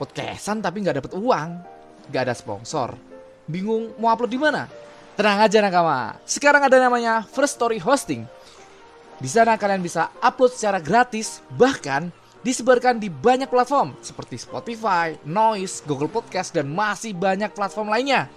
podcastan 0.00 0.64
tapi 0.64 0.80
nggak 0.80 1.04
dapet 1.04 1.12
uang, 1.12 1.60
nggak 2.08 2.22
ada 2.24 2.32
sponsor. 2.32 2.96
Bingung 3.44 3.92
mau 4.00 4.08
upload 4.08 4.32
di 4.32 4.40
mana? 4.40 4.64
Tenang 5.20 5.44
aja 5.44 5.60
nakama. 5.60 6.16
Sekarang 6.24 6.64
ada 6.64 6.80
namanya 6.80 7.20
First 7.28 7.60
Story 7.60 7.76
Hosting. 7.76 8.24
Di 9.20 9.28
sana 9.28 9.60
kalian 9.60 9.84
bisa 9.84 10.08
upload 10.24 10.56
secara 10.56 10.80
gratis, 10.80 11.44
bahkan 11.52 12.08
disebarkan 12.40 12.96
di 12.96 13.12
banyak 13.12 13.52
platform 13.52 13.92
seperti 14.00 14.40
Spotify, 14.40 15.12
Noise, 15.28 15.84
Google 15.84 16.08
Podcast, 16.08 16.56
dan 16.56 16.72
masih 16.72 17.12
banyak 17.12 17.52
platform 17.52 17.92
lainnya. 17.92 18.32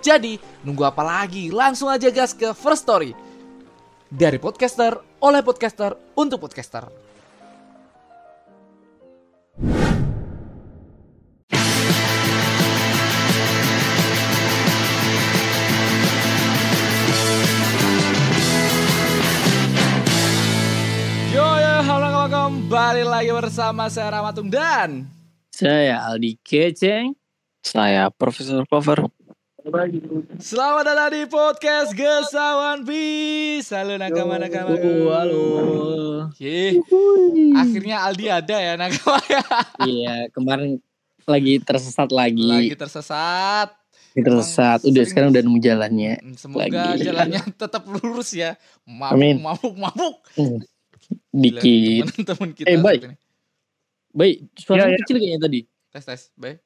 Jadi, 0.00 0.40
nunggu 0.64 0.88
apa 0.88 1.04
lagi? 1.04 1.52
Langsung 1.52 1.92
aja 1.92 2.08
gas 2.08 2.32
ke 2.32 2.56
First 2.56 2.88
Story. 2.88 3.12
Dari 4.08 4.40
podcaster, 4.40 4.96
oleh 5.20 5.44
podcaster, 5.44 5.94
untuk 6.16 6.40
podcaster. 6.48 7.01
Kembali 22.92 23.08
lagi 23.08 23.32
bersama 23.32 23.88
saya 23.88 24.20
Ramatung 24.20 24.52
dan 24.52 25.08
Saya 25.48 26.04
Aldi 26.12 26.36
Keceng. 26.44 27.16
Saya 27.64 28.12
Profesor 28.12 28.68
Cover. 28.68 29.08
Selamat 30.36 30.84
datang 30.84 31.16
di 31.16 31.24
podcast 31.24 31.96
Gesawan 31.96 32.84
Bis. 32.84 33.72
Halo 33.72 33.96
nakama 33.96 34.36
nakama. 34.36 34.76
Halo. 34.76 35.40
Akhirnya 37.56 38.04
Aldi 38.04 38.28
ada 38.28 38.56
ya 38.60 38.76
nakama 38.76 39.24
ya. 39.24 39.40
Iya, 39.88 40.14
kemarin 40.36 40.76
lagi 41.24 41.64
tersesat 41.64 42.12
lagi. 42.12 42.44
Lagi 42.44 42.76
tersesat. 42.76 43.72
Lagi 44.12 44.20
tersesat. 44.20 44.84
Udah 44.84 44.92
sering- 44.92 45.08
sekarang 45.08 45.28
udah 45.32 45.40
nemu 45.40 45.58
jalannya. 45.64 46.14
Hmm, 46.20 46.36
Semoga 46.36 46.68
Lagi. 46.92 47.08
jalannya 47.08 47.40
tetap 47.56 47.88
lurus 47.88 48.36
ya. 48.36 48.60
Mabuk, 48.84 49.16
Amin. 49.16 49.40
mabuk, 49.40 49.72
mabuk. 49.80 50.20
Hmm. 50.36 50.60
Dikit. 51.28 52.02
Teman-teman 52.12 52.48
kita. 52.56 52.66
Eh, 52.66 52.76
baik. 52.76 53.00
Baik, 54.10 54.36
suara 54.54 54.84
Iya, 54.84 54.86
iya. 54.86 54.98
kecil 55.00 55.16
kayaknya 55.16 55.40
tadi. 55.40 55.60
Tes 55.88 56.04
tes, 56.04 56.22
baik. 56.34 56.58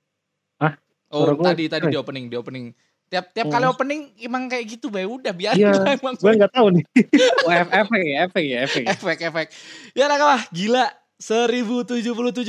Hah? 0.58 0.75
Oh, 1.08 1.22
Suara 1.25 1.55
tadi 1.55 1.64
tadi 1.66 1.84
di 1.86 1.97
opening, 1.97 2.27
di 2.27 2.36
opening. 2.36 2.67
Tiap 3.06 3.30
tiap 3.30 3.47
Oh. 3.47 3.52
kali 3.52 3.64
opening 3.64 4.00
emang 4.19 4.50
kayak 4.50 4.67
gitu, 4.69 4.91
Bay. 4.91 5.06
Udah 5.06 5.30
biar 5.30 5.55
Iya, 5.55 5.70
emang 5.94 6.19
Gue 6.19 6.33
nggak 6.34 6.50
tahu 6.50 6.74
nih. 6.74 6.84
Oh, 7.47 7.52
ef- 7.52 7.70
efek 7.72 8.00
ya, 8.02 8.17
efek 8.24 8.44
ya, 8.44 8.58
efek 8.61 8.83
ya. 8.83 8.91
efek 8.92 9.19
efek. 9.22 9.47
Ya 9.94 10.05
nakama, 10.06 10.42
gila. 10.50 10.91
1077 11.17 12.05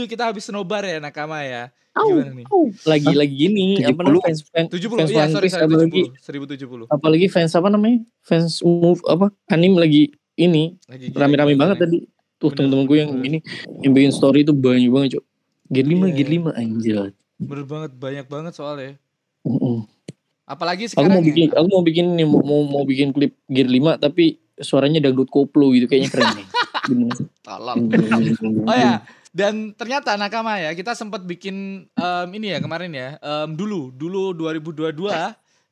kita 0.08 0.28
habis 0.28 0.50
nobar 0.50 0.82
ya 0.82 0.98
nakama 0.98 1.40
ya. 1.40 1.70
Gimana 1.94 2.30
nih? 2.32 2.46
Lagi 2.84 3.14
lagi 3.16 3.36
gini, 3.40 3.66
apa 3.80 3.96
70. 3.96 4.06
namanya 4.06 4.24
fans 4.24 4.40
fans 4.46 4.70
70 4.70 4.86
fans 4.92 5.10
iya 5.10 5.26
sorry 5.32 5.48
sorry 5.48 5.66
apalagi 5.66 6.02
70 6.20 6.86
1070 6.86 6.94
apalagi 6.94 7.28
fans 7.28 7.52
apa 7.54 7.68
namanya? 7.70 8.00
Fans 8.22 8.60
move 8.60 9.00
apa? 9.04 9.32
Anim 9.48 9.74
lagi 9.74 10.14
ini 10.38 10.78
rame-rame 11.12 11.54
banget 11.54 11.78
gila. 11.78 11.84
tadi. 11.84 11.98
Tuh 12.38 12.54
temen-temen 12.54 12.86
gue 12.86 12.98
yang 12.98 13.12
bener. 13.12 13.26
ini 13.28 13.38
yang 13.82 13.92
bikin 13.92 14.12
story 14.12 14.42
itu 14.42 14.54
banyak 14.54 14.88
banget, 14.88 15.10
Cok. 15.14 15.24
Gear 15.68 15.84
5, 15.84 15.98
Iya. 16.00 16.14
gear 16.14 16.30
5 16.32 16.50
anjir. 16.54 16.96
bener 17.38 17.66
banget 17.66 17.92
banyak 17.94 18.26
banget 18.26 18.54
soalnya 18.54 18.98
Heeh. 19.44 19.78
apalagi 20.44 20.86
Aku 20.86 20.92
sekarang 20.96 21.12
mau 21.12 21.22
ya. 21.22 21.28
bikin, 21.28 21.46
aku 21.52 21.68
mau 21.68 21.84
bikin 21.84 22.06
nih, 22.14 22.26
mau, 22.26 22.42
mau, 22.42 22.62
mau 22.64 22.84
bikin 22.84 23.10
klip 23.10 23.38
Gear 23.46 23.68
5 23.68 23.98
tapi 24.00 24.26
suaranya 24.56 24.98
dangdut 25.00 25.28
koplo 25.28 25.70
gitu 25.70 25.86
kayaknya 25.86 26.10
keren 26.10 26.30
nih. 26.36 26.48
Tolong 27.42 27.92
oh 28.64 28.74
ya 28.74 29.04
dan 29.30 29.70
ternyata 29.72 30.16
nakama 30.16 30.58
ya 30.58 30.72
kita 30.72 30.94
sempat 30.94 31.22
bikin 31.22 31.86
em, 31.88 32.28
ini 32.32 32.48
ya 32.50 32.60
kemarin 32.60 32.90
ya 32.90 33.10
em, 33.18 33.54
dulu 33.54 33.92
dulu 33.92 34.34
2022 34.34 35.14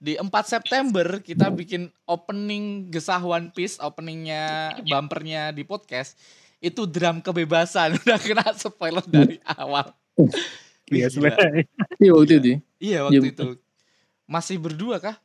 di 0.05 0.13
4 0.13 0.29
September 0.45 1.17
kita 1.19 1.49
bikin 1.49 1.89
opening 2.05 2.65
gesah 2.87 3.17
One 3.17 3.49
Piece 3.49 3.81
openingnya 3.81 4.43
bumpernya 4.85 5.49
di 5.49 5.65
podcast 5.65 6.13
itu 6.59 6.85
drum 6.85 7.19
kebebasan 7.19 7.97
udah 8.05 8.19
kena 8.19 8.45
spoiler 8.53 9.01
dari 9.03 9.41
awal 9.43 9.89
Iya, 10.85 11.09
sebenarnya. 11.09 11.65
Iya 11.97 12.11
waktu 12.13 12.33
itu. 12.35 12.45
ya. 12.45 12.57
Iya 12.77 12.99
waktu 13.03 13.25
Iya, 13.25 13.33
itu. 13.33 13.47
Masih 14.23 14.61
berdua 14.61 15.01
kah? 15.01 15.17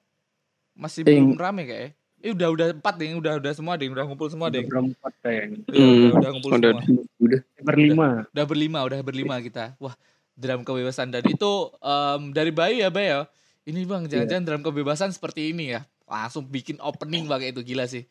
Masih 0.73 1.05
Eh, 1.05 1.13
belum 1.13 1.37
rame 1.37 1.69
kayak. 1.69 1.93
Eh 2.19 2.33
udah 2.33 2.49
udah 2.49 2.67
empat 2.73 2.95
deh, 2.97 3.13
udah 3.13 3.37
udah 3.37 3.53
semua 3.53 3.77
deh, 3.77 3.85
udah 3.87 4.09
ngumpul 4.09 4.33
semua 4.33 4.49
deh. 4.49 4.65
Berempat 4.65 5.13
kayaknya. 5.21 5.61
Iya, 5.69 5.85
udah, 5.85 5.85
Hmm, 5.85 6.17
udah 6.17 6.31
ngumpul 6.33 6.51
udah. 6.57 6.73
semua. 6.81 7.05
Udah. 7.21 7.41
Berlima. 7.61 8.09
Udah 8.27 8.45
berlima, 8.49 8.79
udah 8.83 8.99
berlima 9.01 9.35
kita. 9.39 9.77
Wah, 9.77 9.93
drum 10.33 10.65
kebebasan 10.65 11.13
dan 11.13 11.29
itu 11.29 11.51
em, 11.77 12.33
dari 12.33 12.51
Bayu 12.51 12.81
ya, 12.81 12.89
Bayu. 12.89 13.29
Ya. 13.71 13.73
Ini 13.73 13.81
Bang, 13.85 14.03
jangan-jangan 14.05 14.45
drum 14.45 14.63
kebebasan 14.65 15.11
seperti 15.11 15.51
ini 15.51 15.71
ya. 15.71 15.81
Langsung 16.05 16.43
bikin 16.45 16.77
opening 16.79 17.25
pakai 17.25 17.51
itu 17.51 17.63
gila 17.63 17.87
sih. 17.87 18.03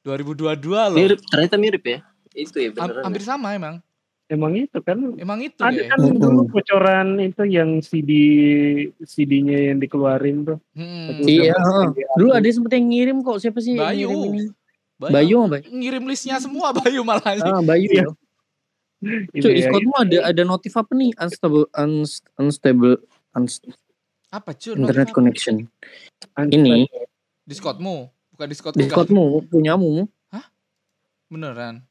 2022 0.00 0.46
loh. 0.86 0.96
Mirip, 0.96 1.20
ternyata 1.22 1.56
mirip 1.56 1.82
ya. 1.82 1.98
Itu 2.32 2.56
ya 2.56 2.70
beneran. 2.70 3.02
hampir 3.02 3.20
sama 3.20 3.52
emang. 3.52 3.82
Emang 4.26 4.54
itu 4.54 4.78
kan. 4.78 4.94
Emang 5.18 5.42
itu 5.42 5.58
Ada 5.58 5.74
deh. 5.74 5.90
kan 5.90 5.98
Mm-mm. 5.98 6.16
dulu 6.16 6.40
bocoran 6.48 7.18
itu 7.18 7.42
yang 7.44 7.82
CD 7.82 8.10
CD-nya 9.02 9.74
yang 9.74 9.82
dikeluarin 9.82 10.46
tuh. 10.46 10.58
Hmm, 10.72 11.18
Iya, 11.20 11.50
Dulu 12.14 12.30
ada 12.30 12.46
sempet 12.46 12.78
yang 12.78 12.86
ngirim 12.86 13.16
kok 13.20 13.42
siapa 13.42 13.58
sih? 13.58 13.74
yang 13.74 13.82
Bayu. 13.82 14.06
ngirim 14.06 14.22
ini? 14.30 14.42
Bayu. 14.96 15.10
Bayu 15.10 15.36
apa? 15.36 15.48
Bayu? 15.58 15.66
Ngirim 15.74 16.02
listnya 16.06 16.38
semua 16.38 16.70
Bayu 16.78 17.02
malah. 17.02 17.26
Ah, 17.42 17.58
Bayu 17.60 17.90
Iya. 17.90 18.06
ya. 18.06 18.12
Cuy, 19.32 19.50
ya, 19.50 19.64
Discordmu 19.64 19.94
ada 19.98 20.18
ada 20.28 20.42
notif 20.44 20.76
apa 20.76 20.92
nih? 20.92 21.10
Unstable 21.16 21.66
unst- 21.74 22.28
unstable 22.36 23.00
unst- 23.32 23.64
Apa 24.30 24.54
cuy? 24.54 24.78
internet 24.78 25.10
connection. 25.10 25.66
Ini 26.38 26.86
Discordmu, 27.42 28.06
bukan 28.34 28.46
Discord. 28.46 28.74
Discordmu 28.78 29.50
punyamu. 29.50 30.06
Beneran. 31.30 31.82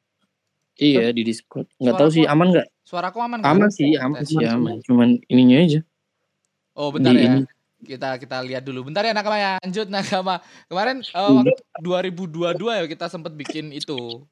Iya 0.79 1.11
di 1.11 1.27
Discord. 1.27 1.67
Enggak 1.79 1.99
tahu 1.99 2.09
sih 2.15 2.23
aman 2.23 2.55
enggak? 2.55 2.67
Suaraku 2.87 3.19
aman 3.19 3.43
kan? 3.43 3.51
Aman 3.55 3.69
sih, 3.71 3.99
aman 3.99 4.23
sih 4.23 4.39
aman. 4.47 4.79
Cuman 4.87 5.19
ininya 5.27 5.59
aja. 5.59 5.79
Oh 6.79 6.95
bentar 6.95 7.11
Di 7.11 7.19
ya. 7.19 7.27
ini. 7.27 7.41
Kita 7.79 8.15
kita 8.19 8.39
lihat 8.43 8.63
dulu. 8.63 8.87
Bentar 8.87 9.03
ya 9.03 9.11
Nakama 9.11 9.35
ya. 9.39 9.51
Lanjut 9.59 9.87
Nakama. 9.91 10.39
Kemarin 10.71 11.03
eh, 11.03 11.31
waktu 11.35 11.51
2022 11.83 12.55
ya 12.55 12.85
kita 12.87 13.11
sempat 13.11 13.35
bikin 13.35 13.75
itu. 13.75 14.23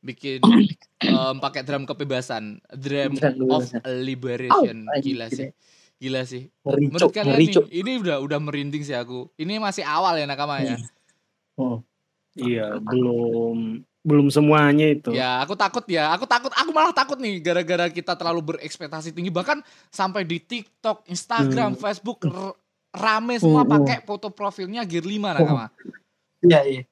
Bikin 0.00 0.40
em, 1.04 1.36
pakai 1.40 1.60
drum 1.60 1.84
kebebasan. 1.84 2.64
Drum 2.72 3.20
of 3.52 3.68
liberation. 3.84 4.88
Oh, 4.88 4.96
Gila 4.96 5.28
sih. 5.28 5.52
Gila 6.00 6.24
sih. 6.24 6.48
Ngeri, 6.64 6.84
Menurut 6.88 7.12
kalian 7.12 7.26
Ngeri, 7.36 7.44
nih, 7.44 7.54
Cok. 7.54 7.64
ini 7.68 7.92
udah 8.00 8.16
udah 8.24 8.38
merinding 8.40 8.80
sih 8.80 8.96
aku. 8.96 9.28
Ini 9.36 9.60
masih 9.60 9.84
awal 9.84 10.16
ya 10.16 10.24
Nakama 10.24 10.64
ya. 10.64 10.80
Oh. 11.60 11.84
Iya, 12.32 12.80
belum 12.80 13.84
belum 14.00 14.32
semuanya 14.32 14.88
itu. 14.88 15.12
Ya, 15.12 15.44
aku 15.44 15.52
takut 15.52 15.84
ya. 15.84 16.08
Aku 16.16 16.24
takut, 16.24 16.48
aku 16.56 16.70
malah 16.72 16.96
takut 16.96 17.20
nih 17.20 17.36
gara-gara 17.44 17.92
kita 17.92 18.16
terlalu 18.16 18.56
berekspektasi 18.56 19.12
tinggi 19.12 19.28
bahkan 19.28 19.60
sampai 19.92 20.24
di 20.24 20.40
TikTok, 20.40 21.04
Instagram, 21.04 21.76
Facebook 21.76 22.24
r- 22.24 22.56
rame 22.96 23.36
semua 23.36 23.60
Hmm, 23.60 23.68
hmm. 23.68 23.74
pakai 23.84 23.98
foto 24.00 24.32
profilnya 24.32 24.88
Gear 24.88 25.04
5 25.04 25.36
nakama. 25.36 25.68
Iya, 26.40 26.60
iya. 26.64 26.82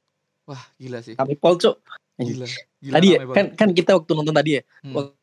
Wah, 0.45 0.61
gila 0.77 1.01
sih. 1.01 1.17
Kami 1.17 1.33
pol, 1.41 1.57
Cok. 1.57 1.77
Gila. 2.19 2.45
gila 2.77 2.95
Tadi 3.01 3.09
ya, 3.09 3.19
kan 3.33 3.47
kan 3.57 3.69
kita 3.73 3.97
waktu 3.97 4.13
nonton 4.13 4.37
tadi 4.37 4.61
ya. 4.61 4.63
Hmm. 4.85 5.17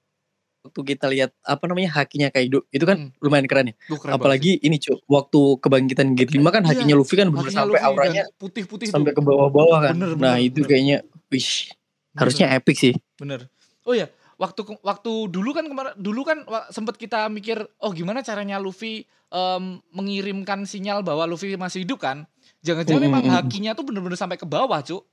Waktu 0.65 0.97
kita 0.97 1.05
lihat 1.13 1.29
apa 1.45 1.69
namanya 1.69 1.93
hakinya 1.93 2.33
Kaido, 2.33 2.65
itu 2.73 2.81
kan 2.89 2.97
Hmm. 2.97 3.13
lumayan 3.21 3.45
keren 3.45 3.69
ya. 3.69 3.75
Duh, 3.85 4.01
keren 4.01 4.17
banget 4.17 4.17
Apalagi 4.17 4.51
ini, 4.65 4.81
Cok. 4.81 5.05
Waktu 5.05 5.41
kebangkitan 5.61 6.07
Gear 6.17 6.29
5 6.33 6.49
kan 6.49 6.65
Iya, 6.65 6.73
hakinya 6.73 6.95
Luffy 6.97 7.15
kan 7.21 7.29
Hakinya 7.29 7.53
sampai 7.53 7.69
Luffy 7.69 7.85
auranya 7.85 8.23
dan 8.25 8.39
putih-putih 8.41 8.87
sampai 8.89 9.11
ke 9.13 9.21
bawah-bawah 9.21 9.79
kan. 9.85 9.93
Bener, 9.93 10.17
nah, 10.17 10.33
bener, 10.33 10.49
itu 10.49 10.65
bener. 10.65 10.69
kayaknya 10.73 10.97
wish 11.29 11.69
harusnya 12.17 12.47
epic 12.57 12.81
sih. 12.81 12.93
Bener. 13.21 13.45
Oh 13.85 13.93
ya, 13.93 14.09
waktu 14.41 14.65
waktu 14.81 15.11
dulu 15.29 15.53
kan 15.53 15.69
kemarin 15.69 15.93
dulu 16.01 16.25
kan 16.25 16.41
sempet 16.73 16.97
kita 16.97 17.29
mikir, 17.29 17.61
oh 17.77 17.93
gimana 17.93 18.25
caranya 18.25 18.57
Luffy 18.57 19.05
em, 19.29 19.77
mengirimkan 19.93 20.65
sinyal 20.65 21.05
bahwa 21.05 21.29
Luffy 21.29 21.53
masih 21.53 21.85
hidup 21.85 22.01
kan? 22.01 22.25
Jangan-jangan 22.65 23.05
Mm, 23.05 23.05
memang 23.05 23.21
mm, 23.21 23.29
mm. 23.29 23.37
hakinya 23.37 23.71
tuh 23.77 23.85
bener-bener 23.85 24.17
sampai 24.17 24.41
ke 24.41 24.49
bawah, 24.49 24.81
Cuk. 24.81 25.05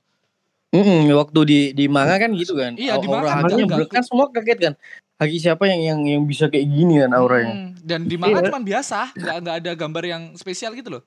Mm-mm, 0.73 1.05
waktu 1.13 1.39
di 1.45 1.59
di 1.77 1.85
manga 1.85 2.17
kan 2.17 2.33
gitu 2.33 2.57
kan. 2.57 2.73
Iya, 2.73 2.97
di 2.97 3.05
manga 3.05 3.45
kan 3.45 3.45
kan 3.85 4.01
semua 4.01 4.33
kaget 4.33 4.57
kan. 4.57 4.73
Haki 5.13 5.37
siapa 5.37 5.69
yang 5.69 5.81
yang 5.83 5.99
yang 6.03 6.23
bisa 6.25 6.49
kayak 6.49 6.65
gini 6.65 6.97
kan 6.97 7.13
auranya. 7.13 7.53
Hmm, 7.53 7.69
dan 7.79 8.09
di 8.09 8.17
manga 8.17 8.41
Iya. 8.41 8.49
cuman 8.49 8.63
biasa, 8.63 8.99
nggak 9.13 9.35
nggak 9.39 9.55
ada 9.61 9.71
gambar 9.77 10.03
yang 10.03 10.23
spesial 10.33 10.73
gitu 10.73 10.89
loh. 10.89 11.03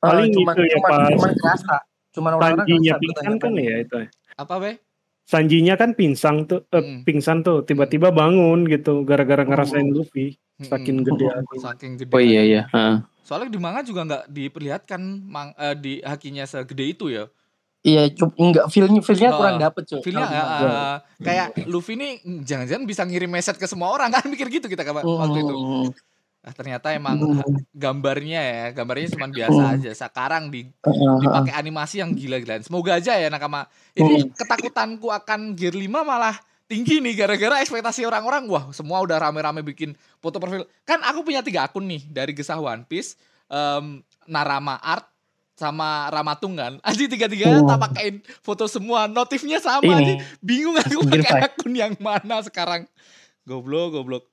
Ah, 0.00 0.16
Paling 0.16 0.32
cuman, 0.32 0.54
itu 0.56 0.62
ya, 0.64 0.74
cuman, 0.74 0.90
pas 0.90 1.08
cuman 1.12 1.32
kerasa. 1.36 1.76
Cuman 2.12 2.30
orang-orang 2.34 2.66
Sanjinya 2.66 2.92
pingsan 2.98 3.34
kan 3.38 3.52
ya 3.54 3.74
itu. 3.78 3.96
Apa 4.34 4.54
be? 4.58 4.70
Sanjinya 5.22 5.74
kan 5.76 5.90
pingsan 5.94 6.34
tuh, 6.44 6.66
eh, 6.66 6.82
Mm. 6.82 6.98
pingsan 7.06 7.38
tuh, 7.40 7.62
tiba-tiba 7.62 8.10
bangun 8.10 8.66
gitu 8.66 9.04
gara-gara 9.04 9.44
ngerasain 9.44 9.86
Oh. 9.86 10.02
Luffy. 10.02 10.34
Mm-mm. 10.58 10.68
Saking 10.68 10.98
gede 11.02 11.24
Hmm, 11.24 11.36
hatinya. 11.38 11.62
Saking 11.62 11.92
gede. 11.96 12.12
Oh 12.12 12.20
iya 12.20 12.42
iya. 12.42 12.62
Ah. 12.70 13.04
Soalnya 13.22 13.48
di 13.48 13.60
manga 13.60 13.80
juga 13.80 14.00
nggak 14.02 14.24
diperlihatkan 14.28 15.00
mang, 15.22 15.54
eh, 15.54 15.76
di 15.76 15.92
hakinya 16.02 16.42
segede 16.42 16.84
itu 16.88 17.06
ya. 17.08 17.28
Iya, 17.82 18.14
enggak 18.38 18.70
feelnya 18.70 19.02
feelnya 19.02 19.30
Oh, 19.34 19.42
kurang 19.42 19.58
dapet 19.58 19.82
cuy. 19.90 20.00
Feelnya 20.06 20.26
manga. 20.30 20.54
eh, 20.62 20.96
kayak 21.18 21.46
Luffy 21.66 21.98
nih 21.98 22.22
mm, 22.22 22.40
jangan-jangan 22.46 22.84
bisa 22.86 23.02
ngirim 23.02 23.26
message 23.26 23.58
ke 23.58 23.66
semua 23.66 23.90
orang 23.90 24.14
kan 24.14 24.22
mikir 24.32 24.46
gitu 24.46 24.70
kita 24.70 24.86
kapan 24.86 25.02
waktu 25.02 25.42
itu. 25.42 25.54
Hmm. 25.54 25.90
Ah, 26.42 26.50
ternyata 26.50 26.90
emang 26.90 27.22
gambarnya 27.70 28.40
ya, 28.42 28.66
gambarnya 28.74 29.14
cuma 29.14 29.30
biasa 29.30 29.78
aja. 29.78 29.90
Sekarang 29.94 30.50
di 30.50 30.66
dipakai 31.22 31.54
animasi 31.54 32.02
yang 32.02 32.14
gila-gilaan. 32.14 32.66
Semoga 32.66 32.98
aja 32.98 33.14
ya 33.14 33.30
nakama. 33.30 33.66
Ini 33.94 34.30
ketakutanku 34.34 35.06
akan 35.10 35.54
Gear 35.54 35.74
5 35.74 36.02
malah 36.02 36.34
tinggi 36.66 36.98
nih 36.98 37.14
gara-gara 37.14 37.60
ekspektasi 37.60 38.02
orang-orang 38.08 38.48
wah 38.48 38.64
semua 38.72 38.98
udah 39.04 39.22
rame-rame 39.22 39.62
bikin 39.62 39.94
foto 40.18 40.42
profil. 40.42 40.66
Kan 40.82 41.02
aku 41.06 41.22
punya 41.22 41.46
tiga 41.46 41.66
akun 41.66 41.86
nih 41.86 42.02
dari 42.10 42.34
Gesah 42.34 42.58
One 42.58 42.86
Piece, 42.90 43.14
em, 43.46 44.00
Narama 44.26 44.82
Art 44.82 45.11
sama 45.54 46.08
Ramatung 46.08 46.54
kan. 46.54 46.80
Aji 46.88 47.06
tiga-tiganya 47.06 47.62
tak 47.62 47.78
pakein 47.80 48.14
foto 48.40 48.64
semua, 48.66 49.06
notifnya 49.06 49.58
sama 49.58 49.84
Ini. 49.84 49.94
aja. 49.94 50.14
Bingung 50.38 50.76
aku 50.76 51.04
pakai 51.04 51.46
akun 51.46 51.72
yang 51.72 51.92
mana 51.98 52.40
sekarang. 52.40 52.88
Goblok, 53.42 53.94
goblok. 53.94 54.24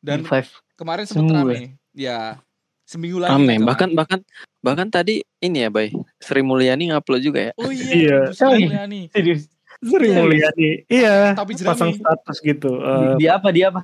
Dan 0.00 0.22
Five. 0.22 0.48
kemarin 0.74 1.04
sempat 1.04 1.42
rame. 1.42 1.74
Ya, 1.90 2.38
seminggu 2.82 3.18
lagi. 3.18 3.32
Rame. 3.32 3.56
Nakama. 3.56 3.66
Bahkan 3.66 3.88
bahkan 3.92 4.20
bahkan 4.60 4.88
tadi 4.88 5.20
ini 5.38 5.62
ya, 5.62 5.68
Bay. 5.68 5.90
Sri 6.18 6.40
Mulyani 6.40 6.90
ngupload 6.90 7.20
juga 7.20 7.40
ya. 7.40 7.52
Oh 7.56 7.68
iya, 7.68 7.90
Iya. 7.90 8.18
Sri 8.30 8.66
Mulyani. 8.66 9.00
Serius. 9.10 9.50
Sering 9.76 10.08
Iya. 10.08 10.20
Mulyani. 10.22 10.70
Iya, 10.88 11.16
Tapi 11.36 11.52
pasang 11.60 11.92
status 11.92 12.38
gitu. 12.40 12.80
Di, 12.80 12.88
Eh, 12.88 13.12
di 13.20 13.26
apa? 13.28 13.48
Di 13.52 13.60
apa? 13.60 13.80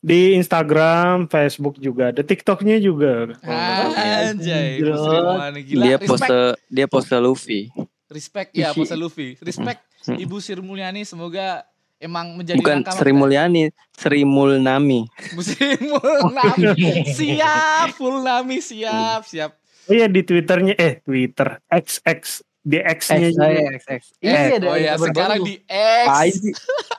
Di 0.00 0.34
Instagram, 0.34 1.28
Facebook 1.28 1.76
juga 1.76 2.08
ada, 2.08 2.24
TikToknya 2.24 2.80
juga. 2.80 3.36
Ah, 3.44 4.32
Anjay, 4.32 4.80
gila. 4.80 5.84
dia 5.84 5.96
respect, 6.00 6.08
pose 6.08 6.36
dia 6.72 6.86
pose 6.88 7.16
Luffy. 7.20 7.60
respect 8.08 8.50
ya, 8.56 8.72
pose 8.72 8.96
Luffy. 8.96 9.36
Respect 9.40 9.90
Hmm. 10.00 10.16
Ibu 10.16 10.40
Sri 10.40 10.56
Mulyani 10.64 11.04
semoga 11.04 11.68
emang 12.00 12.32
menjadi 12.32 12.56
Bukan 12.56 12.80
nakama 12.80 12.96
Sri. 12.96 13.12
Mulyani, 13.12 13.68
Sri 13.92 14.24
Mulnami. 14.24 15.04
Ibu 15.04 15.40
Sri 15.48 15.76
Mulyani. 15.76 17.04
siap, 17.04 18.00
full 18.00 18.24
nami 18.24 18.64
siap, 18.64 19.28
siap. 19.28 19.60
Oh 19.84 19.92
iya 19.92 20.08
di 20.08 20.24
Twitternya, 20.24 20.72
eh 20.80 21.04
Twitter, 21.04 21.60
XX, 21.68 22.20
di 22.64 22.78
X-nya 22.80 23.28
X, 23.28 23.36
juga. 23.36 23.46
X, 23.76 23.82
X. 23.84 24.02
Iya, 24.24 24.40
ada 24.56 24.66
oh 24.72 24.76
ya, 24.80 24.92
kabar 24.96 25.08
sekarang 25.12 25.40
di 25.44 25.54
X. 25.68 26.06
Apaan 26.08 26.30
sih? 26.32 26.52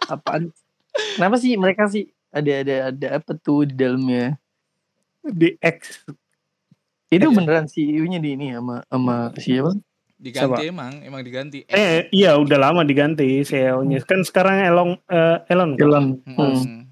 Apaan? 0.06 0.42
Kenapa 1.18 1.36
sih 1.42 1.51
mereka 1.57 1.83
sih 1.89 2.03
ada 2.31 2.51
ada 2.63 2.75
ada 2.89 3.07
apa 3.19 3.31
tuh 3.35 3.67
di 3.67 3.75
dalamnya? 3.75 4.39
Di 5.21 5.53
X. 5.59 6.07
Itu 7.11 7.27
Ada. 7.27 7.35
beneran 7.35 7.67
CEO-nya 7.67 8.23
di 8.23 8.39
ini 8.39 8.55
sama 8.55 8.81
sama 8.87 9.15
siapa? 9.35 9.75
Diganti 10.21 10.61
Siapa? 10.61 10.69
emang, 10.69 10.93
emang 11.01 11.21
diganti. 11.25 11.65
X. 11.65 11.73
Eh 11.73 12.07
iya 12.13 12.37
udah 12.37 12.57
lama 12.61 12.87
diganti 12.87 13.43
CEO-nya. 13.43 13.99
Kan 14.07 14.23
sekarang 14.23 14.63
Elon 14.63 14.89
eh, 15.11 15.37
Elon 15.51 15.71
kan? 15.75 15.83
Elon. 15.83 16.05
Hmm. 16.23 16.87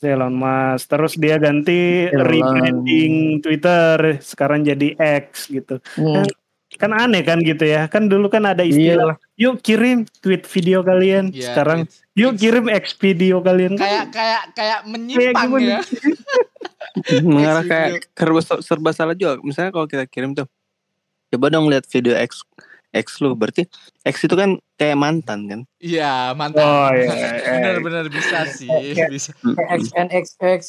Elon 0.00 0.34
Musk. 0.38 0.88
Terus 0.88 1.12
dia 1.20 1.36
ganti 1.36 2.08
Elon. 2.08 2.24
rebranding 2.24 3.14
Twitter 3.44 4.22
sekarang 4.24 4.64
jadi 4.64 4.96
X 4.96 5.52
gitu. 5.52 5.82
Hmm. 6.00 6.24
Kan 6.80 6.96
aneh 6.96 7.20
kan 7.20 7.44
gitu 7.44 7.68
ya. 7.68 7.84
Kan 7.92 8.08
dulu 8.08 8.32
kan 8.32 8.48
ada 8.48 8.64
istilah, 8.64 9.20
yuk 9.36 9.60
kirim 9.60 10.08
tweet 10.24 10.48
video 10.48 10.80
kalian. 10.80 11.28
Iya, 11.28 11.52
sekarang 11.52 11.84
tweet. 11.84 12.16
yuk 12.16 12.32
kirim 12.40 12.64
X 12.72 12.96
video 12.96 13.44
kalian. 13.44 13.76
kayak 13.76 14.08
kayak 14.08 14.42
kayak 14.56 14.80
menyimpang 14.88 15.52
gimana? 15.52 15.60
ya. 15.60 15.80
Mengarah 17.28 17.64
kayak 17.68 18.08
serba, 18.16 18.40
serba 18.64 18.90
salah 18.96 19.12
juga. 19.12 19.36
Misalnya 19.44 19.76
kalau 19.76 19.84
kita 19.84 20.08
kirim 20.08 20.32
tuh, 20.32 20.48
coba 21.28 21.52
dong 21.52 21.68
lihat 21.68 21.84
video 21.84 22.16
X 22.16 22.40
X 22.90 23.22
lu. 23.22 23.38
Berarti 23.38 23.66
X 24.02 24.26
itu 24.26 24.34
kan 24.34 24.58
kayak 24.74 24.98
mantan 24.98 25.40
kan? 25.46 25.60
Iya, 25.78 26.34
mantap. 26.34 26.64
Oh 26.64 26.90
iya. 26.90 27.12
iya. 27.14 27.30
Bener-bener 27.54 28.06
bisa 28.10 28.48
sih, 28.50 28.70
bisa. 29.12 29.30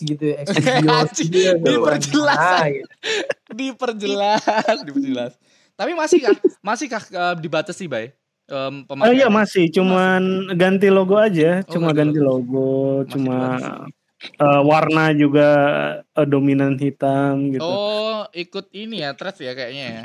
Gitu 0.03 0.23
ya. 0.29 0.43
X 0.45 0.53
video. 0.59 0.85
Anjing, 0.85 1.31
diperjelas. 1.65 2.37
Ah, 2.37 2.65
gitu. 2.69 2.85
diperjelas, 3.59 4.43
diperjelas. 4.85 5.33
Tapi 5.81 5.97
masih 5.97 6.21
kah, 6.21 6.37
masih 6.61 6.85
kah 6.85 7.01
eh, 7.09 7.35
dibatasi, 7.41 7.89
Bay? 7.89 8.13
Em, 8.45 8.85
Oh 8.85 9.09
iya 9.09 9.33
masih, 9.33 9.73
cuman 9.73 10.53
ganti 10.53 10.93
logo 10.93 11.17
aja, 11.17 11.65
Oh, 11.65 11.73
cuma 11.73 11.89
ganti 11.89 12.21
logo, 12.21 13.01
Masih 13.01 13.17
cuma 13.17 13.37
dibatasi. 13.57 13.71
eh, 14.45 14.61
warna 14.61 15.05
juga 15.17 15.49
eh, 16.05 16.27
dominan 16.29 16.77
hitam 16.77 17.49
gitu 17.49 17.65
Oh, 17.65 18.29
ikut 18.29 18.69
ini 18.77 19.01
ya, 19.01 19.17
threads 19.17 19.41
ya 19.41 19.57
kayaknya 19.57 19.85
ya. 19.89 20.03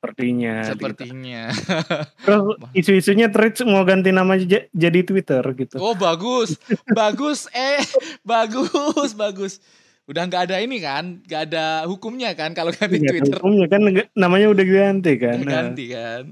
sepertinya. 0.00 0.54
gitu. 0.58 0.70
Sepertinya. 0.74 1.42
Terus 2.26 2.42
isu-isunya 2.74 3.28
threads 3.30 3.60
mau 3.68 3.84
ganti 3.86 4.10
nama 4.10 4.34
jadi 4.74 5.00
Twitter 5.06 5.44
gitu. 5.54 5.76
Oh, 5.78 5.94
bagus. 5.94 6.56
Bagus, 6.90 7.46
eh. 7.54 7.78
Bagus, 8.26 9.14
bagus. 9.14 9.62
Udah 10.10 10.26
nggak 10.26 10.42
ada 10.50 10.56
ini 10.58 10.82
kan? 10.82 11.22
Nggak 11.22 11.42
ada 11.46 11.86
hukumnya 11.86 12.34
kan 12.34 12.50
kalau 12.50 12.74
ganti 12.74 12.98
Iya, 12.98 13.14
Twitter. 13.14 13.38
hukumnya 13.38 13.66
kan 13.70 13.80
namanya 14.12 14.50
udah 14.50 14.66
ganti 14.66 15.12
kan. 15.14 15.38
Udah 15.38 15.46
Nah, 15.46 15.54
ganti 15.70 15.84
kan. 15.86 16.22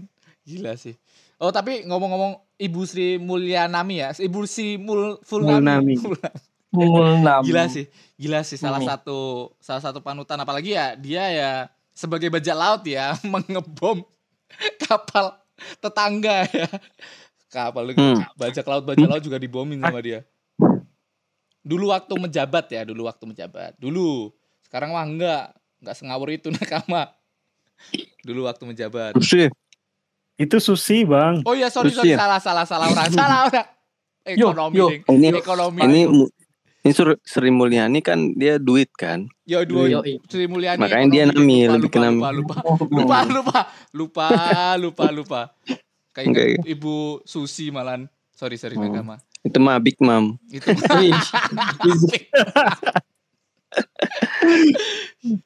Gila 0.43 0.75
sih. 0.75 0.99
Oh, 1.39 1.55
tapi 1.55 1.87
ngomong-ngomong 1.87 2.43
Ibu 2.59 2.83
Sri 2.83 3.15
Mulyanami 3.17 4.03
ya. 4.03 4.11
Ibu 4.11 4.43
Sri 4.45 4.75
Mul 4.75 5.23
Fulnami. 5.23 5.95
Mulnami. 5.95 5.95
Mulnam. 6.69 7.41
Gila 7.47 7.65
sih, 7.71 7.87
gila 8.19 8.43
sih 8.43 8.59
salah 8.59 8.77
Hmm. 8.77 8.91
satu 8.91 9.19
salah 9.57 9.81
satu 9.81 10.03
panutan 10.03 10.37
apalagi 10.37 10.75
ya 10.75 10.93
dia 10.93 11.25
ya 11.31 11.53
sebagai 11.95 12.29
bajak 12.29 12.53
laut 12.53 12.83
ya 12.85 13.15
mengebom 13.33 14.03
kapal 14.83 15.39
tetangga 15.79 16.45
ya. 16.51 16.67
Kapal 17.49 17.95
Hmm. 17.95 18.21
bajak 18.35 18.67
laut 18.67 18.85
bajak 18.85 19.07
laut 19.07 19.23
juga 19.23 19.39
dibomin 19.39 19.79
sama 19.79 20.03
dia. 20.03 20.27
Dulu 21.63 21.91
waktu 21.91 22.15
menjabat 22.17 22.67
ya, 22.71 22.83
dulu 22.83 23.07
waktu 23.07 23.25
menjabat. 23.25 23.77
Dulu. 23.77 24.33
Sekarang 24.65 24.93
mah 24.93 25.05
enggak, 25.05 25.43
enggak 25.81 25.97
sengawur 25.97 26.29
itu 26.31 26.49
nakama. 26.55 27.13
Dulu 28.25 28.47
waktu 28.47 28.65
menjabat. 28.65 29.15
Terus 29.19 29.53
itu 30.39 30.57
susi 30.59 31.03
bang. 31.03 31.43
Oh 31.43 31.55
iya, 31.55 31.67
sorry 31.69 31.91
Terus 31.91 31.99
sorry 31.99 32.15
ya? 32.15 32.19
salah 32.19 32.39
salah 32.39 32.65
salah 32.65 32.87
orang, 32.89 33.11
salah 33.19 33.39
orang. 33.49 33.67
Ekonomi, 34.29 34.77
yo. 34.77 34.87
Ding. 34.93 35.03
ini 35.09 35.27
ekonomi. 35.33 35.81
ini 35.83 36.01
ini 36.79 36.93
Sur- 36.93 37.19
Sri 37.25 37.49
Mulyani 37.49 38.05
kan 38.05 38.37
dia 38.37 38.61
duit 38.61 38.93
kan. 38.93 39.25
Yo 39.43 39.65
dua 39.65 39.89
Yo, 39.89 40.01
Sri 40.29 40.45
Mulyani. 40.45 40.79
Makanya 40.79 41.07
dia 41.09 41.23
nami, 41.27 41.65
Lupa, 41.65 41.75
lebih 41.75 41.91
lupa, 41.91 42.01
nami. 42.05 42.21
lupa, 42.21 42.31
lupa, 42.37 42.59
lupa, 42.87 43.19
lupa, 43.25 43.59
lupa, 43.93 44.27
lupa, 44.77 45.05
lupa. 45.11 45.41
Kayak 46.13 46.25
ingat 46.29 46.47
Ibu 46.67 47.25
Susi 47.25 47.73
malan. 47.73 48.07
Sorry, 48.31 48.55
sorry 48.55 48.79
Oh. 48.79 48.85
Nakama. 48.85 49.19
Itu 49.49 49.59
mah 49.65 49.81
Big 49.81 49.97
Mom. 49.97 50.37
Itu 50.53 50.69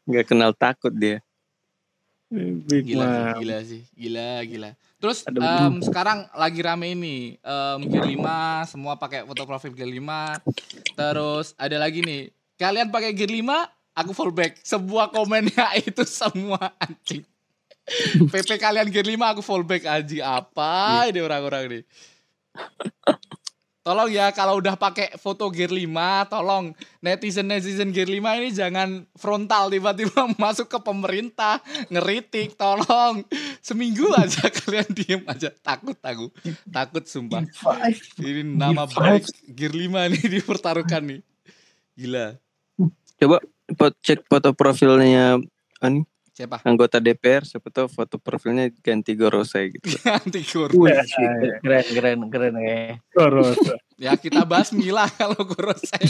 Nggak 0.06 0.26
kenal 0.26 0.50
takut 0.58 0.90
dia. 0.90 1.22
Big 2.32 2.96
gila, 2.96 3.04
sih, 3.04 3.12
Mom. 3.12 3.36
gila 3.44 3.56
sih, 3.60 3.82
gila, 3.92 4.40
gila. 4.48 4.70
Terus 4.96 5.22
em, 5.28 5.74
sekarang 5.84 6.24
lagi 6.32 6.64
rame 6.64 6.96
ini 6.96 7.36
em, 7.38 7.80
Gear 7.92 8.08
5 8.08 8.72
semua 8.72 8.96
pakai 8.96 9.28
foto 9.28 9.44
profil 9.44 9.76
Gear 9.76 9.92
5. 9.92 10.40
Terus 10.96 11.52
ada 11.60 11.76
lagi 11.76 12.00
nih, 12.00 12.32
kalian 12.56 12.88
pakai 12.88 13.12
Gear 13.12 13.28
5, 13.28 13.44
aku 13.92 14.10
fallback. 14.16 14.58
Sebuah 14.64 15.12
komennya 15.12 15.76
itu 15.86 16.02
semua 16.08 16.72
anjing. 16.80 17.22
PP 18.32 18.56
kalian 18.56 18.88
Gear 18.88 19.04
5 19.04 19.32
aku 19.36 19.42
fallback 19.44 19.84
anjing. 19.84 20.24
Apa 20.24 21.04
ini 21.12 21.20
orang-orang 21.20 21.62
nih? 21.68 21.82
Tolong 23.82 24.14
ya 24.14 24.30
kalau 24.30 24.62
udah 24.62 24.78
pakai 24.78 25.18
foto 25.18 25.50
Gear 25.50 25.74
5, 25.74 25.90
tolong 26.30 26.70
netizen-netizen 27.02 27.90
Gear 27.90 28.06
5 28.06 28.38
ini 28.38 28.54
jangan 28.54 29.02
frontal 29.18 29.74
tiba-tiba 29.74 30.30
masuk 30.42 30.70
ke 30.70 30.78
pemerintah, 30.78 31.58
ngeritik, 31.90 32.54
tolong. 32.54 33.26
Seminggu 33.58 34.06
aja 34.22 34.46
kalian 34.46 34.86
diem 34.94 35.22
aja, 35.26 35.50
takut 35.66 35.98
aku. 35.98 36.30
Takut 36.70 37.02
sumpah. 37.10 37.42
Ini 38.22 38.54
nama 38.54 38.86
baik 38.86 39.26
Gear 39.50 39.74
5 39.74 40.14
nih 40.14 40.24
dipertaruhkan 40.38 41.02
nih. 41.02 41.20
Gila. 41.98 42.38
Coba 43.18 43.42
pot- 43.74 43.98
cek 43.98 44.30
foto 44.30 44.54
profilnya 44.54 45.42
ani, 45.82 46.06
Siapa? 46.32 46.64
anggota 46.64 46.96
DPR, 46.96 47.44
siapa 47.44 47.68
tahu 47.68 47.92
foto 47.92 48.16
profilnya 48.16 48.72
ganti 48.80 49.12
Gorosei 49.12 49.68
gitu. 49.76 49.84
Anti 50.16 50.40
guru. 50.48 50.88
Wih, 50.88 50.96
keren 51.60 51.86
keren 51.92 52.18
keren 52.32 52.54
ya. 52.56 52.96
Terus. 53.12 53.60
Ya 54.00 54.16
kita 54.16 54.48
bahas 54.48 54.72
Mila 54.72 55.04
kalau 55.20 55.36
Gorosei. 55.44 56.08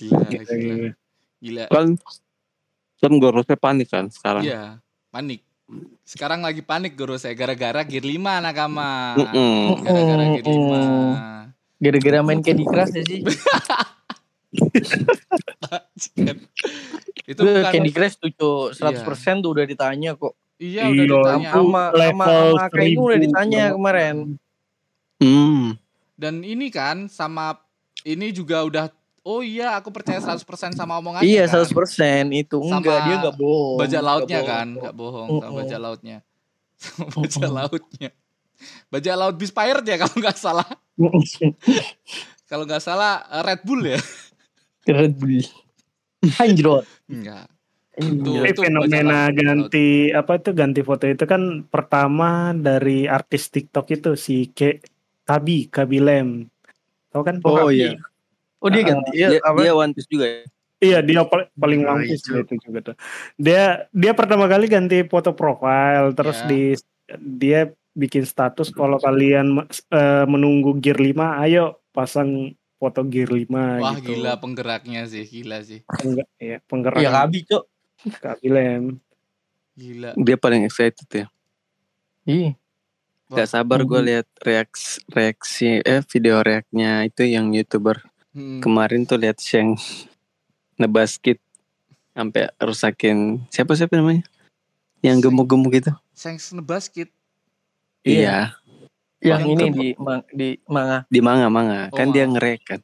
Gila, 0.00 0.24
gila. 0.32 0.96
Gila. 1.44 1.64
Kan 1.68 2.00
kan 3.04 3.12
Gorosei 3.20 3.60
panik 3.60 3.92
kan 3.92 4.08
sekarang. 4.08 4.48
Iya, 4.48 4.80
panik. 5.12 5.44
Sekarang 6.08 6.40
lagi 6.40 6.64
panik 6.64 6.96
Gorosei 6.96 7.36
gara-gara 7.36 7.84
Gear 7.84 8.00
5 8.00 8.16
nakama. 8.48 9.12
Gara-gara 9.84 10.24
Gear 10.40 10.46
5. 10.48 11.84
Gara-gara 11.84 12.18
main 12.24 12.40
Candy 12.40 12.64
Crush 12.64 12.96
ya 12.96 13.04
sih. 13.04 13.20
Itu 17.28 17.40
bukan 17.44 17.72
Candy 17.72 17.92
Crush 17.92 18.16
tuh 18.16 18.30
Cuk. 18.32 18.66
100% 18.76 19.44
tuh 19.44 19.50
udah 19.52 19.64
ditanya 19.68 20.16
kok. 20.16 20.32
Iya 20.58 20.90
udah 20.90 20.94
Iya, 20.94 21.04
ditanya. 21.06 21.48
Sama 21.52 21.62
sama 21.62 21.82
level 21.94 22.46
sama 22.56 22.66
kayak 22.72 22.98
udah 22.98 23.18
1000. 23.20 23.24
ditanya 23.28 23.62
kemarin. 23.76 24.16
Hmm. 25.18 25.64
Dan 26.18 26.34
ini 26.42 26.66
kan 26.72 27.06
sama 27.06 27.58
ini 28.02 28.32
juga 28.32 28.64
udah 28.64 28.86
Oh 29.28 29.44
iya, 29.44 29.76
aku 29.76 29.92
percaya 29.92 30.16
100% 30.24 30.40
sama 30.72 30.96
omongannya. 30.96 31.28
Iya 31.28 31.44
kan? 31.44 31.60
100% 31.68 32.32
itu 32.32 32.56
Sama 32.64 32.80
enggak 32.80 32.98
dia 33.04 33.16
enggak 33.20 33.36
bohong. 33.36 33.76
Bajak 33.76 34.00
lautnya 34.00 34.40
bohong. 34.40 34.48
kan, 34.48 34.66
nggak 34.72 34.94
bohong 34.96 35.28
sama 35.28 35.52
bajak 35.60 35.80
lautnya. 35.84 36.18
Sama 36.78 37.06
bajak 37.12 37.50
lautnya. 37.50 38.08
Bajak 38.88 39.14
laut 39.18 39.34
bis 39.36 39.52
pirate 39.52 39.84
ya 39.84 39.96
kalau 40.00 40.16
nggak 40.16 40.38
salah. 40.38 40.68
Kalau 42.48 42.64
nggak 42.64 42.80
salah 42.80 43.20
Red 43.44 43.60
Bull 43.68 43.84
ya. 43.84 44.00
Red 44.88 45.14
Bull. 45.16 45.44
Anjrot. 46.42 46.88
Enggak. 47.06 47.46
Itu 47.98 48.62
fenomena 48.62 49.26
ganti 49.28 50.14
apa 50.14 50.38
itu 50.38 50.54
ganti 50.54 50.86
foto 50.86 51.02
itu 51.04 51.26
kan 51.26 51.66
pertama 51.66 52.54
dari 52.54 53.10
artis 53.10 53.50
TikTok 53.50 53.86
itu 53.90 54.10
si 54.14 54.54
Ke 54.54 54.78
Kabi 55.26 55.66
Kabi 55.66 55.98
Lem. 55.98 56.28
Tahu 57.10 57.22
kan? 57.26 57.42
Oh 57.42 57.68
iya. 57.68 57.98
Oh 58.62 58.70
dia 58.70 58.86
ganti. 58.86 59.18
Dia, 59.18 59.28
Iya, 59.34 59.38
apa? 59.42 59.58
dia 59.60 59.72
One 59.74 59.92
Piece 59.92 60.06
juga 60.06 60.26
ya. 60.30 60.42
Iya 60.78 60.98
dia 61.02 61.26
pal- 61.26 61.50
paling 61.58 61.82
Oh, 61.82 61.98
mampus 61.98 62.22
itu. 62.22 62.38
itu 62.38 62.54
juga 62.62 62.78
tuh. 62.90 62.96
Dia 63.34 63.90
dia 63.90 64.12
pertama 64.14 64.46
kali 64.46 64.70
ganti 64.70 65.02
foto 65.02 65.34
profile 65.34 66.14
terus 66.14 66.38
Ya. 66.38 66.46
di 66.46 66.62
dia 67.18 67.60
bikin 67.98 68.22
status 68.22 68.70
kalau 68.70 69.02
kalian 69.02 69.58
eh, 69.90 70.24
menunggu 70.30 70.78
gear 70.78 71.02
5 71.02 71.42
ayo 71.42 71.82
pasang 71.90 72.54
foto 72.78 73.02
gear 73.04 73.28
5 73.28 73.82
Wah 73.82 73.98
gitu. 73.98 74.14
gila 74.14 74.38
penggeraknya 74.38 75.02
sih, 75.04 75.26
gila 75.26 75.60
sih. 75.60 75.82
Pengge- 75.84 76.30
ya, 76.38 76.62
penggerak 76.64 76.98
Iya 76.98 77.10
kabi 77.12 77.38
cok. 77.44 77.64
Kabi 78.22 78.46
Lem. 78.48 78.84
Gila. 79.74 80.10
Dia 80.14 80.36
paling 80.38 80.62
excited 80.62 81.06
ya. 81.10 81.26
Iya. 82.22 82.54
Wah. 83.28 83.36
Gak 83.36 83.50
sabar 83.50 83.82
gue 83.82 84.00
lihat 84.00 84.26
reaksi 84.40 85.02
reaksi 85.06 85.82
eh 85.82 86.00
video 86.06 86.40
reaknya 86.40 87.04
itu 87.04 87.26
yang 87.26 87.52
youtuber 87.52 88.00
Hmm. 88.28 88.60
kemarin 88.62 89.02
tuh 89.02 89.18
lihat 89.18 89.40
Sheng 89.40 89.74
nebasket 90.76 91.42
sampai 92.12 92.46
rusakin 92.56 93.42
siapa 93.48 93.74
siapa 93.74 93.98
namanya 93.98 94.22
yang 95.00 95.18
Sheng. 95.18 95.32
gemuk-gemuk 95.34 95.72
gitu. 95.74 95.90
Sengs 96.14 96.50
Basket. 96.60 97.10
Iya, 98.02 98.57
Yang 99.18 99.40
Yang 99.40 99.48
ini 99.48 99.64
ke- 99.64 99.74
di 99.74 99.86
mang, 99.96 100.22
di 100.30 100.48
manga. 100.64 100.98
di 101.06 101.20
manga 101.20 101.48
manga 101.48 101.80
Oh, 101.86 101.96
kan 101.96 102.08
dia 102.08 102.22
manga. 102.22 102.38
ngerek 102.38 102.60
kan. 102.64 102.80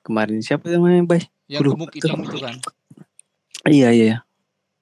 Kemarin 0.00 0.40
siapa 0.40 0.64
namanya 0.66 1.04
bay? 1.06 1.22
Yang 1.46 1.60
Aduh, 1.60 1.72
gemuk 1.74 1.92
hitam 1.92 2.18
itu 2.18 2.38
kan. 2.38 2.54
Iya 3.64 3.88
iya. 3.90 4.16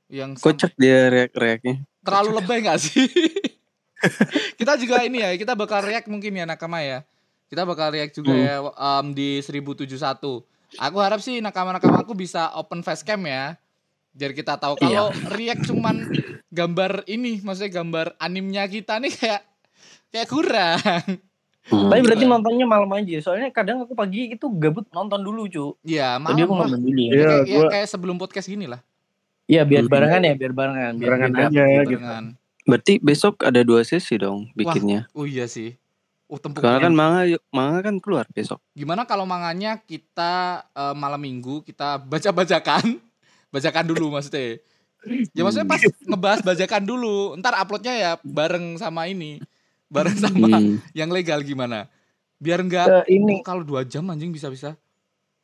Yang 0.06 0.38
Kocak 0.38 0.72
dia 0.76 1.08
reak 1.08 1.32
reaknya. 1.32 1.82
terlalu 2.00 2.30
lebay 2.36 2.58
gak 2.60 2.78
sih? 2.78 3.06
kita 4.58 4.74
juga 4.76 5.02
ini 5.02 5.18
ya, 5.20 5.30
kita 5.32 5.54
bakal 5.54 5.82
react 5.82 6.06
mungkin 6.06 6.34
ya 6.34 6.44
Nakama 6.44 6.78
ya. 6.80 7.06
Kita 7.46 7.62
bakal 7.62 7.90
react 7.90 8.14
juga 8.14 8.32
Hmm. 8.32 8.42
ya 8.42 8.54
um, 8.62 9.06
di 9.10 9.38
1071. 9.38 10.42
Aku 10.74 10.96
harap 10.98 11.18
sih 11.18 11.38
nakama-nakama 11.38 12.00
aku 12.00 12.12
bisa 12.12 12.50
open 12.52 12.80
facecam 12.80 13.20
ya. 13.22 13.54
Biar 14.10 14.32
kita 14.32 14.56
tahu 14.56 14.74
kalau 14.76 15.08
react 15.30 15.64
cuman 15.64 16.08
gambar 16.48 17.04
ini, 17.06 17.40
maksudnya 17.40 17.72
gambar 17.74 18.06
animnya 18.18 18.64
kita 18.64 18.96
nih 18.98 19.12
kayak 19.12 19.42
kayak 20.12 20.28
kurang. 20.28 20.78
Hmm. 21.62 21.88
Tapi 21.88 22.00
berarti 22.02 22.24
nontonnya 22.26 22.66
malam 22.66 22.90
aja. 22.90 23.22
Soalnya 23.22 23.54
kadang 23.54 23.86
aku 23.86 23.94
pagi 23.94 24.34
itu 24.34 24.46
gabut 24.58 24.82
nonton 24.90 25.22
dulu 25.22 25.46
cu. 25.46 25.66
Iya, 25.86 26.18
Jadi 26.18 26.40
aku 26.42 26.54
malam 26.58 26.74
nonton 26.74 26.80
dulu. 26.82 27.02
Iya, 27.06 27.10
Kayak, 27.14 27.42
ya, 27.46 27.54
gua 27.54 27.64
kayak 27.70 27.86
sebelum 27.88 28.16
podcast 28.18 28.46
gini 28.50 28.66
lah. 28.66 28.80
Iya 29.46 29.62
biar 29.66 29.86
Hmm. 29.86 29.92
barengan 29.92 30.22
ya, 30.22 30.34
biar 30.38 30.52
barengan. 30.54 30.92
Biar, 30.98 31.08
Barengan 31.10 31.30
biar 31.30 31.48
aja 31.48 31.64
gitu. 31.86 32.02
Barengan. 32.02 32.24
Berarti 32.62 32.92
besok 33.02 33.42
ada 33.42 33.60
dua 33.66 33.82
sesi 33.82 34.14
dong 34.18 34.50
bikinnya. 34.54 35.10
Oh 35.14 35.26
iya 35.26 35.50
sih. 35.50 35.74
Oh 36.30 36.38
tempuk 36.40 36.62
Karena 36.64 36.80
kan 36.80 36.94
manga 36.94 37.22
manga 37.52 37.78
kan 37.84 37.94
keluar 37.98 38.24
besok. 38.30 38.62
Gimana 38.72 39.04
kalau 39.06 39.26
manganya 39.26 39.78
kita 39.82 40.64
eh, 40.70 40.94
malam 40.94 41.20
minggu 41.20 41.62
kita 41.62 41.98
baca-bacakan, 42.02 42.98
bacakan 43.54 43.84
dulu 43.86 44.14
maksudnya. 44.14 44.62
Ya 45.34 45.42
maksudnya 45.42 45.66
pas 45.66 45.82
ngebahas 45.82 46.40
bajakan 46.46 46.82
dulu, 46.86 47.34
ntar 47.38 47.58
uploadnya 47.58 47.94
ya 47.98 48.10
bareng 48.22 48.78
sama 48.78 49.10
ini, 49.10 49.42
bareng 49.92 50.16
sama 50.16 50.48
Hmm. 50.48 50.80
yang 50.96 51.12
legal 51.12 51.44
gimana? 51.44 51.86
Biar 52.40 52.64
enggak 52.64 53.04
Eh, 53.04 53.20
ini 53.20 53.38
oh, 53.38 53.44
kalau 53.44 53.60
dua 53.62 53.84
jam 53.84 54.08
anjing 54.08 54.32
bisa-bisa. 54.32 54.74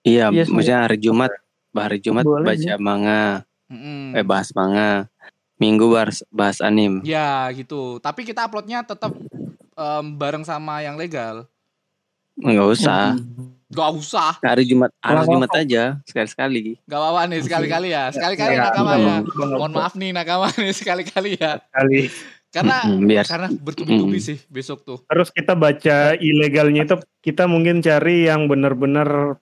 Iya, 0.02 0.32
Iya, 0.32 0.48
maksudnya 0.48 0.88
hari 0.88 0.96
Jumat, 0.96 1.30
hari 1.70 2.00
Jumat 2.00 2.24
Boleh, 2.24 2.56
baca 2.56 2.74
manga, 2.80 3.24
Mm-mm. 3.68 4.16
eh 4.16 4.24
bahas 4.24 4.48
manga. 4.56 5.06
Minggu 5.58 5.90
bahas 5.90 6.22
bahas 6.30 6.58
anim. 6.62 7.02
Ya 7.02 7.50
gitu. 7.52 7.98
Tapi 7.98 8.22
kita 8.22 8.46
uploadnya 8.46 8.80
tetap 8.82 9.10
em, 9.74 10.06
bareng 10.14 10.46
sama 10.46 10.80
yang 10.80 10.94
legal. 10.96 11.44
Enggak 12.38 12.66
usah. 12.72 13.04
Gak 13.68 13.90
usah, 14.00 14.32
Hari 14.40 14.64
Jumat, 14.64 14.88
hari? 15.04 15.28
Jumat 15.28 15.52
aja 15.52 16.00
sekali-sekali. 16.08 16.80
gak 16.88 16.96
apa-apa 17.04 17.28
nih 17.28 17.44
sekali-kali 17.44 17.92
ya, 17.92 18.08
sekali-kali 18.08 18.56
Ya, 18.56 18.64
nakama 18.72 18.92
enggak 18.96 19.20
ya. 19.28 19.44
Mohon 19.60 19.72
maaf 19.76 19.92
nih 19.92 20.10
nakama 20.16 20.48
nih 20.56 20.72
sekali-kali 20.72 21.36
ya. 21.36 21.60
kali. 21.68 22.08
Karena 22.48 22.80
Mm, 22.82 23.04
biar 23.04 23.24
karena 23.24 23.48
bertubi-tubi 23.52 24.16
Mm. 24.16 24.24
sih 24.24 24.38
besok 24.48 24.80
tuh. 24.80 24.98
Terus 25.04 25.28
kita 25.28 25.52
baca 25.52 26.16
ilegalnya 26.16 26.82
itu 26.82 26.96
kita 27.20 27.44
mungkin 27.44 27.78
cari 27.78 28.24
yang 28.24 28.48
benar-benar 28.48 29.36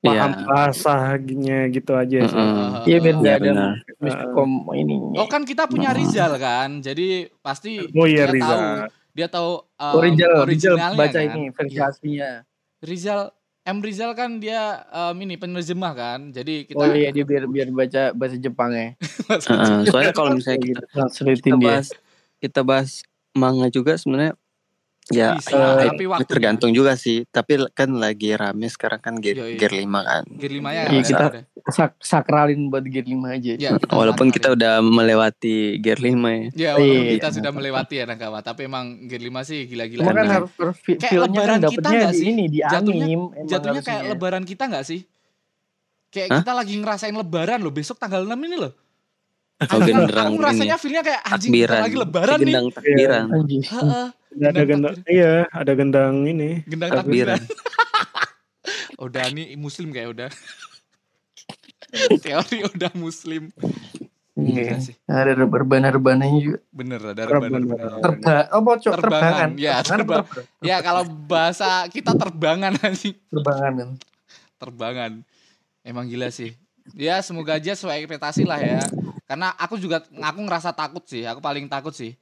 paham 0.00 0.30
Iya. 0.30 0.44
bahasanya 0.44 1.58
gitu 1.68 1.92
aja 1.92 2.18
sih. 2.22 2.44
Iya 2.86 2.98
ada 3.00 3.10
benar. 3.40 3.72
miskom 3.96 4.50
ini. 4.72 4.96
Oh 5.14 5.24
kan 5.24 5.44
kita 5.44 5.64
punya 5.66 5.90
Mm. 5.90 5.98
Rizal 5.98 6.32
kan, 6.36 6.70
jadi 6.80 7.08
pasti 7.40 7.80
Oh 7.90 8.04
iya 8.04 8.24
dia 8.24 8.32
Riza. 8.32 8.48
tahu 8.50 8.62
dia 9.10 9.26
tahu 9.26 9.50
um, 9.74 9.92
Oh, 9.92 10.00
Rizal, 10.00 10.32
Rizal 10.44 10.74
originalnya 10.76 10.96
baca 10.96 11.18
kan. 11.18 11.26
ini 11.26 11.42
versi 11.50 11.74
Iya. 11.74 11.84
aslinya. 11.86 12.30
Rizal 12.80 13.20
M 13.62 13.78
Rizal 13.78 14.10
kan 14.12 14.36
dia 14.36 14.60
um, 14.88 15.16
ini 15.18 15.36
penerjemah 15.36 15.92
kan, 15.92 16.20
jadi 16.30 16.64
kita 16.64 16.76
Oh 16.76 16.88
iya 16.88 17.08
dia 17.08 17.24
biar 17.24 17.44
biar 17.44 17.68
baca 17.70 18.02
bahasa 18.12 18.36
Jepang 18.36 18.72
ya. 18.72 18.88
Heeh, 19.48 19.84
soalnya 19.86 20.12
kalau 20.12 20.32
misalnya 20.32 20.60
kita, 20.60 20.80
kita 20.80 20.88
Translatein 20.90 21.56
dia. 21.56 21.80
Kita 22.40 22.60
bahas 22.60 23.04
manga 23.32 23.68
juga 23.68 23.94
sebenarnya 23.94 24.34
ya 25.08 25.34
Bisa, 25.34 25.58
eh, 25.76 25.88
tapi 25.88 26.04
waktunya. 26.06 26.28
tergantung 26.28 26.70
juga 26.70 26.94
sih. 26.94 27.26
Tapi 27.26 27.66
kan 27.72 27.90
lagi 27.92 28.30
rame 28.32 28.66
sekarang 28.66 28.98
kan 28.98 29.14
gear, 29.16 29.42
Yoi. 29.42 29.54
gear 29.56 29.72
5 29.72 30.00
kan. 30.00 30.22
Gear 30.30 30.52
5 30.52 30.70
ya. 30.70 30.82
Iya, 30.84 30.86
ada- 30.86 31.02
kita-. 31.02 31.32
Sak 31.68 31.90
sakralin 31.98 32.70
buat 32.70 32.84
gear 32.84 33.04
5 33.04 33.26
aja. 33.28 33.52
Ya, 33.54 33.70
kita 33.74 33.90
Walaupun 33.90 34.30
kita 34.30 34.48
udah 34.50 34.78
melewati 34.80 35.56
gear 35.76 35.98
5 35.98 36.30
ya. 36.30 36.42
Ya, 36.54 36.70
walaupun 36.74 36.94
Iya. 37.02 37.12
kita 37.18 37.28
sudah 37.32 37.50
melewati 37.50 37.94
ya 37.96 38.04
Nakama, 38.06 38.38
tapi 38.40 38.64
emang 38.64 38.86
Gear 39.02 39.18
5 39.20 39.42
sih 39.42 39.66
gila-gila. 39.66 40.02
Kan 40.04 40.14
harus 40.22 40.50
Kayak 40.86 41.20
lebaran 41.26 41.58
kan 41.58 41.70
kita 41.70 41.88
di 41.90 41.98
sih? 42.12 42.26
ini 42.28 42.44
di 42.46 42.58
Jatuhnya- 42.62 43.04
anim. 43.04 43.20
Jatuhnya 43.44 43.82
kayak 43.82 44.02
lebaran 44.08 44.44
kita 44.44 44.64
nggak 44.64 44.84
sih? 44.84 45.00
Kayak 46.08 46.28
Hah? 46.28 46.38
kita 46.38 46.52
lagi 46.52 46.74
ngerasain 46.76 47.14
lebaran 47.14 47.58
loh, 47.58 47.70
besok 47.70 47.94
tanggal 47.96 48.22
6 48.22 48.38
ini 48.40 48.56
loh. 48.56 48.72
Oh, 49.60 49.76
Anjing, 49.76 49.92
genderang 49.92 50.26
aku 50.26 50.34
ini. 50.34 50.46
rasanya 50.48 50.76
feelnya 50.76 51.02
kayak 51.04 51.22
anjing 51.22 51.52
Takbiran. 51.52 51.80
lagi 51.84 51.96
lebaran 51.96 52.38
nih. 52.38 52.44
Gendang 52.48 52.66
takbiran. 52.72 53.24
Anjing. 53.30 53.62
Heeh, 53.62 54.06
Ada, 54.30 54.46
ada 54.48 54.60
Gendang 54.62 54.68
gendang, 54.70 54.94
iya, 55.06 55.32
ada 55.50 55.72
gendang 55.74 56.14
ini. 56.24 56.50
gendang 56.64 56.90
Takbiran. 56.90 57.36
takbiran. 57.36 57.40
udah 59.04 59.24
nih 59.30 59.46
muslim 59.54 59.88
kayak 59.90 60.08
udah. 60.10 60.30
Teori 62.22 62.58
udah 62.66 62.92
muslim. 62.94 63.50
Iya. 64.32 64.62
Gila 64.64 64.78
sih. 64.80 64.94
Ada 65.04 65.36
rebahan-rebahannya 65.36 66.28
juga. 66.40 66.58
Bener 66.70 67.00
ada 67.02 67.22
rebahan. 67.26 67.60
Terba 68.00 68.36
oh 68.50 68.62
bocok 68.62 68.92
Terbangan. 68.96 69.48
Ya, 69.54 69.74
Terbangan, 69.78 69.84
terbang. 69.84 70.24
ter- 70.24 70.46
Ya 70.62 70.76
kalau 70.80 71.02
bahasa 71.04 71.68
kita 71.86 72.14
terbangan 72.14 72.72
anjing. 72.78 73.12
terbangan. 73.26 73.98
terbangan. 74.56 75.12
Emang 75.82 76.04
gila 76.06 76.28
sih. 76.28 76.56
Ya 76.92 77.20
semoga 77.20 77.54
aja 77.54 77.72
sesuai 77.72 78.00
ekspektasi 78.00 78.42
lah 78.42 78.58
ya. 78.58 78.80
Karena 79.24 79.54
aku 79.54 79.76
juga 79.76 80.00
aku 80.02 80.40
ngerasa 80.40 80.70
takut 80.70 81.04
sih. 81.04 81.22
Aku 81.22 81.38
paling 81.38 81.66
takut 81.66 81.92
sih. 81.92 82.16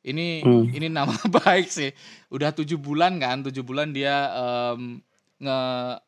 Ini 0.00 0.40
Hmm. 0.40 0.66
ini 0.68 0.86
nama 0.86 1.10
baik 1.36 1.66
sih. 1.66 1.90
Udah 2.28 2.50
tujuh 2.50 2.76
bulan 2.76 3.18
kan, 3.18 3.42
tujuh 3.42 3.60
bulan 3.60 3.90
dia 3.90 4.14
em, 4.32 5.02
nge 5.36 5.58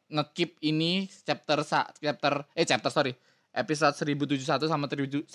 ngekip 0.08 0.50
ini 0.62 1.04
chapter 1.20 1.60
sa- 1.60 1.90
chapter 1.94 2.48
eh 2.52 2.64
chapter 2.64 2.88
sorry 2.88 3.12
episode 3.50 3.92
1071 3.92 4.40
sama 4.64 4.86
1072 4.88 5.26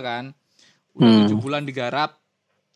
kan. 0.00 0.30
Udah 0.94 1.06
Hmm. 1.06 1.18
tujuh 1.26 1.38
bulan 1.38 1.62
digarap 1.62 2.16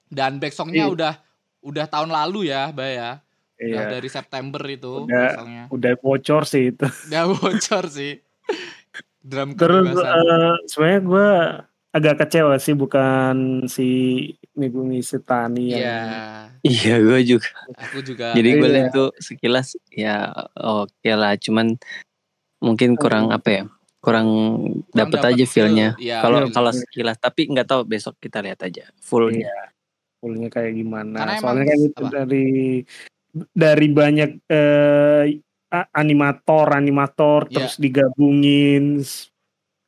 dan 0.07 0.37
backsongnya 0.37 0.85
Iya. 0.85 0.93
udah 0.93 1.15
udah 1.63 1.87
tahun 1.87 2.11
lalu 2.11 2.51
ya, 2.51 2.69
Mbak 2.69 2.91
ya. 2.91 3.11
Udah 3.55 3.63
Iya. 3.81 3.91
dari 3.93 4.09
September 4.09 4.63
itu 4.67 5.07
Udah. 5.07 5.09
backsongnya. 5.09 5.65
Udah 5.71 5.93
bocor 5.97 6.43
sih 6.45 6.65
itu. 6.69 6.87
Udah 7.09 7.25
bocor 7.31 7.85
sih. 7.89 8.19
Drum 9.23 9.55
Terus 9.55 9.95
eh, 9.97 10.55
sebenarnya 10.67 11.01
gue 11.03 11.29
agak 11.93 12.15
kecewa 12.25 12.57
sih 12.57 12.75
bukan 12.75 13.65
si 13.69 13.89
Megumi 14.57 14.99
Setani 15.01 15.77
yang 15.77 15.79
Iya, 15.79 15.95
Iya, 16.63 16.95
gue 17.03 17.21
juga. 17.27 17.51
aku 17.77 17.99
juga. 18.01 18.33
Jadi 18.33 18.49
gue 18.55 18.69
Iya. 18.69 18.75
lihat 18.81 18.91
tuh 18.91 19.11
sekilas 19.19 19.77
ya 19.91 20.31
oke 20.55 21.11
lah, 21.13 21.37
cuman 21.37 21.77
mungkin 22.59 22.95
kurang 22.97 23.31
apa 23.31 23.49
ya? 23.51 23.63
Kurang 24.03 24.29
dapet 24.91 25.23
dapet 25.23 25.31
aja 25.31 25.45
feel-nya. 25.47 25.89
feel. 25.95 26.03
Iya, 26.11 26.17
Kalau 26.23 26.39
feel. 26.43 26.55
kalau 26.55 26.71
sekilas, 26.75 27.17
tapi 27.19 27.41
nggak 27.47 27.69
tahu 27.69 27.83
besok 27.87 28.15
kita 28.19 28.43
lihat 28.43 28.63
aja 28.63 28.91
fullnya. 28.99 29.47
Iya. 29.47 29.63
fullnya 30.23 30.49
kayak 30.55 30.73
gimana. 30.79 31.19
Karena 31.19 31.35
Soalnya 31.43 31.65
kan 31.67 31.79
itu 31.83 32.03
dari 32.07 32.47
dari 33.51 33.87
banyak 33.91 34.31
eh, 34.47 35.25
animator 35.91 36.69
animator 36.71 37.41
Iya. 37.47 37.55
terus 37.59 37.75
digabungin 37.77 39.01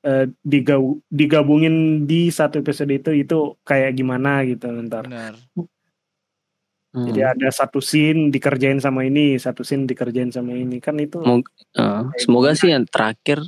eh, 0.01 0.27
digau- 0.43 1.01
digabungin 1.07 1.77
di 2.03 2.29
satu 2.29 2.59
episode 2.59 2.91
itu 2.91 3.11
itu 3.15 3.39
kayak 3.63 3.93
gimana 3.93 4.43
gitu 4.43 4.69
ntar 4.85 5.05
bener 5.05 5.37
Hmm. 6.95 7.11
jadi 7.11 7.35
ada 7.35 7.51
satu 7.51 7.83
scene 7.83 8.31
dikerjain 8.31 8.79
sama 8.79 9.03
ini 9.03 9.35
satu 9.35 9.67
scene 9.67 9.83
dikerjain 9.83 10.31
sama 10.31 10.55
ini. 10.55 10.79
Kan 10.79 10.95
itu 10.97 11.19
Mau- 11.19 11.43
Eh, 11.75 12.03
semoga 12.17 12.55
sih 12.55 12.71
yang 12.71 12.87
terakhir 12.87 13.43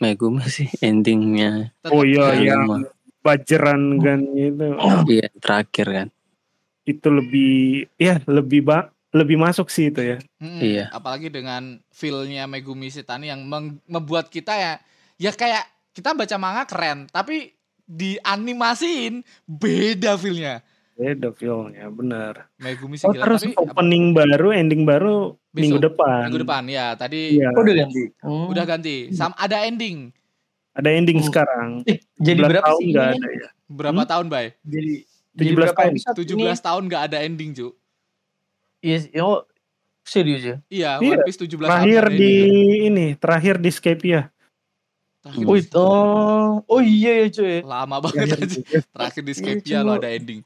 Megumi 0.00 0.40
sih 0.48 0.72
endingnya. 0.80 1.76
Tetap 1.78 1.92
oh 1.92 2.02
iya 2.02 2.32
yang 2.32 2.40
yang 2.40 2.60
lama. 2.64 2.88
bajeran 3.20 4.00
gan 4.00 4.24
itu. 4.32 4.80
Iya 5.06 5.28
terakhir 5.36 5.86
kan. 5.92 6.08
Itu 6.82 7.12
lebih 7.12 7.52
ya 7.94 8.24
lebih 8.24 8.64
ba 8.64 8.88
lebih 9.14 9.36
masuk 9.36 9.66
sih 9.68 9.88
itu 9.88 10.02
ya 10.04 10.18
Mm-mm. 10.36 10.58
Iya. 10.58 10.84
apalagi 10.90 11.28
dengan 11.28 11.78
feel-nya 11.88 12.44
Megumi 12.44 12.88
Sitani 12.88 13.26
yang 13.26 13.46
membuat 13.84 14.26
kita 14.26 14.52
ya 14.52 14.72
ya 15.14 15.30
kayak 15.30 15.62
kita 15.90 16.10
baca 16.10 16.34
manga 16.34 16.64
keren 16.64 17.06
tapi 17.08 17.54
dianimasiin 17.86 19.14
beda 19.44 20.16
feel-nya 20.16 20.64
beda 20.92 21.30
feelnya 21.32 21.86
benar 21.88 22.46
Megumi 22.56 22.94
sih 22.94 23.04
oh 23.04 23.12
gila 23.12 23.24
terus 23.24 23.42
tapi 23.42 23.52
apa- 23.52 23.62
opening 23.72 24.04
baru 24.10 24.48
ending 24.50 24.82
baru 24.82 25.34
minggu 25.52 25.78
Besok, 25.78 25.86
depan 25.88 26.20
minggu 26.24 26.40
depan 26.42 26.62
ya 26.68 26.86
tadi 26.94 27.20
Iya. 27.34 27.50
Oh, 27.50 27.62
udah 27.62 27.74
ganti. 27.76 28.02
Hmm. 28.20 28.46
udah 28.48 28.64
ganti 28.64 28.96
Sam 29.10 29.30
ada 29.36 29.62
ending 29.62 30.10
ada 30.72 30.90
ending 30.90 31.18
Hmm. 31.18 31.26
sekarang 31.28 31.68
Eh, 31.84 31.98
jadi 32.16 32.38
11 32.40 32.46
berapa 32.48 32.66
tahun 32.68 32.80
sih 32.80 32.90
ada 32.90 33.28
ya 33.28 33.48
berapa 33.64 33.94
Hmm? 33.96 34.10
tahun 34.10 34.26
bay 34.28 34.46
Jadi 34.60 34.92
jadi 35.32 35.50
17 35.50 35.54
berapa 35.56 35.74
tahun. 35.76 35.92
episode 35.92 36.16
17 36.20 36.58
tahun 36.60 36.82
nggak 36.84 37.02
ada 37.04 37.18
ending 37.20 37.50
cu 37.52 37.68
Iya, 37.68 37.83
yes, 38.84 39.08
oh, 39.16 39.48
serius 40.02 40.42
ya. 40.42 40.56
iya 40.68 40.90
Iya, 40.94 41.10
One 41.10 41.24
Piece 41.24 41.40
17 41.40 41.56
tahun 41.56 41.64
terakhir 41.64 42.02
di 42.12 42.34
ending. 42.36 42.82
ini 42.86 43.06
terakhir 43.16 43.54
di 43.56 43.70
Skype 43.70 44.04
ya 44.04 44.22
Terakhir 45.18 45.40
Oh, 45.42 45.50
di- 45.50 45.62
itu, 45.62 45.80
oh, 45.80 46.48
oh 46.62 46.80
iya 46.80 47.12
ya 47.18 47.26
cuy. 47.32 47.56
lama 47.64 47.96
Terakhir 47.98 48.12
banget. 48.28 48.38
di- 48.46 48.60
aja 48.60 48.78
terakhir 48.86 49.22
di 49.22 49.32
Skype 49.32 49.64
ya 49.64 49.80
lo 49.80 49.96
ada 49.96 50.08
ending. 50.08 50.40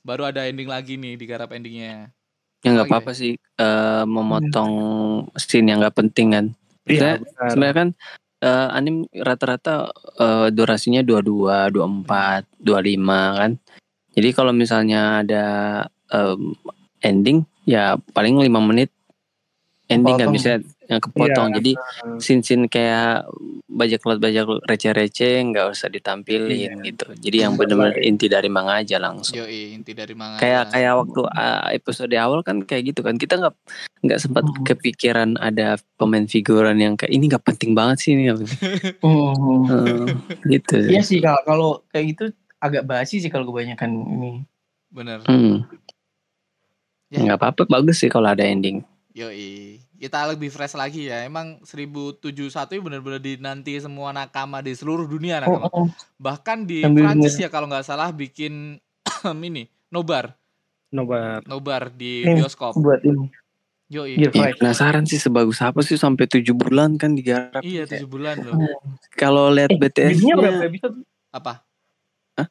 Baru 0.00 0.24
ada 0.24 0.40
ending 0.42 0.66
lagi 0.66 0.96
nih 0.96 1.14
digarap 1.14 1.52
endingnya. 1.52 2.08
Ya 2.58 2.68
nggak 2.70 2.88
apa-apa 2.88 3.12
sih. 3.12 3.36
Eh, 3.36 4.04
memotong 4.04 4.72
scene 5.36 5.68
yang 5.68 5.78
nggak 5.78 5.94
penting 5.94 6.32
kan. 6.32 6.46
Iya, 6.82 6.88
Sebenarnya- 6.88 7.20
benar. 7.20 7.46
sebenarnya 7.46 7.76
kan 7.76 7.88
eh, 8.40 8.68
anim 8.72 8.94
rata-rata 9.12 9.74
eh, 10.16 10.48
durasinya 10.48 10.98
22, 11.00 11.68
24, 11.68 12.48
25 12.56 13.04
kan. 13.36 13.52
Jadi 14.12 14.28
kalau 14.32 14.50
misalnya 14.50 15.20
ada 15.20 15.44
em, 16.08 16.56
ending 17.00 17.44
ya 17.64 17.84
paling 18.10 18.36
5 18.36 18.48
menit 18.62 18.90
ending 19.86 20.16
kan 20.16 20.30
Kepotong. 20.30 20.34
bisa 20.34 20.50
yang 20.82 21.00
kepotong. 21.00 21.48
Iya. 21.48 21.56
Jadi 21.58 21.72
scene-scene 22.16 22.64
kayak 22.66 23.28
bajak 23.66 24.00
laut 24.02 24.18
bajak 24.18 24.44
receh-receh 24.64 25.36
nggak 25.44 25.66
usah 25.68 25.88
ditampilin 25.88 26.80
Iya. 26.80 26.84
gitu. 26.84 27.06
Jadi 27.18 27.36
yang 27.38 27.54
benar-benar 27.54 27.96
inti 27.98 28.24
dari 28.24 28.48
manga 28.48 28.80
aja 28.80 28.96
langsung. 28.96 29.36
Yoi, 29.36 29.72
inti 29.72 29.92
dari 29.92 30.12
manga 30.12 30.36
Kayak 30.36 30.72
kayak 30.72 30.92
waktu 30.96 31.20
uh, 31.22 31.66
episode 31.70 32.12
awal 32.14 32.40
kan 32.40 32.60
kayak 32.62 32.82
gitu 32.88 33.00
kan 33.00 33.16
kita 33.16 33.36
nggak 33.36 33.54
nggak 34.02 34.18
sempat 34.18 34.44
Hmm. 34.44 34.64
kepikiran 34.64 35.30
ada 35.36 35.76
pemain 35.94 36.24
figuran 36.26 36.76
yang 36.76 36.94
kayak 36.96 37.12
ini 37.12 37.28
nggak 37.28 37.44
penting 37.44 37.72
banget 37.72 37.96
sih 38.00 38.10
ini 38.12 38.22
nggak. 38.26 38.38
Hmm. 38.98 39.68
Eh, 39.68 40.04
gitu. 40.50 40.76
Iya 40.88 41.02
sih 41.02 41.20
kalau 41.20 41.40
kalau 41.42 41.70
kayak 41.86 42.06
gitu 42.10 42.24
agak 42.58 42.82
basi 42.82 43.18
sih 43.18 43.28
kalau 43.28 43.44
kebanyakan 43.44 43.92
ini. 43.92 44.32
bener 44.88 45.20
Hmm. 45.24 45.64
Ya. 47.12 47.20
Nggak 47.20 47.38
apa-apa 47.38 47.62
bagus 47.68 48.00
sih 48.00 48.08
kalau 48.08 48.24
ada 48.26 48.40
ending. 48.40 48.80
Yoi, 49.12 49.76
kita 50.00 50.24
lebih 50.24 50.48
fresh 50.48 50.72
lagi 50.72 51.12
ya. 51.12 51.20
Emang 51.22 51.60
1071 51.60 52.32
ini 52.72 52.80
benar-benar 52.80 53.20
dinanti 53.20 53.76
semua 53.76 54.08
nakama 54.10 54.64
di 54.64 54.72
seluruh 54.72 55.04
dunia 55.04 55.36
nakama. 55.36 55.68
Oh, 55.68 55.84
oh. 55.84 55.88
Bahkan 56.16 56.64
di 56.64 56.80
Sambil 56.80 57.04
Prancis 57.04 57.36
ya 57.36 57.52
kalau 57.52 57.68
nggak 57.68 57.84
salah 57.84 58.08
bikin 58.08 58.80
ini 59.44 59.68
nobar, 59.92 60.32
nobar 60.88 61.44
nobar 61.44 61.92
di 61.92 62.24
Hmm, 62.24 62.40
bioskop. 62.40 62.72
buat 62.74 63.04
ini. 63.04 63.28
Yoi. 63.92 64.16
Gear 64.16 64.32
Ya, 64.32 64.48
Five. 64.48 64.56
penasaran 64.56 65.04
sih 65.04 65.20
sebagus 65.20 65.60
apa 65.60 65.84
sih 65.84 66.00
sampai 66.00 66.24
tujuh 66.24 66.56
bulan 66.56 66.96
kan 66.96 67.12
digarap. 67.12 67.60
Iya, 67.60 67.84
tujuh 67.84 68.08
bulan 68.08 68.40
loh. 68.40 68.56
Kalau 69.12 69.52
lihat 69.52 69.68
Eh, 69.68 69.76
BTS 69.76 70.16
Jadinya 70.16 70.34
berapa 70.40 70.64
episode? 70.64 70.96
Apa? 71.28 71.60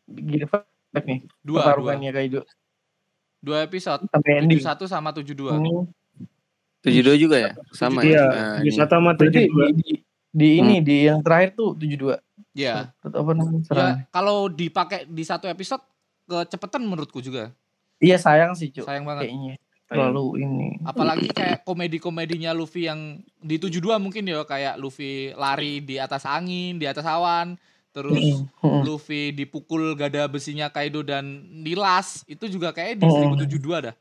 Gear 0.06 0.46
Five 0.46 0.70
nih. 1.02 1.26
Dua, 1.42 1.42
dua. 1.42 1.62
Pertarungannya 1.66 2.10
kayak 2.14 2.28
itu 2.30 2.40
Dua 3.42 3.66
episode. 3.66 4.06
sampai 4.08 4.32
ending. 4.46 4.62
71 4.62 4.86
sama 4.88 5.10
72. 5.12 5.52
Hmm. 5.52 5.90
tujuh 6.82 7.06
dua 7.06 7.14
juga 7.14 7.38
ya 7.38 7.52
sama 7.78 8.02
iya 8.02 8.26
ya. 8.26 8.26
Nah, 8.26 8.58
di 8.58 8.74
ini. 8.74 8.78
satu 8.82 8.98
sama 8.98 9.14
tujuh 9.14 9.54
dua. 9.54 9.70
di, 9.70 9.86
di, 9.86 9.92
di 10.34 10.48
ini 10.58 10.82
di 10.82 11.06
yang 11.06 11.22
terakhir 11.22 11.54
tuh 11.54 11.78
72. 11.78 12.18
Ya. 12.58 12.90
Apa 13.06 13.32
namanya? 13.38 13.62
Ya, 13.70 13.88
kalau 14.10 14.50
dipakai 14.50 15.06
di 15.06 15.22
satu 15.22 15.46
episode 15.46 15.86
kecepatan 16.26 16.82
menurutku 16.82 17.22
juga. 17.22 17.54
Iya 18.02 18.18
sayang 18.18 18.58
sih, 18.58 18.74
Cuk. 18.74 18.90
Sayang 18.90 19.06
banget. 19.06 19.30
Kayaknya 19.30 19.62
terlalu 19.92 20.26
ini. 20.40 20.70
Apalagi 20.88 21.28
kayak 21.36 21.68
komedi-komedinya 21.68 22.56
Luffy 22.56 22.88
yang 22.88 23.20
di 23.44 23.60
72 23.60 24.00
mungkin 24.00 24.24
ya 24.24 24.48
kayak 24.48 24.80
Luffy 24.80 25.36
lari 25.36 25.84
di 25.84 26.00
atas 26.00 26.24
angin, 26.24 26.80
di 26.80 26.88
atas 26.88 27.04
awan, 27.04 27.60
terus 27.92 28.48
Hmm. 28.60 28.84
Luffy 28.84 29.32
dipukul 29.32 29.94
gada 29.94 30.26
besinya 30.26 30.68
Kaido 30.68 31.04
dan 31.04 31.24
Nilas, 31.52 32.24
itu 32.26 32.48
juga 32.48 32.72
kayak 32.72 32.98
di 32.98 33.06
Hmm. 33.06 33.36
1072 33.36 33.92
dah. 33.92 33.96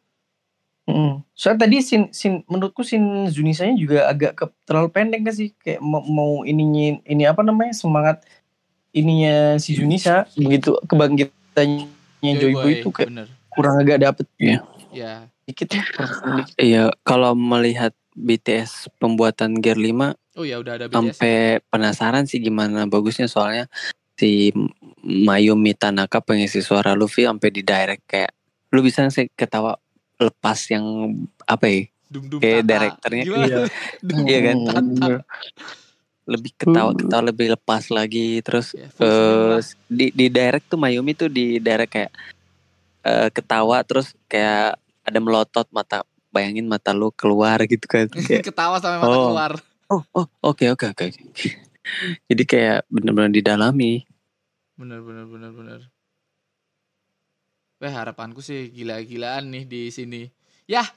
Soalnya 1.38 1.70
tadi 1.70 1.76
sin, 1.80 2.10
sin 2.10 2.42
menurutku 2.50 2.82
sin 2.82 3.30
Zunisanya 3.30 3.78
juga 3.78 4.10
agak 4.10 4.32
ke, 4.34 4.44
terlalu 4.66 4.88
pendek 4.90 5.22
gak 5.22 5.36
sih? 5.38 5.54
Kayak 5.62 5.80
mau, 5.80 6.02
mau 6.02 6.32
ininya 6.42 6.98
ini 7.06 7.24
apa 7.30 7.46
namanya 7.46 7.70
semangat 7.72 8.26
ininya 8.90 9.54
si 9.62 9.78
Zunisa 9.78 10.26
begitu 10.34 10.74
kebangkitannya 10.90 11.86
Joy 12.36 12.52
Boy 12.52 12.82
itu 12.82 12.90
kayak 12.90 13.06
bener. 13.06 13.26
kurang 13.48 13.78
agak 13.78 14.02
dapet 14.02 14.26
Ya. 14.90 15.30
dikit 15.46 15.70
ya. 15.70 15.82
Iya, 16.58 16.82
kalau 17.06 17.38
melihat 17.38 17.94
BTS 18.18 18.90
pembuatan 18.98 19.62
Gear 19.62 19.78
5 19.78 20.18
Oh 20.40 20.44
ya 20.46 20.56
udah 20.56 20.72
ada 20.74 20.86
BTS. 20.88 21.20
sampai 21.20 21.34
penasaran 21.68 22.24
sih 22.24 22.40
gimana 22.40 22.88
bagusnya 22.88 23.28
soalnya 23.28 23.68
si 24.16 24.48
Mayumi 25.02 25.72
Tanaka 25.72 26.18
pengisi 26.18 26.60
suara 26.60 26.96
Luffy 26.96 27.28
sampai 27.28 27.48
di 27.48 27.60
direct 27.60 28.04
kayak 28.06 28.32
lu 28.70 28.80
bisa 28.80 29.04
sih 29.08 29.28
ketawa 29.30 29.76
lepas 30.16 30.64
yang 30.68 31.12
apa 31.44 31.64
ya 31.66 31.80
Dum 32.06 32.24
-dum 32.26 32.38
kayak 32.38 32.56
Tata. 32.58 32.70
direkturnya 32.70 33.24
iya. 33.24 33.60
Iya 34.24 34.38
kan? 34.42 34.56
Tata. 34.64 35.06
lebih 36.24 36.52
ketawa 36.54 36.90
ketawa 36.94 37.22
lebih 37.26 37.46
lepas 37.50 37.82
lagi 37.88 38.40
terus 38.40 38.72
Ya, 38.72 38.88
full 38.88 39.04
senyum 39.04 39.58
eh 39.58 39.64
di 39.90 40.06
di 40.10 40.26
direct 40.28 40.66
tuh 40.66 40.78
Mayumi 40.78 41.12
tuh 41.12 41.28
di 41.28 41.58
direct 41.58 41.90
kayak 41.90 42.12
eh, 43.02 43.28
ketawa 43.28 43.82
terus 43.82 44.16
kayak 44.24 44.74
ada 45.02 45.18
melotot 45.18 45.68
mata 45.68 46.00
bayangin 46.30 46.64
mata 46.64 46.92
lu 46.92 47.10
keluar 47.10 47.58
gitu 47.62 47.84
kan 47.84 48.06
Kayak, 48.30 48.46
Ketawa 48.46 48.78
sampai 48.78 49.00
mata 49.00 49.10
Oh. 49.10 49.28
keluar. 49.28 49.52
Oh 49.90 50.02
oh 50.14 50.26
oke 50.40 50.64
oke 50.72 50.86
oke 50.94 51.06
jadi 52.30 52.42
kayak 52.46 52.78
bener-bener 52.86 53.34
didalami 53.34 54.06
Bener 54.80 55.04
bener 55.04 55.28
bener 55.28 55.52
bener. 55.52 55.80
Wah 57.84 57.92
harapanku 57.92 58.40
sih 58.40 58.72
gila-gilaan 58.72 59.52
nih 59.52 59.68
di 59.68 59.92
sini. 59.92 60.32
Ya 60.64 60.88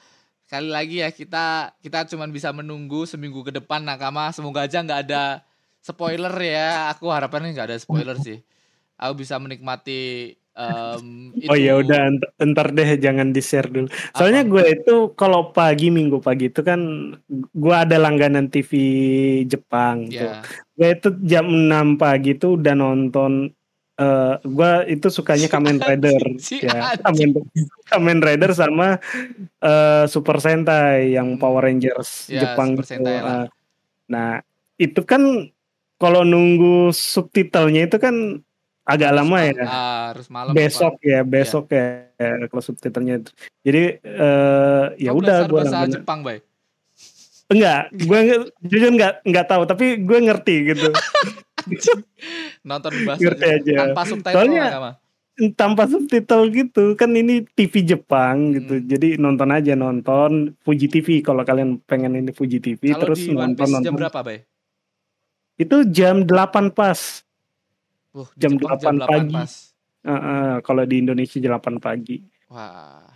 sekali 0.47 0.71
lagi 0.71 1.03
ya 1.03 1.11
kita 1.11 1.75
kita 1.83 2.07
cuman 2.15 2.31
bisa 2.31 2.55
menunggu 2.55 3.03
seminggu 3.03 3.43
ke 3.43 3.51
depan 3.51 3.83
nakama. 3.83 4.31
Semoga 4.31 4.63
aja 4.63 4.79
nggak 4.79 5.01
ada 5.11 5.43
spoiler 5.83 6.31
ya. 6.39 6.95
Aku 6.95 7.11
harapannya 7.11 7.51
nggak 7.51 7.75
ada 7.75 7.77
spoiler 7.83 8.15
sih. 8.23 8.39
Aku 8.95 9.19
bisa 9.19 9.35
menikmati 9.35 10.31
Oh 11.49 11.57
itu. 11.57 11.65
ya 11.65 11.73
udah 11.81 11.99
entar 12.37 12.67
deh 12.71 12.89
jangan 13.01 13.33
di 13.33 13.41
share 13.41 13.67
dulu. 13.73 13.89
Soalnya 14.13 14.45
gue 14.45 14.63
itu 14.77 15.09
kalau 15.17 15.49
pagi 15.49 15.89
minggu 15.89 16.21
pagi 16.21 16.53
itu 16.53 16.61
kan 16.61 16.79
gue 17.53 17.75
ada 17.75 17.97
langganan 17.97 18.47
TV 18.53 18.71
Jepang 19.49 20.07
tuh. 20.13 20.29
Ya, 20.29 20.45
Gue 20.77 20.89
itu 20.93 21.09
jam 21.25 21.45
6 21.49 21.97
pagi 21.97 22.37
tuh 22.37 22.61
udah 22.61 22.73
nonton 22.77 23.49
eh 23.93 24.33
gue 24.41 24.71
itu 24.89 25.05
sukanya 25.13 25.45
Kamen 25.49 25.77
Rider 25.77 26.17
Si 26.41 26.61
ya. 26.65 26.97
Kamen, 26.97 27.29
Kamen 27.89 28.19
Rider 28.25 28.51
sama 28.57 28.97
eh 29.61 30.05
Super 30.09 30.37
Sentai 30.41 31.13
yang 31.17 31.37
Hmm. 31.37 31.41
Power 31.41 31.61
Rangers 31.65 32.29
Ya, 32.29 32.41
Jepang 32.45 32.73
Super 32.73 32.83
gitu. 32.85 32.89
Sentai 32.89 33.17
lah. 33.21 33.41
Eh, 33.45 33.47
Nah, 34.11 34.37
itu 34.77 35.01
kan 35.07 35.49
kalau 35.97 36.21
nunggu 36.27 36.91
subtitlenya 36.93 37.87
itu 37.89 37.97
kan 37.97 38.15
agak 38.83 39.11
lama 39.11 39.37
ya 39.41 39.53
Ah, 39.63 40.03
harus 40.11 40.27
malam 40.27 40.51
besok 40.51 40.99
ya 40.99 41.23
besok 41.23 41.65
ya, 41.69 42.03
kalau 42.45 42.59
subtitlenya 42.61 43.15
itu. 43.17 43.31
jadi 43.61 43.83
eh 43.97 44.85
ya 44.99 45.11
udah 45.11 45.45
gue 45.45 45.55
bahasa 45.57 45.87
Jepang, 45.87 46.19
Bay. 46.19 46.43
enggak 47.45 47.81
gue 47.93 48.19
jujur 48.61 48.89
enggak 48.89 49.23
enggak 49.23 49.45
tahu 49.45 49.63
tapi 49.63 49.97
gue 49.97 50.17
ngerti 50.21 50.55
gitu 50.69 50.89
Nonton 52.63 52.91
bahasa 53.03 53.19
Ngerti 53.21 53.39
Jepang 53.39 53.61
aja. 53.61 53.75
tanpa 53.85 54.01
subtitle 54.03 54.35
Soalnya- 54.35 54.71
tanpa 55.51 55.83
subtitle 55.87 56.43
gitu 56.51 56.83
kan 56.93 57.09
ini 57.09 57.41
TV 57.49 57.81
Jepang 57.83 58.53
gitu 58.53 58.77
Hmm. 58.77 58.85
jadi 58.85 59.07
nonton 59.17 59.49
aja 59.49 59.73
nonton 59.73 60.31
Fuji 60.59 60.85
TV 60.87 61.07
kalau 61.19 61.41
kalian 61.41 61.81
pengen 61.81 62.13
ini 62.15 62.29
Fuji 62.29 62.59
TV 62.59 62.91
Kalau 62.91 63.01
terus 63.07 63.23
di 63.23 63.31
One 63.31 63.49
nonton 63.49 63.57
Piece 63.57 63.71
jam 63.71 63.77
nonton 63.81 63.93
berapa, 63.97 64.19
Bay? 64.21 64.39
itu 65.55 65.77
jam 65.87 66.21
8 66.21 66.29
pas 66.69 67.22
Di 68.13 68.37
Jam 68.37 68.53
Jepang 68.55 68.95
8 68.95 69.03
pagi. 69.03 69.33
pas. 69.33 69.53
Heeh, 70.03 70.53
kalau 70.61 70.83
di 70.83 70.95
Indonesia 70.97 71.37
jam 71.37 71.55
8 71.55 71.79
pagi 71.79 72.17
Wah. 72.47 73.07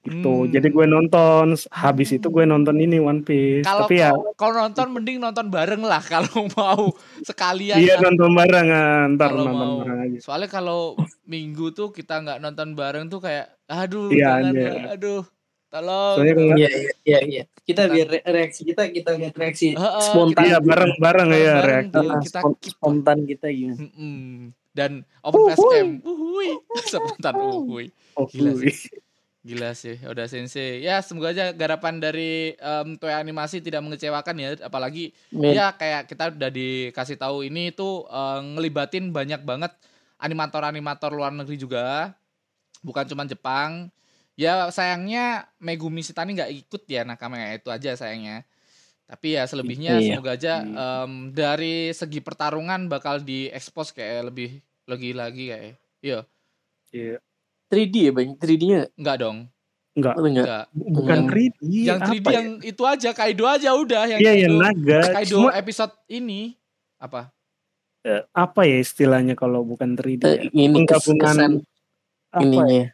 itu 0.00 0.24
Hmm. 0.36 0.48
jadi 0.48 0.66
gue 0.66 0.86
nonton 0.86 1.52
habis 1.70 2.08
itu 2.10 2.26
gue 2.26 2.42
nonton 2.42 2.74
ini 2.76 2.96
One 2.96 3.20
Piece 3.20 3.62
Kalau 3.62 3.84
tapi 3.84 3.98
ya 3.98 4.10
kalau 4.34 4.54
nonton 4.58 4.86
mending 4.90 5.18
nonton 5.18 5.46
bareng 5.46 5.80
lah 5.80 6.00
kalau 6.10 6.28
mau 6.50 6.90
sekalian 7.20 7.76
iya 7.76 7.94
lah. 7.94 8.08
nonton 8.08 8.30
bareng 8.32 8.66
ah, 8.68 9.04
ntar 9.10 9.28
Kalau 9.28 9.44
nonton 9.44 9.58
mau. 9.64 9.78
bareng 9.80 9.98
aja 10.00 10.18
Soalnya 10.18 10.48
kalau 10.48 10.80
minggu 11.24 11.70
tuh 11.70 11.90
kita 11.90 12.18
nggak 12.18 12.38
nonton 12.38 12.72
bareng 12.72 13.06
tuh 13.06 13.20
kayak 13.20 13.52
aduh 13.66 14.08
Iya, 14.08 14.26
jangan 14.40 14.52
iya. 14.54 14.70
aduh 14.90 15.22
tolong. 15.68 16.16
soalnya 16.16 16.34
kalau 16.34 16.56
Iya 16.56 16.68
iya 16.68 16.90
iya 17.04 17.18
iya. 17.22 17.42
Kita 17.62 17.84
biar 17.84 18.06
re- 18.08 18.24
reaksi 18.26 18.64
kita 18.64 18.88
kita 18.88 19.10
lihat 19.14 19.36
reaksi 19.36 19.72
Heeh, 19.72 20.02
spontan. 20.02 20.42
iya 20.42 20.56
bareng 20.58 20.96
bareng 20.96 21.28
ya 21.30 21.54
reaksi. 21.60 21.92
kita 22.24 22.40
keep 22.58 22.72
spontan 22.72 23.18
kita 23.22 23.46
gimana? 23.48 23.76
Mm-mm. 23.78 24.16
dan 24.72 24.90
open 25.20 25.40
face 25.48 25.58
cam 25.60 25.88
uhui 26.00 26.48
spontan 26.82 27.34
uhui 27.36 27.86
oh, 28.14 28.24
Gila 28.24 28.52
wih. 28.56 28.78
gila 29.38 29.70
sih. 29.72 29.96
Udah 30.02 30.24
sensei. 30.24 30.80
Ya 30.80 31.00
semoga 31.00 31.32
aja 31.32 31.50
garapan 31.50 31.96
dari 31.96 32.52
em, 32.54 32.88
toy 32.94 33.08
animasi 33.08 33.58
tidak 33.58 33.80
mengecewakan 33.80 34.36
ya. 34.36 34.48
Apalagi 34.60 35.10
Men, 35.28 35.56
ya 35.56 35.72
kayak 35.72 36.04
kita 36.04 36.30
udah 36.30 36.48
dikasih 36.48 37.16
tahu 37.16 37.42
ini 37.42 37.72
tuh 37.72 38.04
eh, 38.06 38.40
ngelibatin 38.44 39.08
banyak 39.08 39.40
banget 39.42 39.72
animator-animator 40.18 41.10
luar 41.10 41.32
negeri 41.32 41.56
juga. 41.56 42.12
Bukan 42.80 43.08
cuma 43.08 43.24
Jepang 43.24 43.88
ya 44.38 44.70
sayangnya 44.70 45.50
Megumi 45.58 46.00
Shitani 46.00 46.32
nggak 46.32 46.52
ikut 46.56 46.82
ya 46.86 47.02
nakama 47.02 47.36
itu 47.50 47.68
aja 47.68 47.92
sayangnya. 47.92 48.46
Tapi 49.04 49.34
ya 49.34 49.44
selebihnya 49.44 49.98
Iya. 49.98 50.14
semoga 50.14 50.32
aja 50.32 50.54
em, 50.62 51.12
dari 51.32 51.90
segi 51.90 52.20
pertarungan 52.20 52.86
bakal 52.86 53.18
diekspos 53.18 53.90
kayak 53.90 54.28
lebih 54.28 54.60
lagi 54.84 55.10
lagi 55.10 55.44
kayak 55.48 55.74
iya. 55.98 56.18
Iya. 56.88 57.16
3D 57.68 57.94
ya 58.00 58.12
banyak 58.14 58.36
3D-nya 58.36 58.80
enggak 58.94 59.16
dong. 59.18 59.38
Enggak 59.92 60.14
enggak? 60.14 60.44
enggak 60.46 60.64
bukan 60.72 61.18
Yang- 61.18 61.28
3D 61.28 61.60
yang 61.82 61.98
3D 61.98 62.14
apa 62.14 62.30
ya? 62.30 62.36
yang 62.38 62.48
itu 62.62 62.82
aja 62.84 63.10
Kaido 63.10 63.44
aja 63.44 63.68
udah 63.74 64.02
yang 64.06 64.20
iya 64.20 64.30
Kaido, 64.30 64.44
yang 64.44 64.54
naga. 64.56 65.00
Kaido 65.10 65.30
cuma 65.34 65.50
episode 65.52 65.94
ini. 66.06 66.54
Apa? 66.96 67.32
Eh, 68.04 68.22
apa 68.30 68.60
ya 68.62 68.76
istilahnya 68.78 69.34
kalau 69.34 69.64
bukan 69.64 69.92
3D 69.92 70.22
ya? 70.22 70.30
Eh, 70.38 70.52
ini 70.54 70.84
kes- 70.84 71.10
kesan 71.10 71.10
penggabungan 71.10 71.52
apa 72.30 72.62
ya? 72.70 72.84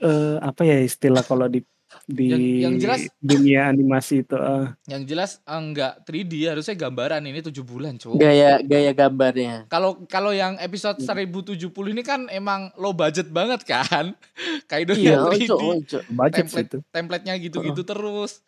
Eh, 0.00 0.36
apa 0.38 0.62
ya 0.62 0.78
istilah 0.78 1.20
kalau 1.20 1.46
di 1.46 1.62
di 2.04 2.28
Yang- 2.28 2.44
yang 2.60 2.74
jelas- 2.76 3.08
dunia 3.16 3.64
animasi 3.66 4.20
itu 4.20 4.36
eh. 4.36 4.68
Yang 4.86 5.02
jelas 5.08 5.30
eh, 5.40 5.56
enggak 5.56 6.04
3D 6.04 6.32
harusnya 6.46 6.76
gambaran 6.76 7.24
ini 7.24 7.40
7 7.40 7.64
bulan, 7.64 7.96
Cuk. 7.96 8.14
Gaya 8.14 8.60
gaya 8.60 8.92
gambarnya. 8.92 9.64
Kalau 9.66 10.04
kalau 10.04 10.30
yang 10.30 10.54
Hmm. 10.54 10.64
episode 10.64 11.00
1070 11.00 11.56
ini 11.88 12.02
kan 12.02 12.28
emang 12.28 12.68
low 12.76 12.92
budget 12.92 13.28
banget 13.28 13.64
kan. 13.64 14.12
Kaido 14.70 14.92
Iya, 14.92 15.16
yang 15.16 15.32
3D. 15.32 15.48
ojo 15.48 15.54
ojo. 15.78 15.98
budget 16.10 16.44
Template 16.44 16.68
itu 16.68 16.78
template-nya 16.86 17.34
gitu-gitu 17.38 17.82
terus. 17.82 18.44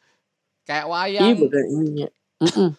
Kayak 0.63 0.85
Iya 0.85 0.93
wayang. 0.93 1.37
Mm-mm. 2.39 2.71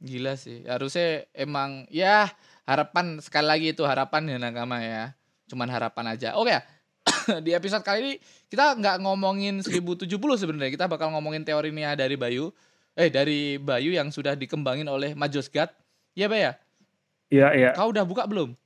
Gila 0.00 0.32
sih. 0.34 0.64
Harusnya 0.64 1.28
emang 1.30 1.84
ya 1.86 2.32
harapan 2.64 3.20
sekali 3.20 3.46
lagi 3.46 3.66
itu 3.70 3.84
harapan 3.84 4.26
ya 4.26 4.36
nakama 4.38 4.80
ya. 4.80 5.12
Cuman 5.44 5.68
harapan 5.68 6.16
aja. 6.16 6.34
Oke 6.34 6.50
ya. 6.50 6.64
Di 7.46 7.50
episode 7.56 7.84
kali 7.84 7.98
ini 8.02 8.14
kita 8.50 8.76
nggak 8.76 8.96
ngomongin 9.04 9.62
1070 9.64 10.06
sebenarnya. 10.36 10.70
Kita 10.72 10.86
bakal 10.86 11.12
ngomongin 11.14 11.44
teorinya 11.46 11.96
dari 11.96 12.14
Bayu. 12.18 12.52
Eh 12.98 13.08
dari 13.08 13.56
Bayu 13.56 13.94
yang 13.94 14.10
sudah 14.10 14.34
dikembangin 14.34 14.88
oleh 14.90 15.14
Majos 15.14 15.48
God. 15.48 15.70
Iya, 16.12 16.26
Bay 16.26 16.42
ya? 16.44 16.52
ya 17.30 17.48
ya 17.54 17.70
Kau 17.78 17.94
udah 17.94 18.02
buka 18.02 18.26
belum? 18.26 18.58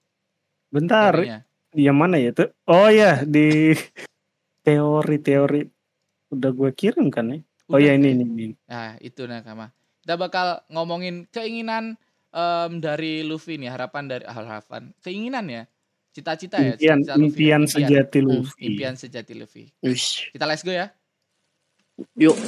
bentar 0.75 1.15
teorinya? 1.15 1.41
yang 1.75 1.95
mana 1.95 2.19
ya 2.19 2.35
itu 2.35 2.51
oh 2.67 2.91
ya 2.91 3.23
di 3.23 3.75
teori-teori 4.67 5.61
udah 6.35 6.51
gue 6.51 6.71
kirim 6.75 7.15
kan 7.15 7.31
ya 7.31 7.39
oh 7.71 7.79
Udah, 7.79 7.87
ya 7.87 7.93
ini 7.95 8.09
ini, 8.17 8.25
ini. 8.27 8.55
Nah, 8.69 8.99
itu 9.01 9.25
nakama. 9.25 9.71
Kita 10.05 10.21
bakal 10.21 10.61
ngomongin 10.69 11.25
keinginan 11.33 11.97
em, 12.29 12.73
dari 12.77 13.25
Luffy 13.25 13.57
nih, 13.57 13.73
harapan 13.73 14.05
dari 14.05 14.25
ah, 14.29 14.37
harapan, 14.37 14.93
keinginan 15.01 15.49
ya. 15.49 15.63
Cita-cita 16.15 16.63
ya, 16.63 16.79
impian 16.79 17.03
cita-cita 17.03 17.19
Luffy. 17.19 17.27
impian 17.27 17.63
sejati 17.67 18.19
Hmm, 18.23 18.29
Luffy 18.31 18.63
Impian 18.63 18.95
sejati 18.95 19.33
Luffy. 19.35 19.65
Wish. 19.83 20.31
Kita 20.31 20.47
let's 20.47 20.63
go 20.63 20.71
ya. 20.71 20.87
Yuk. 22.15 22.39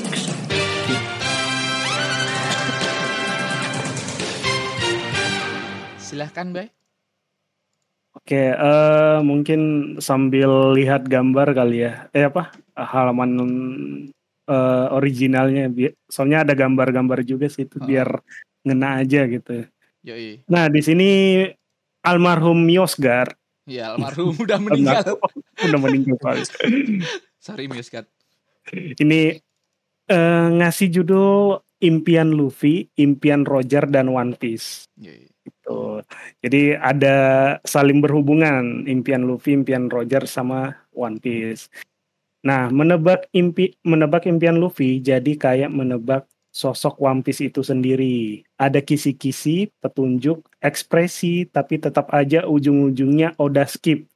Silahkan, 5.99 6.49
Bay. 6.55 6.69
Oke, 8.17 8.49
eh 8.49 9.19
mungkin 9.21 9.61
sambil 10.01 10.73
lihat 10.73 11.05
gambar 11.05 11.53
kali 11.53 11.85
ya. 11.85 12.09
Eh 12.17 12.25
apa? 12.25 12.49
Halaman 12.73 13.31
eh, 14.47 14.87
originalnya. 14.95 15.69
Soalnya 16.09 16.47
ada 16.47 16.55
gambar-gambar 16.57 17.21
juga 17.27 17.51
sih 17.51 17.67
itu 17.69 17.77
Oh. 17.83 17.85
biar 17.85 18.09
ngena 18.65 19.03
aja 19.05 19.27
gitu. 19.29 19.67
Yoi. 20.07 20.47
Nah, 20.49 20.71
di 20.71 20.81
sini 20.81 21.09
almarhum 22.07 22.63
Yosgar 22.71 23.35
Ya, 23.67 23.91
almarhum 23.93 24.33
udah 24.39 24.59
meninggal. 24.63 25.19
udah 25.61 25.81
meninggal. 25.83 26.17
Pak. 26.23 26.47
Sorry, 27.47 27.67
Miuskat. 27.67 28.07
Ini 28.75 29.39
eh, 30.11 30.49
ngasih 30.57 30.89
judul 30.91 31.61
Impian 31.83 32.33
Luffy, 32.33 32.89
Impian 32.97 33.45
Roger 33.45 33.85
dan 33.91 34.09
One 34.09 34.35
Piece. 34.39 34.89
Yoi. 34.97 35.29
Gitu. 35.47 36.03
Jadi 36.43 36.75
ada 36.75 37.17
saling 37.63 38.03
berhubungan 38.03 38.83
impian 38.91 39.31
Luffy, 39.31 39.55
impian 39.55 39.87
Roger 39.87 40.27
sama 40.27 40.75
One 40.91 41.23
Piece. 41.23 41.71
Nah, 42.43 42.71
menebak 42.71 43.31
impi 43.31 43.75
menebak 43.87 44.27
impian 44.27 44.59
Luffy 44.59 44.99
jadi 44.99 45.39
kayak 45.39 45.71
menebak 45.71 46.27
sosok 46.57 47.05
One 47.05 47.21
Piece 47.21 47.53
itu 47.53 47.61
sendiri. 47.61 48.41
Ada 48.57 48.81
kisi-kisi, 48.81 49.69
petunjuk, 49.85 50.41
ekspresi, 50.65 51.45
tapi 51.53 51.77
tetap 51.77 52.09
aja 52.17 52.49
ujung-ujungnya 52.49 53.37
udah 53.37 53.69
skip. 53.69 54.09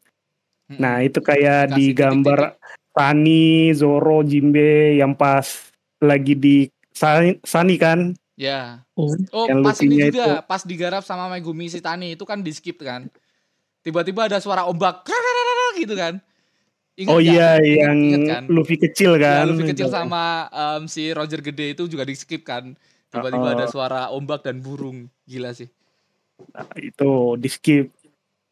Mm-mm. 0.73 0.81
Nah, 0.81 1.05
itu 1.05 1.21
kayak 1.21 1.77
di 1.77 1.93
gambar 1.93 2.57
Tani, 2.97 3.77
Zoro, 3.77 4.25
Jimbe 4.25 4.97
yang 4.97 5.13
pas 5.13 5.69
lagi 6.01 6.33
di 6.33 6.57
Sani, 6.97 7.37
Sani 7.45 7.77
kan? 7.77 8.17
Ya. 8.41 8.81
Hmm. 8.97 9.21
Oh, 9.37 9.45
Yang 9.45 9.61
pas 9.61 9.77
ini 9.85 9.97
juga, 10.09 10.41
pas 10.41 10.63
digarap 10.65 11.05
sama 11.05 11.29
Megumi 11.29 11.69
Shitani 11.69 12.17
itu 12.17 12.25
kan 12.25 12.41
di 12.41 12.57
skip 12.57 12.81
kan. 12.81 13.13
Tiba-tiba 13.85 14.33
ada 14.33 14.41
suara 14.41 14.65
ombak 14.65 15.05
gitu 15.81 15.93
kan. 15.93 16.25
Ingat 17.01 17.09
oh 17.09 17.19
nggak? 17.19 17.33
iya, 17.33 17.49
Ingat- 17.57 17.81
yang 17.81 17.99
ingat 17.99 18.29
kan? 18.29 18.43
Luffy 18.47 18.77
kecil 18.77 19.13
Ya, 19.17 19.23
kan? 19.41 19.45
Luffy 19.49 19.65
kecil 19.73 19.89
sama 19.89 20.25
em, 20.47 20.83
si 20.85 21.09
Roger 21.11 21.41
gede 21.41 21.73
itu 21.73 21.89
juga 21.89 22.05
di 22.05 22.13
skip 22.13 22.45
kan. 22.45 22.77
Tiba-tiba 23.09 23.43
Oh. 23.43 23.55
ada 23.57 23.67
suara 23.67 24.01
ombak 24.09 24.45
dan 24.45 24.61
burung. 24.61 25.09
Gila 25.25 25.51
sih. 25.51 25.67
Nah, 26.53 26.69
itu 26.77 27.11
di 27.37 27.49
skip. 27.49 27.89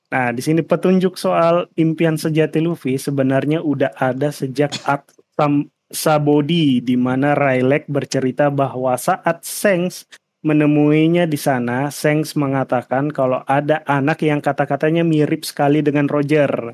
Nah, 0.09 0.33
di 0.33 0.41
sini 0.41 0.61
petunjuk 0.61 1.15
soal 1.15 1.69
impian 1.75 2.17
sejati 2.17 2.59
Luffy 2.59 2.97
sebenarnya 2.97 3.61
udah 3.61 3.93
ada 3.95 4.33
sejak 4.33 4.73
Art 4.83 5.05
Sam 5.37 5.69
Sabodi 5.89 6.81
di 6.81 6.97
mana 6.97 7.33
Rayleigh 7.33 7.85
bercerita 7.87 8.49
bahwa 8.49 8.97
saat 8.97 9.41
Shanks 9.41 10.09
menemuinya 10.41 11.25
di 11.25 11.37
sana, 11.37 11.89
Shanks 11.89 12.33
mengatakan 12.33 13.09
kalau 13.09 13.45
ada 13.45 13.85
anak 13.85 14.21
yang 14.21 14.41
kata-katanya 14.41 15.01
mirip 15.03 15.45
sekali 15.45 15.81
dengan 15.81 16.09
Roger. 16.09 16.73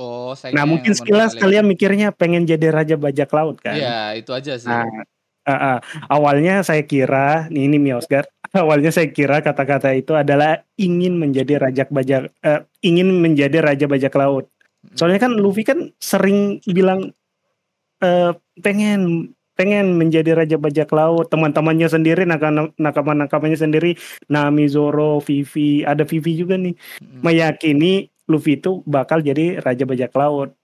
Oh, 0.00 0.32
saya 0.32 0.56
Nah, 0.56 0.64
mungkin 0.64 0.96
sekilas 0.96 1.36
kali. 1.36 1.40
kalian 1.44 1.64
mikirnya 1.68 2.08
pengen 2.08 2.48
jadi 2.48 2.72
raja 2.72 2.96
bajak 2.96 3.28
laut 3.36 3.60
kan? 3.60 3.76
Iya, 3.76 4.16
itu 4.16 4.32
aja 4.32 4.56
sih. 4.56 4.64
Nah, 4.64 4.88
ah, 5.44 5.52
ah. 5.52 5.76
awalnya 6.08 6.64
saya 6.64 6.80
kira, 6.88 7.52
nih 7.52 7.68
ini 7.68 7.76
Miosgar, 7.76 8.24
awalnya 8.56 8.88
saya 8.88 9.12
kira 9.12 9.44
kata-kata 9.44 9.92
itu 9.92 10.16
adalah 10.16 10.64
ingin 10.80 11.20
menjadi 11.20 11.60
raja 11.60 11.84
bajak, 11.84 12.32
eh, 12.40 12.64
ingin 12.80 13.12
menjadi 13.20 13.60
raja 13.60 13.84
bajak 13.84 14.16
laut. 14.16 14.48
Mm. 14.80 14.96
Soalnya 14.96 15.20
kan 15.20 15.36
Luffy 15.36 15.68
kan 15.68 15.92
sering 16.00 16.64
bilang 16.64 17.12
eh, 18.00 18.32
pengen 18.64 19.28
pengen 19.52 20.00
menjadi 20.00 20.32
raja 20.32 20.56
bajak 20.56 20.88
laut. 20.96 21.28
Teman-temannya 21.28 21.92
sendiri, 21.92 22.24
nakama- 22.24 22.72
nakama-nakamanya 22.80 23.60
sendiri, 23.60 24.00
Nami, 24.32 24.64
Zoro, 24.72 25.20
Vivi, 25.20 25.84
ada 25.84 26.08
Vivi 26.08 26.40
juga 26.40 26.56
nih, 26.56 26.72
Mm-mm. 26.72 27.20
meyakini 27.20 28.08
Luffy 28.30 28.62
itu 28.62 28.86
bakal 28.86 29.20
jadi 29.20 29.58
raja 29.58 29.82
bajak 29.82 30.14
laut 30.14 30.54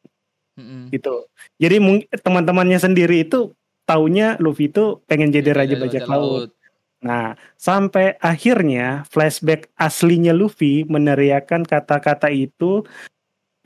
Mm-mm. 0.54 0.94
gitu. 0.94 1.26
Jadi 1.58 1.82
teman-temannya 2.22 2.78
sendiri 2.78 3.26
itu 3.26 3.52
taunya 3.82 4.38
Luffy 4.38 4.70
itu 4.70 5.02
pengen 5.10 5.34
jadi 5.34 5.50
raja 5.50 5.74
bajak 5.74 6.06
laut. 6.06 6.54
Nah, 7.02 7.36
sampai 7.60 8.16
akhirnya 8.22 9.04
flashback 9.10 9.68
aslinya 9.76 10.32
Luffy 10.32 10.86
meneriakan 10.88 11.66
kata-kata 11.66 12.32
itu 12.32 12.86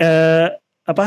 eh, 0.00 0.50
apa 0.88 1.04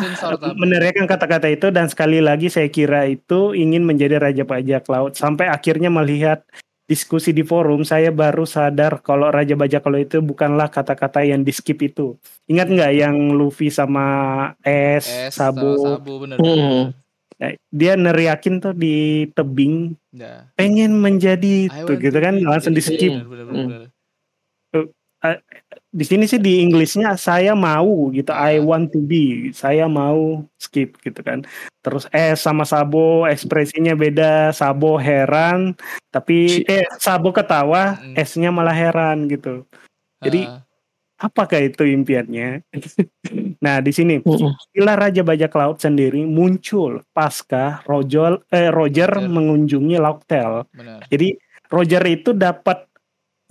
meneriakan 0.55 1.09
kata-kata 1.09 1.51
itu 1.51 1.67
dan 1.73 1.91
sekali 1.91 2.23
lagi 2.23 2.47
saya 2.47 2.71
kira 2.71 3.03
itu 3.09 3.51
ingin 3.51 3.83
menjadi 3.83 4.21
raja 4.21 4.47
bajak 4.47 4.87
laut 4.87 5.19
sampai 5.19 5.51
akhirnya 5.51 5.91
melihat 5.91 6.47
diskusi 6.83 7.31
di 7.31 7.47
forum 7.47 7.87
saya 7.87 8.11
baru 8.11 8.43
sadar 8.43 8.99
kalau 8.99 9.31
raja 9.31 9.55
bajak 9.55 9.87
laut 9.87 10.03
itu 10.03 10.19
bukanlah 10.19 10.67
kata-kata 10.67 11.23
yang 11.23 11.41
di 11.41 11.55
skip 11.55 11.79
itu 11.79 12.19
ingat 12.51 12.67
nggak 12.67 12.91
yang 12.91 13.15
Luffy 13.31 13.71
sama 13.71 14.05
S, 14.63 15.07
Es, 15.07 15.39
Sabo 15.39 15.79
Sabo 15.79 16.19
bener. 16.19 16.37
Hmm. 16.43 16.91
Nah, 17.33 17.51
dia 17.73 17.93
neriakin 17.97 18.61
tuh 18.61 18.73
di 18.75 19.27
tebing 19.31 19.95
Ya. 20.13 20.45
pengen 20.53 21.01
menjadi 21.01 21.65
itu 21.65 21.93
gitu 21.97 22.17
kan 22.21 22.37
langsung 22.37 22.77
di 22.77 22.85
skip 22.85 23.09
bener, 23.09 23.25
bener, 23.25 23.45
bener. 23.49 23.81
Di 25.93 26.01
sini 26.01 26.25
sih 26.25 26.41
di 26.41 26.59
Inggrisnya 26.59 27.13
saya 27.15 27.53
mau 27.53 28.09
gitu 28.09 28.33
I 28.33 28.57
Ah. 28.57 28.65
want 28.65 28.89
to 28.89 28.99
be 28.99 29.53
saya 29.53 29.85
mau 29.85 30.41
skip 30.57 30.97
gitu 30.99 31.21
kan 31.21 31.45
terus 31.79 32.09
eh 32.09 32.33
sama 32.33 32.65
Sabo 32.65 33.23
ekspresinya 33.23 33.93
beda 33.93 34.49
Sabo 34.51 34.97
heran 34.97 35.77
tapi 36.09 36.65
eh 36.65 36.81
Sabo 36.97 37.29
ketawa 37.29 38.01
Mm. 38.01 38.17
S-nya 38.17 38.49
malah 38.49 38.73
heran 38.73 39.25
gitu 39.27 39.69
Jadi, 40.17 40.47
Ah, 40.47 40.63
apakah 41.21 41.61
itu 41.61 41.83
impiannya 41.83 42.65
nah 43.61 43.77
di 43.77 43.91
sini 43.91 44.17
Hmm. 44.19 44.49
istilah 44.49 44.95
Raja 44.97 45.21
Bajak 45.21 45.53
Laut 45.53 45.77
sendiri 45.77 46.23
muncul 46.23 47.05
pasca 47.11 47.85
Roger 47.85 48.41
eh, 48.49 48.67
Roger 48.67 49.13
Roger. 49.13 49.29
mengunjungi 49.29 49.95
bener. 50.71 51.05
jadi 51.07 51.37
Roger 51.69 52.03
itu 52.07 52.31
dapat 52.31 52.89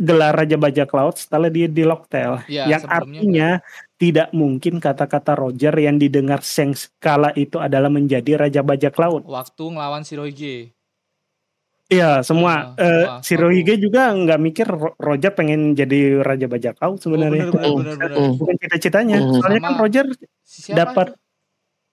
gelar 0.03 0.35
Raja 0.35 0.59
Bajak 0.59 0.91
Laut 0.91 1.15
setelah 1.15 1.47
dia 1.47 1.71
di 1.71 1.87
Locktail. 1.87 2.43
Iya, 2.51 2.67
yang 2.67 2.83
artinya 2.91 3.49
tidak 3.95 4.35
mungkin 4.35 4.83
kata-kata 4.83 5.38
Roger 5.38 5.71
yang 5.79 5.95
didengar 5.95 6.43
Seng 6.43 6.75
kala 6.99 7.31
itu 7.33 7.62
adalah 7.62 7.87
menjadi 7.87 8.35
Raja 8.35 8.67
Bajak 8.67 8.99
Laut. 8.99 9.23
Waktu 9.23 9.62
ngelawan 9.62 10.03
Shirohige. 10.03 10.75
Iya, 11.87 12.25
semua. 12.25 12.73
Eh, 12.81 13.05
semua. 13.05 13.21
Shirohige 13.23 13.77
juga 13.77 14.11
nggak 14.11 14.41
mikir 14.41 14.65
Ro- 14.65 14.97
Roger 14.97 15.31
pengen 15.31 15.77
jadi 15.77 16.19
Raja 16.19 16.49
Bajak 16.49 16.81
Laut 16.81 16.97
Oh, 16.97 17.01
sebenarnya. 17.01 17.53
bener, 17.53 17.62
bener, 17.62 17.77
bener, 17.79 17.97
bener. 18.01 18.17
Hmm. 18.19 18.35
Bukan 18.41 18.57
cita-citanya. 18.59 19.17
Hmm. 19.21 19.38
Soalnya 19.38 19.61
kan 19.61 19.75
Roger 19.79 20.05
dapat 20.73 21.07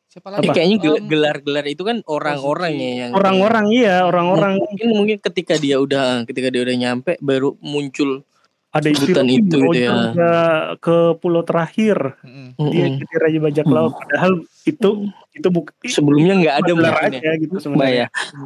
Siapa 0.10 0.26
Eh, 0.28 0.41
lagi? 0.41 0.50
kayaknya 0.50 0.78
gel- 0.82 0.98
Em, 0.98 1.06
gelar-gelar 1.06 1.65
itu 1.69 1.86
kan 1.86 2.02
orang-orang 2.04 2.74
ya 2.74 2.91
yang 3.00 3.12
orang-orang 3.13 3.65
iya, 3.69 3.95
orang-orang 4.02 4.58
mungkin 4.58 4.88
mungkin 4.91 5.17
ketika 5.22 5.54
dia 5.54 5.78
udah 5.78 6.26
ketika 6.26 6.50
dia 6.50 6.65
udah 6.65 6.74
nyampe 6.74 7.13
baru 7.22 7.54
muncul 7.62 8.26
ada 8.69 8.86
istilah 8.86 9.22
itu 9.24 9.69
gitu 9.69 9.69
ya. 9.72 10.10
ke- 10.10 10.69
ke 10.82 10.95
pulau 11.17 11.41
terakhir 11.41 12.17
mm-mm. 12.22 12.58
dia 12.69 12.86
Mm-mm. 12.86 12.98
jadi 12.98 13.15
Raja 13.17 13.39
Bajak 13.39 13.65
Hmm. 13.65 13.76
Laut. 13.76 13.93
Padahal 13.95 14.32
itu 14.63 14.89
itu 15.32 15.48
bukan 15.48 15.74
sebelumnya 15.86 16.34
nggak 16.38 16.56
ada 16.58 16.72
gelar 16.72 16.89
mungkin 16.91 17.13
ya. 17.13 17.19
aja 17.22 17.32
gitu 17.38 17.56
sebenarnya. 17.62 17.93
ya, 17.93 18.06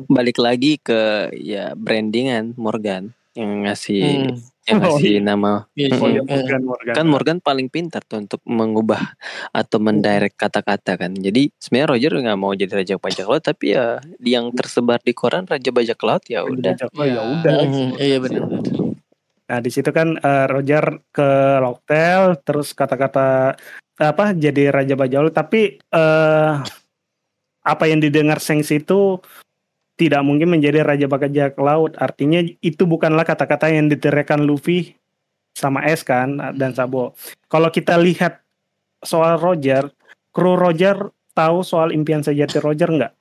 balik 0.10 0.38
lagi 0.40 0.72
ke 0.78 1.00
ya 1.34 1.72
brandingan 1.76 2.52
Morgan 2.56 3.16
yang 3.34 3.64
ngasih 3.64 4.36
Hmm. 4.64 4.70
yang 4.70 4.80
Oh, 4.80 4.96
ngasih 4.96 5.14
nama 5.20 5.52
Iya, 5.76 5.88
Oh, 5.94 6.08
iya. 6.08 6.16
ya, 6.16 6.22
Morgan, 6.24 6.62
Morgan. 6.64 6.94
kan 6.96 7.06
Morgan 7.06 7.38
paling 7.40 7.68
pintar 7.68 8.00
tuh 8.02 8.24
untuk 8.24 8.40
mengubah 8.44 9.12
atau 9.52 9.78
mendirect 9.78 10.36
kata-kata 10.36 10.96
kan. 10.96 11.12
Jadi 11.12 11.52
sebenarnya 11.54 11.90
Roger 11.90 12.12
nggak 12.18 12.40
mau 12.40 12.52
jadi 12.52 12.72
raja 12.74 12.96
bajak 12.96 13.28
laut 13.28 13.44
tapi 13.44 13.76
ya 13.76 14.00
yang 14.20 14.56
tersebar 14.56 14.98
di 14.98 15.12
koran 15.12 15.44
raja 15.44 15.68
bajak 15.68 16.00
laut 16.00 16.24
ya 16.26 16.42
udah. 16.42 16.80
Ya 16.80 16.88
Iya. 16.96 17.22
udah. 17.22 17.54
Hmm, 17.62 17.92
Iya 17.98 18.18
benar. 18.18 18.42
Nah 19.44 19.60
di 19.60 19.70
situ 19.70 19.90
kan 19.90 20.16
eh, 20.16 20.46
Roger 20.48 20.84
ke 21.12 21.30
Locktail 21.60 22.40
terus 22.40 22.72
kata-kata 22.72 23.60
apa 23.94 24.26
jadi 24.32 24.72
Raja 24.72 24.96
Bajak 24.96 25.20
Laut 25.22 25.36
tapi 25.36 25.76
eh 25.78 26.54
apa 27.62 27.84
yang 27.86 28.00
didengar 28.00 28.40
Sengs 28.40 28.72
itu 28.72 29.20
tidak 29.94 30.22
mungkin 30.26 30.50
menjadi 30.50 30.82
Raja 30.82 31.06
Bajak 31.06 31.58
Laut. 31.62 31.94
Artinya 32.02 32.42
itu 32.62 32.84
bukanlah 32.86 33.26
kata-kata 33.26 33.70
yang 33.70 33.90
diteriakan 33.90 34.46
Luffy 34.46 34.98
sama 35.54 35.86
S 35.86 36.02
kan 36.02 36.42
dan 36.58 36.74
Sabo. 36.74 37.14
Kalau 37.46 37.70
kita 37.70 37.98
lihat 38.02 38.42
soal 39.06 39.38
Roger, 39.38 39.94
kru 40.34 40.58
Roger 40.58 41.14
tahu 41.38 41.62
soal 41.62 41.94
impian 41.94 42.26
sejati 42.26 42.58
Roger 42.58 42.90
nggak? 42.90 43.14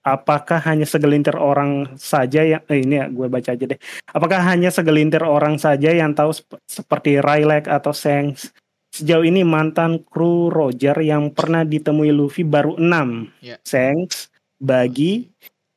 Apakah 0.00 0.64
hanya 0.64 0.88
segelintir 0.88 1.36
orang 1.36 1.98
saja 2.00 2.40
yang 2.40 2.64
eh, 2.72 2.80
ini 2.80 2.96
ya 2.96 3.06
gue 3.12 3.28
baca 3.28 3.52
aja 3.52 3.64
deh. 3.68 3.76
Apakah 4.16 4.40
hanya 4.48 4.72
segelintir 4.72 5.20
orang 5.20 5.60
saja 5.60 5.92
yang 5.92 6.16
tahu 6.16 6.32
sep- 6.32 6.62
seperti 6.64 7.20
Rylek 7.20 7.68
atau 7.68 7.92
Sengs? 7.92 8.48
Sejauh 8.90 9.22
ini 9.22 9.44
mantan 9.44 10.00
kru 10.00 10.48
Roger 10.48 10.96
yang 11.04 11.30
pernah 11.36 11.68
ditemui 11.68 12.16
Luffy 12.16 12.48
baru 12.48 12.80
enam. 12.80 13.28
Ya. 13.44 13.60
Sengs, 13.60 14.32
Bagi, 14.60 15.28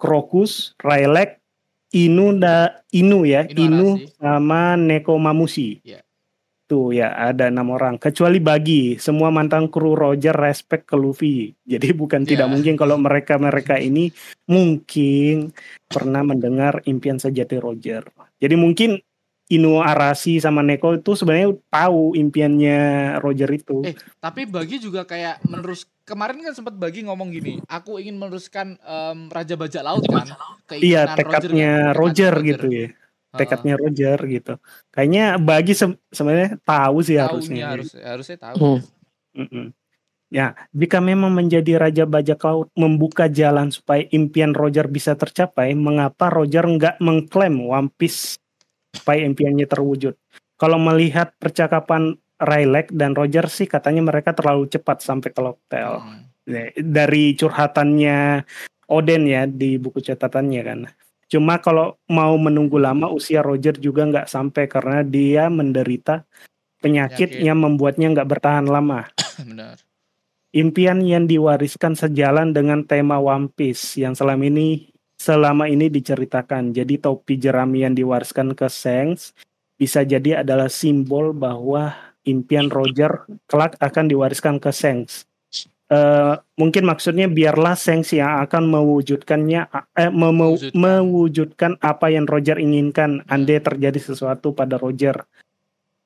Krokus, 0.03 0.75
Rylek, 0.83 1.39
Inu 1.95 2.35
da 2.35 2.83
Inu 2.91 3.23
ya, 3.23 3.47
Inu 3.47 3.63
Inu, 3.63 3.89
sama 4.19 4.75
Neko 4.75 5.15
Mamushi. 5.15 5.79
Ya. 5.87 6.03
Tuh 6.67 6.91
ya 6.91 7.15
ada 7.15 7.47
enam 7.47 7.71
orang. 7.71 7.95
Kecuali 7.95 8.43
Bagi, 8.43 8.99
semua 8.99 9.31
mantan 9.31 9.71
kru 9.71 9.95
Roger 9.95 10.35
respect 10.35 10.91
ke 10.91 10.99
Luffy. 10.99 11.55
Jadi 11.63 11.95
bukan 11.95 12.27
tidak 12.27 12.49
Ya. 12.49 12.51
mungkin 12.51 12.75
kalau 12.75 12.99
mereka 12.99 13.39
mereka 13.39 13.79
ini 13.79 14.11
mungkin 14.49 15.55
pernah 15.87 16.25
mendengar 16.25 16.83
impian 16.83 17.21
sejati 17.21 17.61
Roger. 17.61 18.03
Jadi 18.43 18.55
mungkin 18.59 18.99
Inu 19.53 19.79
Arashi 19.79 20.41
sama 20.41 20.65
Neko 20.65 20.97
itu 20.97 21.13
sebenarnya 21.13 21.53
tahu 21.69 22.17
impiannya 22.17 22.79
Roger 23.21 23.49
itu. 23.53 23.85
Eh, 23.85 23.93
tapi 24.17 24.49
bagi 24.49 24.81
juga 24.81 25.05
kayak 25.05 25.45
menerus 25.45 25.85
kemarin 26.03 26.41
kan 26.41 26.53
sempat 26.53 26.73
bagi 26.73 27.05
ngomong 27.05 27.29
gini, 27.29 27.61
aku 27.65 28.01
ingin 28.01 28.17
meneruskan 28.17 28.75
em, 28.81 29.29
Raja 29.29 29.53
Bajak 29.53 29.83
Laut 29.85 30.03
kan. 30.03 30.27
iya, 30.27 31.05
Keinginan 31.05 31.17
tekadnya 31.17 31.71
kan? 31.93 31.95
Roger, 31.95 32.33
Tekadnya 32.33 32.49
gitu 32.49 32.65
ya. 32.67 32.87
Tekadnya 33.33 33.73
Roger 33.77 34.17
gitu. 34.29 34.53
Kayaknya 34.93 35.25
Bagi 35.37 35.73
se- 35.73 36.01
sebenarnya 36.09 36.61
tahu 36.61 36.97
sih 37.01 37.17
Tahu 37.17 37.25
harusnya. 37.41 37.65
harus 37.65 37.89
harusnya 37.97 38.37
tahu. 38.37 38.57
Hmm. 38.61 38.79
Mm-mm. 39.33 39.65
Ya, 40.33 40.57
jika 40.73 40.97
memang 40.97 41.29
menjadi 41.29 41.77
Raja 41.77 42.09
Bajak 42.09 42.41
Laut 42.41 42.69
membuka 42.73 43.29
jalan 43.29 43.69
supaya 43.69 44.01
impian 44.09 44.57
Roger 44.57 44.89
bisa 44.89 45.13
tercapai, 45.13 45.77
mengapa 45.77 46.33
Roger 46.33 46.65
nggak 46.65 46.97
mengklaim 46.97 47.61
One 47.61 47.93
Piece 47.93 48.41
supaya 48.93 49.25
impiannya 49.25 49.65
terwujud? 49.65 50.13
Kalau 50.55 50.77
melihat 50.79 51.33
percakapan 51.41 52.15
Rylek 52.39 52.93
dan 52.93 53.17
Roger 53.17 53.49
sih 53.49 53.65
katanya 53.65 54.05
mereka 54.05 54.31
terlalu 54.37 54.69
cepat 54.69 55.01
sampai 55.01 55.33
ke. 55.33 55.41
Hmm. 55.41 56.29
Ya, 56.43 56.69
Dari 56.77 57.33
curhatannya 57.39 58.43
Oden 58.91 59.23
ya 59.25 59.47
di 59.47 59.79
buku 59.79 60.03
catatannya 60.03 60.61
kan. 60.61 60.79
Cuma 61.31 61.57
kalau 61.57 61.97
mau 62.11 62.35
menunggu 62.37 62.77
lama 62.77 63.09
usia 63.09 63.41
Roger 63.41 63.73
juga 63.79 64.05
nggak 64.05 64.29
sampai 64.29 64.69
karena 64.69 65.01
dia 65.01 65.49
menderita 65.49 66.27
penyakit 66.83 67.33
Penyakit. 67.33 67.47
yang 67.47 67.57
membuatnya 67.63 68.13
nggak 68.13 68.29
bertahan 68.29 68.67
lama. 68.69 69.09
Benar. 69.49 69.81
Impian 70.53 71.01
yang 71.01 71.25
diwariskan 71.25 71.97
sejalan 71.97 72.53
dengan 72.53 72.85
tema 72.85 73.17
One 73.17 73.49
Piece 73.49 73.97
yang 73.97 74.13
selama 74.13 74.45
ini 74.45 74.92
selama 75.23 75.71
ini 75.71 75.87
diceritakan. 75.87 76.75
Jadi 76.75 76.99
topi 76.99 77.39
jerami 77.39 77.87
yang 77.87 77.95
diwariskan 77.95 78.51
ke 78.51 78.67
Shanks 78.67 79.31
bisa 79.79 80.03
jadi 80.03 80.43
adalah 80.43 80.67
simbol 80.67 81.31
bahwa 81.31 81.95
impian 82.27 82.67
Roger 82.67 83.23
kelak 83.47 83.79
akan 83.79 84.11
diwariskan 84.11 84.59
ke 84.59 84.75
Shanks. 84.75 85.23
Eh, 85.87 86.35
mungkin 86.59 86.83
maksudnya 86.83 87.31
biarlah 87.31 87.79
Shanks 87.79 88.11
yang 88.11 88.43
akan 88.43 88.67
mewujudkannya 88.67 89.61
eh, 89.95 90.11
mem- 90.11 90.59
Mewujudkan. 90.75 91.79
apa 91.79 92.11
yang 92.11 92.27
Roger 92.27 92.59
inginkan 92.59 93.23
andai 93.31 93.63
terjadi 93.63 93.99
sesuatu 94.01 94.51
pada 94.51 94.75
Roger. 94.75 95.23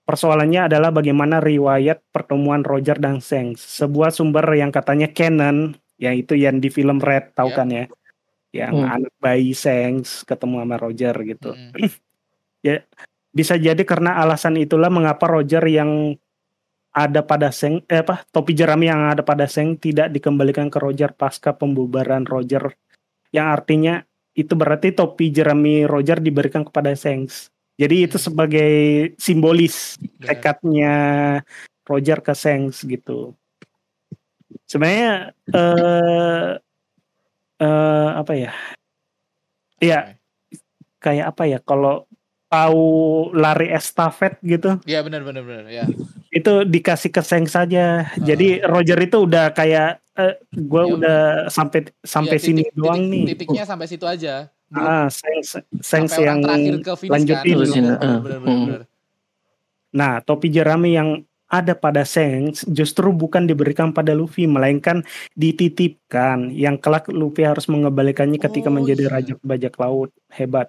Persoalannya 0.07 0.71
adalah 0.71 0.93
bagaimana 0.93 1.43
riwayat 1.43 1.99
pertemuan 2.15 2.63
Roger 2.63 2.95
dan 2.95 3.19
Shanks. 3.19 3.59
Sebuah 3.59 4.11
sumber 4.11 4.45
yang 4.55 4.71
katanya 4.71 5.11
canon, 5.11 5.75
yaitu 5.99 6.39
yang 6.39 6.63
di 6.63 6.71
film 6.71 7.03
Red, 7.03 7.35
tahu 7.35 7.51
Ya. 7.51 7.55
kan 7.55 7.67
ya? 7.67 7.85
Yang 8.55 8.75
Hmm. 8.79 8.93
anak 8.95 9.13
bayi 9.19 9.51
Shanks 9.51 10.23
ketemu 10.23 10.63
sama 10.63 10.75
Roger 10.79 11.15
gitu. 11.23 11.51
Hmm. 11.51 11.71
Bisa 13.37 13.53
jadi 13.53 13.83
karena 13.85 14.17
alasan 14.17 14.57
itulah 14.57 14.89
mengapa 14.89 15.29
Roger 15.29 15.61
yang 15.69 16.15
ada 16.89 17.21
pada 17.21 17.53
Seng, 17.53 17.85
eh 17.85 18.01
apa, 18.01 18.25
topi 18.33 18.57
jerami 18.57 18.89
yang 18.89 19.13
ada 19.13 19.21
pada 19.21 19.45
Seng 19.45 19.77
tidak 19.77 20.09
dikembalikan 20.09 20.73
ke 20.73 20.81
Roger 20.81 21.13
pasca 21.13 21.53
pembubaran 21.53 22.25
Roger. 22.25 22.73
Yang 23.29 23.47
artinya 23.53 23.93
itu 24.33 24.53
berarti 24.57 24.89
topi 24.97 25.29
jerami 25.29 25.85
Roger 25.85 26.17
diberikan 26.17 26.65
kepada 26.65 26.97
Shanks. 26.97 27.53
Jadi 27.77 28.09
itu 28.09 28.17
Hmm. 28.17 28.25
sebagai 28.33 28.71
simbolis 29.21 30.01
Benar. 30.01 30.25
tekadnya 30.33 30.95
Roger 31.85 32.17
ke 32.25 32.33
Shanks 32.33 32.81
gitu. 32.81 33.37
Sebenarnya 34.65 35.37
eh 35.53 36.57
eh 37.57 38.09
apa 38.13 38.33
ya? 38.33 38.51
Iya, 39.77 40.17
kayak 40.97 41.25
apa 41.31 41.43
ya? 41.45 41.59
Kalau 41.59 42.05
tahu 42.47 42.85
lari 43.33 43.67
estafet 43.69 44.39
gitu, 44.39 44.79
Iya 44.83 45.03
benar 45.03 45.21
benar 45.21 45.43
benar 45.43 45.65
ya. 45.67 45.83
itu 46.29 46.63
dikasih 46.63 47.11
ke 47.11 47.19
Seng 47.19 47.43
saja. 47.45 48.07
Jadi 48.15 48.63
Roger 48.63 48.97
itu 48.97 49.27
udah 49.27 49.51
kayak 49.51 49.99
eh, 50.15 50.33
gue 50.49 50.81
Iya. 50.81 50.93
udah 50.95 51.19
sampai 51.47 51.93
sampai 51.99 52.37
Iya, 52.37 52.45
sini 52.45 52.61
titik- 52.63 52.73
doang 52.73 52.97
titik- 52.97 53.11
nih. 53.11 53.23
Titiknya 53.35 53.63
sampai 53.63 53.85
situ 53.85 54.05
aja. 54.05 54.49
Belum 54.67 54.83
Ah, 54.83 55.07
Seng 55.07 56.07
sampai 56.07 56.23
yang 56.23 56.39
terakhir 56.41 56.73
ke 56.81 56.93
finish 56.97 57.11
lanjutin. 57.13 57.55
kan. 57.55 57.85
Ah. 58.01 58.19
bener, 58.19 58.39
bener, 58.39 58.81
Hmm. 58.81 58.95
Nah, 59.89 60.19
topi 60.19 60.47
jerami 60.47 60.89
yang 60.93 61.21
ada 61.47 61.73
pada 61.73 62.03
Seng 62.03 62.51
justru 62.67 63.11
bukan 63.15 63.47
diberikan 63.47 63.95
pada 63.95 64.11
Luffy, 64.11 64.45
melainkan 64.45 65.03
dititipkan. 65.33 66.51
Yang 66.51 66.75
kelak 66.83 67.05
Luffy 67.09 67.47
harus 67.47 67.67
mengembalikannya 67.71 68.35
ketika 68.37 68.67
Oh, 68.67 68.75
menjadi 68.75 69.07
iya. 69.07 69.11
raja 69.11 69.33
bajak 69.41 69.73
laut. 69.79 70.11
Hebat. 70.29 70.67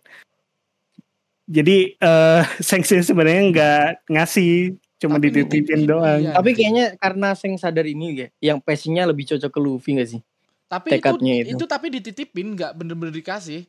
Jadi 1.48 1.96
eh 1.96 2.42
Seng 2.68 2.84
sih 2.84 3.00
sebenarnya 3.02 3.42
nggak 3.50 3.82
ngasih, 4.12 4.76
cuma 5.00 5.16
Tapi 5.18 5.24
dititipin 5.32 5.86
nitipin, 5.86 5.88
doang. 5.88 6.20
iya. 6.20 6.32
Tapi 6.36 6.50
kayaknya 6.54 6.84
karena 7.00 7.28
Seng 7.34 7.56
sadar 7.56 7.86
ini 7.88 8.06
ya, 8.14 8.28
yang 8.40 8.58
passingnya 8.60 9.08
lebih 9.08 9.24
cocok 9.34 9.50
ke 9.50 9.60
Luffy 9.60 9.90
gak 9.98 10.08
sih? 10.14 10.20
Tapi 10.68 10.88
tekadnya 10.92 11.34
itu, 11.40 11.56
itu. 11.56 11.56
itu 11.56 11.64
tapi 11.64 11.86
dititipin 11.88 12.52
nggak 12.54 12.72
bener-bener 12.76 13.14
dikasih. 13.14 13.64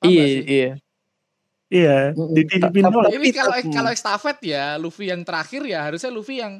Paham 0.00 0.10
Iya, 0.14 0.24
iya. 0.46 0.70
Iya, 1.70 2.10
dititipin 2.12 2.82
doang. 2.84 3.06
tapi- 3.06 3.16
Ini 3.16 3.30
kalau 3.30 3.54
kalau 3.70 3.90
estafet 3.90 4.38
ya 4.42 4.74
Luffy 4.74 5.06
yang 5.06 5.22
terakhir 5.22 5.62
ya 5.64 5.86
harusnya 5.86 6.10
Luffy 6.10 6.42
yang 6.42 6.58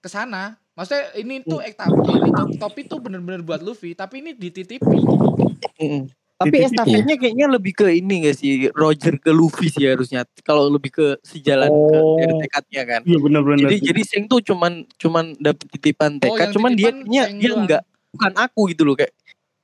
ke 0.00 0.08
sana. 0.08 0.56
Maksudnya 0.72 1.12
ini 1.14 1.40
tuh 1.40 1.60
Hmm. 1.60 1.68
ekta 1.68 1.84
ini 1.88 2.28
tuh 2.30 2.46
topi 2.58 2.84
tuh 2.84 2.98
bener-bener 2.98 3.40
buat 3.40 3.60
Luffy, 3.60 3.92
tapi 3.92 4.20
ini 4.20 4.32
dititipin. 4.32 6.08
Tapi 6.36 6.56
estafetnya 6.58 7.16
kayaknya 7.16 7.48
lebih 7.48 7.72
ke 7.72 7.88
ini 7.90 8.28
gak 8.28 8.36
sih? 8.36 8.68
Roger 8.70 9.16
ke 9.16 9.32
Luffy 9.32 9.68
sih 9.68 9.88
harusnya. 9.88 10.24
Kalau 10.40 10.68
lebih 10.68 10.92
ke 10.92 11.06
sejalan 11.22 11.68
Oh. 11.68 11.88
ke 11.88 11.96
dari 12.20 12.34
tekadnya 12.44 12.82
kan. 12.86 13.00
Iya 13.04 13.18
benar-benar. 13.18 13.60
Jadi 13.62 13.76
jadi 13.82 14.02
Seng 14.04 14.24
tuh 14.24 14.40
cuman 14.40 14.84
cuman 14.96 15.32
dapet 15.36 15.64
titipan 15.70 16.16
Oh, 16.16 16.20
tekad, 16.28 16.40
yang 16.42 16.52
cuman 16.52 16.72
dia 16.72 16.90
dia 16.92 17.24
doang. 17.52 17.64
enggak 17.64 17.82
bukan 18.12 18.32
aku 18.36 18.60
gitu 18.68 18.84
loh 18.84 18.96
kayak 18.96 19.12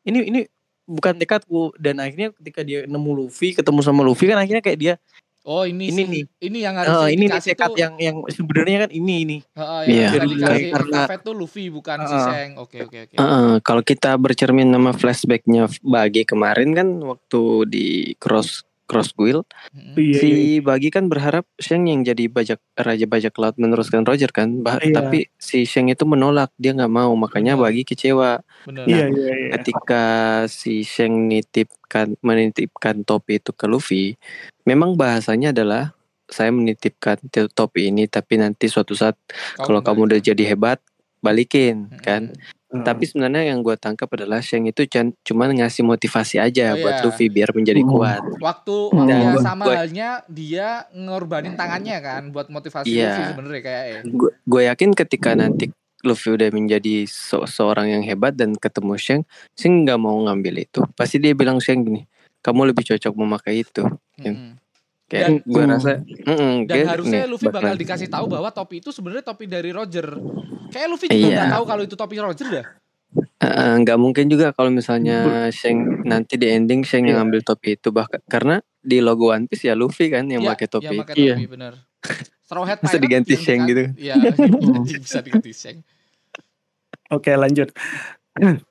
ini 0.04 0.18
ini 0.28 0.40
bukan 0.84 1.14
tekadku 1.16 1.72
dan 1.78 1.98
akhirnya 1.98 2.34
ketika 2.36 2.60
dia 2.62 2.84
nemu 2.84 3.10
Luffy 3.24 3.54
ketemu 3.54 3.80
sama 3.80 4.02
Luffy 4.02 4.26
kan 4.26 4.38
akhirnya 4.38 4.62
kayak 4.64 4.78
dia 4.80 4.94
Oh 5.42 5.66
ini 5.66 5.90
Ini 5.90 5.94
sih, 5.98 6.06
nih. 6.06 6.24
ini 6.38 6.58
yang 6.62 6.78
eh, 6.78 6.86
harusnya 6.86 7.10
ini 7.10 7.24
nih 7.26 7.42
tekad 7.42 7.74
tuh, 7.74 7.74
yang 7.74 7.94
yang 7.98 8.16
sebenarnya 8.30 8.86
kan 8.86 8.90
ini 8.94 9.14
ini. 9.26 9.36
Heeh, 9.58 9.80
Iya. 9.90 9.98
yang 9.98 10.12
harusnya 10.14 10.30
dikasih 10.38 10.70
Karena- 10.70 11.18
tuh 11.18 11.34
Luffy 11.34 11.64
bukan 11.66 11.98
si 11.98 12.14
Heeh. 12.14 12.26
Seng. 12.30 12.50
Oke 12.62 12.76
oke 12.86 12.98
oke. 13.10 13.14
Heeh, 13.18 13.52
kalau 13.66 13.82
kita 13.82 14.14
bercermin 14.22 14.70
nama 14.70 14.94
flashbacknya 14.94 15.66
Bagi 15.82 16.22
kemarin 16.22 16.78
kan 16.78 16.88
waktu 17.02 17.42
di 17.66 17.86
cross 18.22 18.62
cross 18.92 19.10
guild. 19.10 19.48
Iya, 19.96 20.14
si 20.14 20.28
iya. 20.28 20.60
Bagi 20.60 20.88
kan 20.88 21.08
berharap 21.08 21.48
Sheng 21.56 21.88
yang 21.88 22.04
jadi 22.04 22.28
bajak 22.28 22.60
raja 22.74 23.06
bajak 23.06 23.32
laut 23.34 23.56
meneruskan 23.56 24.04
Roger 24.04 24.28
kan 24.28 24.60
Bah- 24.60 24.76
Iya. 24.78 24.92
tapi 24.94 25.32
si 25.34 25.64
Sheng 25.64 25.88
itu 25.88 26.04
menolak 26.04 26.52
dia 26.54 26.70
nggak 26.70 26.92
mau 26.92 27.10
makanya. 27.14 27.56
Bagi 27.56 27.82
kecewa 27.82 28.44
Bener. 28.62 28.84
Iya, 28.84 29.06
iya, 29.08 29.32
iya. 29.34 29.50
ketika 29.56 30.04
si 30.46 30.82
Sheng 30.82 31.26
nitipkan 31.26 32.20
menitipkan 32.20 33.00
topi 33.02 33.36
itu 33.36 33.50
ke 33.50 33.64
Luffy 33.64 34.20
memang 34.62 34.94
bahasanya 34.94 35.50
adalah 35.50 35.96
saya 36.24 36.48
menitipkan 36.48 37.16
topi 37.50 37.88
ini 37.88 38.04
tapi 38.04 38.36
nanti 38.36 38.64
suatu 38.64 38.92
saat 38.92 39.16
kalau 39.54 39.80
kamu 39.80 40.08
udah 40.08 40.20
jadi 40.22 40.44
hebat 40.46 40.80
balikin 41.18 41.86
Mm-mm. 41.86 42.00
kan 42.00 42.22
Hmm. 42.72 42.80
tapi 42.82 43.04
sebenarnya 43.04 43.52
yang 43.52 43.60
gue 43.60 43.76
tangkap 43.76 44.08
adalah 44.10 44.40
Sheng 44.40 44.64
itu 44.64 44.88
cuman 45.22 45.52
ngasih 45.54 45.84
motivasi 45.84 46.40
aja 46.40 46.72
Oh, 46.72 46.80
buat 46.80 46.94
iya. 46.94 47.04
Luffy 47.04 47.26
biar 47.28 47.52
menjadi 47.52 47.78
Hmm. 47.78 47.90
kuat 47.90 48.22
waktu 48.38 48.76
Hmm. 48.88 49.06
ya 49.06 49.36
sama 49.38 49.62
gua- 49.62 49.76
halnya 49.76 50.08
dia 50.26 50.68
ngorbanin 50.90 51.52
tangannya 51.52 52.00
kan 52.00 52.22
buat 52.28 52.48
motivasi 52.48 52.88
Iya. 52.88 53.04
Luffy 53.06 53.22
sebenarnya 53.28 53.62
kayak 53.62 53.84
ya. 53.84 54.00
gue 54.42 54.62
yakin 54.66 54.90
ketika 54.94 55.30
nanti 55.32 55.68
Luffy 56.00 56.32
udah 56.32 56.48
menjadi 56.48 57.04
se- 57.04 57.44
seorang 57.46 57.86
yang 57.88 58.02
hebat 58.02 58.32
dan 58.32 58.56
ketemu 58.56 58.96
Sheng 58.96 59.22
Sheng 59.52 59.84
nggak 59.84 59.98
mau 59.98 60.16
ngambil 60.22 60.64
itu 60.64 60.80
pasti 60.92 61.16
dia 61.16 61.30
bilang 61.32 61.60
Sheng 61.60 61.84
gini 61.84 62.08
kamu 62.40 62.72
lebih 62.72 62.82
cocok 62.84 63.12
memakai 63.14 63.62
itu 63.62 63.84
Mm-mm. 64.16 64.56
Kayak 65.12 65.44
gue 65.44 65.60
Hmm. 65.60 65.70
rasa 65.70 66.00
"Mm-mm, 66.00 66.54
Dan 66.64 66.72
dia- 66.72 66.88
harusnya 66.88 67.20
nih, 67.22 67.28
Luffy 67.28 67.46
bakal 67.46 67.60
bakalan- 67.68 67.78
dikasih 67.78 68.08
tahu 68.08 68.24
bahwa 68.26 68.48
topi 68.48 68.80
itu 68.80 68.88
sebenarnya 68.88 69.20
topi 69.22 69.44
dari 69.44 69.68
Roger. 69.70 70.08
Kayak 70.68 70.88
Luffy 70.88 71.06
juga 71.06 71.20
Iya. 71.20 71.36
nggak 71.36 71.52
tahu 71.52 71.64
kalau 71.66 71.82
itu 71.82 71.94
topi 71.94 72.16
Roger 72.16 72.48
dah. 72.48 72.66
Nggak 73.76 73.98
mungkin 73.98 74.24
juga 74.26 74.46
kalau 74.50 74.70
misalnya 74.70 75.20
Sheng 75.50 75.76
nanti 76.02 76.34
di 76.34 76.48
ending 76.48 76.80
Sheng 76.80 77.04
yang 77.04 77.12
Iya. 77.12 77.20
ngambil 77.20 77.40
topi 77.44 77.76
itu 77.76 77.92
bahkan 77.92 78.24
karena 78.24 78.56
di 78.80 78.98
logo 78.98 79.28
One 79.28 79.44
Piece 79.44 79.62
ya 79.62 79.76
Luffy 79.76 80.08
kan 80.08 80.24
yang 80.26 80.40
Iya, 80.40 80.50
pakai 80.50 80.66
topi 80.66 80.86
Yang 80.88 81.00
pakai 81.04 81.14
Iya. 81.14 81.34
topi 81.36 81.46
bener. 81.46 81.72
Straw 82.42 82.64
Hat 82.64 82.78
Bisa 82.80 82.96
diganti 82.96 83.32
yang 83.32 83.42
Sheng 83.42 83.60
gitu. 83.64 83.82
Iya, 83.94 84.14
bisa 84.98 85.20
diganti 85.20 85.52
Sheng. 85.52 85.78
Oke 87.08 87.30
lanjut. 87.32 87.68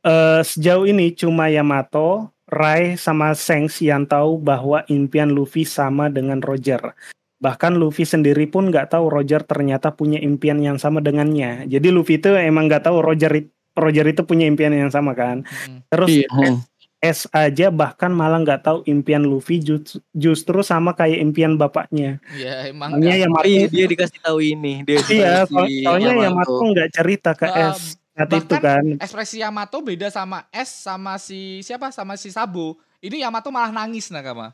Eh, 0.00 0.40
sejauh 0.42 0.86
ini 0.86 1.10
cuma 1.10 1.50
Yamato, 1.50 2.30
Rai 2.48 2.96
sama 2.96 3.36
Sengs 3.36 3.76
yang 3.84 4.08
tahu 4.08 4.40
bahwa 4.40 4.80
impian 4.88 5.32
Luffy 5.36 5.68
sama 5.68 6.08
dengan 6.08 6.40
Roger. 6.40 6.96
Bahkan 7.38 7.76
Luffy 7.78 8.02
sendiri 8.02 8.48
pun 8.50 8.72
nggak 8.72 8.96
tahu 8.96 9.12
Roger 9.12 9.44
ternyata 9.44 9.94
punya 9.94 10.18
impian 10.18 10.58
yang 10.58 10.80
sama 10.80 10.98
dengannya. 10.98 11.68
Jadi 11.68 11.92
Luffy 11.92 12.18
itu 12.18 12.32
emang 12.34 12.66
nggak 12.66 12.88
tahu 12.88 13.04
Roger 13.04 13.46
Roger 13.78 14.06
itu 14.10 14.26
punya 14.26 14.48
impian 14.48 14.74
yang 14.74 14.90
sama 14.90 15.14
kan. 15.14 15.46
Mm-mm. 15.46 15.86
Terus 15.86 16.10
Iya. 16.10 16.26
S, 16.42 16.58
S 16.98 17.18
aja 17.30 17.70
bahkan 17.70 18.10
malah 18.10 18.42
nggak 18.42 18.66
tahu 18.66 18.78
impian 18.90 19.22
Luffy 19.22 19.62
ju- 19.62 20.02
justru 20.16 20.66
sama 20.66 20.98
kayak 20.98 21.22
impian 21.22 21.54
bapaknya. 21.54 22.18
Iya, 22.34 22.74
emang 22.74 22.98
Soalnya. 22.98 23.14
Yamato, 23.22 23.46
Iya, 23.46 23.66
dia 23.70 23.86
dikasih 23.86 24.18
tahu 24.18 24.38
ini. 24.42 24.82
Dia 24.82 24.98
iya, 25.14 25.46
soalnya 25.46 26.12
Yamato 26.26 26.58
nggak 26.64 26.90
cerita 26.90 27.30
ke 27.38 27.46
Ah, 27.46 27.70
S 27.76 27.97
saat 28.18 28.30
itu 28.34 28.50
bahkan 28.50 28.82
kan. 28.82 28.84
Ekspresi 28.98 29.36
Yamato 29.38 29.78
beda 29.78 30.08
sama 30.08 30.42
S 30.50 30.82
sama 30.82 31.14
si 31.16 31.62
siapa 31.62 31.88
sama 31.88 32.14
si 32.14 32.28
Sabo. 32.28 32.74
Ini 32.98 33.22
Yamato 33.22 33.48
malah 33.48 33.70
nangis 33.70 34.10
nakama. 34.10 34.50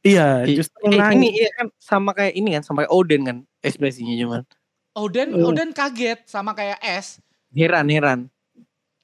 Iya, 0.00 0.44
justru 0.46 0.76
Eh, 0.86 0.94
nangis. 0.94 1.16
ini 1.16 1.28
iya 1.34 1.50
kan 1.50 1.66
sama 1.76 2.12
kayak 2.12 2.32
ini 2.32 2.48
kan, 2.52 2.62
sama 2.62 2.84
kayak 2.84 2.92
Oden 2.92 3.22
kan 3.24 3.36
ekspresinya 3.58 4.14
cuman. 4.14 4.42
Oden 4.94 5.28
Hmm. 5.32 5.44
Oden 5.44 5.70
kaget 5.72 6.20
sama 6.24 6.52
kayak 6.52 6.78
S. 6.78 7.18
Heran, 7.50 7.88
heran. 7.88 8.20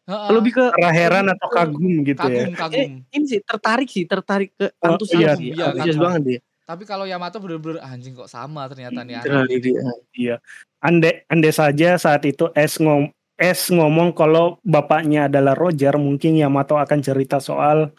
Heeh. 0.03 0.29
Lebih 0.31 0.53
ke 0.53 0.65
Antara 0.69 0.93
heran 0.93 1.27
atau 1.27 1.49
kagum 1.49 2.03
gitu 2.03 2.21
ya. 2.21 2.45
kagum 2.45 2.55
kagum. 2.55 2.91
ini 3.09 3.25
sih 3.25 3.41
tertarik 3.41 3.89
sih, 3.89 4.05
tertarik 4.05 4.51
ke 4.53 4.67
Oh, 4.79 4.95
antusias 4.95 5.19
iya, 5.19 5.33
sih. 5.35 5.49
iya, 5.55 5.65
Antusias 5.71 5.95
kagum. 5.95 6.05
banget 6.05 6.23
dia. 6.23 6.41
Tapi 6.63 6.83
kalau 6.87 7.05
Yamato 7.05 7.37
bener-bener 7.39 7.83
anjing 7.83 8.13
kok 8.13 8.27
sama 8.27 8.67
ternyata 8.67 9.03
nih. 9.03 9.19
Terlalu 9.21 9.57
dia. 9.59 9.81
Iya. 10.13 10.37
Andai 10.79 11.23
andai 11.27 11.51
saja 11.51 11.95
saat 11.97 12.23
itu 12.23 12.47
S 12.53 12.77
ngom 12.77 13.11
S 13.43 13.75
ngomong 13.75 14.15
kalau 14.15 14.63
bapaknya 14.63 15.27
adalah 15.27 15.59
Roger, 15.59 15.99
mungkin 15.99 16.39
Yamato 16.39 16.79
akan 16.79 17.03
cerita 17.03 17.43
soal 17.43 17.91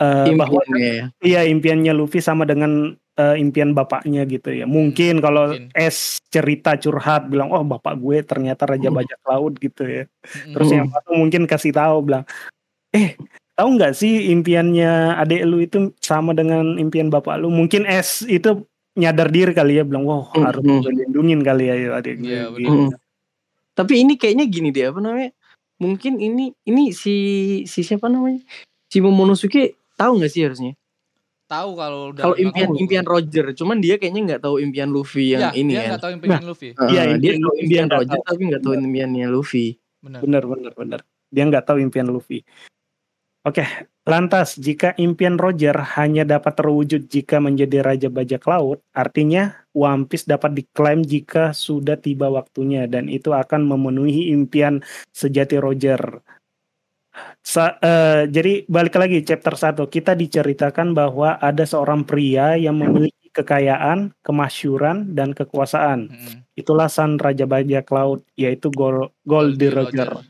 eh, 0.00 0.32
bahwa 0.34 0.60
ya. 0.80 1.12
iya 1.20 1.40
impiannya 1.44 1.92
Luffy 1.92 2.24
sama 2.24 2.48
dengan 2.48 2.96
eh, 3.20 3.36
impian 3.36 3.76
bapaknya 3.76 4.24
gitu 4.24 4.48
ya. 4.50 4.64
Mungkin 4.64 5.20
kalau 5.20 5.52
mungkin. 5.52 5.68
S 5.76 6.18
cerita 6.32 6.74
curhat 6.80 7.28
bilang, 7.28 7.52
"Oh, 7.52 7.60
bapak 7.62 8.00
gue 8.00 8.24
ternyata 8.24 8.64
raja 8.64 8.88
Hmm. 8.88 8.98
bajak 8.98 9.20
laut" 9.28 9.54
gitu 9.60 9.84
ya. 9.84 10.02
Mm-mm. 10.08 10.52
Terus 10.56 10.68
Hmm. 10.72 10.78
Yamato 10.88 11.10
mungkin 11.12 11.42
kasih 11.44 11.72
tahu 11.76 11.96
bilang, 12.08 12.24
"Eh, 12.96 13.14
tahu 13.58 13.68
nggak 13.78 13.92
sih 13.98 14.32
impiannya 14.32 15.18
adik 15.20 15.42
lu 15.48 15.60
itu 15.64 15.92
sama 16.00 16.32
dengan 16.36 16.76
impian 16.80 17.08
bapak 17.12 17.40
lu?" 17.42 17.52
Mungkin 17.52 17.84
S 17.88 18.24
itu 18.26 18.64
nyadar 18.98 19.28
diri 19.30 19.52
kali 19.54 19.78
ya 19.80 19.84
bilang, 19.86 20.04
"Wow, 20.08 20.28
Hmm, 20.34 20.44
harus 20.48 20.64
hmm. 20.64 20.80
gue 20.84 20.92
lindungin 21.06 21.40
kali 21.44 21.64
ya 21.70 21.98
adik 22.00 22.14
gue." 22.24 22.32
Iya, 22.32 22.44
gitu. 22.56 22.96
Tapi 23.74 24.02
ini 24.02 24.14
kayaknya 24.18 24.44
gini 24.50 24.68
deh, 24.74 24.90
apa 24.90 25.00
namanya? 25.00 25.30
Mungkin 25.80 26.20
ini 26.20 26.52
ini 26.68 26.92
si 26.92 27.14
si 27.64 27.80
siapa 27.80 28.10
namanya? 28.12 28.44
Si 28.92 29.00
Momonosuke 29.00 29.78
tahu 29.96 30.20
nggak 30.20 30.32
sih 30.32 30.44
harusnya? 30.44 30.72
Tahu 31.50 31.70
kalau 31.74 32.14
Kalau 32.14 32.36
impian 32.38 32.70
impian 32.78 33.02
Roger, 33.02 33.50
cuman 33.58 33.82
dia 33.82 33.98
kayaknya 33.98 34.22
nggak 34.36 34.42
tahu 34.46 34.62
impian 34.62 34.94
Luffy 34.94 35.34
yang 35.34 35.50
Iya, 35.50 35.58
ini 35.58 35.70
dia 35.74 35.80
kan. 35.82 35.88
nggak 35.90 36.02
tahu 36.06 36.12
impian 36.14 36.44
Luffy. 36.46 36.68
Heeh, 36.78 36.90
Iya, 36.94 37.02
dia 37.02 37.10
impian 37.10 37.38
tahu 37.42 37.50
dia 37.50 37.62
impian 37.66 37.88
Roger 37.90 38.18
tahu. 38.20 38.28
tapi 38.30 38.42
nggak 38.46 38.62
tahu 38.62 38.74
impiannya 38.78 39.26
Luffy. 39.26 39.66
Benar. 40.00 40.20
Benar, 40.22 40.42
benar, 40.46 40.72
benar. 40.78 41.00
Dia 41.34 41.42
nggak 41.50 41.64
tahu 41.66 41.78
impian 41.82 42.06
Luffy. 42.06 42.38
Oke, 43.40 43.64
lantas 44.04 44.60
jika 44.60 44.92
impian 45.00 45.40
Roger 45.40 45.72
hanya 45.96 46.28
dapat 46.28 46.60
terwujud 46.60 47.08
jika 47.08 47.40
menjadi 47.40 47.80
raja 47.80 48.08
bajak 48.12 48.44
laut, 48.44 48.84
artinya 48.92 49.56
One 49.72 50.04
Piece 50.04 50.28
dapat 50.28 50.52
diklaim 50.60 51.00
jika 51.00 51.56
sudah 51.56 51.96
tiba 51.96 52.28
waktunya 52.28 52.84
dan 52.84 53.08
itu 53.08 53.32
akan 53.32 53.64
memenuhi 53.64 54.28
impian 54.36 54.84
sejati 55.16 55.56
Roger. 55.56 56.20
Sa- 57.40 57.80
eh, 57.80 58.28
jadi 58.28 58.68
balik 58.68 58.94
lagi 59.00 59.24
chapter 59.24 59.56
1 59.56 59.88
kita 59.88 60.12
diceritakan 60.12 60.92
bahwa 60.92 61.40
ada 61.40 61.64
seorang 61.64 62.04
pria 62.04 62.60
yang 62.60 62.76
memiliki 62.76 63.32
kekayaan, 63.32 64.12
kemasyuran 64.20 65.16
dan 65.16 65.32
kekuasaan. 65.32 66.12
Itulah 66.54 66.92
sang 66.92 67.16
raja 67.16 67.48
bajak 67.48 67.88
laut 67.88 68.20
yaitu 68.36 68.68
Gol 68.68 69.08
Goldie 69.24 69.72
Roger. 69.72 70.29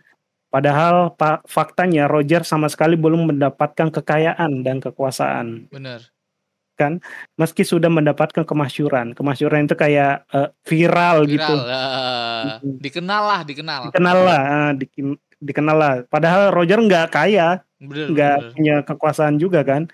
Padahal 0.51 1.14
pa- 1.14 1.40
faktanya 1.46 2.11
Roger 2.11 2.42
sama 2.42 2.66
sekali 2.66 2.98
belum 2.98 3.30
mendapatkan 3.30 3.88
kekayaan 3.94 4.66
dan 4.66 4.82
kekuasaan. 4.82 5.70
Benar. 5.70 6.11
kan 6.74 6.96
meski 7.36 7.61
sudah 7.61 7.92
mendapatkan 7.92 8.40
kemasyuran. 8.40 9.12
Kemasyuran 9.12 9.68
itu 9.68 9.76
kayak 9.76 10.24
eh, 10.32 10.48
viral, 10.64 11.28
gitu. 11.28 11.44
Viral. 11.44 11.68
eh, 11.68 12.44
dikenal 12.80 13.22
lah, 13.28 13.40
dikenal. 13.44 13.80
Dikenal 13.92 14.18
lah, 14.24 14.40
eh, 14.48 14.70
dikin- 14.80 15.20
dikenal 15.36 15.76
lah. 15.76 15.92
Padahal 16.09 16.48
Roger 16.48 16.80
nggak 16.80 17.12
kaya, 17.12 17.61
nggak 17.84 18.57
punya 18.57 18.80
kekuasaan 18.80 19.36
juga 19.36 19.61
kan. 19.61 19.92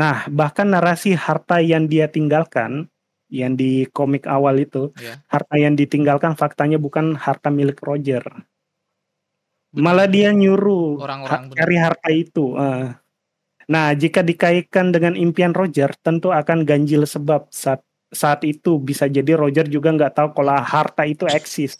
Nah, 0.00 0.24
bahkan 0.32 0.72
narasi 0.72 1.12
harta 1.12 1.60
yang 1.60 1.84
dia 1.84 2.08
tinggalkan, 2.08 2.88
yang 3.28 3.52
di 3.52 3.84
komik 3.92 4.24
awal 4.24 4.56
itu, 4.56 4.88
Iya. 4.96 5.20
harta 5.28 5.60
yang 5.60 5.76
ditinggalkan 5.76 6.40
faktanya 6.40 6.80
bukan 6.80 7.20
harta 7.20 7.52
milik 7.52 7.84
Roger. 7.84 8.24
Malah 9.76 10.08
dia 10.08 10.32
nyuruh 10.32 10.96
Orang-orang 10.96 11.52
ha- 11.52 11.52
cari 11.52 11.76
harta 11.76 12.08
itu. 12.08 12.56
eh. 12.56 12.88
Nah, 13.68 13.92
jika 13.92 14.24
dikaitkan 14.24 14.96
dengan 14.96 15.12
impian 15.12 15.52
Roger, 15.52 15.92
tentu 16.00 16.32
akan 16.32 16.64
ganjil 16.64 17.04
sebab 17.04 17.52
saat 17.52 17.84
saat 18.08 18.40
itu 18.48 18.80
bisa 18.80 19.04
jadi 19.04 19.36
Roger 19.36 19.68
juga 19.68 19.92
nggak 19.92 20.16
tahu 20.16 20.28
kalau 20.32 20.56
harta 20.56 21.04
itu 21.04 21.28
eksis. 21.28 21.76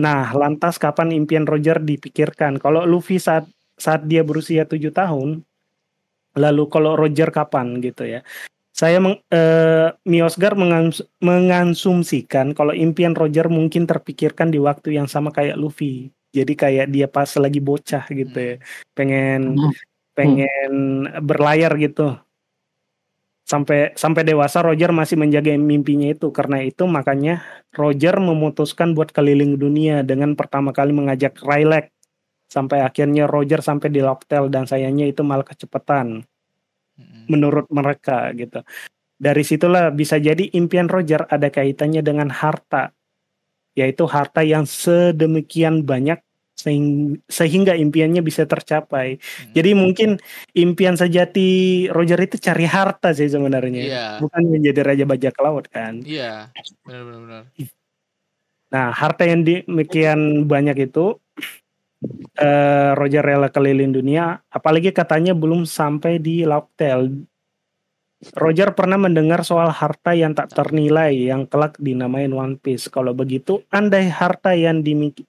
Nah, 0.00 0.32
lantas 0.32 0.80
kapan 0.80 1.12
impian 1.12 1.44
Roger 1.44 1.76
dipikirkan? 1.76 2.56
Kalau 2.56 2.88
Luffy 2.88 3.20
saat 3.20 3.44
saat 3.76 4.08
dia 4.08 4.24
berusia 4.24 4.64
tujuh 4.64 4.90
tahun, 4.90 5.44
lalu 6.34 6.62
kalau 6.72 6.96
Roger 6.96 7.28
kapan 7.28 7.76
gitu 7.84 8.08
ya? 8.08 8.24
Saya 8.72 9.00
meng, 9.00 9.20
eh, 9.32 9.88
Miosgar 10.04 10.52
mengans- 10.56 11.04
mengansumsikan 11.20 12.52
kalau 12.52 12.76
impian 12.76 13.16
Roger 13.16 13.48
mungkin 13.48 13.88
terpikirkan 13.88 14.52
di 14.52 14.60
waktu 14.60 14.96
yang 14.96 15.08
sama 15.08 15.32
kayak 15.32 15.56
Luffy. 15.56 16.12
Jadi 16.36 16.52
kayak 16.52 16.86
dia 16.94 17.06
pas 17.08 17.30
lagi 17.40 17.60
bocah 17.64 18.04
gitu 18.12 18.36
ya, 18.36 18.54
pengen 18.92 19.56
Hmm. 19.56 19.72
pengen 20.16 20.72
berlayar 21.24 21.72
gitu. 21.80 22.16
Sampai 23.46 23.94
sampai 23.94 24.26
dewasa 24.26 24.58
Roger 24.58 24.90
masih 24.90 25.16
menjaga 25.22 25.54
mimpinya 25.54 26.10
itu. 26.10 26.34
Karena 26.34 26.58
itu 26.60 26.82
makanya 26.84 27.46
Roger 27.72 28.18
memutuskan 28.18 28.90
buat 28.96 29.14
keliling 29.14 29.54
dunia 29.54 30.02
dengan 30.02 30.34
pertama 30.34 30.74
kali 30.74 30.90
mengajak 30.90 31.38
Rayleigh. 31.40 31.88
Sampai 32.46 32.82
akhirnya 32.82 33.26
Roger 33.30 33.62
sampai 33.62 33.90
di 33.90 34.02
Locktail 34.02 34.50
dan 34.50 34.66
sayangnya 34.70 35.06
itu 35.10 35.22
malah 35.22 35.46
kecepatan 35.46 36.22
Mm-mm. 36.98 37.22
menurut 37.30 37.66
mereka 37.70 38.30
gitu. 38.34 38.62
Dari 39.16 39.42
situlah 39.46 39.90
bisa 39.94 40.18
jadi 40.20 40.42
impian 40.54 40.90
Roger 40.90 41.24
ada 41.30 41.48
kaitannya 41.48 42.02
dengan 42.02 42.28
harta, 42.30 42.92
yaitu 43.76 44.08
harta 44.08 44.40
yang 44.40 44.64
sedemikian 44.64 45.84
banyak 45.84 46.18
sehing- 46.56 47.20
sehingga 47.28 47.76
impiannya 47.76 48.24
bisa 48.24 48.48
tercapai. 48.48 49.20
Mm. 49.20 49.52
Jadi 49.52 49.70
mungkin 49.76 50.10
impian 50.56 50.96
sejati 50.96 51.48
Roger 51.92 52.16
itu 52.24 52.40
cari 52.40 52.64
harta 52.64 53.12
sih 53.12 53.28
sebenarnya, 53.28 53.82
Iya. 53.84 54.06
bukan 54.24 54.42
menjadi 54.48 54.80
raja 54.80 55.04
bajak 55.04 55.36
laut 55.38 55.68
kan. 55.68 56.00
Iya. 56.00 56.48
Benar 56.82 57.02
benar 57.04 57.20
benar. 57.22 57.42
Nah 58.72 58.88
harta 58.90 59.22
yang 59.28 59.44
demikian 59.44 60.48
banyak 60.48 60.88
itu 60.90 61.20
eh, 62.36 62.90
Roger 62.96 63.24
rela 63.24 63.48
keliling 63.48 63.92
dunia, 63.92 64.40
apalagi 64.52 64.92
katanya 64.92 65.32
belum 65.32 65.64
sampai 65.64 66.16
di 66.20 66.44
Locktail. 66.44 67.08
Roger 68.16 68.72
pernah 68.72 68.96
mendengar 68.96 69.44
soal 69.44 69.68
harta 69.68 70.16
yang 70.16 70.32
tak 70.32 70.48
ternilai 70.56 71.12
yang 71.12 71.44
kelak 71.44 71.76
dinamain 71.76 72.32
One 72.32 72.56
Piece. 72.56 72.88
Kalau 72.88 73.12
begitu, 73.12 73.60
andai 73.68 74.08
harta 74.08 74.56
yang 74.56 74.80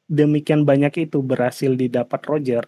demikian 0.08 0.64
banyak 0.64 1.12
itu 1.12 1.20
berhasil 1.20 1.76
didapat 1.76 2.24
Roger, 2.24 2.64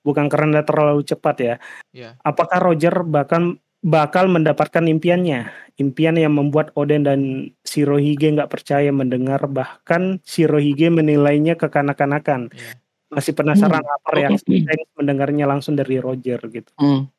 bukan 0.00 0.32
karena 0.32 0.64
terlalu 0.64 1.04
cepat 1.04 1.36
ya. 1.36 1.54
Iya. 1.92 2.16
Apakah 2.24 2.56
Roger 2.56 3.04
bahkan 3.04 3.60
bakal 3.84 4.32
mendapatkan 4.32 4.80
impiannya? 4.80 5.52
Impian 5.76 6.16
yang 6.16 6.36
membuat 6.36 6.72
Oden 6.76 7.04
dan 7.04 7.20
Shirohige 7.64 8.32
nggak 8.32 8.52
percaya 8.52 8.88
mendengar, 8.92 9.44
bahkan 9.44 10.24
Shirohige 10.24 10.88
menilainya 10.88 11.60
kekanak-kanakan. 11.60 12.48
Iya. 12.48 12.80
Masih 13.12 13.36
penasaran 13.36 13.84
apa 13.84 14.08
reaksi 14.16 14.44
Shanks 14.64 14.92
mendengarnya 14.96 15.44
langsung 15.44 15.76
dari 15.76 16.00
Roger 16.00 16.40
gitu. 16.48 16.72
Hmm. 16.80 17.12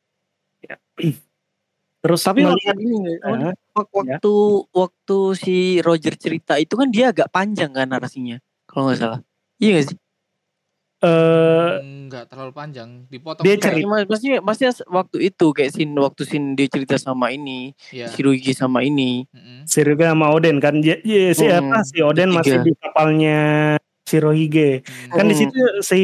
Terus 2.02 2.20
Tapi 2.20 2.42
waktu 2.42 2.58
melihat 2.58 2.76
ini 2.76 2.98
apa, 3.22 3.30
Ah, 3.30 3.54
wak- 3.78 3.92
waktu 3.94 4.34
waktu 4.74 5.18
si 5.38 5.54
Roger 5.78 6.14
cerita 6.18 6.58
itu 6.58 6.74
kan 6.74 6.90
dia 6.90 7.14
agak 7.14 7.30
panjang 7.30 7.70
kan 7.70 7.86
narasinya 7.86 8.42
kalau 8.66 8.90
nggak 8.90 8.98
salah. 8.98 9.20
Iya 9.56 9.70
gak 9.78 9.86
sih? 9.88 9.98
eh, 11.00 11.70
Enggak 11.82 12.30
terlalu 12.30 12.52
panjang, 12.52 12.88
dipotong. 13.06 13.42
Dia 13.42 13.54
cerita- 13.56 14.06
maksudnya 14.06 14.38
maksudnya 14.38 14.72
waktu 14.86 15.16
itu 15.30 15.46
kayak 15.50 15.70
scene 15.72 15.94
waktu 15.94 16.22
scene 16.22 16.54
dia 16.54 16.66
cerita 16.66 16.94
sama 16.94 17.30
ini, 17.30 17.74
Iya. 17.90 18.06
Shirohige 18.06 18.52
sama 18.52 18.82
ini. 18.82 19.26
Mm-mm. 19.26 19.66
Shirohige 19.66 20.06
sama 20.06 20.30
Oden 20.30 20.58
kan, 20.58 20.78
Ya- 20.78 21.02
ya, 21.02 21.30
si 21.32 21.46
Hmm, 21.46 21.70
apa 21.70 21.82
si 21.82 21.98
Oden 21.98 22.30
masih 22.30 22.62
di 22.62 22.70
kapalnya 22.78 23.38
Shirohige. 24.04 24.82
Mm. 24.82 25.10
Kan 25.10 25.24
di 25.26 25.34
Hmm. 25.34 25.40
situ 25.40 25.58
si 25.80 26.00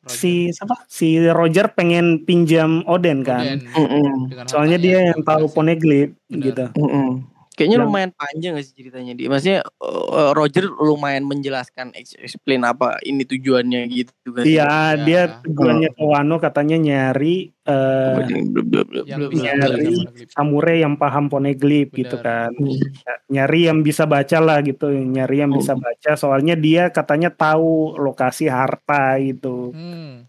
Roger. 0.00 0.16
si 0.16 0.32
siapa? 0.50 0.76
Si 0.88 1.20
Roger 1.28 1.70
pengen 1.76 2.24
pinjam 2.24 2.82
Oden 2.88 3.20
kan. 3.20 3.44
Oden. 3.44 3.68
Mm-mm. 3.70 4.32
Dengan 4.32 4.46
Soalnya 4.48 4.78
dia 4.80 4.98
yang 5.12 5.20
tahu. 5.20 5.46
Poneglyph 5.52 6.16
gitu. 6.32 6.72
Mm-mm. 6.74 7.29
Kayaknya 7.60 7.76
Yang- 7.76 7.88
lumayan 7.92 8.12
panjang 8.16 8.52
gak 8.56 8.64
sih 8.64 8.72
ceritanya 8.72 9.12
dia. 9.12 9.28
Maksudnya 9.28 9.60
uh, 9.84 10.32
Roger 10.32 10.64
lumayan 10.72 11.28
menjelaskan 11.28 11.92
ex- 11.92 12.16
explain 12.16 12.64
apa 12.64 12.96
ini 13.04 13.28
tujuannya 13.28 13.84
gitu 13.86 14.32
kan. 14.32 14.48
Iya, 14.48 14.64
Ya. 14.64 14.96
dia 14.96 15.20
tujuannya 15.44 15.92
ke 15.92 16.00
Wano 16.00 16.40
katanya 16.40 16.80
nyari 16.80 17.52
eh 17.60 18.16
bla, 18.48 18.82
Yang 19.04 19.36
nyari. 19.36 19.94
samurai 20.32 20.80
yang 20.80 20.96
paham 20.96 21.28
Poneglyph 21.28 21.92
gitu 21.92 22.16
kan. 22.16 22.56
Hmm. 22.56 22.80
Nyari 23.28 23.68
yang 23.68 23.84
bisa 23.84 24.08
baca 24.08 24.40
lah 24.40 24.64
gitu, 24.64 24.88
nyari 24.88 25.44
yang 25.44 25.52
bisa 25.52 25.76
Hmm. 25.76 25.84
baca. 25.84 26.16
Soalnya 26.16 26.56
dia 26.56 26.88
katanya 26.88 27.28
tahu 27.28 27.94
lokasi 27.94 28.48
harta 28.48 29.20
gitu. 29.20 29.76
Hmm. 29.76 30.24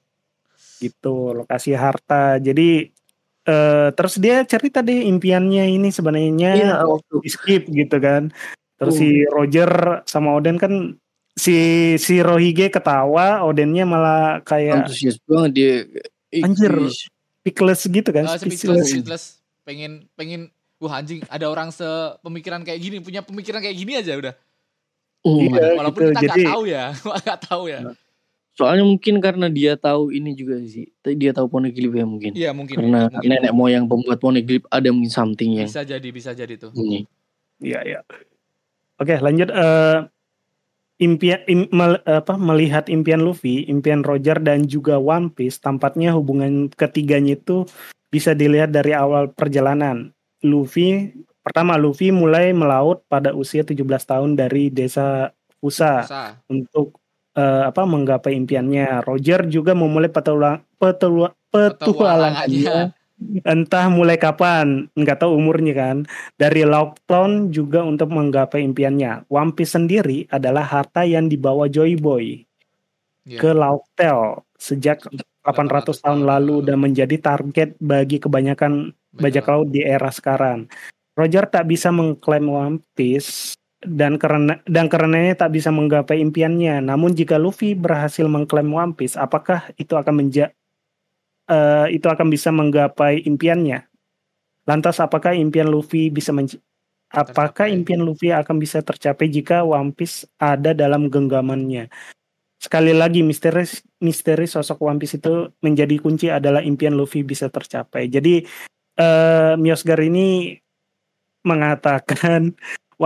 gitu 0.81 1.37
lokasi 1.37 1.77
harta 1.77 2.41
jadi 2.41 2.89
eh 3.43 3.89
terus 3.91 4.15
dia 4.15 4.45
cerita 4.45 4.79
deh 4.79 5.01
impiannya 5.03 5.65
ini 5.71 5.89
sebenarnya 5.89 6.51
Iya, 6.53 6.73
waktu 6.83 7.13
di 7.19 7.29
skip 7.29 7.63
gitu 7.67 7.97
kan 7.97 8.29
terus 8.77 8.95
Hmm. 8.95 9.01
si 9.01 9.09
Roger 9.27 9.71
sama 10.05 10.33
Oden 10.33 10.55
kan 10.55 10.97
si 11.31 11.55
si 11.95 12.19
Rohige 12.19 12.69
ketawa 12.69 13.41
Odennya 13.41 13.81
malah 13.83 14.21
kayak 14.41 14.85
antusias 14.85 15.17
banget 15.23 15.51
dia. 15.53 15.73
Anjir. 16.37 16.73
speechless 17.41 17.81
gitu 17.83 18.09
kan 18.09 18.25
Ah, 18.25 18.37
speechless, 18.37 18.85
speechless. 18.85 19.23
Pengen 19.61 20.05
pengen 20.13 20.53
wah 20.77 20.97
anjing 20.97 21.21
ada 21.25 21.45
orang 21.45 21.69
sepemikiran 21.69 22.61
kayak 22.61 22.77
gini, 22.77 22.97
punya 22.97 23.21
pemikiran 23.21 23.57
kayak 23.59 23.73
gini 23.75 23.93
aja 23.95 24.13
udah. 24.13 24.33
Hmm. 25.21 25.49
Iya, 25.49 25.65
Walaupun 25.75 26.01
gitu. 26.01 26.09
kita 26.11 26.19
nggak 26.19 26.37
Jadi- 26.37 26.49
tahu 26.49 26.63
ya, 26.65 26.85
nggak 27.25 27.39
tahu 27.43 27.63
ya. 27.65 27.79
Soalnya 28.61 28.85
mungkin 28.85 29.17
karena 29.17 29.49
dia 29.49 29.73
tahu 29.73 30.13
ini 30.13 30.37
juga 30.37 30.61
sih. 30.61 30.85
Dia 31.01 31.33
tahu 31.33 31.49
Poneglyph 31.49 31.97
ya 31.97 32.05
mungkin. 32.05 32.31
Iya 32.37 32.53
mungkin. 32.53 32.77
Karena 32.77 33.09
mungkin. 33.09 33.29
nenek 33.33 33.53
moyang 33.57 33.85
pembuat 33.89 34.21
Poneglyph 34.21 34.69
ada 34.69 34.93
mungkin 34.93 35.09
something 35.09 35.57
yang 35.57 35.67
bisa 35.67 35.81
jadi, 35.81 36.07
bisa 36.13 36.31
jadi 36.37 36.53
tuh. 36.61 36.69
ini. 36.77 37.09
Iya 37.61 37.81
ya 37.85 37.99
oke 39.01 39.17
lanjut 39.17 39.49
eh 39.49 39.97
impian 41.01 41.41
im- 41.49 41.69
mel- 41.73 42.05
apa 42.05 42.37
melihat 42.37 42.85
impian 42.85 43.25
Luffy 43.25 43.65
impian 43.65 44.05
Roger 44.05 44.37
dan 44.37 44.69
juga 44.69 45.01
One 45.01 45.33
Piece 45.33 45.57
tampaknya 45.57 46.13
hubungan 46.13 46.69
ketiganya 46.69 47.33
itu 47.33 47.65
bisa 48.13 48.37
dilihat 48.37 48.69
dari 48.69 48.93
awal 48.93 49.33
perjalanan 49.33 50.13
Luffy 50.45 51.09
pertama 51.41 51.73
Luffy 51.81 52.13
mulai 52.13 52.53
melaut 52.53 53.01
pada 53.09 53.33
usia 53.33 53.65
17 53.65 53.81
tahun 54.05 54.37
dari 54.37 54.69
desa 54.69 55.33
Fusa 55.57 56.05
Bisa. 56.05 56.25
untuk 56.45 57.00
eh, 57.35 57.63
apa 57.67 57.81
menggapai 57.85 58.33
impiannya. 58.35 59.05
Roger 59.05 59.47
juga 59.47 59.75
memulai 59.77 60.11
petualang 60.11 60.63
petua, 60.79 61.31
petualangannya 61.51 62.95
entah 63.45 63.85
mulai 63.93 64.17
kapan, 64.17 64.89
nggak 64.97 65.21
tahu 65.21 65.37
umurnya 65.37 65.73
kan. 65.77 65.97
Dari 66.41 66.65
Lockdown 66.65 67.53
juga 67.53 67.85
untuk 67.85 68.09
menggapai 68.09 68.65
impiannya. 68.65 69.29
One 69.29 69.53
Piece 69.53 69.77
sendiri 69.77 70.25
adalah 70.33 70.65
harta 70.65 71.05
yang 71.05 71.29
dibawa 71.29 71.69
Joy 71.69 72.01
Boy 72.01 72.41
Iya. 73.21 73.37
ke 73.37 73.49
Locktail 73.53 74.41
sejak 74.57 75.05
800 75.45 76.01
tahun 76.01 76.25
lalu 76.25 76.65
dan 76.65 76.81
menjadi 76.81 77.17
target 77.21 77.77
bagi 77.77 78.17
kebanyakan 78.17 78.93
bajak 79.13 79.45
laut 79.45 79.69
di 79.69 79.85
era 79.85 80.09
sekarang. 80.09 80.65
Roger 81.13 81.45
tak 81.45 81.69
bisa 81.69 81.93
mengklaim 81.93 82.49
One 82.49 82.77
Piece 82.97 83.53
dan 83.81 84.21
karena 84.21 84.61
dan 84.69 84.85
karenanya 84.85 85.45
tak 85.45 85.57
bisa 85.57 85.73
menggapai 85.73 86.21
impiannya. 86.21 86.85
Namun 86.85 87.17
jika 87.17 87.41
Luffy 87.41 87.73
berhasil 87.73 88.25
mengklaim 88.29 88.69
One 88.69 88.93
Piece, 88.93 89.17
apakah 89.17 89.73
itu 89.77 89.97
akan 89.97 90.21
menja 90.21 90.53
eh, 91.49 91.87
itu 91.89 92.05
akan 92.05 92.29
bisa 92.29 92.53
menggapai 92.53 93.25
impiannya? 93.25 93.89
Lantas 94.69 95.01
apakah 95.01 95.33
impian 95.33 95.73
Luffy 95.73 96.13
bisa 96.13 96.29
menj- 96.29 96.61
apakah 97.09 97.67
Tercapai. 97.67 97.75
impian 97.75 98.05
Luffy 98.05 98.29
akan 98.29 98.61
bisa 98.61 98.85
tercapai 98.85 99.27
jika 99.33 99.65
One 99.65 99.91
Piece 99.97 100.29
ada 100.37 100.77
dalam 100.77 101.09
genggamannya? 101.09 101.89
Sekali 102.61 102.93
lagi 102.93 103.25
misteri 103.25 103.65
misteri 104.05 104.45
sosok 104.45 104.77
One 104.85 105.01
Piece 105.01 105.17
itu 105.17 105.49
menjadi 105.65 105.97
kunci 105.97 106.29
adalah 106.29 106.61
impian 106.61 106.93
Luffy 106.93 107.25
bisa 107.25 107.49
tercapai. 107.49 108.05
Jadi 108.05 108.45
eh 109.01 109.53
Miosgar 109.57 109.97
ini 110.05 110.53
mengatakan 111.41 112.53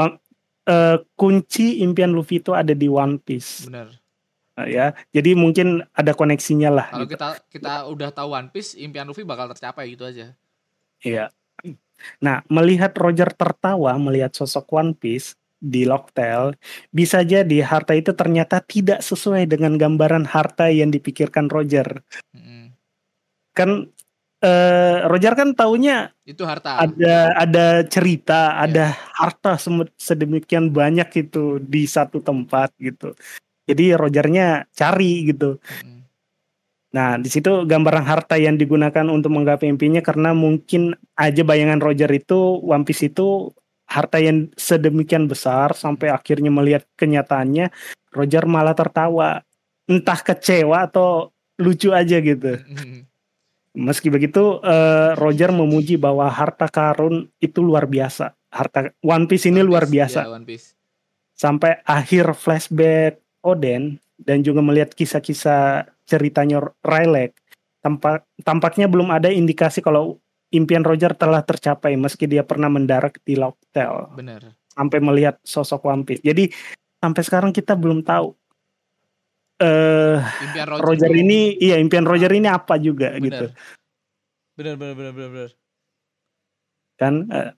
eh, 0.65 0.97
kunci 1.17 1.81
impian 1.85 2.13
Luffy 2.13 2.41
itu 2.41 2.51
ada 2.53 2.73
di 2.73 2.89
One 2.89 3.21
Piece 3.21 3.69
Bener. 3.69 3.89
Nah, 4.55 4.67
ya. 4.71 4.95
Jadi 5.11 5.35
mungkin 5.35 5.83
ada 5.91 6.15
koneksinya 6.15 6.71
lah. 6.71 6.87
Kalau 6.87 7.05
gitu. 7.05 7.19
kita 7.19 7.29
kita 7.51 7.73
udah 7.91 8.09
tahu 8.15 8.29
One 8.31 8.49
Piece, 8.49 8.79
impian 8.79 9.03
Luffy 9.03 9.27
bakal 9.27 9.51
tercapai 9.51 9.91
gitu 9.91 10.07
aja. 10.07 10.31
Iya. 11.03 11.29
Nah, 12.23 12.43
melihat 12.51 12.95
Roger 12.95 13.31
tertawa 13.35 13.95
melihat 13.99 14.31
sosok 14.35 14.67
One 14.71 14.95
Piece 14.95 15.35
di 15.59 15.87
Locktail, 15.87 16.55
bisa 16.91 17.23
jadi 17.23 17.63
harta 17.63 17.95
itu 17.95 18.11
ternyata 18.11 18.59
tidak 18.61 18.99
sesuai 19.01 19.47
dengan 19.47 19.79
gambaran 19.79 20.27
harta 20.27 20.67
yang 20.71 20.91
dipikirkan 20.91 21.47
Roger. 21.47 22.03
Mm-mm. 22.35 22.75
Kan 23.55 23.94
eh, 24.45 25.09
Roger 25.09 25.33
kan 25.33 25.57
taunya 25.57 26.13
Itu 26.21 26.45
harta. 26.45 26.85
ada 26.85 27.33
ada 27.33 27.65
cerita, 27.89 28.53
Iya. 28.53 28.61
ada 28.69 28.85
harta 28.93 29.57
sem- 29.57 29.89
sedemikian 29.97 30.69
banyak 30.69 31.09
itu 31.25 31.57
di 31.57 31.89
satu 31.89 32.21
tempat 32.21 32.69
gitu. 32.77 33.17
Jadi 33.65 33.97
Rogernya 33.97 34.69
cari 34.77 35.25
gitu. 35.33 35.57
Mm-mm. 35.57 36.05
Nah, 36.93 37.19
di 37.19 37.27
situ 37.27 37.67
gambaran 37.67 38.05
harta 38.07 38.39
yang 38.39 38.55
digunakan 38.55 39.03
untuk 39.11 39.33
menggapai 39.33 39.67
impiannya 39.67 39.99
karena 39.99 40.31
mungkin 40.31 40.95
aja 41.19 41.43
bayangan 41.43 41.83
Roger 41.83 42.07
itu 42.13 42.61
One 42.63 42.87
Piece 42.87 43.11
itu 43.11 43.51
harta 43.89 44.21
yang 44.21 44.47
sedemikian 44.55 45.27
besar 45.27 45.75
sampai 45.75 46.07
akhirnya 46.13 46.49
melihat 46.53 46.87
kenyataannya 46.95 47.73
Roger 48.15 48.47
malah 48.47 48.77
tertawa. 48.77 49.43
Entah 49.85 50.17
kecewa 50.23 50.87
atau 50.87 51.35
lucu 51.59 51.91
aja 51.91 52.17
gitu. 52.23 52.63
Mm-mm. 52.63 53.03
Meski 53.75 54.07
begitu 54.07 54.63
eh, 54.63 55.11
Roger 55.19 55.51
memuji 55.51 55.99
bahwa 55.99 56.31
harta 56.31 56.71
karun 56.71 57.27
itu 57.43 57.59
luar 57.59 57.85
biasa. 57.85 58.31
Harta 58.49 58.95
One 59.03 59.27
Piece 59.27 59.51
ini 59.51 59.59
One 59.59 59.69
luar 59.75 59.85
biasa. 59.85 60.23
ya, 60.23 60.31
One 60.31 60.47
Piece. 60.47 60.73
Sampai 61.35 61.83
akhir 61.83 62.31
flashback 62.39 63.19
Oden 63.43 63.99
dan 64.15 64.41
juga 64.41 64.63
melihat 64.63 64.95
kisah-kisah 64.95 65.91
ceritanya 66.07 66.63
Rylek, 66.79 67.35
tampak 67.83 68.23
tampaknya 68.47 68.87
belum 68.87 69.11
ada 69.11 69.27
indikasi 69.27 69.83
kalau 69.83 70.23
impian 70.55 70.87
Roger 70.87 71.11
telah 71.11 71.43
tercapai 71.43 71.99
meski 71.99 72.25
dia 72.25 72.47
pernah 72.47 72.71
mendarat 72.71 73.19
di 73.27 73.35
Locktail 73.35 74.15
Bener. 74.15 74.55
sampai 74.71 75.03
melihat 75.03 75.35
sosok 75.43 75.83
One 75.91 76.07
Piece. 76.07 76.23
Jadi 76.23 76.47
sampai 77.03 77.21
sekarang 77.27 77.51
kita 77.51 77.75
belum 77.75 78.07
tahu 78.07 78.31
eh 79.55 80.19
Impian 80.43 80.67
Roger, 80.67 80.83
Roger 80.83 81.11
ini 81.11 81.55
iya 81.57 81.79
impian 81.79 82.03
Roger 82.03 82.31
ini 82.31 82.47
apa 82.47 82.75
juga 82.75 83.15
bener. 83.15 83.23
gitu 83.23 83.45
Bener 84.55 84.75
bener 84.79 84.95
bener 84.95 85.13
bener. 85.13 85.29
bener. 85.31 85.49
kan. 86.95 87.13
Eh, 87.27 87.51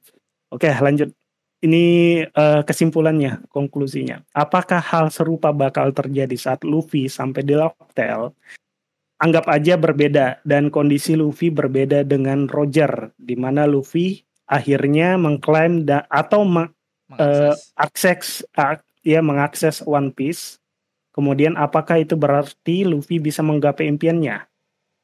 Oke 0.49 0.71
lanjut. 0.71 1.13
Ini 1.57 1.85
eh, 2.23 2.61
kesimpulannya, 2.61 3.49
konklusinya. 3.49 4.21
Apakah 4.31 4.77
hal 4.77 5.09
serupa 5.09 5.49
bakal 5.49 5.89
terjadi 5.89 6.37
saat 6.37 6.61
Luffy 6.61 7.09
sampai 7.09 7.41
di 7.41 7.57
Locktail? 7.57 8.29
Anggap 9.17 9.49
aja 9.49 9.73
berbeda 9.73 10.41
dan 10.45 10.69
kondisi 10.69 11.17
Luffy 11.17 11.49
berbeda 11.49 12.05
dengan 12.05 12.45
Roger, 12.45 13.09
di 13.17 13.33
mana 13.33 13.65
Luffy 13.65 14.21
akhirnya 14.45 15.17
mengklaim 15.17 15.81
da- 15.81 16.05
atau 16.13 16.45
meng- 16.45 16.73
Mengakses. 17.09 17.73
akses 17.73 18.27
ak- 18.53 18.85
ya 19.01 19.25
mengakses 19.25 19.81
One 19.81 20.13
Piece. 20.13 20.61
Kemudian 21.17 21.57
apakah 21.57 21.97
itu 21.97 22.13
berarti 22.13 22.85
Luffy 22.85 23.17
bisa 23.17 23.41
menggapai 23.41 23.89
impiannya? 23.89 24.45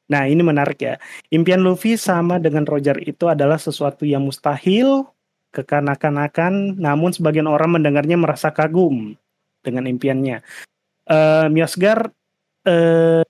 Nah, 0.06 0.22
ini 0.30 0.46
menarik 0.46 0.78
ya. 0.78 0.94
Impian 1.34 1.66
Luffy 1.66 1.98
sama 1.98 2.38
dengan 2.38 2.62
Roger 2.70 2.94
itu 3.02 3.26
adalah 3.26 3.58
sesuatu 3.58 4.06
yang 4.06 4.22
mustahil, 4.22 5.10
kekanak-kanakan, 5.50 6.78
namun 6.78 7.10
sebagian 7.10 7.50
orang 7.50 7.80
mendengarnya 7.80 8.14
merasa 8.14 8.54
kagum 8.54 9.18
dengan 9.66 9.90
impiannya. 9.90 10.38
Eh 11.10 11.46
Miosgar 11.50 12.14
eh 12.62 13.26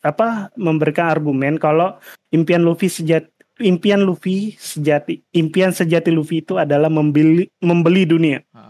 apa 0.00 0.52
memberikan 0.56 1.08
argumen 1.08 1.56
kalau 1.60 1.96
impian 2.32 2.64
Luffy 2.64 2.88
sejati 2.88 3.28
impian 3.60 4.04
Luffy 4.04 4.56
sejati 4.56 5.20
impian 5.36 5.72
sejati 5.72 6.08
Luffy 6.12 6.40
itu 6.44 6.56
adalah 6.56 6.88
membeli 6.88 7.48
membeli 7.60 8.04
dunia. 8.08 8.40
Heeh. 8.40 8.69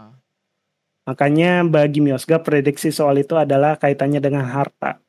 Makanya 1.01 1.65
bagi 1.65 1.99
Miosga 1.99 2.37
prediksi 2.37 2.89
soal 2.89 3.17
itu 3.17 3.33
adalah 3.33 3.73
kaitannya 3.75 4.17
dengan 4.17 4.45
harta. 4.45 5.01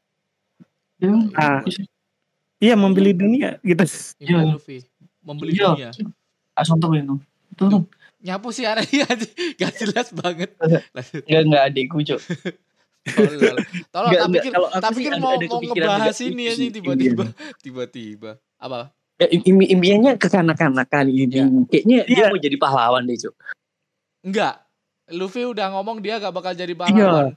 Ah, 1.34 1.60
iya 2.56 2.74
membeli 2.74 3.10
dunia 3.10 3.58
gitu. 3.60 3.82
Iya. 4.18 4.38
Luffy 4.48 4.86
membeli 5.20 5.52
Iya. 5.52 5.68
dunia. 5.74 5.90
Ah, 6.54 6.62
contoh 6.62 6.90
itu. 6.92 7.16
Itu 7.50 7.64
tuh. 7.68 7.82
Nyapu 8.22 8.54
sih 8.54 8.62
aneh 8.62 8.86
aja. 9.02 9.26
Gak 9.58 9.72
jelas 9.76 10.08
banget. 10.14 10.54
Lanjut. 10.94 11.22
Enggak 11.26 11.42
enggak 11.42 11.62
adikku. 11.66 11.96
Tolol. 13.02 13.56
Tolol, 13.90 14.10
tak 14.14 14.22
nggak. 14.22 14.30
pikir, 14.38 14.50
Kalau 14.54 14.68
sih 14.70 14.94
pikir 14.94 15.10
ada- 15.10 15.18
mau 15.18 15.34
ada 15.34 15.46
mau 15.50 15.58
ngebahas 15.58 16.16
ini 16.22 16.42
aja 16.46 16.54
sih, 16.54 16.68
tiba-tiba. 16.70 17.24
Tiba-tiba. 17.58 18.30
Apa? 18.62 18.94
Ya, 19.18 19.26
im- 19.26 19.66
impiannya 19.68 20.12
kekanak-kanakan 20.22 21.10
ini. 21.10 21.26
Iya. 21.26 21.44
Kayaknya 21.66 21.98
dia 22.06 22.14
Iya. 22.14 22.26
mau 22.30 22.38
jadi 22.38 22.56
pahlawan 22.56 23.02
deh, 23.02 23.18
Cok. 23.18 23.34
Enggak. 24.22 24.61
Luffy 25.12 25.44
udah 25.44 25.70
ngomong 25.70 26.00
dia 26.00 26.16
gak 26.16 26.32
bakal 26.32 26.52
jadi 26.52 26.72
Iya. 26.72 26.80
pahlawan. 26.80 27.30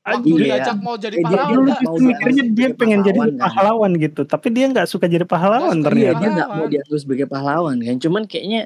Waktu 0.00 0.28
Iya. 0.32 0.40
diajak 0.42 0.76
mau 0.80 0.96
jadi 0.96 1.12
Eh, 1.12 1.20
dia- 1.20 1.26
pahlawan 1.28 1.60
dia 1.60 1.76
mau 1.78 1.94
itu 1.94 2.02
mikirnya 2.02 2.44
dia 2.50 2.68
pengen 2.72 3.00
jadi 3.00 3.18
pahlawan, 3.18 3.36
kan? 3.36 3.44
pahlawan 3.46 3.92
gitu, 3.96 4.20
tapi 4.24 4.46
dia 4.48 4.66
nggak 4.66 4.86
suka 4.86 5.06
jadi 5.06 5.24
pahlawan 5.24 5.60
Nggak 5.60 5.70
suka 5.70 5.76
Iya, 5.76 5.86
ternyata. 5.86 6.18
dia 6.18 6.28
nggak 6.32 6.48
mau 6.50 6.66
dianggap 6.66 6.98
sebagai 6.98 7.26
pahlawan 7.26 7.76
kan. 7.78 7.96
Cuman 7.98 8.22
kayaknya 8.24 8.60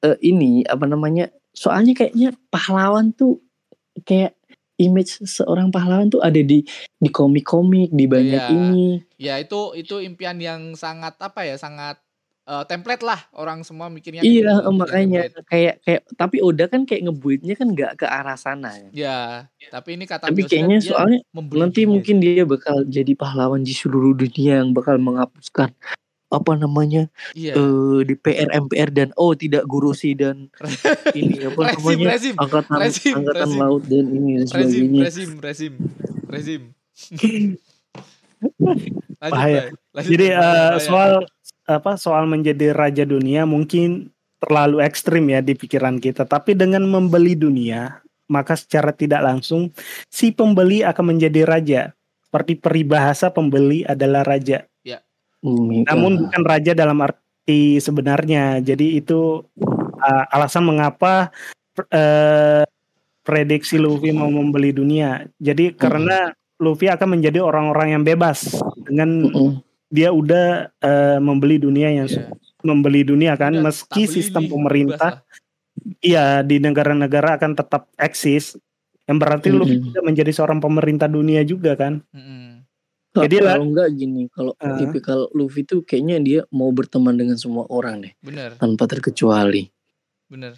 eh, 0.00 0.16
ini 0.22 0.64
apa 0.64 0.84
namanya? 0.84 1.24
Soalnya 1.50 1.92
kayaknya 1.92 2.32
pahlawan 2.48 3.12
tuh 3.12 3.42
kayak 4.00 4.32
image 4.76 5.20
seorang 5.22 5.68
pahlawan 5.68 6.08
tuh 6.08 6.22
ada 6.22 6.40
di 6.40 6.64
di 6.96 7.08
komik-komik, 7.10 7.92
di 7.92 8.06
banyak 8.06 8.40
Iya. 8.40 8.48
ini. 8.48 9.04
Ya 9.18 9.36
itu 9.36 9.74
itu 9.74 10.00
impian 10.00 10.38
yang 10.38 10.72
sangat 10.72 11.18
apa 11.18 11.44
ya? 11.44 11.58
Sangat 11.58 12.00
eh, 12.48 12.64
template 12.68 13.02
lah 13.04 13.20
orang 13.36 13.60
semua 13.66 13.88
mikirnya. 13.92 14.22
Iya, 14.24 14.52
gitu, 14.60 14.68
eh, 14.68 14.74
makanya 14.76 15.20
template. 15.28 15.46
kayak 15.50 15.74
kayak 15.84 16.02
tapi 16.16 16.36
Oda 16.40 16.64
kan 16.70 16.82
kayak 16.88 17.02
ngebuitnya 17.08 17.54
kan 17.58 17.68
nggak 17.72 17.92
ke 18.00 18.06
arah 18.08 18.36
sana 18.38 18.70
ya. 18.76 18.88
Ya, 18.92 19.18
tapi 19.74 19.96
ini 19.98 20.04
kata 20.08 20.28
Tapi 20.30 20.46
kayaknya 20.48 20.78
dia 20.80 20.88
soalnya 20.92 21.18
nanti 21.56 21.84
dunia. 21.84 21.92
mungkin 21.92 22.16
dia 22.22 22.44
bakal 22.48 22.84
jadi 22.88 23.12
pahlawan 23.14 23.60
di 23.64 23.74
seluruh 23.76 24.16
dunia 24.16 24.64
yang 24.64 24.70
bakal 24.72 24.96
menghapuskan 24.96 25.70
apa 26.30 26.54
namanya 26.54 27.10
iya. 27.34 27.58
eh 27.58 28.06
di 28.06 28.14
PR 28.14 28.46
MPR 28.54 28.94
dan 28.94 29.10
oh 29.18 29.34
tidak 29.34 29.66
gurusi 29.66 30.14
dan 30.14 30.46
ini 31.18 31.42
apa 31.42 31.74
Rezim, 31.74 31.74
namanya 31.74 32.06
rezim, 32.14 32.34
angkatan 32.38 32.76
rezim, 32.78 33.14
angkatan 33.18 33.50
rezim. 33.50 33.58
laut 33.58 33.82
dan 33.90 34.04
ini 34.14 34.30
dan 34.38 34.46
rezim, 34.46 34.46
sebagainya. 34.46 35.02
rezim, 35.02 35.30
rezim, 35.42 35.72
rezim. 36.30 36.62
Lanjut, 39.20 39.36
Bahaya. 39.36 39.62
Lanjut, 39.92 40.10
Jadi 40.16 40.26
eh, 40.32 40.38
Bahaya. 40.38 40.80
soal 40.80 41.12
apa 41.70 41.94
soal 41.94 42.26
menjadi 42.26 42.74
raja 42.74 43.06
dunia 43.06 43.46
mungkin 43.46 44.10
terlalu 44.42 44.82
ekstrim 44.82 45.30
ya 45.30 45.38
di 45.38 45.54
pikiran 45.54 46.02
kita, 46.02 46.26
tapi 46.26 46.58
dengan 46.58 46.82
membeli 46.88 47.38
dunia 47.38 48.02
maka 48.30 48.54
secara 48.54 48.94
tidak 48.94 49.26
langsung 49.26 49.74
si 50.06 50.30
pembeli 50.30 50.86
akan 50.86 51.14
menjadi 51.14 51.42
raja. 51.46 51.82
Seperti 52.30 52.54
peribahasa 52.62 53.34
pembeli 53.34 53.82
adalah 53.82 54.22
raja. 54.22 54.70
Hmm, 55.40 55.88
Namun 55.88 56.12
ah, 56.14 56.20
bukan 56.28 56.42
raja 56.44 56.72
dalam 56.76 57.00
arti 57.00 57.80
sebenarnya. 57.80 58.60
Jadi 58.60 59.00
itu 59.00 59.42
uh, 59.98 60.24
alasan 60.30 60.68
mengapa 60.68 61.32
uh, 61.90 62.62
prediksi 63.24 63.80
Luffy 63.80 64.12
mau 64.12 64.28
membeli 64.28 64.70
dunia. 64.70 65.24
Jadi 65.40 65.72
karena 65.74 66.30
Luffy 66.60 66.92
akan 66.92 67.18
menjadi 67.18 67.40
orang-orang 67.40 67.96
yang 67.98 68.02
bebas 68.04 68.52
dengan 68.84 69.32
mm-mm. 69.32 69.50
Dia 69.90 70.08
udah 70.08 70.46
uh, 70.78 71.18
membeli 71.18 71.58
dunia 71.58 71.90
yang 71.92 72.06
Iya. 72.06 72.30
membeli 72.62 73.02
dunia 73.02 73.34
kan 73.34 73.50
Udah, 73.52 73.64
meski 73.66 74.06
sistem 74.06 74.46
nih, 74.46 74.50
pemerintah 74.50 75.12
iya 75.98 76.40
di 76.40 76.56
negara-negara 76.56 77.36
akan 77.36 77.52
tetap 77.54 77.90
eksis. 77.96 78.54
Yang 79.04 79.18
berarti 79.18 79.48
Luffy 79.50 79.74
Mm-mm. 79.74 79.86
juga 79.90 80.00
menjadi 80.00 80.30
seorang 80.30 80.58
pemerintah 80.58 81.10
dunia 81.10 81.42
juga 81.42 81.74
kan. 81.74 81.98
lah. 82.00 82.14
Mm-mm. 82.14 82.46
Jadi 83.10 83.36
lah- 83.42 83.58
kalau 83.58 83.66
enggak 83.66 83.88
gini 83.92 84.22
kalau 84.30 84.52
Ah. 84.56 84.78
tipikal 84.78 85.26
Luffy 85.32 85.66
tuh 85.66 85.82
kayaknya 85.82 86.16
dia 86.20 86.40
mau 86.48 86.70
berteman 86.70 87.12
dengan 87.12 87.34
semua 87.34 87.66
orang 87.66 88.06
deh 88.06 88.14
Bener, 88.20 88.54
tanpa 88.54 88.86
terkecuali. 88.86 89.66
bener. 90.24 90.54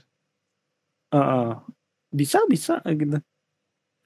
Heeh. 1.08 1.48
Bisa 2.10 2.44
bisa 2.44 2.76
gitu. 2.84 3.16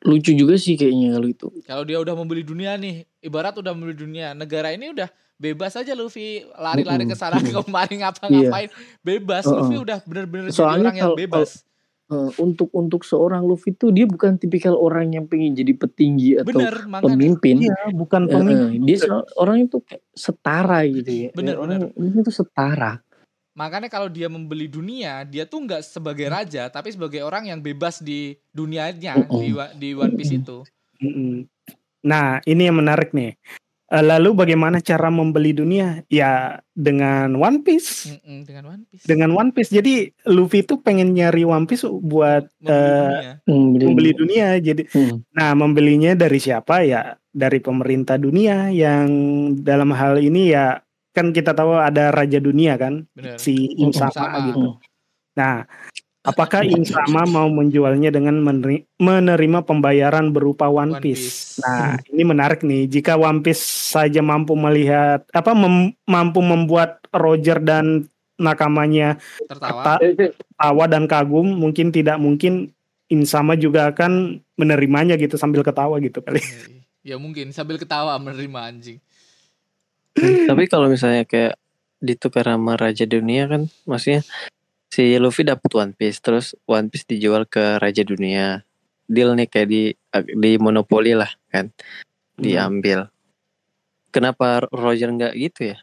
Lucu 0.07 0.31
juga 0.31 0.55
sih 0.55 0.75
kayaknya 0.75 1.13
kalau 1.13 1.29
itu. 1.29 1.47
Kalau 1.63 1.83
dia 1.83 1.99
udah 1.99 2.15
membeli 2.15 2.41
dunia 2.41 2.75
nih, 2.75 3.03
ibarat 3.21 3.59
udah 3.59 3.75
membeli 3.75 3.99
dunia, 3.99 4.33
negara 4.33 4.71
ini 4.71 4.95
udah 4.95 5.07
bebas 5.37 5.75
aja 5.75 5.93
Luffy 5.93 6.47
lari-lari 6.49 7.05
ke 7.05 7.13
sana 7.13 7.37
kemari 7.43 8.01
ngapa-ngapain 8.01 8.71
bebas. 9.03 9.45
Uh-uh. 9.45 9.61
Luffy 9.61 9.77
udah 9.77 9.99
bener-bener 10.03 10.49
jadi 10.49 10.57
Soalnya 10.57 10.89
orang 10.89 10.97
yang 10.97 11.07
kalau- 11.11 11.19
bebas. 11.19 11.51
Eh, 12.07 12.31
untuk 12.39 12.71
untuk 12.71 13.03
seorang 13.03 13.43
Luffy 13.43 13.75
tuh 13.75 13.91
dia 13.91 14.07
bukan 14.07 14.39
tipikal 14.39 14.79
orang 14.79 15.11
yang 15.11 15.27
pengen 15.27 15.59
jadi 15.59 15.75
petinggi 15.75 16.39
atau 16.39 16.55
Bener, 16.55 16.87
pemimpin. 17.03 17.67
Iya, 17.67 17.91
bukan 17.91 18.23
Eh, 18.23 18.31
pemimpin. 18.31 18.79
eh, 18.79 18.87
dia 18.87 18.99
orang 19.35 19.67
itu 19.67 19.83
kayak 19.83 20.07
setara 20.15 20.87
gitu 20.87 21.11
ya. 21.11 21.29
Bener, 21.35 21.59
Eh, 21.59 21.61
orang 21.61 21.91
ini 21.91 22.23
tuh 22.23 22.31
setara. 22.31 23.03
Makanya 23.57 23.89
kalau 23.89 24.13
dia 24.13 24.29
membeli 24.29 24.69
dunia, 24.69 25.25
dia 25.25 25.49
tuh 25.49 25.65
nggak 25.65 25.81
sebagai 25.81 26.29
raja, 26.29 26.69
tapi 26.69 26.93
sebagai 26.93 27.25
orang 27.25 27.49
yang 27.49 27.65
bebas 27.65 28.05
di 28.05 28.37
dunianya 28.53 29.25
di, 29.25 29.49
wa- 29.57 29.73
di 29.73 29.97
One 29.97 30.13
Piece 30.13 30.37
itu. 30.37 30.61
Mm-mm. 31.01 31.49
Nah, 32.05 32.39
ini 32.45 32.69
yang 32.69 32.77
menarik 32.77 33.17
nih. 33.17 33.33
Eh, 33.87 34.05
Lalu 34.05 34.35
bagaimana 34.35 34.83
cara 34.83 35.09
membeli 35.09 35.57
dunia? 35.57 36.05
Ya 36.13 36.59
dengan 36.77 37.33
One 37.39 37.65
Piece. 37.65 38.13
Mm-mm, 38.13 38.45
dengan 38.45 38.65
One 38.77 38.83
Piece. 38.93 39.05
Dengan 39.09 39.31
One 39.33 39.51
Piece. 39.57 39.71
Jadi 39.73 39.95
Luffy 40.29 40.61
itu 40.61 40.77
pengen 40.77 41.17
nyari 41.17 41.47
One 41.47 41.65
Piece 41.65 41.89
buat 41.89 42.51
membeli 42.61 42.77
eh, 42.77 43.09
dunia. 43.09 43.33
Hmm, 43.49 43.67
beli- 43.73 43.87
membeli 43.89 44.13
dunia. 44.13 44.49
Jadi 44.61 44.83
Hmm. 44.93 45.25
nah 45.33 45.57
membelinya 45.57 46.13
dari 46.13 46.37
siapa 46.37 46.85
ya? 46.85 47.17
Dari 47.33 47.63
pemerintah 47.63 48.21
dunia 48.21 48.69
yang 48.69 49.09
dalam 49.65 49.95
hal 49.97 50.21
ini 50.21 50.53
ya 50.53 50.83
kan 51.17 51.33
kita 51.33 51.57
tahu 51.57 51.81
ada 51.81 52.13
raja 52.13 52.37
dunia 52.37 52.77
kan, 52.77 53.09
Bener. 53.17 53.41
si 53.41 53.73
Insama 53.81 54.13
Sama. 54.13 54.53
gitu. 54.53 54.77
Nah, 55.33 55.65
apakah 56.21 56.61
Insama 56.61 57.25
mau 57.25 57.49
menjualnya 57.49 58.13
dengan 58.13 58.37
meneri- 58.45 58.85
menerima 59.01 59.65
pembayaran 59.65 60.29
berupa 60.37 60.69
One 60.69 61.01
One 61.01 61.01
Piece? 61.01 61.57
Piece. 61.57 61.65
Nah, 61.65 61.97
ini 62.13 62.23
menarik 62.29 62.61
nih. 62.61 62.85
Jika 62.85 63.17
One 63.17 63.41
Piece 63.41 63.65
saja 63.97 64.21
mampu 64.21 64.53
melihat 64.53 65.25
apa 65.33 65.57
mem- 65.57 65.97
mampu 66.05 66.45
membuat 66.45 67.01
Roger 67.17 67.65
dan 67.65 68.05
nakamanya 68.37 69.17
Tertawa. 69.49 69.97
ta- 69.97 70.01
tawa 70.61 70.85
dan 70.85 71.09
kagum, 71.09 71.49
mungkin 71.57 71.89
tidak 71.89 72.21
mungkin 72.21 72.69
Insama 73.07 73.55
juga 73.55 73.95
akan 73.95 74.43
menerimanya 74.59 75.15
gitu 75.15 75.39
sambil 75.39 75.63
ketawa 75.63 75.97
gitu 76.03 76.19
kali. 76.21 76.43
ya 77.07 77.15
mungkin 77.23 77.55
sambil 77.55 77.79
ketawa 77.79 78.19
menerima 78.19 78.61
anjing. 78.67 78.99
Tapi 80.17 80.65
kalau 80.67 80.89
misalnya 80.89 81.29
kayak 81.29 81.61
ditukar 82.01 82.49
sama 82.49 82.77
Raja 82.77 83.05
Dunia 83.05 83.49
kan, 83.49 83.69
maksudnya 83.85 84.25
si 84.89 85.17
Luffy 85.21 85.45
dapat 85.45 85.71
One 85.77 85.93
Piece, 85.93 86.19
terus 86.25 86.57
One 86.65 86.89
Piece 86.89 87.05
dijual 87.05 87.45
ke 87.45 87.77
Raja 87.81 88.03
Dunia. 88.03 88.65
Deal 89.07 89.39
nih 89.39 89.47
kayak 89.47 89.69
di 89.71 89.83
di 90.35 90.53
monopoli 90.59 91.15
lah 91.15 91.31
kan, 91.53 91.71
diambil. 92.35 93.07
Kenapa 94.11 94.67
Roger 94.73 95.13
nggak 95.13 95.33
gitu 95.37 95.77
ya? 95.77 95.79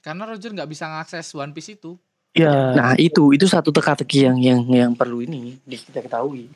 Karena 0.00 0.24
Roger 0.24 0.50
nggak 0.54 0.70
bisa 0.70 0.88
ngakses 0.88 1.26
One 1.36 1.52
Piece 1.52 1.76
itu. 1.76 1.98
Ya, 2.32 2.72
Nah 2.72 2.92
itu 2.96 3.36
itu 3.36 3.44
satu 3.44 3.68
teka-teki 3.68 4.24
yang 4.24 4.38
yang 4.40 4.60
yang 4.72 4.92
perlu 4.96 5.20
ini 5.20 5.60
kita 5.68 6.00
ketahui 6.00 6.48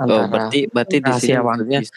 Oh, 0.00 0.08
antara 0.08 0.26
berarti 0.26 0.58
berarti 0.72 0.96
di 0.98 1.12
sini 1.20 1.38
maksudnya 1.38 1.80
Piece. 1.84 1.92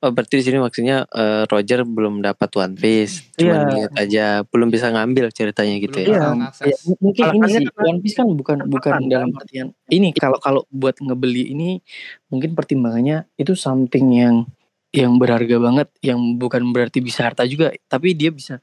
Oh, 0.00 0.08
berarti 0.16 0.40
di 0.40 0.44
sini 0.48 0.56
maksudnya 0.56 1.04
eh, 1.12 1.44
Roger 1.44 1.84
belum 1.84 2.24
dapat 2.24 2.48
One 2.56 2.72
Piece, 2.72 3.20
cuma 3.36 3.52
Iya. 3.52 3.68
lihat 3.68 3.92
aja, 4.00 4.26
belum 4.48 4.72
bisa 4.72 4.88
ngambil 4.88 5.28
ceritanya 5.28 5.76
gitu 5.76 6.00
Belum 6.00 6.40
ya. 6.40 6.56
Iya. 6.64 6.72
Ya, 6.72 6.76
mungkin 6.96 7.24
ini 7.28 7.36
Alasannya 7.44 7.60
sih 7.60 7.66
One 7.76 8.00
Piece 8.00 8.16
kan 8.16 8.26
bukan 8.32 8.56
bukan 8.64 8.92
kan? 8.96 9.02
dalam 9.12 9.30
artian 9.36 9.76
ini 9.92 10.16
kalau 10.16 10.40
kalau 10.40 10.62
buat 10.72 10.96
ngebeli 10.96 11.52
ini 11.52 11.84
mungkin 12.32 12.56
pertimbangannya 12.56 13.28
itu 13.36 13.52
something 13.52 14.08
yang 14.16 14.48
yang 14.88 15.20
berharga 15.20 15.60
banget 15.60 15.92
yang 16.00 16.18
bukan 16.40 16.64
berarti 16.72 17.04
bisa 17.04 17.28
harta 17.28 17.44
juga 17.44 17.68
tapi 17.84 18.16
dia 18.16 18.32
bisa 18.32 18.56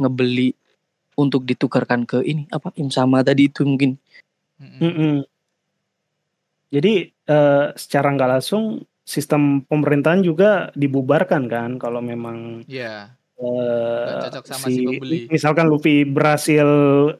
ngebeli 0.00 0.56
untuk 1.20 1.44
ditukarkan 1.44 2.08
ke 2.08 2.24
ini 2.24 2.48
apa 2.48 2.72
Insama 2.80 3.20
tadi 3.20 3.52
itu 3.52 3.60
mungkin 3.68 4.00
Mm-mm. 4.56 4.80
Mm-mm. 4.80 5.16
Jadi 6.72 7.12
eh, 7.12 7.66
secara 7.76 8.08
nggak 8.12 8.30
langsung 8.40 8.87
sistem 9.08 9.64
pemerintahan 9.64 10.20
juga 10.20 10.68
dibubarkan 10.76 11.48
kan 11.48 11.70
kalau 11.80 12.04
memang 12.04 12.60
Iya. 12.68 13.16
eh, 13.34 14.04
Nggak 14.04 14.22
cocok 14.28 14.44
sama 14.44 14.66
si 14.66 14.84
pembeli. 14.84 15.18
misalkan 15.26 15.66
Luffy 15.66 16.04
berhasil 16.04 16.68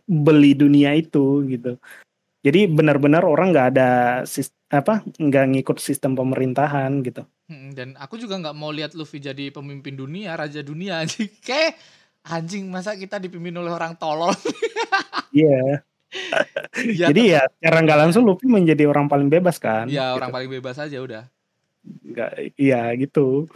beli 0.04 0.52
dunia 0.52 0.92
itu 0.92 1.48
gitu. 1.48 1.80
Jadi 2.38 2.68
benar-benar 2.68 3.24
orang 3.24 3.50
nggak 3.50 3.68
ada 3.72 3.90
apa 4.68 5.00
nggak 5.08 5.44
ngikut 5.48 5.78
sistem 5.78 6.12
pemerintahan 6.12 7.00
gitu. 7.00 7.24
Mm, 7.48 7.68
Dan 7.72 7.88
aku 7.96 8.14
juga 8.14 8.36
nggak 8.36 8.52
mau 8.52 8.68
lihat 8.68 8.92
Luffy 8.92 9.18
jadi 9.18 9.48
pemimpin 9.48 9.96
dunia, 9.96 10.36
raja 10.36 10.60
dunia 10.60 10.98
anjing. 11.02 11.32
Kayak 11.40 11.80
anjing 12.22 12.68
masa 12.68 12.92
kita 12.94 13.16
dipimpin 13.16 13.56
oleh 13.56 13.72
orang 13.72 13.96
tolol. 13.96 14.34
Iya. 15.28 15.84
ya, 16.88 17.06
Jadi 17.06 17.22
ya 17.30 17.44
secara 17.46 17.84
nggak 17.84 18.00
langsung 18.00 18.24
Luffy 18.24 18.48
menjadi 18.48 18.88
orang 18.88 19.06
paling 19.06 19.28
bebas 19.28 19.60
kan. 19.60 19.84
ya 19.86 20.08
Gitu. 20.08 20.16
orang 20.16 20.30
paling 20.32 20.50
bebas 20.50 20.76
aja 20.78 20.98
udah. 20.98 21.28
Nggak- 22.04 22.52
iya 22.56 22.88
gitu. 22.94 23.46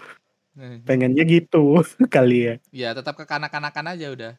Eh, 0.52 0.80
Pengennya 0.84 1.24
gitu 1.24 1.80
kali 2.14 2.38
ya. 2.44 2.54
Ya 2.70 2.88
tetap 2.92 3.16
kekanak-kanakan 3.16 3.96
aja 3.96 4.06
udah. 4.08 4.32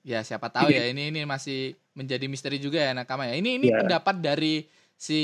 Ya 0.00 0.20
siapa 0.20 0.48
tahu 0.48 0.68
ya 0.68 0.88
ini 0.88 1.08
ini 1.08 1.24
masih 1.24 1.76
menjadi 1.92 2.24
misteri 2.24 2.56
juga 2.56 2.80
ya 2.80 2.92
nakama 2.92 3.28
ya. 3.28 3.36
Ini 3.36 3.50
ini 3.58 3.66
Iya. 3.68 3.80
pendapat 3.80 4.16
dari 4.18 4.64
si 4.96 5.20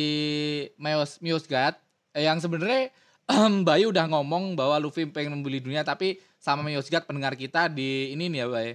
Meos 0.77 1.17
Miosgat 1.19 1.81
eh, 2.13 2.25
yang 2.25 2.39
sebenarnya 2.39 2.93
Bayu 3.69 3.89
udah 3.89 4.07
ngomong 4.07 4.55
bahwa 4.55 4.77
Luffy 4.77 5.07
pengen 5.07 5.35
membeli 5.35 5.61
dunia 5.61 5.81
tapi 5.81 6.19
sama 6.37 6.61
Miosgat 6.63 7.05
pendengar 7.05 7.35
kita 7.35 7.69
di 7.69 8.13
ini 8.13 8.29
nih 8.29 8.41
ya 8.41 8.47
Bay. 8.49 8.69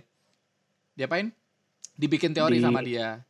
Diapain? 0.95 1.27
Dibikin 1.95 2.31
teori 2.31 2.57
Di- 2.57 2.63
sama 2.63 2.81
dia. 2.81 3.21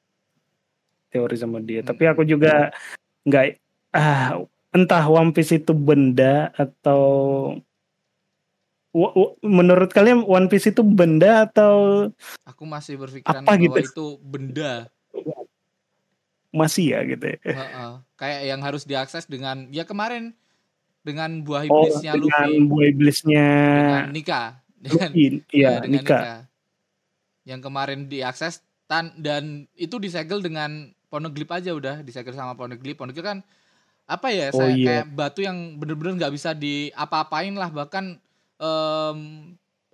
teori 1.07 1.35
sama 1.35 1.59
dia. 1.59 1.79
Hmm. 1.79 1.87
Tapi 1.87 2.03
aku 2.05 2.23
juga 2.23 2.75
nggak 3.23 3.45
ah 3.91 4.35
entah 4.75 5.07
One 5.07 5.31
Piece 5.31 5.55
itu 5.55 5.71
benda 5.71 6.51
atau 6.59 6.99
menurut 9.43 9.91
kalian 9.91 10.23
One 10.23 10.47
Piece 10.47 10.71
itu 10.71 10.83
benda 10.83 11.47
atau 11.47 12.07
Aku 12.47 12.63
masih 12.67 12.99
berpikiran 12.99 13.43
Apa 13.43 13.55
bahwa 13.55 13.63
gitu? 13.63 13.79
itu 13.79 14.07
benda. 14.23 14.87
masih 16.55 16.95
ya 16.95 17.03
gitu 17.03 17.35
ya? 17.35 17.39
Kayak 18.15 18.41
yang 18.47 18.61
harus 18.63 18.87
diakses 18.87 19.27
dengan 19.27 19.67
ya 19.75 19.83
kemarin 19.83 20.31
dengan 21.03 21.43
buah 21.43 21.67
Oh, 21.67 21.83
iblisnya 21.83 22.11
dengan 22.15 22.47
Luffy 22.47 22.67
buah 22.71 22.85
iblisnya 22.95 23.47
dengan 23.75 24.11
Nika 24.15 24.41
dengan 24.83 25.09
Luffy, 25.11 25.25
iya 25.51 25.67
ya, 25.67 25.71
dengan 25.83 25.91
Nika. 25.99 26.19
Yang 27.43 27.61
kemarin 27.67 27.99
diakses 28.07 28.63
tan 28.87 29.11
dan 29.19 29.67
itu 29.75 29.99
disegel 29.99 30.39
dengan 30.39 30.95
Poneglyph 31.11 31.51
aja 31.51 31.75
udah 31.75 31.99
disegel 32.01 32.31
sama 32.31 32.55
Poneglyph. 32.55 32.97
Poneglyph 32.97 33.27
kan 33.27 33.43
apa 34.05 34.29
ya 34.29 34.53
Oh, 34.53 34.61
saya 34.61 34.71
iya. 34.73 34.85
kayak 35.01 35.05
batu 35.11 35.41
yang 35.41 35.81
bener-bener 35.81 36.21
nggak 36.21 36.33
bisa 36.33 36.53
diapa-apain 36.53 37.53
lah 37.57 37.73
bahkan 37.73 38.21
em, 38.57 39.19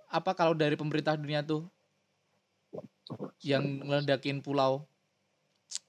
apa 0.06 0.36
kalau 0.36 0.52
dari 0.52 0.76
pemerintah 0.76 1.16
dunia 1.16 1.40
tuh 1.40 1.64
yang 3.40 3.82
ngeledakin 3.82 4.44
pulau 4.44 4.84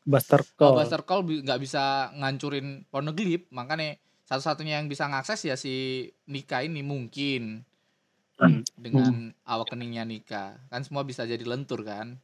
Buster 0.03 0.39
Oh, 0.59 0.71
Call. 0.71 0.75
Buster 0.79 1.01
Call 1.03 1.21
nggak 1.43 1.59
bisa 1.59 2.11
ngancurin 2.15 2.83
Poneglyph, 2.87 3.47
makanya 3.51 3.95
satu-satunya 4.23 4.79
yang 4.79 4.87
bisa 4.87 5.07
ngakses 5.07 5.39
ya 5.43 5.55
si 5.55 6.07
Nika 6.27 6.63
ini 6.63 6.79
mungkin 6.83 7.63
Hmm. 8.33 8.65
dengan 8.75 9.29
awakeningnya 9.45 10.03
Nika. 10.03 10.57
Kan 10.67 10.83
semua 10.83 11.05
bisa 11.05 11.23
jadi 11.23 11.39
lentur 11.45 11.85
kan? 11.85 12.17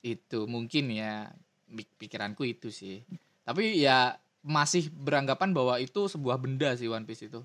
Itu 0.00 0.48
mungkin 0.48 0.88
ya 0.90 1.30
pik- 1.68 1.94
pikiranku 2.00 2.42
itu 2.48 2.72
sih. 2.72 3.04
Tapi 3.44 3.76
ya 3.76 4.16
masih 4.44 4.92
beranggapan 4.92 5.50
bahwa 5.50 5.80
itu 5.80 6.04
sebuah 6.04 6.36
benda 6.36 6.76
sih 6.76 6.86
One 6.86 7.08
Piece 7.08 7.26
itu. 7.26 7.40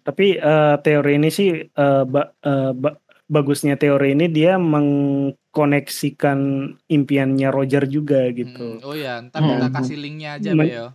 Tapi 0.00 0.38
eh, 0.38 0.76
teori 0.80 1.12
ini 1.18 1.28
sih 1.28 1.66
eh, 1.66 2.02
ba- 2.06 2.30
eh, 2.38 2.70
ba- 2.70 2.96
bagusnya 3.26 3.74
teori 3.74 4.14
ini 4.14 4.30
dia 4.30 4.54
mengkoneksikan 4.56 6.38
impiannya 6.86 7.48
Roger 7.50 7.84
juga 7.86 8.30
gitu. 8.30 8.78
Mm, 8.78 8.86
Oh 8.86 8.94
ya, 8.94 9.18
ntar 9.20 9.42
kita 9.42 9.66
Hmm. 9.66 9.74
kasih 9.74 9.96
linknya 9.98 10.38
aja 10.38 10.50
Men- 10.54 10.70
yo. 10.70 10.86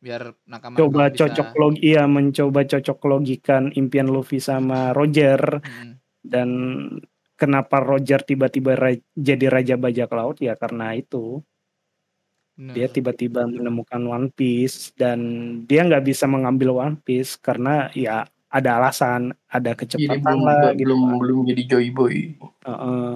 Biar 0.00 0.32
nakama 0.44 0.80
Coba 0.80 1.08
bisa- 1.08 1.28
cocok 1.28 1.48
logi, 1.56 1.92
iya 1.92 2.08
mencoba 2.08 2.64
cocok 2.64 2.98
logikan 3.04 3.68
impian 3.72 4.08
Luffy 4.08 4.40
sama 4.40 4.92
Roger 4.92 5.60
Mm, 5.60 5.92
dan 6.24 6.48
kenapa 7.36 7.80
Roger 7.80 8.20
tiba-tiba 8.20 8.76
ra- 8.76 8.96
jadi 9.12 9.46
raja 9.48 9.76
bajak 9.76 10.08
laut 10.10 10.40
ya 10.40 10.56
karena 10.56 10.92
itu 10.92 11.40
bener. 12.60 12.74
dia 12.76 12.86
tiba-tiba 12.92 13.48
menemukan 13.48 14.04
One 14.04 14.28
Piece 14.28 14.92
dan 14.92 15.20
dia 15.64 15.80
nggak 15.80 16.04
bisa 16.04 16.28
mengambil 16.28 16.76
One 16.76 17.00
Piece 17.00 17.40
karena 17.40 17.88
ya 17.96 18.28
ada 18.52 18.82
alasan, 18.82 19.32
ada 19.48 19.72
jadi 19.72 19.80
kecepatan 19.80 20.20
belum 20.20 20.40
lah 20.44 20.60
gitu. 20.76 20.78
belum 20.84 21.00
belum 21.16 21.38
jadi 21.48 21.62
joy 21.64 21.86
boy 21.94 22.16
Heeh. 22.68 23.14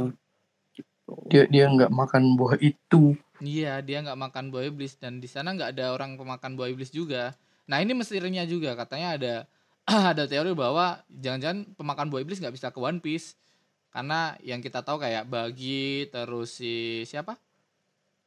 Gitu. 0.73 1.13
dia 1.29 1.43
dia 1.53 1.65
nggak 1.69 1.93
makan 1.93 2.41
buah 2.41 2.57
itu 2.65 3.13
Iya, 3.45 3.83
dia 3.85 4.01
nggak 4.01 4.17
makan 4.17 4.45
buah 4.49 4.65
iblis 4.73 4.97
dan 4.97 5.21
di 5.21 5.29
sana 5.29 5.53
nggak 5.53 5.77
ada 5.77 5.93
orang 5.93 6.17
pemakan 6.17 6.57
buah 6.57 6.71
iblis 6.71 6.89
juga. 6.89 7.35
Nah 7.69 7.83
ini 7.83 7.93
misterinya 7.93 8.41
juga 8.49 8.73
katanya 8.73 9.09
ada 9.21 9.35
ada 10.17 10.25
teori 10.25 10.57
bahwa 10.57 11.03
jangan-jangan 11.13 11.77
pemakan 11.77 12.09
buah 12.09 12.23
iblis 12.25 12.41
nggak 12.41 12.55
bisa 12.57 12.73
ke 12.73 12.81
One 12.81 13.05
Piece 13.05 13.37
karena 13.93 14.35
yang 14.41 14.65
kita 14.65 14.81
tahu 14.81 14.97
kayak 15.03 15.29
bagi 15.29 16.09
terus 16.09 16.57
si 16.57 17.05
siapa 17.07 17.37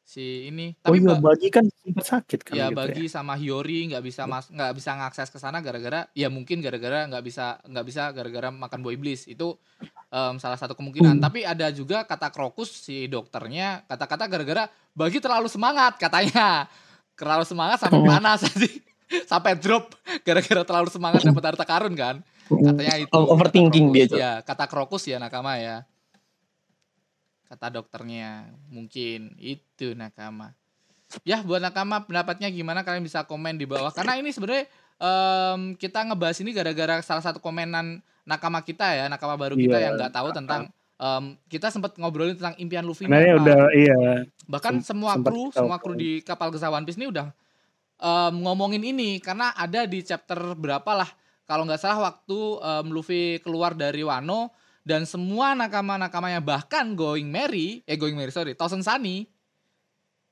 si 0.08 0.48
ini 0.48 0.72
Oh 0.88 0.96
tapi 0.96 1.04
iya 1.04 1.20
Ba- 1.20 1.36
bagi 1.36 1.52
kan 1.52 1.68
sempat 1.68 2.06
sakit 2.08 2.40
kan 2.42 2.54
ya 2.56 2.72
gitu 2.72 2.80
bagi 2.80 3.06
sama 3.06 3.36
Hiyori 3.36 3.92
nggak 3.92 4.00
bisa 4.02 4.24
mas 4.24 4.48
nggak 4.48 4.72
bisa 4.72 4.96
ngakses 4.96 5.28
ke 5.28 5.36
sana 5.36 5.60
gara-gara 5.60 6.08
ya 6.16 6.32
mungkin 6.32 6.64
gara-gara 6.64 7.04
nggak 7.06 7.20
bisa 7.22 7.60
nggak 7.62 7.86
bisa 7.86 8.16
gara-gara 8.16 8.48
makan 8.48 8.80
buah 8.80 8.96
iblis 8.96 9.28
itu 9.28 9.60
em, 10.08 10.36
salah 10.38 10.56
satu 10.56 10.74
kemungkinan. 10.74 11.20
Hmm. 11.20 11.24
Tapi 11.28 11.44
ada 11.44 11.68
juga 11.70 12.08
kata 12.08 12.32
Krokus 12.32 12.72
si 12.72 13.06
dokternya 13.06 13.84
kata-kata 13.84 14.24
gara-gara 14.26 14.64
bagi 14.94 15.20
terlalu 15.20 15.52
semangat 15.52 16.00
katanya. 16.00 16.72
Terlalu 17.14 17.44
semangat 17.44 17.84
sampai 17.84 18.00
Hmm. 18.00 18.08
panas 18.08 18.40
tadi. 18.48 18.70
sampai 19.24 19.56
drop 19.56 19.92
gara-gara 20.22 20.64
terlalu 20.64 20.88
semangat 20.88 21.20
dapat 21.22 21.44
harta 21.52 21.64
karun 21.64 21.96
kan. 21.96 22.16
Katanya 22.48 22.96
itu. 22.96 23.12
Overthinking 23.12 23.92
dia 23.92 24.06
tuh. 24.08 24.16
Ya, 24.16 24.40
kata 24.40 24.72
Krokus 24.72 25.04
ya 25.04 25.20
nakama 25.20 25.60
ya. 25.60 25.84
Kata 27.48 27.72
dokternya 27.72 28.44
mungkin 28.68 29.34
itu 29.40 29.92
nakama. 29.92 30.52
Ya 31.24 31.40
buat 31.40 31.64
nakama 31.64 32.04
pendapatnya 32.04 32.52
gimana 32.52 32.84
kalian 32.84 33.00
bisa 33.02 33.24
komen 33.24 33.56
di 33.56 33.64
bawah 33.64 33.90
karena 33.90 34.20
ini 34.20 34.28
sebenarnya 34.30 34.68
em, 35.00 35.72
kita 35.74 36.04
ngebahas 36.04 36.36
ini 36.44 36.52
gara-gara 36.52 37.00
salah 37.00 37.24
satu 37.24 37.40
komenan 37.40 38.04
nakama 38.28 38.60
kita 38.60 38.84
ya 38.92 39.06
nakama 39.08 39.40
baru 39.40 39.56
kita 39.56 39.80
Iya. 39.80 39.84
yang 39.88 39.94
nggak 39.96 40.12
tahu 40.12 40.36
tentang 40.36 40.68
em, 41.00 41.24
kita 41.48 41.72
sempat 41.72 41.96
ngobrolin 41.96 42.36
tentang 42.36 42.60
impian 42.60 42.84
Luffy 42.84 43.08
Sebenarnya 43.08 43.34
apa. 43.34 43.42
udah 43.42 43.60
iya. 43.72 43.98
bahkan 44.46 44.84
sem- 44.84 45.00
semua 45.00 45.16
kru 45.16 45.48
semua 45.50 45.80
kru 45.80 45.96
di 45.96 46.20
kapal 46.20 46.52
Gesa 46.52 46.68
One 46.68 46.84
Piece 46.84 47.00
ini 47.00 47.08
udah 47.08 47.32
em, 47.98 48.34
ngomongin 48.44 48.84
ini 48.84 49.24
karena 49.24 49.56
ada 49.56 49.88
di 49.88 50.04
chapter 50.04 50.36
berapa 50.54 50.92
lah 50.92 51.08
kalau 51.48 51.64
nggak 51.64 51.80
salah 51.80 52.04
waktu 52.04 52.36
em, 52.60 52.86
Luffy 52.92 53.40
keluar 53.40 53.72
dari 53.72 54.04
Wano 54.04 54.52
dan 54.88 55.04
semua 55.04 55.52
nakama-nakamanya 55.52 56.40
bahkan 56.40 56.96
Going 56.96 57.28
Merry 57.28 57.84
eh 57.84 58.00
Going 58.00 58.16
Merry 58.16 58.32
sorry 58.32 58.56
Thousand 58.56 58.88
Sunny 58.88 59.28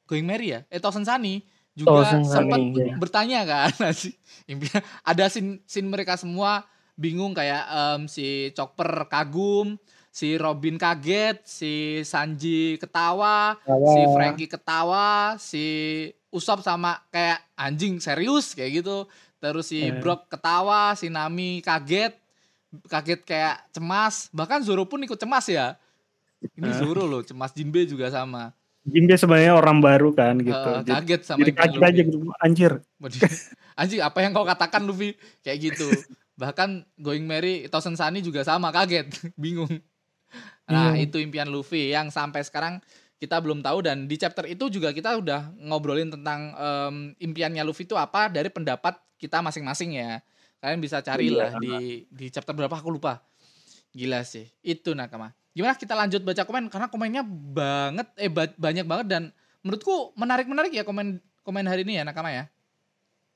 Going 0.08 0.24
Merry 0.24 0.56
ya 0.56 0.60
eh 0.72 0.80
Thousand 0.80 1.04
Sunny 1.04 1.44
juga 1.76 2.08
Thousand 2.08 2.24
sempat 2.24 2.60
Sunny, 2.64 2.80
iya. 2.80 2.96
bertanya 2.96 3.40
kan 3.44 3.72
ada 5.12 5.26
scene, 5.28 5.60
scene 5.68 5.92
mereka 5.92 6.16
semua 6.16 6.64
bingung 6.96 7.36
kayak 7.36 7.68
em, 7.68 8.02
si 8.08 8.56
Chopper 8.56 9.12
kagum 9.12 9.76
si 10.08 10.40
Robin 10.40 10.80
kaget 10.80 11.44
si 11.44 12.00
Sanji 12.08 12.80
ketawa 12.80 13.60
si 13.68 14.02
Frankie 14.16 14.48
ketawa, 14.48 15.36
si 15.36 15.66
Usop 16.32 16.60
sama 16.64 17.00
kayak 17.12 17.40
anjing 17.56 18.00
serius 18.04 18.52
kayak 18.56 18.84
gitu. 18.84 19.08
Terus 19.40 19.72
si 19.72 19.88
Eh. 19.88 19.96
Brock 20.04 20.28
ketawa, 20.28 20.92
si 21.00 21.08
Nami 21.08 21.64
kaget, 21.64 22.12
kaget 22.84 23.22
kayak 23.22 23.56
cemas. 23.70 24.28
Bahkan 24.30 24.62
Zoro 24.62 24.84
pun 24.84 25.00
ikut 25.00 25.16
cemas 25.16 25.46
ya. 25.46 25.76
Ini 26.54 26.68
Eh. 26.68 26.76
Zoro 26.78 27.04
loh, 27.04 27.22
cemas 27.22 27.52
Jinbe 27.52 27.84
juga 27.84 28.08
sama. 28.08 28.52
Jinbe 28.82 29.18
sebenarnya 29.18 29.54
orang 29.54 29.80
baru 29.80 30.14
kan 30.14 30.38
gitu. 30.38 30.70
Jadi 30.84 30.92
kaget 30.94 31.22
sama 31.24 31.40
jadi 31.42 31.52
kaget 31.54 31.74
Luffy. 31.76 31.90
aja 31.90 32.02
gitu. 32.04 32.18
Anjir. 32.38 32.72
Anjing 33.80 34.00
apa 34.00 34.18
yang 34.20 34.32
kau 34.32 34.46
katakan 34.46 34.82
Luffy 34.84 35.14
kayak 35.42 35.58
gitu. 35.66 35.90
Bahkan 36.36 36.84
Going 36.96 37.24
Merry 37.24 37.66
Thousand 37.66 37.96
Sunny 37.96 38.20
juga 38.20 38.44
sama 38.44 38.70
kaget, 38.70 39.10
bingung. 39.42 39.72
Nah, 40.66 40.94
Iya. 40.94 41.06
itu 41.06 41.18
impian 41.18 41.48
Luffy 41.48 41.90
yang 41.90 42.10
sampai 42.10 42.42
sekarang 42.42 42.78
kita 43.16 43.40
belum 43.40 43.62
tahu 43.62 43.80
dan 43.82 44.06
di 44.06 44.16
chapter 44.16 44.44
itu 44.44 44.68
juga 44.68 44.92
kita 44.92 45.16
udah 45.16 45.56
ngobrolin 45.58 46.12
tentang 46.12 46.52
em, 46.52 46.96
impiannya 47.18 47.64
Luffy 47.64 47.86
itu 47.86 47.96
apa 47.96 48.28
dari 48.28 48.50
pendapat 48.50 49.00
kita 49.16 49.40
masing-masing 49.40 49.96
ya. 49.96 50.20
Kalian 50.66 50.82
bisa 50.82 50.98
carilah 51.00 51.54
Iya. 51.54 51.62
di 51.62 51.74
di 52.10 52.26
chapter 52.34 52.58
berapa 52.58 52.74
aku 52.74 52.90
lupa. 52.90 53.22
Gila 53.94 54.26
sih. 54.26 54.50
Itu 54.60 54.98
nakama. 54.98 55.30
Gimana 55.54 55.78
kita 55.78 55.94
lanjut 55.94 56.26
baca 56.26 56.42
komen 56.42 56.66
karena 56.68 56.90
komennya 56.90 57.22
banget 57.54 58.10
eh 58.18 58.28
ba- 58.28 58.58
banyak 58.58 58.84
banget 58.84 59.08
dan 59.08 59.24
menurutku 59.62 60.18
menarik-menarik 60.18 60.74
ya 60.74 60.82
komen 60.82 61.16
komen 61.46 61.64
hari 61.64 61.86
ini 61.86 62.02
ya 62.02 62.04
nakama 62.04 62.34
ya. 62.34 62.50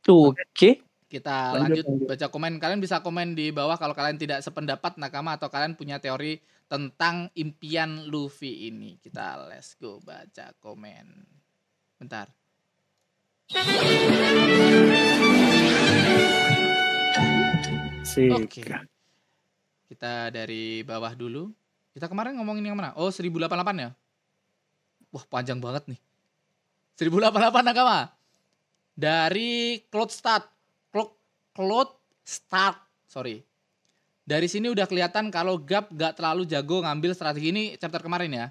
Tuh, 0.01 0.33
Oke. 0.33 0.81
Kita 1.05 1.53
Lanjut, 1.57 1.81
lanjut, 1.81 1.85
lanjut. 1.85 2.07
baca 2.09 2.25
komen. 2.27 2.53
Kalian 2.57 2.81
bisa 2.81 3.01
komen 3.01 3.33
di 3.33 3.49
bawah 3.49 3.77
kalau 3.77 3.93
kalian 3.93 4.17
tidak 4.17 4.41
sependapat 4.41 4.97
nakama 4.97 5.37
atau 5.37 5.49
kalian 5.49 5.73
punya 5.73 5.97
teori 5.97 6.37
tentang 6.65 7.29
impian 7.33 8.05
Luffy 8.05 8.69
ini. 8.69 8.97
Kita 8.97 9.45
let's 9.45 9.73
go 9.77 9.97
baca 10.01 10.53
komen. 10.57 11.05
Bentar. 11.97 12.29
Oke. 18.17 18.65
Kita 19.89 20.33
dari 20.33 20.81
bawah 20.81 21.13
dulu. 21.13 21.53
Kita 21.93 22.09
kemarin 22.09 22.37
ngomongin 22.37 22.65
yang 22.65 22.77
mana? 22.77 22.93
Oh, 22.97 23.13
1088 23.13 23.85
ya? 23.85 23.89
Wah, 25.13 25.25
panjang 25.29 25.57
banget 25.61 25.85
nih. 25.89 25.99
1088 26.97 27.65
nakama. 27.65 28.09
Dari 28.97 29.81
Cloud 29.89 30.09
Start. 30.09 30.45
Cloud, 30.89 31.11
Cloud 31.53 31.89
Start. 32.25 32.77
Sorry. 33.09 33.41
Dari 34.25 34.45
sini 34.45 34.69
udah 34.69 34.85
kelihatan 34.85 35.33
kalau 35.33 35.57
Gap 35.57 35.89
gak 35.89 36.21
terlalu 36.21 36.45
jago 36.45 36.85
ngambil 36.85 37.17
strategi 37.17 37.49
ini 37.49 37.63
chapter 37.81 38.01
kemarin 38.05 38.29
ya. 38.29 38.47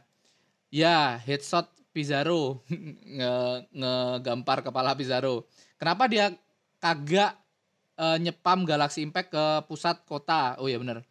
Ya, 0.68 0.98
headshot 1.22 1.70
Pizarro 1.94 2.62
nge 3.18 3.34
ngegampar 3.70 4.62
kepala 4.66 4.98
Pizarro. 4.98 5.46
Kenapa 5.78 6.10
dia 6.10 6.34
kagak 6.82 7.38
eh, 7.98 8.18
nyepam 8.22 8.62
Galaxy 8.62 9.02
Impact 9.02 9.34
ke 9.34 9.44
pusat 9.66 10.06
kota? 10.06 10.54
Oh 10.62 10.70
iya 10.70 10.78
bener. 10.78 11.02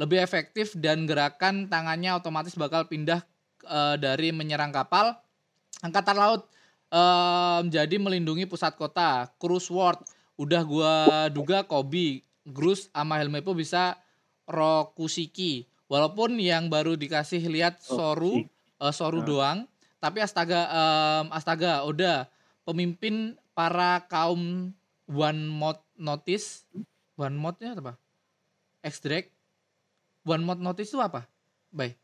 Lebih 0.00 0.20
efektif 0.20 0.72
dan 0.76 1.04
gerakan 1.04 1.68
tangannya 1.68 2.16
otomatis 2.16 2.56
bakal 2.56 2.88
pindah 2.88 3.20
eh, 3.68 3.96
dari 4.00 4.32
menyerang 4.32 4.72
kapal 4.72 5.14
angkatan 5.84 6.16
laut 6.16 6.48
eh, 6.88 7.60
jadi 7.68 7.96
melindungi 8.00 8.48
pusat 8.48 8.74
kota. 8.74 9.28
Cruise 9.36 9.68
World 9.68 10.00
udah 10.40 10.62
gua 10.64 10.92
duga 11.32 11.64
Kobe, 11.64 12.24
Grus 12.44 12.88
sama 12.92 13.20
Helmepo 13.20 13.52
bisa 13.52 14.00
Rokusiki. 14.48 15.68
Walaupun 15.86 16.42
yang 16.42 16.66
baru 16.66 16.98
dikasih 16.98 17.46
lihat 17.46 17.78
Soru, 17.78 18.42
eh, 18.82 18.94
Soru 18.94 19.22
doang, 19.22 19.70
tapi 20.02 20.18
astaga 20.18 20.66
em, 20.66 21.26
astaga 21.30 21.86
Oda 21.86 22.26
pemimpin 22.66 23.38
para 23.54 24.02
kaum 24.10 24.74
One 25.06 25.42
Mod 25.46 25.78
Notice. 25.98 26.64
One 27.16 27.36
Modnya 27.36 27.72
apa? 27.76 27.96
X-Drake. 28.84 29.32
One 30.26 30.44
Mod 30.44 30.60
Notice 30.60 30.90
itu 30.92 31.00
apa? 31.00 31.24
Baik. 31.72 31.96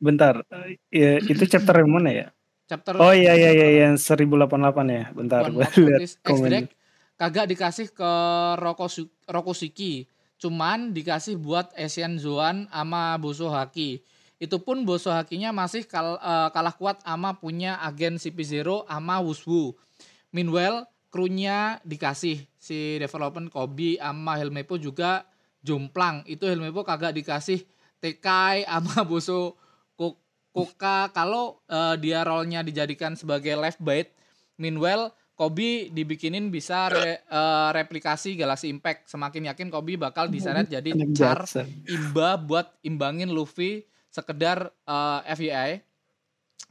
Bentar. 0.00 0.42
Eh, 0.50 0.78
ya, 0.88 1.20
itu 1.20 1.44
chapter 1.48 1.84
yang 1.84 1.90
mana 1.92 2.10
ya? 2.10 2.26
Chapter 2.64 2.96
Oh 2.96 3.12
iya 3.12 3.36
iya 3.36 3.52
iya 3.52 3.68
yang 3.88 4.00
1088 4.00 4.48
ya. 4.88 5.04
Bentar 5.12 5.44
One 5.44 5.60
gue 5.60 5.64
Mod 5.64 5.74
lihat 5.76 6.00
Notice 6.00 6.14
komen. 6.22 6.48
X-Drake 6.48 6.72
kagak 7.14 7.46
dikasih 7.50 7.88
ke 7.94 8.12
Rokosu, 8.58 9.06
Rokosuki. 9.28 10.08
Cuman 10.40 10.90
dikasih 10.92 11.38
buat 11.38 11.70
Asian 11.78 12.18
Zoan 12.18 12.66
sama 12.68 13.16
Boso 13.16 13.48
Haki. 13.48 14.02
Itu 14.42 14.60
pun 14.60 14.82
Boso 14.82 15.08
Hakinya 15.14 15.54
masih 15.54 15.86
kal- 15.86 16.18
eh, 16.20 16.48
kalah 16.50 16.74
kuat 16.74 17.00
sama 17.06 17.38
punya 17.38 17.78
agen 17.80 18.18
CP0 18.18 18.84
sama 18.84 19.22
Wuswu. 19.22 19.72
Meanwhile, 20.34 20.90
krunya 21.14 21.78
dikasih 21.86 22.42
si 22.58 22.98
development 22.98 23.54
Kobe 23.54 24.02
sama 24.02 24.34
Helmepo 24.34 24.74
juga 24.74 25.22
jomplang. 25.62 26.26
Itu 26.26 26.50
Helmepo 26.50 26.82
kagak 26.82 27.14
dikasih 27.14 27.62
Tekai 28.02 28.66
sama 28.66 29.00
Boso 29.08 29.54
Ko- 29.94 30.18
Koka 30.50 31.14
kalau 31.14 31.62
eh, 31.70 31.94
dia 32.02 32.26
role-nya 32.26 32.66
dijadikan 32.66 33.14
sebagai 33.14 33.54
left 33.54 33.78
bite. 33.78 34.10
Meanwhile, 34.58 35.14
Kobe 35.34 35.90
dibikinin 35.90 36.50
bisa 36.50 36.90
re- 36.90 37.22
eh, 37.22 37.68
replikasi 37.70 38.34
Galaxy 38.34 38.66
Impact. 38.66 39.06
Semakin 39.06 39.54
yakin 39.54 39.70
Kobe 39.70 39.94
bakal 39.94 40.26
diseret 40.26 40.66
jadi 40.66 40.90
char 41.14 41.46
imba 41.86 42.34
buat 42.38 42.74
imbangin 42.82 43.30
Luffy 43.30 43.86
sekedar 44.10 44.66
eh, 44.82 45.20
FBI. 45.30 45.70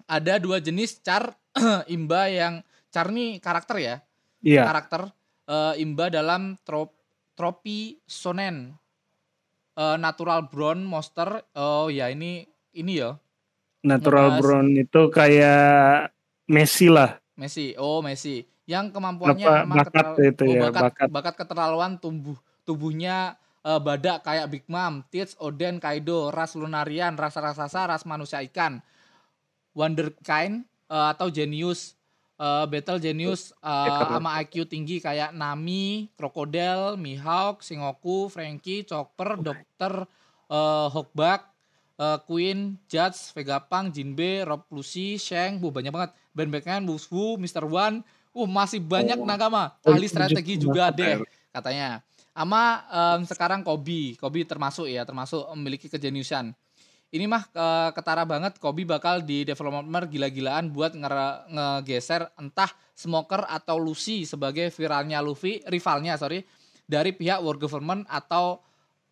Ada 0.04 0.36
dua 0.36 0.60
jenis 0.60 1.00
char 1.00 1.32
imba 1.88 2.28
yang 2.28 2.60
char 2.92 3.08
nih 3.08 3.40
karakter 3.40 3.80
ya. 3.80 3.96
Iya. 4.44 4.68
Karakter 4.68 5.08
eh, 5.44 5.74
imba 5.80 6.12
dalam 6.12 6.60
trop, 6.62 6.92
tropi 7.34 7.98
sonen. 8.04 8.76
Eh, 9.74 9.98
natural 9.98 10.46
brown 10.46 10.84
monster. 10.84 11.42
Oh 11.56 11.88
ya 11.88 12.12
ini 12.12 12.46
ini 12.74 13.00
ya 13.00 13.18
Natural 13.82 14.32
ngebahas- 14.32 14.40
Brown 14.40 14.68
itu 14.76 15.02
kayak 15.10 16.12
Messi 16.48 16.88
lah. 16.88 17.20
Messi. 17.36 17.76
Oh 17.76 18.00
Messi. 18.00 18.40
Yang 18.64 18.96
kemampuannya 18.96 19.44
Apa, 19.44 19.64
emang 19.68 19.76
bakat 19.76 19.92
keteral- 19.92 20.16
itu 20.24 20.44
oh, 20.46 20.54
ya, 20.56 20.62
bakat, 20.64 20.84
bakat. 20.88 21.08
bakat 21.12 21.34
keterlaluan 21.36 21.92
tubuh 22.00 22.40
tubuhnya 22.64 23.36
eh, 23.60 23.80
badak 23.80 24.24
kayak 24.24 24.48
Big 24.48 24.64
Mom, 24.68 25.04
Teach, 25.12 25.36
Oden, 25.36 25.84
Kaido, 25.84 26.32
ras 26.32 26.56
Lunarian, 26.56 27.16
ras 27.16 27.36
raksasa, 27.36 27.88
ras 27.88 28.04
manusia 28.04 28.40
ikan, 28.44 28.80
Wonderkind 29.74 30.64
eh, 30.88 31.08
atau 31.12 31.28
Genius, 31.28 31.98
eh, 32.44 32.66
Battle 32.68 33.00
Genius 33.00 33.56
Hacker. 33.64 34.20
sama 34.20 34.30
IQ 34.44 34.68
tinggi 34.68 35.00
kayak 35.00 35.32
Nami, 35.32 36.12
Crocodile, 36.20 37.00
Mihawk, 37.00 37.64
Singoku, 37.64 38.28
Frankie, 38.28 38.84
Chopper, 38.84 39.40
Dokter, 39.40 40.04
eh, 40.52 40.88
Hawkbuck, 40.92 41.42
eh, 41.96 42.20
Queen, 42.28 42.76
Judge, 42.86 43.32
Vegapunk, 43.32 43.96
Jinbe, 43.96 44.44
Rob 44.44 44.68
Lucy, 44.68 45.16
Shang, 45.16 45.56
bu 45.56 45.72
banyak 45.72 45.94
banget. 45.94 46.12
Ben 46.34 46.50
Beckman, 46.50 46.84
Wushu, 46.90 47.38
Mr. 47.38 47.64
One, 47.64 48.04
uh 48.34 48.50
masih 48.50 48.82
banyak 48.82 49.22
Oh. 49.22 49.26
nakama. 49.30 49.78
Oh, 49.86 49.94
Ahli 49.94 50.10
itu 50.10 50.18
strategi 50.18 50.58
juga 50.58 50.90
juga 50.90 50.98
deh 50.98 51.16
katanya. 51.54 52.02
Ama 52.34 52.82
em, 52.90 53.22
sekarang 53.30 53.62
Kobe, 53.62 54.18
Kobe 54.18 54.42
termasuk 54.42 54.90
ya, 54.90 55.06
termasuk 55.06 55.46
memiliki 55.54 55.86
kejeniusan. 55.86 56.50
Ini 57.14 57.30
mah 57.30 57.46
eh, 57.46 57.90
ketara 57.94 58.26
banget 58.26 58.58
Kobe 58.58 58.84
bakal 58.84 59.22
di 59.22 59.46
developer 59.46 60.10
gila-gilaan 60.10 60.68
buat 60.68 60.92
ngere- 60.92 61.46
ngegeser 61.48 62.34
entah 62.36 62.68
Smoker 62.92 63.46
atau 63.46 63.78
Lucy 63.78 64.22
sebagai 64.24 64.70
viralnya 64.70 65.18
Luffy, 65.18 65.62
rivalnya 65.66 66.14
sorry, 66.14 66.42
dari 66.84 67.10
pihak 67.10 67.40
World 67.40 67.58
Government 67.60 68.06
atau 68.06 68.62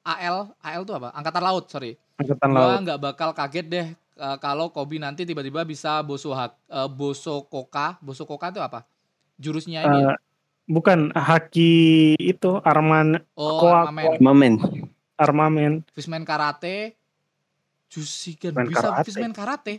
AL, 0.01 0.57
AL 0.57 0.81
itu 0.81 0.93
apa? 0.93 1.13
Angkatan 1.13 1.41
Laut, 1.41 1.65
sorry. 1.65 1.93
Angkatan 2.17 2.49
Gua 2.49 2.57
laut. 2.57 2.81
nggak 2.81 2.99
bakal 2.99 3.29
kaget 3.31 3.65
deh 3.65 3.87
eh, 3.93 4.37
kalau 4.37 4.69
Kobe 4.69 4.97
nanti 4.97 5.21
tiba-tiba 5.21 5.61
bisa 5.61 6.01
boso 6.01 6.33
hak, 6.33 6.57
eh, 6.67 6.89
boso 6.89 7.45
koka, 7.45 8.01
boso 8.01 8.25
koka 8.25 8.49
itu 8.49 8.61
apa? 8.61 8.81
Jurusnya 9.37 9.81
ini 9.83 9.97
ya? 10.01 10.09
Eh, 10.09 10.17
bukan 10.65 11.13
haki 11.13 11.73
itu 12.17 12.61
arman 12.61 13.21
Oh, 13.33 13.61
koa- 13.61 13.85
armamen. 13.85 14.17
Mamen. 14.17 14.53
armamen. 15.15 15.71
Fishman 15.93 16.21
karate, 16.21 16.97
Jusigen 17.91 18.55
Fishman 18.55 18.67
bisa 18.71 18.79
karate. 18.81 19.03
Fishman 19.03 19.33
karate. 19.35 19.73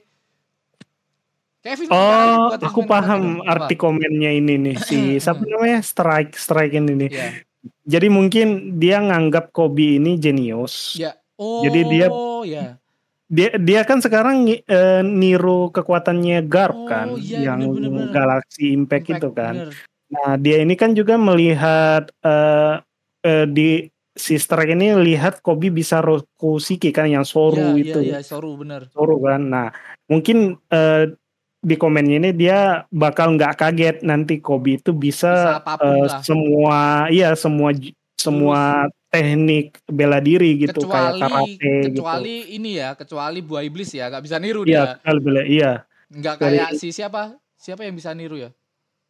Karate 1.63 1.87
Oh, 1.89 2.53
buat 2.53 2.61
aku 2.61 2.81
paham 2.85 3.41
karate. 3.41 3.49
Arti 3.49 3.75
komennya 3.79 4.31
ini 4.35 4.55
nih 4.61 4.77
si 4.83 4.99
siapa 5.23 5.41
namanya 5.47 5.81
strike 5.81 6.35
strike 6.37 6.75
ini 6.75 6.93
nih. 7.07 7.11
Iya. 7.11 7.29
Jadi 7.87 8.07
mungkin 8.11 8.47
dia 8.77 8.99
nganggap 8.99 9.55
Kobe 9.55 9.97
ini 9.97 10.19
jenius. 10.19 10.99
Ya. 10.99 11.15
Oh, 11.39 11.63
Jadi 11.65 11.81
dia- 11.89 12.13
ya. 12.45 12.67
Dia 13.33 13.49
dia 13.57 13.81
kan 13.89 13.97
sekarang 13.97 14.45
eh, 14.45 15.01
niru 15.01 15.73
kekuatannya 15.73 16.45
Garp 16.45 16.77
Oh, 16.77 16.85
kan, 16.85 17.17
iya, 17.17 17.49
yang 17.49 17.65
bener-bener. 17.65 18.13
Galaxy 18.13 18.77
Impact, 18.77 19.09
Impact, 19.09 19.25
itu 19.25 19.29
kan. 19.33 19.55
bener. 19.57 19.73
Nah 20.13 20.31
dia 20.37 20.57
ini 20.61 20.77
kan 20.77 20.93
juga 20.93 21.17
melihat 21.17 22.13
eh, 22.21 22.75
eh, 23.25 23.47
di 23.49 23.89
si 24.13 24.37
strike 24.37 24.77
ini 24.77 24.93
lihat 24.93 25.41
Kobe 25.41 25.73
bisa 25.73 26.05
Rokusiki 26.05 26.93
kan 26.93 27.09
yang 27.09 27.25
Soru 27.25 27.77
Iya, 27.77 27.81
itu. 27.81 27.99
Iya, 28.05 28.21
iya, 28.21 28.25
Soru 28.25 28.61
bener. 28.61 28.93
Soru 28.93 29.17
kan. 29.25 29.41
Nah, 29.49 29.69
mungkin 30.09 30.61
eh, 30.69 31.17
di 31.63 31.77
komennya 31.79 32.17
ini 32.19 32.31
dia 32.35 32.85
bakal 32.91 33.39
nggak 33.39 33.55
kaget 33.57 33.97
nanti 34.03 34.43
Kobe 34.43 34.83
itu 34.83 34.91
Bisa 34.93 35.63
bisa, 35.63 35.63
lah. 35.63 36.21
semua 36.21 37.07
iya 37.09 37.33
semua 37.39 37.71
semua 38.19 38.91
teknik 39.11 39.79
bela 39.87 40.19
diri 40.23 40.67
gitu 40.67 40.87
kecuali 40.87 41.19
kayak 41.19 41.31
karate 41.31 41.91
kecuali 41.91 42.37
ini 42.55 42.71
ya, 42.79 42.95
kecuali 42.95 43.39
buah 43.43 43.63
iblis 43.67 43.91
ya, 43.95 44.11
nggak 44.11 44.25
bisa 44.25 44.37
niru 44.39 44.63
gitu. 44.67 44.75
Iya, 44.75 44.99
dia. 44.99 45.03
kalau 45.03 45.21
bela 45.23 45.43
iya. 45.47 45.73
Nggak 46.13 46.35
kecuali- 46.39 46.59
kayak 46.61 46.71
si 46.79 46.89
siapa? 46.93 47.23
Siapa 47.57 47.87
yang 47.87 47.95
bisa 47.95 48.11
niru 48.13 48.37
ya? 48.37 48.51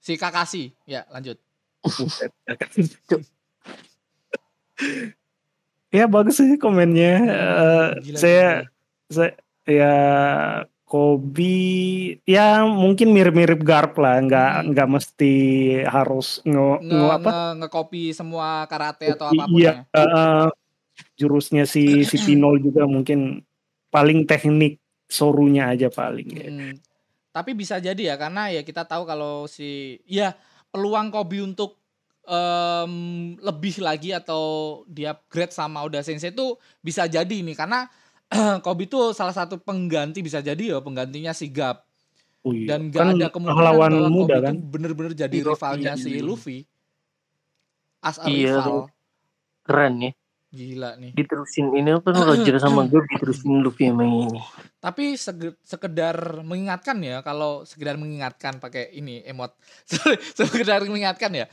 Si 0.03 0.15
Kakashi. 0.21 0.77
Ya, 0.85 1.09
lanjut. 1.09 1.41
Ya 5.93 6.09
bagus 6.09 6.41
sih 6.41 6.57
komennya. 6.57 7.13
Eh, 7.29 7.89
Gila, 8.01 8.19
saya 8.19 8.49
gila. 8.65 8.69
saya 9.13 9.33
ya 9.69 9.95
Kobe 10.89 12.21
ya 12.29 12.65
mungkin 12.69 13.13
mirip-mirip 13.17 13.61
Garp 13.65 13.97
lah, 13.97 14.21
nggak 14.21 14.53
Hmm. 14.61 14.69
nggak 14.73 14.89
mesti 14.89 15.35
harus 15.85 16.41
nge, 16.45 16.85
nge, 16.85 16.97
nge 16.97 17.09
apa 17.13 17.31
nge- 17.33 17.53
nge-copy 17.65 18.03
semua 18.13 18.65
karate 18.69 19.13
atau 19.17 19.33
apa 19.33 19.45
pun 19.49 19.57
Iya, 19.57 19.89
ya. 19.89 20.01
eh, 20.01 20.49
jurusnya 21.17 21.65
si 21.69 22.05
si 22.09 22.17
Pinol 22.25 22.61
juga 22.61 22.89
mungkin 22.89 23.41
paling 23.93 24.25
teknik 24.25 24.81
sorunya 25.09 25.69
aja 25.73 25.93
paling 25.93 26.29
ya. 26.33 26.49
Mm. 26.49 26.73
Tapi 27.33 27.57
bisa 27.57 27.81
jadi 27.81 28.13
ya 28.13 28.17
karena 28.21 28.53
ya 28.53 28.61
kita 28.65 28.85
tahu 28.85 29.05
kalau 29.09 29.49
si 29.49 30.01
ya 30.05 30.37
peluang 30.73 31.13
Kobe 31.13 31.41
untuk 31.41 31.82
em, 32.23 32.93
lebih 33.39 33.83
lagi 33.83 34.15
atau 34.15 34.43
dia 34.87 35.13
upgrade 35.15 35.53
sama 35.55 35.83
Oda 35.83 36.01
Sensei 36.01 36.31
itu 36.31 36.55
bisa 36.81 37.07
jadi 37.11 37.37
nih 37.43 37.57
karena 37.59 37.87
Kobe 38.65 38.89
itu 38.89 39.13
salah 39.13 39.35
satu 39.35 39.61
pengganti 39.61 40.25
bisa 40.25 40.41
jadi 40.41 40.77
ya 40.77 40.79
penggantinya 40.81 41.35
si 41.35 41.51
Gap 41.53 41.85
Oh 42.43 42.51
iya. 42.51 42.75
dan 42.75 42.91
gak 42.91 42.99
kan 42.99 43.09
ada 43.15 43.27
kemungkinan 43.31 43.75
bahwa 43.79 43.87
muda 44.11 44.35
Kobe 44.35 44.47
kan. 44.51 44.55
itu 44.59 44.63
bener-bener 44.67 45.13
jadi 45.15 45.37
rivalnya 45.47 45.95
iya, 45.95 46.03
si 46.03 46.11
iya. 46.19 46.23
Luffy 46.27 46.59
as 48.03 48.19
a 48.19 48.27
Iya, 48.27 48.59
rival 48.59 48.79
Keren 49.63 49.95
ya. 50.03 50.13
Gila 50.53 51.01
nih 51.01 51.17
Diterusin 51.17 51.73
ini 51.73 51.97
apa 51.97 52.13
Roger 52.13 52.61
sama 52.61 52.85
gue 52.93 53.01
diterusin 53.09 53.65
Luffy 53.65 53.89
sama 53.89 54.05
ini. 54.05 54.37
Tapi 54.85 55.17
sekedar 55.65 56.45
mengingatkan 56.45 57.01
ya, 57.01 57.25
kalau 57.25 57.65
sekedar 57.65 57.97
mengingatkan 57.97 58.61
pakai 58.61 58.93
ini 58.93 59.25
emot, 59.25 59.57
sekedar 60.39 60.85
mengingatkan 60.85 61.33
ya, 61.33 61.47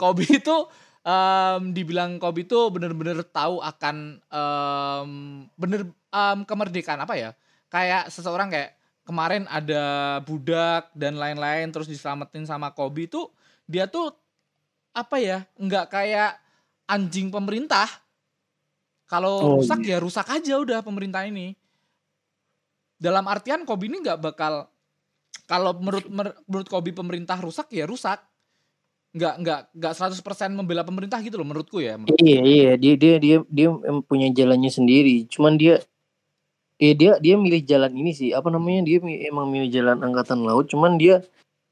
Kobe 0.00 0.24
itu 0.24 0.56
em, 1.04 1.76
dibilang 1.76 2.16
Kobe 2.16 2.48
itu 2.48 2.56
bener-bener 2.72 3.20
tahu 3.28 3.60
akan 3.60 4.22
em, 4.24 5.10
bener 5.58 5.84
em, 5.92 6.38
kemerdekaan 6.48 7.02
apa 7.04 7.14
ya? 7.18 7.30
Kayak 7.68 8.08
seseorang 8.08 8.48
kayak 8.48 8.78
kemarin 9.04 9.44
ada 9.52 10.18
budak 10.24 10.88
dan 10.96 11.20
lain-lain 11.20 11.68
terus 11.74 11.90
diselamatin 11.90 12.48
sama 12.48 12.72
Kobe 12.72 13.10
itu 13.10 13.28
dia 13.68 13.84
tuh 13.90 14.14
apa 14.96 15.20
ya? 15.20 15.44
Nggak 15.60 15.92
kayak 15.92 16.38
anjing 16.86 17.28
pemerintah. 17.34 18.05
Kalau 19.06 19.34
Oh, 19.38 19.50
rusak 19.56 19.80
ya 19.80 19.98
rusak 19.98 20.26
aja 20.26 20.54
udah 20.56 20.82
pemerintah 20.82 21.22
ini 21.22 21.54
dalam 22.96 23.22
artian 23.24 23.62
Kobe 23.62 23.86
ini 23.86 24.00
nggak 24.00 24.18
bakal 24.18 24.66
kalau 25.44 25.76
menurut 25.76 26.06
menurut 26.08 26.66
Kobe 26.66 26.90
pemerintah 26.90 27.36
rusak 27.36 27.70
ya 27.70 27.84
rusak 27.84 28.18
nggak 29.12 29.34
nggak 29.38 29.60
nggak 29.72 29.92
100% 29.94 30.20
membela 30.52 30.82
pemerintah 30.82 31.16
gitu 31.20 31.38
loh 31.38 31.46
menurutku 31.46 31.78
ya 31.78 31.96
menurut- 31.96 32.18
Iya 32.18 32.40
iya 32.42 32.70
dia 32.74 32.94
dia 32.94 33.14
dia 33.16 33.36
dia 33.46 33.68
punya 34.02 34.28
jalannya 34.28 34.68
sendiri. 34.68 35.24
Cuman 35.26 35.54
dia 35.54 35.80
eh 36.76 36.92
dia 36.92 37.16
dia 37.16 37.38
milih 37.38 37.64
jalan 37.64 37.94
ini 37.94 38.12
sih. 38.12 38.30
Apa 38.30 38.52
namanya? 38.52 38.84
Dia 38.84 39.00
emang 39.24 39.48
milih 39.48 39.72
jalan 39.72 40.02
angkatan 40.02 40.44
laut. 40.44 40.68
Cuman 40.68 41.00
dia 41.00 41.24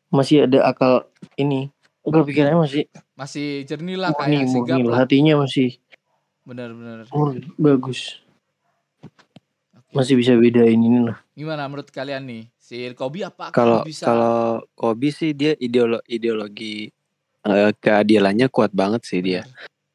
masih 0.08 0.46
ada 0.46 0.64
akal 0.64 1.04
ini. 1.34 1.68
Akal 2.00 2.24
pikirannya 2.24 2.56
masih 2.58 2.82
masih 3.12 3.64
jernih 3.64 3.96
lah 3.96 4.12
kayak 4.14 4.44
murni. 4.46 4.88
Hatinya 4.88 5.34
masih 5.38 5.76
bener-bener 6.44 7.08
murni 7.08 7.40
bagus. 7.56 8.20
Oke. 9.74 9.92
Masih 9.92 10.14
bisa 10.14 10.32
bedain 10.34 10.76
ini 10.76 11.00
lah. 11.02 11.18
gimana 11.32 11.66
menurut 11.66 11.88
kalian 11.88 12.22
nih 12.24 12.42
si 12.54 12.92
Kobe 12.92 13.22
apa 13.22 13.50
Kalau 13.50 13.82
bisa 13.82 14.06
kalau 14.06 14.62
Kobe 14.72 15.10
sih 15.10 15.32
dia 15.32 15.56
ideolo 15.56 15.98
ideologi 16.04 16.88
eh, 17.42 17.70
keadilannya 17.74 18.46
kuat 18.48 18.70
banget 18.70 19.02
sih 19.04 19.20
dia. 19.20 19.42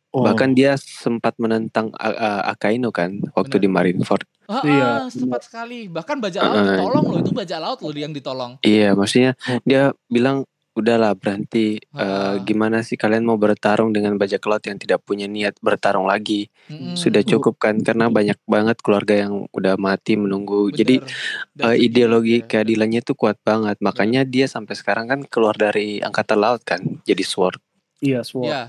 Oh. 0.09 0.25
Bahkan 0.25 0.57
dia 0.57 0.73
sempat 0.75 1.37
menentang 1.37 1.93
A- 1.93 2.49
Akainu 2.49 2.89
kan 2.89 3.13
waktu 3.37 3.61
Benar. 3.61 3.63
di 3.63 3.69
Marineford. 3.69 4.25
Ah, 4.49 4.65
Iya. 4.65 4.87
ah, 5.05 5.07
sempat 5.07 5.45
sekali 5.45 5.85
bahkan 5.85 6.17
bajak 6.17 6.41
laut 6.41 6.57
ah. 6.57 6.65
ditolong 6.73 7.05
loh 7.05 7.19
itu 7.21 7.29
bajak 7.29 7.59
laut 7.61 7.79
loh 7.79 7.93
yang 7.93 8.09
ditolong 8.09 8.57
Iya, 8.65 8.97
maksudnya 8.97 9.37
Hmm. 9.45 9.61
dia 9.61 9.81
bilang 10.09 10.49
udahlah 10.79 11.13
berhenti. 11.13 11.77
Eh, 11.79 12.35
gimana 12.47 12.79
sih 12.81 12.95
kalian 12.95 13.27
mau 13.27 13.35
bertarung 13.35 13.91
dengan 13.91 14.15
bajak 14.15 14.39
laut 14.47 14.63
yang 14.63 14.79
tidak 14.79 15.03
punya 15.03 15.27
niat 15.27 15.59
bertarung 15.59 16.07
lagi? 16.07 16.47
Mm-mm. 16.71 16.95
Sudah 16.95 17.21
cukup 17.21 17.59
kan 17.59 17.77
karena 17.83 18.07
banyak 18.07 18.39
banget 18.47 18.79
keluarga 18.79 19.15
yang 19.27 19.45
udah 19.51 19.75
mati 19.75 20.15
menunggu. 20.15 20.71
Jadi 20.71 21.03
Bener. 21.03 21.11
Dan 21.53 21.63
eh, 21.63 21.75
juga- 21.75 21.83
ideologi 21.85 22.37
ya, 22.39 22.45
keadilannya 22.47 23.01
tuh 23.03 23.15
kuat 23.19 23.37
banget. 23.43 23.77
Makanya 23.83 24.23
dia 24.23 24.47
sampai 24.47 24.73
sekarang 24.73 25.05
kan 25.11 25.19
keluar 25.27 25.53
dari 25.59 25.99
angkatan 25.99 26.39
laut 26.39 26.63
kan, 26.63 26.79
jadi 27.03 27.21
sword. 27.21 27.59
Iya, 27.99 28.23
Sword. 28.23 28.47
Iya. 28.47 28.61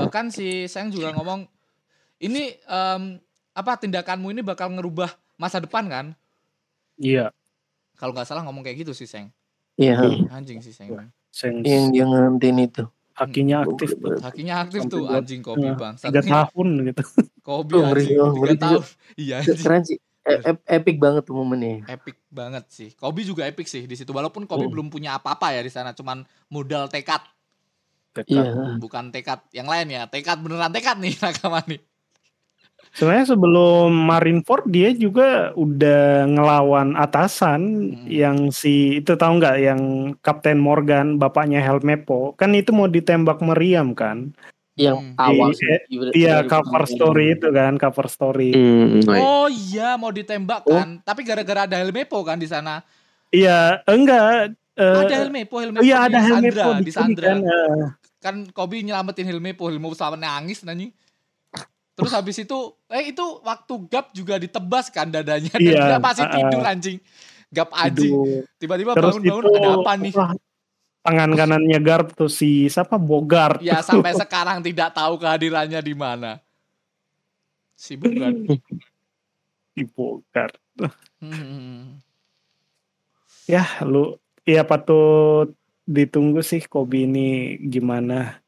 Bahkan 0.00 0.32
si 0.32 0.64
Seng 0.64 0.88
juga 0.88 1.12
ngomong 1.12 1.44
ini 2.24 2.56
em, 2.56 3.20
apa 3.52 3.76
tindakanmu 3.76 4.32
ini 4.32 4.40
bakal 4.40 4.72
ngerubah 4.72 5.12
masa 5.36 5.60
depan 5.60 5.84
kan? 5.92 6.06
Iya. 6.96 7.36
Kalau 8.00 8.16
nggak 8.16 8.24
salah 8.24 8.40
ngomong 8.48 8.64
kayak 8.64 8.80
gitu 8.80 8.96
sih 8.96 9.04
Seng. 9.04 9.28
Iya. 9.76 10.00
Anjing 10.32 10.64
sih 10.64 10.72
Seng. 10.72 10.88
Sens 11.32 11.64
Yang 11.64 11.84
dia 11.90 12.04
ngantin 12.04 12.56
itu. 12.60 12.84
hakinya 13.12 13.56
aktif 13.62 13.96
tuh. 13.96 14.20
Hakinya 14.20 14.54
aktif 14.60 14.80
Sampai 14.84 14.94
tuh 14.94 15.02
anjing 15.06 15.40
Kobe 15.40 15.64
Nah, 15.64 15.76
bang. 15.76 15.94
Tiga 15.96 16.20
tahun 16.22 16.68
gitu. 16.86 17.02
Kobe 17.48 17.74
Oh, 17.74 17.88
anjing 17.88 18.18
oh, 18.18 18.32
tiga 18.36 18.54
tahun. 18.58 18.82
Iya 19.16 19.34
anjing. 19.40 19.58
Keren 19.58 19.82
sih. 19.82 19.98
E- 20.22 20.64
epic 20.70 20.96
banget 20.96 21.22
tuh 21.24 21.34
momennya. 21.34 21.82
Epic 21.88 22.14
banget 22.28 22.64
sih. 22.68 22.92
Kobe 22.92 23.20
juga 23.22 23.42
epic 23.44 23.66
sih 23.66 23.84
di 23.84 23.96
situ. 23.96 24.12
Walaupun 24.12 24.44
Kobe 24.44 24.64
Oh. 24.64 24.70
belum 24.70 24.86
punya 24.86 25.16
apa-apa 25.16 25.50
ya 25.50 25.60
di 25.60 25.68
sana, 25.68 25.92
cuman 25.92 26.22
modal 26.46 26.86
tekad, 26.86 27.20
Iya. 28.28 28.76
bukan 28.76 29.08
tekad 29.08 29.40
yang 29.50 29.66
lain 29.66 29.88
ya. 29.88 30.04
Tekad 30.04 30.36
beneran 30.38 30.68
tekad 30.68 31.00
nih 31.00 31.16
nakama 31.24 31.64
nih. 31.64 31.80
Sebenarnya 32.92 33.32
sebelum 33.32 33.88
Marineford 33.88 34.68
dia 34.68 34.92
juga 34.92 35.56
udah 35.56 36.28
ngelawan 36.28 36.92
atasan 36.92 37.60
Hmm. 37.88 38.04
yang 38.04 38.38
si 38.52 39.00
itu 39.00 39.16
tahu 39.16 39.40
nggak 39.40 39.56
yang 39.58 39.80
Kapten 40.20 40.60
Morgan 40.60 41.16
bapaknya 41.16 41.64
Helmepo 41.64 42.36
kan 42.36 42.52
itu 42.52 42.68
mau 42.70 42.84
ditembak 42.86 43.40
meriam 43.40 43.96
kan 43.96 44.36
Yang 44.72 45.04
Hmm. 45.04 45.20
awal 45.20 45.48
Di- 45.52 46.16
iya 46.16 46.44
cover 46.44 46.84
story 46.84 47.36
itu 47.36 47.48
kan 47.48 47.76
cover 47.76 48.08
story 48.08 48.52
Hmm, 48.56 49.04
oh 49.08 49.48
iya. 49.48 49.92
Oh 49.92 50.00
mau 50.00 50.08
ditembak 50.08 50.64
kan, 50.64 51.00
tapi 51.04 51.24
gara-gara 51.24 51.68
ada 51.68 51.76
Helmepo 51.76 52.20
kan 52.24 52.36
di 52.36 52.48
sana. 52.48 52.80
iya 53.28 53.80
enggak 53.84 54.52
eh, 54.76 54.96
ada 55.04 55.16
Helmepo, 55.24 55.60
Helmepo 55.60 55.84
iya 55.84 56.08
di 56.08 56.12
ada 56.12 56.18
Sandra, 56.24 56.40
Helmepo 56.64 56.70
di 56.72 56.84
di 56.84 56.92
sini 56.92 57.12
Sandra. 57.12 57.26
kan 57.28 57.38
eh, 57.40 57.84
Kan 58.22 58.36
Kobe 58.52 58.80
nyelamatin 58.80 59.28
Helmepo, 59.28 59.68
Helmepo 59.68 59.92
selamat 59.92 60.20
nangis 60.20 60.64
nanyi. 60.64 60.92
Terus 61.92 62.12
habis 62.16 62.36
itu, 62.40 62.58
eh 62.88 63.12
itu 63.12 63.24
waktu 63.44 63.74
Gap 63.92 64.16
juga 64.16 64.40
ditebas 64.40 64.88
kan 64.88 65.12
dadanya 65.12 65.52
dan 65.52 65.60
Iya, 65.60 65.84
dia 65.92 65.98
masih 66.00 66.24
uh-uh. 66.24 66.36
tidur 66.40 66.62
anjing. 66.64 66.98
Gap 67.52 67.70
anjing. 67.76 68.12
Tiba-tiba 68.56 68.96
bangun-bangun 68.96 69.44
ada 69.60 69.70
apa 69.76 69.92
nih? 70.00 70.12
tangan 71.02 71.34
kanannya 71.34 71.78
Garp 71.82 72.14
tuh 72.14 72.30
si 72.30 72.70
siapa 72.70 72.96
Bogart. 72.96 73.58
Ya 73.60 73.82
sampai 73.82 74.14
sekarang 74.22 74.62
tidak 74.62 74.94
tahu 74.94 75.18
kehadirannya 75.18 75.82
di 75.82 75.94
mana. 75.98 76.38
Si 77.74 77.98
Bogart. 77.98 78.38
Si 79.72 79.88
Bogart. 79.88 80.60
Hmm. 81.16 81.96
Ya 83.48 83.64
lu 83.80 84.20
ya 84.44 84.68
patut 84.68 85.56
ditunggu 85.88 86.44
sih 86.44 86.60
Kobe 86.68 87.08
ini 87.08 87.56
gimana. 87.56 88.41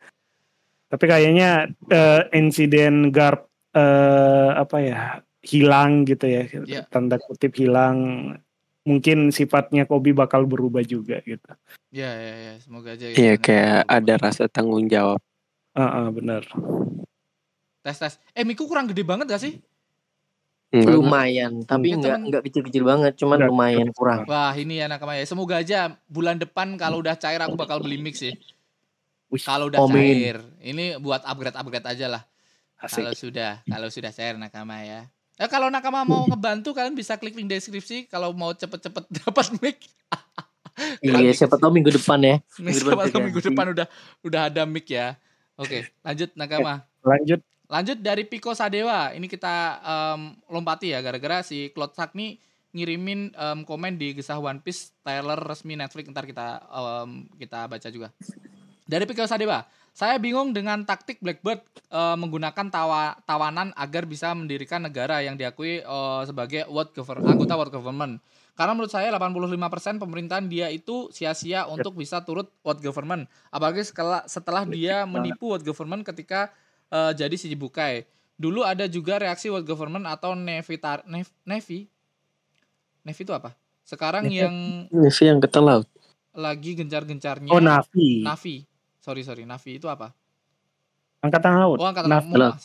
Tapi 0.94 1.04
kayaknya 1.10 1.74
eh, 1.90 2.22
insiden 2.38 3.10
Garp 3.10 3.50
eh, 3.74 4.50
apa 4.54 4.78
ya 4.78 5.00
hilang 5.42 6.06
gitu 6.06 6.24
ya 6.30 6.46
Ya. 6.64 6.86
tanda 6.86 7.18
kutip 7.18 7.50
hilang 7.58 8.30
mungkin 8.86 9.34
sifatnya 9.34 9.90
Kobe 9.90 10.14
bakal 10.14 10.46
berubah 10.46 10.86
juga 10.86 11.18
gitu. 11.26 11.50
Ya, 11.90 12.14
ya, 12.14 12.34
ya, 12.46 12.54
semoga 12.62 12.94
aja. 12.94 13.10
Iya 13.10 13.34
ini 13.34 13.42
kayak 13.42 13.90
berubah. 13.90 13.96
ada 13.98 14.14
rasa 14.22 14.44
tanggung 14.46 14.86
jawab. 14.86 15.18
Ah 15.74 16.06
ah, 16.06 16.08
benar. 16.14 16.46
tes 17.82 17.98
tes. 17.98 18.14
Eh 18.30 18.46
Miku 18.46 18.70
kurang 18.70 18.86
gede 18.86 19.02
banget 19.02 19.26
gak 19.26 19.42
sih? 19.42 19.58
Enggak, 20.74 20.94
lumayan 20.94 21.52
tapi 21.62 21.94
Ya, 21.94 21.96
nggak 22.02 22.16
temen. 22.18 22.28
nggak 22.30 22.42
kecil-kecil 22.50 22.82
banget 22.82 23.12
cuman 23.14 23.38
Nggak 23.38 23.50
lumayan 23.50 23.88
kurang 23.94 24.20
Wah 24.26 24.50
ini 24.58 24.82
ya 24.82 24.86
nakama 24.90 25.14
ya. 25.14 25.22
Semoga 25.22 25.62
aja 25.62 25.94
bulan 26.10 26.38
depan 26.38 26.74
kalau 26.74 26.98
udah 26.98 27.14
cair 27.14 27.38
aku 27.38 27.54
bakal 27.54 27.78
beli 27.78 27.98
mix 28.02 28.18
sih. 28.18 28.34
Wih, 28.34 28.53
Kalau 29.42 29.66
udah 29.72 29.80
amin. 29.82 30.14
cair, 30.14 30.38
ini 30.62 30.94
buat 31.02 31.26
upgrade 31.26 31.56
upgrade 31.58 31.86
aja 31.90 32.06
lah. 32.06 32.22
asik. 32.84 33.00
Kalau 33.00 33.12
sudah, 33.16 33.52
kalau 33.64 33.88
sudah 33.88 34.12
cair 34.12 34.36
nakama 34.38 34.78
ya. 34.84 35.08
Eh 35.34 35.50
kalau 35.50 35.66
nakama 35.66 36.06
mau 36.06 36.22
ngebantu 36.30 36.70
kalian 36.70 36.94
bisa 36.94 37.18
klik 37.18 37.34
link 37.34 37.50
deskripsi 37.50 38.06
kalau 38.06 38.30
mau 38.30 38.54
cepet-cepet 38.54 39.04
dapat 39.24 39.46
mic. 39.58 39.78
iya 41.02 41.30
siapa 41.30 41.54
tahu 41.54 41.70
minggu 41.70 41.94
depan 41.94 42.18
ya 42.18 42.36
Minggu 42.62 42.82
depan 42.82 42.94
siapa 42.94 43.02
tahu 43.06 43.10
juga. 43.14 43.26
minggu 43.30 43.40
depan 43.46 43.66
udah 43.74 43.86
udah 44.22 44.40
ada 44.52 44.62
mic 44.62 44.86
ya. 44.86 45.18
Oke, 45.58 45.90
lanjut 46.06 46.30
nakama. 46.38 46.86
Lanjut 47.02 47.40
Lanjut 47.64 47.96
dari 47.98 48.28
Piko 48.28 48.52
Sadewa. 48.52 49.10
Ini 49.16 49.24
kita 49.24 49.80
em, 49.80 50.36
lompati 50.52 50.92
ya 50.92 51.00
gara-gara 51.00 51.40
si 51.40 51.72
Claude 51.72 51.96
Sak 51.96 52.12
nih 52.12 52.36
ngirimin 52.76 53.32
em, 53.32 53.58
komen 53.64 53.96
di 53.96 54.12
kisah 54.12 54.36
One 54.36 54.60
Piece 54.60 54.92
trailer 55.00 55.40
resmi 55.40 55.74
Netflix 55.74 56.06
ntar 56.12 56.28
kita 56.28 56.60
em, 56.70 57.24
kita 57.40 57.64
baca 57.64 57.88
juga. 57.88 58.12
Dari 58.84 59.04
Piko 59.08 59.24
Sadewa. 59.24 59.64
Saya 59.94 60.18
bingung 60.18 60.50
dengan 60.50 60.82
taktik 60.82 61.22
Blackbird 61.22 61.62
eh, 61.94 62.16
menggunakan 62.18 62.66
tawa, 62.66 63.14
tawanan 63.22 63.70
agar 63.78 64.10
bisa 64.10 64.34
mendirikan 64.34 64.82
negara 64.82 65.22
yang 65.22 65.38
diakui 65.38 65.86
eh, 65.86 66.22
sebagai 66.26 66.66
world 66.66 66.90
government, 66.90 67.30
anggota 67.30 67.54
world 67.54 67.70
government. 67.72 68.14
Karena 68.58 68.74
menurut 68.74 68.90
saya 68.90 69.10
85% 69.14 70.02
pemerintahan 70.02 70.46
dia 70.50 70.70
itu 70.70 71.10
sia-sia 71.14 71.66
untuk 71.70 71.94
bisa 71.94 72.22
turut 72.26 72.50
world 72.66 72.82
government. 72.82 73.30
Apalagi 73.54 73.86
setelah, 73.86 74.26
setelah 74.26 74.66
dia 74.66 75.06
menipu 75.06 75.54
world 75.54 75.62
government 75.62 76.02
ketika 76.02 76.50
eh, 76.90 77.14
jadi 77.14 77.34
si 77.38 77.54
Bukai. 77.54 78.02
Dulu 78.34 78.66
ada 78.66 78.90
juga 78.90 79.22
reaksi 79.22 79.46
world 79.46 79.66
government 79.66 80.10
atau 80.10 80.34
Nevitar, 80.34 81.06
Nev, 81.06 81.30
Nevi. 81.46 81.86
Nevi 83.06 83.22
itu 83.22 83.30
apa? 83.30 83.54
Sekarang 83.86 84.26
Nevi. 84.26 84.42
yang 84.42 84.54
Navy 84.90 85.22
yang 85.22 85.38
ke 85.38 85.48
laut. 85.62 85.86
lagi 86.34 86.74
gencar-gencarnya 86.74 87.46
Oh 87.46 87.62
Navi 87.62 88.26
Navi. 88.26 88.66
Sorry 89.04 89.20
sorry, 89.20 89.44
Navi 89.44 89.76
itu 89.76 89.84
apa? 89.92 90.16
angkatan 91.24 91.52
laut. 91.56 91.78
Oh 91.80 91.88
angkatan 91.88 92.08
laut. 92.32 92.56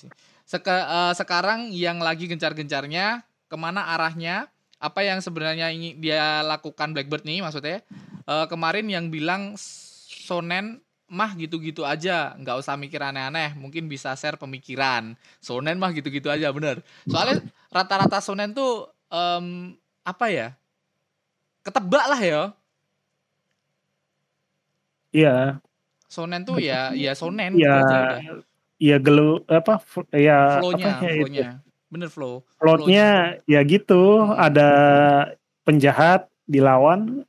Seka- 0.47 0.87
eh, 0.87 1.13
sekarang 1.15 1.71
yang 1.71 1.99
lagi 1.99 2.27
gencar-gencarnya 2.27 3.23
ke 3.47 3.55
mana 3.59 3.91
arahnya? 3.95 4.51
Apa 4.79 5.03
yang 5.03 5.19
sebenarnya 5.19 5.71
ingin 5.75 5.99
dia 5.99 6.39
lakukan 6.43 6.95
Blackbird 6.95 7.27
nih 7.27 7.43
maksudnya? 7.43 7.83
Eh, 8.27 8.45
kemarin 8.47 8.87
yang 8.87 9.11
bilang 9.11 9.55
Sonen 9.59 10.79
mah 11.09 11.33
gitu-gitu 11.35 11.83
aja, 11.83 12.37
nggak 12.37 12.57
usah 12.61 12.77
mikir 12.77 13.01
aneh-aneh. 13.01 13.57
Mungkin 13.57 13.89
bisa 13.89 14.13
share 14.15 14.37
pemikiran. 14.37 15.17
Sonen 15.43 15.75
mah 15.75 15.91
gitu-gitu 15.91 16.29
aja, 16.31 16.53
bener. 16.53 16.85
Soalnya 17.09 17.43
rata-rata 17.73 18.21
Sonen 18.21 18.53
tuh 18.53 18.87
em, 19.09 19.75
apa 20.05 20.25
ya? 20.29 20.53
Ketebak 21.65 22.05
lah 22.07 22.21
ya. 22.21 22.41
Iya, 25.09 25.57
Sonen 26.10 26.41
tuh 26.41 26.57
ya, 26.57 26.89
ya 26.97 27.14
Sonen 27.14 27.53
gitu 27.53 27.70
aja 27.70 27.86
udah. 28.18 28.41
iya 28.82 28.97
gelu 28.97 29.45
apa 29.45 29.78
ya 30.10 30.57
Flow-nya, 30.57 30.89
apa 30.97 31.05
ya 31.05 31.12
itu. 31.14 31.22
flow-nya. 31.22 31.49
Bener 31.89 32.10
flow. 32.10 32.45
Plotnya 32.62 33.07
ya 33.49 33.60
gitu, 33.66 34.30
ada 34.38 34.70
penjahat 35.66 36.30
dilawan 36.45 37.26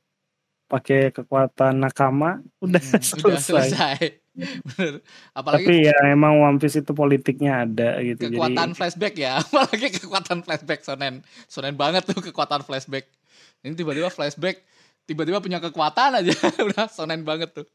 pakai 0.69 1.09
kekuatan 1.09 1.81
nakama, 1.81 2.39
udah 2.61 2.77
Hmm, 2.77 3.01
udah 3.25 3.41
selesai. 3.41 3.41
selesai. 3.41 3.97
Bener. 4.69 4.93
Apalagi 5.35 5.65
Tapi 5.67 5.75
ya 5.91 5.97
emang 6.07 6.39
One 6.39 6.57
Piece 6.61 6.79
itu 6.79 6.93
politiknya 6.95 7.67
ada 7.67 7.99
gitu. 7.99 8.29
kekuatan 8.31 8.71
Jadi 8.71 8.77
flashback 8.79 9.13
ya. 9.17 9.37
Apalagi 9.43 9.87
kekuatan 9.99 10.37
flashback 10.45 10.79
Sonen. 10.85 11.25
Sonen 11.49 11.75
banget 11.75 12.07
tuh 12.07 12.21
kekuatan 12.21 12.63
flashback. 12.63 13.09
Ini 13.65 13.75
tiba-tiba 13.75 14.07
flashback, 14.13 14.61
tiba-tiba 15.09 15.41
punya 15.43 15.57
kekuatan 15.59 16.21
aja. 16.23 16.33
Udah 16.69 16.85
sonen 16.87 17.25
banget 17.27 17.51
tuh. 17.51 17.67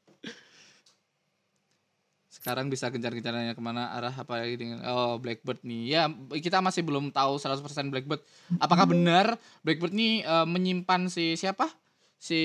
Sekarang 2.46 2.70
bisa 2.70 2.86
gencar-gencarnya 2.94 3.58
ke 3.58 3.62
mana 3.64 3.90
arah 3.90 4.14
apa 4.14 4.38
lagi 4.38 4.54
dengan 4.54 4.78
oh 4.86 5.18
Blackbird 5.18 5.66
nih. 5.66 5.82
Ya 5.98 6.06
kita 6.30 6.62
masih 6.62 6.86
belum 6.86 7.10
tahu 7.10 7.42
100% 7.42 7.90
Blackbird. 7.90 8.22
Apakah 8.62 8.86
benar 8.86 9.34
Blackbird 9.66 9.90
nih 9.90 10.22
eh, 10.22 10.46
menyimpan 10.46 11.10
si 11.10 11.34
siapa? 11.34 11.66
Si 12.22 12.38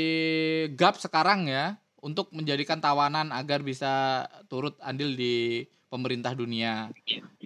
Gap 0.73 0.97
sekarang 0.97 1.45
ya 1.45 1.77
untuk 2.01 2.33
menjadikan 2.33 2.81
tawanan 2.81 3.29
agar 3.29 3.61
bisa 3.61 4.25
turut 4.49 4.73
andil 4.81 5.13
di 5.13 5.61
pemerintah 5.85 6.33
dunia. 6.33 6.89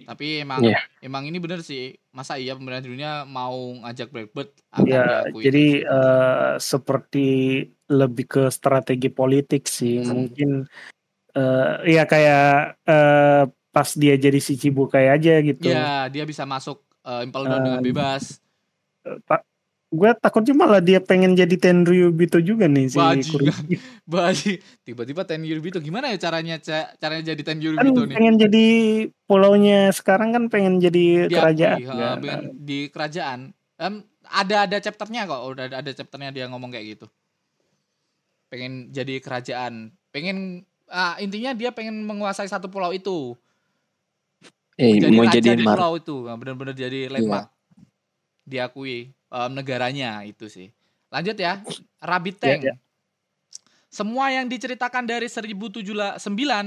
Tapi 0.06 0.40
emang 0.40 0.62
Iya. 0.64 0.78
emang 1.04 1.28
ini 1.28 1.36
bener 1.36 1.60
sih. 1.60 1.92
Masa 2.14 2.40
iya 2.40 2.56
pemerintah 2.56 2.88
dunia 2.88 3.28
mau 3.28 3.52
ngajak 3.84 4.08
Blackbird 4.08 4.50
agar 4.72 4.88
ya 4.88 5.04
diakui? 5.28 5.42
jadi 5.44 5.66
eh, 5.84 6.52
seperti 6.56 7.26
lebih 7.92 8.26
ke 8.26 8.42
strategi 8.48 9.12
politik 9.12 9.68
sih. 9.68 10.00
Hmm. 10.00 10.24
Mungkin 10.24 10.50
eh 11.36 12.00
ya 12.00 12.02
kayak 12.08 12.46
eh, 12.88 13.42
pas 13.70 13.88
dia 13.92 14.16
jadi 14.16 14.40
si 14.40 14.56
Cibukai 14.56 15.12
aja 15.12 15.36
gitu. 15.44 15.68
Ya, 15.68 16.08
dia 16.08 16.24
bisa 16.24 16.48
masuk 16.48 16.80
uh, 17.04 17.20
Impel 17.20 17.44
Down 17.44 17.60
dengan 17.60 17.80
Eh, 17.84 17.86
bebas. 17.92 18.40
Tak 19.28 19.44
gue 19.86 20.10
takutnya 20.18 20.50
malah 20.56 20.82
dia 20.82 20.98
pengen 20.98 21.38
jadi 21.38 21.54
Tenryubito 21.60 22.42
juga 22.42 22.66
nih 22.66 22.90
si. 22.90 22.98
Kuroki. 22.98 23.76
Baji, 24.02 24.52
tiba-tiba 24.86 25.22
Ten 25.22 25.46
Yuribito 25.46 25.78
gimana 25.78 26.10
ya 26.10 26.18
caranya 26.18 26.58
ca- 26.58 26.90
caranya 26.98 27.36
jadi 27.36 27.42
Ten 27.44 27.60
kan 27.62 27.86
nih? 27.86 28.16
pengen 28.16 28.34
jadi 28.40 28.66
pulaunya 29.28 29.92
sekarang 29.92 30.32
kan 30.34 30.44
pengen 30.48 30.80
jadi 30.80 31.28
Diakui, 31.28 31.36
kerajaan 31.36 31.78
ha, 31.86 31.94
kan. 31.94 32.18
pengen 32.18 32.42
di 32.64 32.78
kerajaan. 32.90 33.40
Em, 33.76 33.94
ada 34.26 34.56
ada 34.66 34.76
chapternya 34.80 35.28
kok, 35.28 35.42
udah 35.52 35.64
ada 35.68 35.90
chapternya 35.92 36.32
dia 36.32 36.48
ngomong 36.48 36.72
kayak 36.72 36.96
gitu. 36.98 37.06
Pengen 38.50 38.90
jadi 38.90 39.20
kerajaan, 39.22 39.92
pengen 40.10 40.66
ah, 40.88 41.16
intinya 41.18 41.52
dia 41.52 41.70
pengen 41.70 42.02
menguasai 42.04 42.46
satu 42.46 42.66
pulau 42.70 42.90
itu. 42.94 43.34
Eh, 44.76 45.00
jadi 45.00 45.08
mau 45.08 45.24
jadiin 45.24 45.56
di 45.56 45.64
pulau 45.64 45.96
itu, 45.96 46.16
Nah, 46.28 46.36
benar-benar 46.36 46.76
jadi 46.76 47.08
landmark. 47.08 47.48
Diakui 48.44 49.08
em, 49.10 49.50
negaranya 49.56 50.20
itu 50.22 50.46
sih. 50.52 50.68
Lanjut 51.08 51.34
ya, 51.40 51.64
Rabbit 51.98 52.36
Ya, 52.38 52.42
Tank. 52.44 52.60
ya. 52.68 52.74
Semua 53.88 54.28
yang 54.28 54.44
diceritakan 54.44 55.08
dari 55.08 55.24
1009 55.32 56.20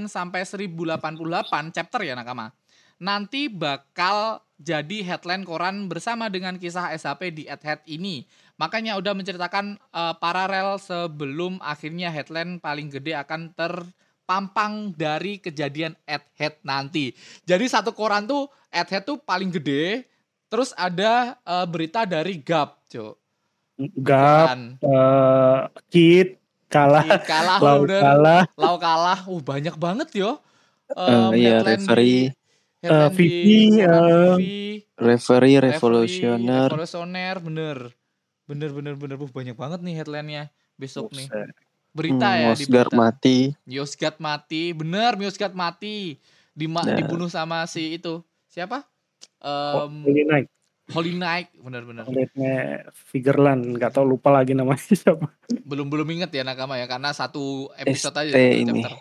sampai 0.10 0.42
1088 0.42 1.70
chapter 1.70 2.02
ya 2.02 2.18
nakama. 2.18 2.50
Nanti 2.98 3.46
bakal 3.48 4.42
jadi 4.60 5.06
headline 5.06 5.46
koran 5.46 5.86
bersama 5.88 6.28
dengan 6.28 6.58
kisah 6.58 6.92
SHP 6.98 7.22
di 7.32 7.44
Head 7.48 7.86
ini. 7.86 8.26
Makanya 8.58 8.98
udah 8.98 9.14
menceritakan 9.14 9.78
eh, 9.78 10.16
paralel 10.20 10.82
sebelum 10.82 11.62
akhirnya 11.64 12.10
headline 12.10 12.58
paling 12.58 12.90
gede 12.90 13.16
akan 13.16 13.54
terpampang 14.30 14.94
dari 14.94 15.42
kejadian 15.42 15.98
Head 16.06 16.62
nanti. 16.62 17.10
Jadi 17.50 17.66
satu 17.66 17.98
koran 17.98 18.30
tuh 18.30 18.46
Head 18.70 19.02
tuh 19.02 19.18
paling 19.18 19.50
gede, 19.50 20.06
terus 20.46 20.70
ada 20.78 21.34
eh, 21.42 21.66
berita 21.66 22.06
dari 22.06 22.38
Gap, 22.38 22.86
Cuk. 22.86 23.18
Gap 24.06 24.54
eh, 24.86 25.60
Kid 25.90 26.38
kalah 26.70 27.02
Ih, 27.10 27.26
kalah 27.26 27.58
Lau 27.58 27.90
udah. 27.90 28.02
kalah 28.06 28.44
Lau 28.54 28.78
kalah, 28.78 29.20
uh 29.26 29.42
banyak 29.42 29.74
banget 29.82 30.14
yo. 30.14 30.38
Eh, 30.94 31.10
Em, 31.10 31.34
iya, 31.34 31.66
headline 31.66 31.82
referee. 31.82 32.22
Eh, 32.86 32.86
koran 32.86 32.86
eh, 32.86 33.10
VP, 33.10 33.46
Referee 34.94 35.58
revolusioner. 35.58 36.70
revolusioner, 36.70 37.36
bener, 37.42 37.78
bener, 38.46 38.70
bener, 38.78 38.94
bener, 38.94 39.18
uh, 39.18 39.34
banyak 39.34 39.58
banget 39.58 39.80
nih 39.82 39.96
headline-nya 39.98 40.54
besok 40.78 41.10
nih. 41.18 41.26
Berita 41.90 42.28
Hmm, 42.30 42.42
ya 42.44 42.52
di 42.54 42.66
berita. 42.66 42.94
mati. 42.94 43.38
Yosgat 43.66 44.16
mati, 44.18 44.72
bener 44.72 45.18
Yosgat 45.18 45.52
mati, 45.52 46.16
Dima- 46.52 46.84
Nah. 46.84 46.94
dibunuh 46.94 47.28
sama 47.28 47.64
si 47.66 47.96
itu 47.96 48.20
siapa? 48.46 48.84
Oh, 49.40 49.88
em, 49.88 50.04
Holy 50.04 50.24
Knight, 50.24 50.48
Holy 50.90 51.14
Knight 51.14 51.48
bener-bener 51.56 52.04
Knight-nya 52.04 52.56
Figureland, 52.92 53.64
nggak 53.72 53.92
tahu 53.92 54.06
lupa 54.06 54.30
lagi 54.30 54.52
namanya 54.52 54.76
siapa. 54.92 55.32
belum 55.64 55.88
belum 55.88 56.08
inget 56.12 56.30
ya 56.30 56.44
nakama 56.44 56.76
ya 56.76 56.86
karena 56.86 57.10
satu 57.10 57.72
episode 57.74 58.16
aja 58.18 58.30
ST 58.30 58.36
satu 58.36 58.60
ini. 58.60 58.84
chapter 58.84 58.94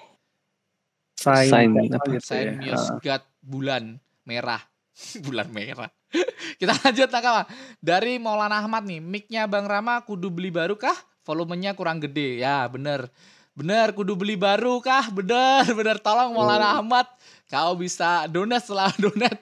Sign, 1.19 1.51
Sign 1.51 1.71
apa 1.91 2.07
gitu 2.15 2.23
Sign 2.25 2.49
ya. 2.63 2.79
God 3.03 3.23
bulan 3.43 3.85
merah 4.23 4.63
bulan 5.27 5.51
merah 5.51 5.91
kita 6.63 6.79
lanjut 6.79 7.11
nakama 7.11 7.43
dari 7.79 8.17
Maulana 8.17 8.63
Ahmad 8.63 8.87
nih 8.87 9.03
mic-nya 9.03 9.45
Bang 9.45 9.67
Rama 9.67 9.99
kudu 10.01 10.31
beli 10.31 10.49
baru 10.49 10.79
kah 10.79 10.95
volumenya 11.29 11.77
kurang 11.77 12.01
gede. 12.01 12.41
Ya 12.41 12.65
bener. 12.73 13.13
Bener 13.53 13.93
kudu 13.93 14.17
beli 14.17 14.41
baru 14.41 14.81
kah? 14.81 15.13
Bener 15.13 15.69
bener. 15.79 16.01
Tolong 16.01 16.33
Maulana 16.33 16.81
Ahmad 16.81 17.05
kau 17.53 17.77
bisa 17.77 18.25
donat 18.33 18.65
setelah 18.65 18.89
donat. 19.05 19.37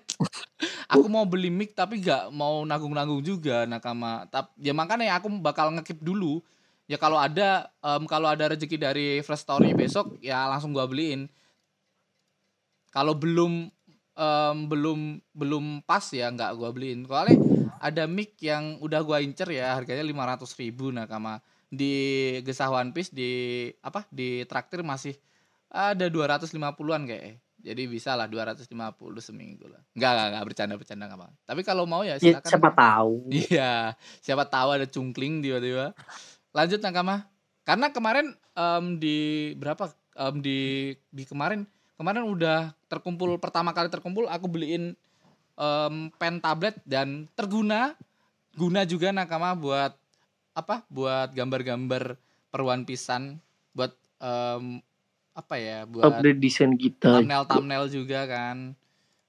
Aku 0.91 1.07
mau 1.07 1.23
beli 1.23 1.51
mic 1.51 1.79
tapi 1.79 2.03
gak 2.03 2.35
mau 2.35 2.63
nanggung-nanggung 2.67 3.23
juga 3.23 3.67
nakama. 3.71 4.27
Tap, 4.31 4.51
ya 4.59 4.75
makanya 4.75 5.15
aku 5.19 5.31
bakal 5.39 5.71
ngekip 5.79 6.03
dulu. 6.03 6.43
Ya 6.87 6.99
kalau 6.99 7.19
ada 7.19 7.67
em, 7.83 8.07
kalau 8.07 8.31
ada 8.31 8.55
rezeki 8.55 8.79
dari 8.79 9.07
Fresh 9.23 9.43
Story 9.47 9.75
besok 9.75 10.19
ya 10.23 10.47
langsung 10.47 10.71
gua 10.71 10.87
beliin. 10.87 11.27
Kalau 12.95 13.19
belum 13.19 13.69
em, 14.15 14.57
belum 14.71 15.19
belum 15.35 15.65
pas 15.83 16.07
ya 16.15 16.31
nggak 16.31 16.55
gua 16.55 16.71
beliin. 16.71 17.03
Soalnya 17.05 17.37
ada 17.83 18.07
mic 18.07 18.39
yang 18.39 18.79
udah 18.79 19.03
gua 19.03 19.19
incer 19.19 19.51
ya 19.51 19.75
harganya 19.75 20.07
500.000 20.07 20.63
ribu 20.63 20.95
nakama 20.95 21.43
di 21.71 21.95
gesah 22.47 22.71
One 22.71 22.95
Piece 22.95 23.11
di 23.11 23.67
apa 23.83 24.07
di 24.11 24.47
traktir 24.47 24.87
masih 24.87 25.19
ada 25.67 26.07
250-an 26.07 27.03
kayak 27.11 27.43
jadi 27.67 27.83
bisa 27.91 28.15
lah 28.15 28.31
250 28.31 28.71
seminggu 29.19 29.67
lah 29.67 29.83
nggak 29.99 30.11
nggak 30.15 30.29
nggak 30.31 30.45
bercanda 30.47 30.75
bercanda 30.79 31.05
nggak 31.11 31.19
apa 31.19 31.29
tapi 31.43 31.61
kalau 31.67 31.83
mau 31.83 32.07
ya 32.07 32.15
Ya, 32.17 32.39
silakan 32.39 32.51
siapa 32.51 32.71
tahu. 32.73 33.13
Iya, 33.29 33.73
siapa 34.25 34.45
tahu 34.49 34.69
ada 34.73 34.87
cungkling 34.89 35.45
tiba-tiba. 35.45 35.93
Lanjut 36.57 36.81
Nakama. 36.81 37.29
Karena 37.67 37.91
kemarin 37.91 38.33
em, 38.55 38.85
di 38.97 39.19
berapa 39.59 39.91
em, 40.17 40.35
di 40.41 40.59
di 41.11 41.23
kemarin 41.27 41.67
kemarin 41.99 42.25
udah 42.25 42.73
terkumpul 42.89 43.37
pertama 43.43 43.75
kali 43.77 43.91
terkumpul 43.93 44.31
aku 44.31 44.47
beliin 44.49 44.95
em, 45.59 45.95
pen 46.17 46.41
tablet 46.41 46.79
dan 46.89 47.27
terguna 47.37 47.93
guna 48.57 48.89
juga 48.89 49.13
Nakama 49.13 49.53
buat 49.53 49.93
apa? 50.57 50.83
Buat 50.89 51.37
gambar-gambar 51.37 52.17
peruan 52.49 52.89
pisan 52.89 53.37
buat 53.77 53.93
em, 54.17 54.81
apa 55.37 55.55
ya? 55.61 55.85
Buat 55.85 56.25
Update 56.25 56.41
desain 56.41 56.73
kita. 56.81 57.21
thumbnail 57.21 57.45
thumbnail 57.45 57.85
juga 57.93 58.25
kan 58.25 58.73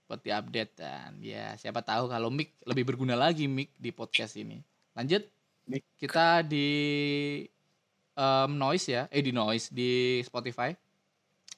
buat 0.07 0.23
diupdate 0.23 0.73
dan 0.79 1.19
ya 1.19 1.51
siapa 1.59 1.83
tahu 1.83 2.07
kalau 2.07 2.31
mic 2.31 2.55
lebih 2.63 2.87
berguna 2.87 3.19
lagi 3.19 3.43
mic 3.43 3.75
di 3.75 3.91
podcast 3.91 4.39
ini 4.39 4.63
lanjut 4.95 5.27
Mic. 5.67 5.83
kita 5.99 6.47
di 6.47 6.67
em, 8.15 8.49
noise 8.55 8.87
ya 8.87 9.11
eh 9.11 9.19
di 9.19 9.35
noise 9.35 9.67
di 9.67 10.23
Spotify 10.23 10.71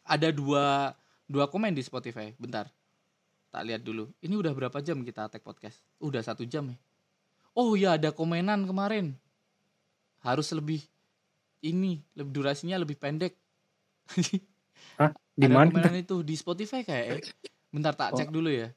ada 0.02 0.34
dua 0.34 0.98
dua 1.30 1.46
komen 1.46 1.78
di 1.78 1.86
Spotify 1.86 2.34
bentar 2.42 2.66
tak 3.54 3.70
lihat 3.70 3.86
dulu 3.86 4.10
ini 4.26 4.34
udah 4.34 4.50
berapa 4.50 4.82
jam 4.82 5.06
kita 5.06 5.30
tag 5.30 5.46
podcast 5.46 5.78
udah 6.02 6.26
satu 6.26 6.42
jam 6.42 6.74
ya 6.74 6.78
oh 7.54 7.78
ya 7.78 8.02
ada 8.02 8.10
komenan 8.10 8.66
kemarin 8.66 9.14
harus 10.22 10.52
lebih 10.52 10.84
ini 11.62 12.00
lebih 12.14 12.32
durasinya 12.34 12.76
lebih 12.76 12.96
pendek 12.96 13.36
Di 15.40 15.48
ada 15.48 15.56
mana? 15.56 15.72
komenan 15.72 15.96
itu 15.96 16.20
di 16.20 16.36
Spotify 16.36 16.84
kayak 16.84 17.06
ya. 17.08 17.16
Bentar 17.72 17.96
tak 17.96 18.12
Oh. 18.12 18.18
cek 18.20 18.28
dulu 18.28 18.52
ya. 18.52 18.76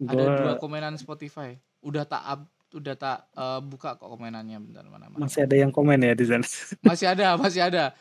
Ada 0.00 0.16
Gua 0.16 0.36
dua 0.40 0.52
komenan 0.56 0.96
Spotify. 0.96 1.52
Udah 1.84 2.08
tak 2.08 2.22
up, 2.24 2.40
udah 2.72 2.94
tak 2.96 3.28
eh, 3.28 3.60
buka 3.60 4.00
kok 4.00 4.08
komenannya 4.08 4.56
bentar 4.58 4.88
mana 4.88 5.12
mana. 5.12 5.20
masih 5.20 5.44
ada 5.44 5.52
yang 5.52 5.68
komen 5.68 6.00
ya 6.00 6.16
di 6.16 6.24
sana. 6.24 6.46
Masih 6.88 7.06
ada, 7.06 7.36
masih 7.36 7.60
ada. 7.60 7.92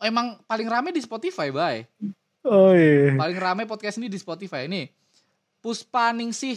Emang 0.00 0.40
paling 0.46 0.64
rame 0.64 0.94
di 0.94 1.02
Spotify, 1.02 1.52
Bay. 1.52 1.84
Oh 2.40 2.72
iya. 2.72 3.12
Paling 3.12 3.36
rame 3.36 3.62
podcast 3.66 3.98
ini 3.98 4.08
di 4.08 4.16
Spotify. 4.16 4.64
Ini 4.64 4.88
Puspa 5.60 6.14
Ningsih 6.14 6.56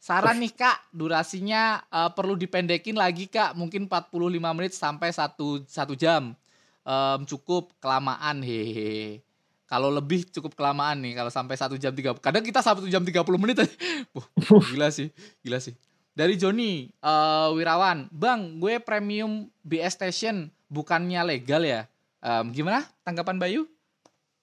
Saran 0.00 0.40
nih 0.40 0.56
kak, 0.56 0.88
durasinya 0.96 1.84
eh, 1.86 2.10
perlu 2.16 2.32
dipendekin 2.32 2.96
lagi 2.96 3.28
kak, 3.28 3.52
mungkin 3.52 3.84
45 3.84 4.56
menit 4.56 4.72
sampai 4.72 5.12
satu 5.12 5.60
satu 5.68 5.92
jam. 5.92 6.32
Em, 6.80 7.20
cukup 7.28 7.76
kelamaan 7.76 8.40
hehehe. 8.40 9.20
Kalau 9.68 9.92
lebih 9.92 10.24
cukup 10.32 10.56
kelamaan 10.56 10.98
nih, 10.98 11.14
kalau 11.14 11.28
sampai 11.30 11.54
satu 11.54 11.76
jam 11.76 11.92
tiga. 11.92 12.16
Kadang 12.16 12.42
kita 12.42 12.64
satu 12.64 12.88
jam 12.88 13.04
30 13.04 13.20
menit. 13.36 13.60
aja. 13.60 13.70
Wah, 14.16 14.26
gila 14.72 14.88
sih, 14.88 15.12
gila 15.44 15.60
sih. 15.60 15.76
Dari 16.16 16.40
Joni 16.40 16.88
eh, 16.90 17.48
Wirawan, 17.52 18.08
bang, 18.10 18.56
gue 18.56 18.80
premium 18.80 19.46
BS 19.60 20.00
Station 20.00 20.48
bukannya 20.66 21.20
legal 21.22 21.60
ya? 21.60 21.84
Em, 22.24 22.48
gimana 22.50 22.88
tanggapan 23.04 23.36
Bayu? 23.36 23.68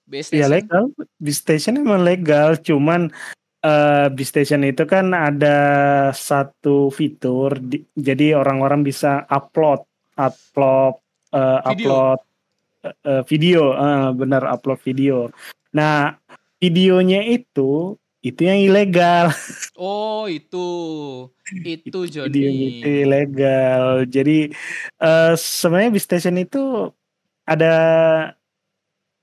BS 0.06 0.30
Iya 0.32 0.46
Station? 0.46 0.54
legal. 0.54 0.82
Di 1.18 1.32
station 1.34 1.74
emang 1.76 2.06
legal, 2.06 2.54
cuman 2.56 3.10
eh 3.58 4.06
di 4.10 4.24
station 4.24 4.62
itu 4.62 4.86
kan 4.86 5.10
ada 5.10 5.58
satu 6.14 6.88
fitur, 6.88 7.58
di- 7.58 7.82
jadi 7.92 8.38
orang-orang 8.38 8.86
bisa 8.86 9.26
upload, 9.26 9.82
upload, 10.14 10.94
eh, 11.34 11.58
Video. 11.58 11.70
upload 11.70 12.18
eh, 12.78 12.94
eh, 13.02 13.22
video, 13.26 13.62
eh, 13.74 14.08
benar 14.14 14.42
upload 14.46 14.78
video. 14.80 15.26
Nah 15.74 16.14
videonya 16.58 17.22
itu 17.26 17.94
itu 18.18 18.40
yang 18.42 18.58
ilegal, 18.58 19.30
Oh 19.78 20.26
itu 20.26 20.66
itu 21.62 21.98
video 22.10 22.26
Joni. 22.26 22.82
itu 22.82 22.88
ilegal. 23.06 24.06
Jadi 24.06 24.50
eh 24.98 25.32
sebenarnya 25.34 25.94
station 25.98 26.38
itu 26.38 26.90
ada 27.46 27.74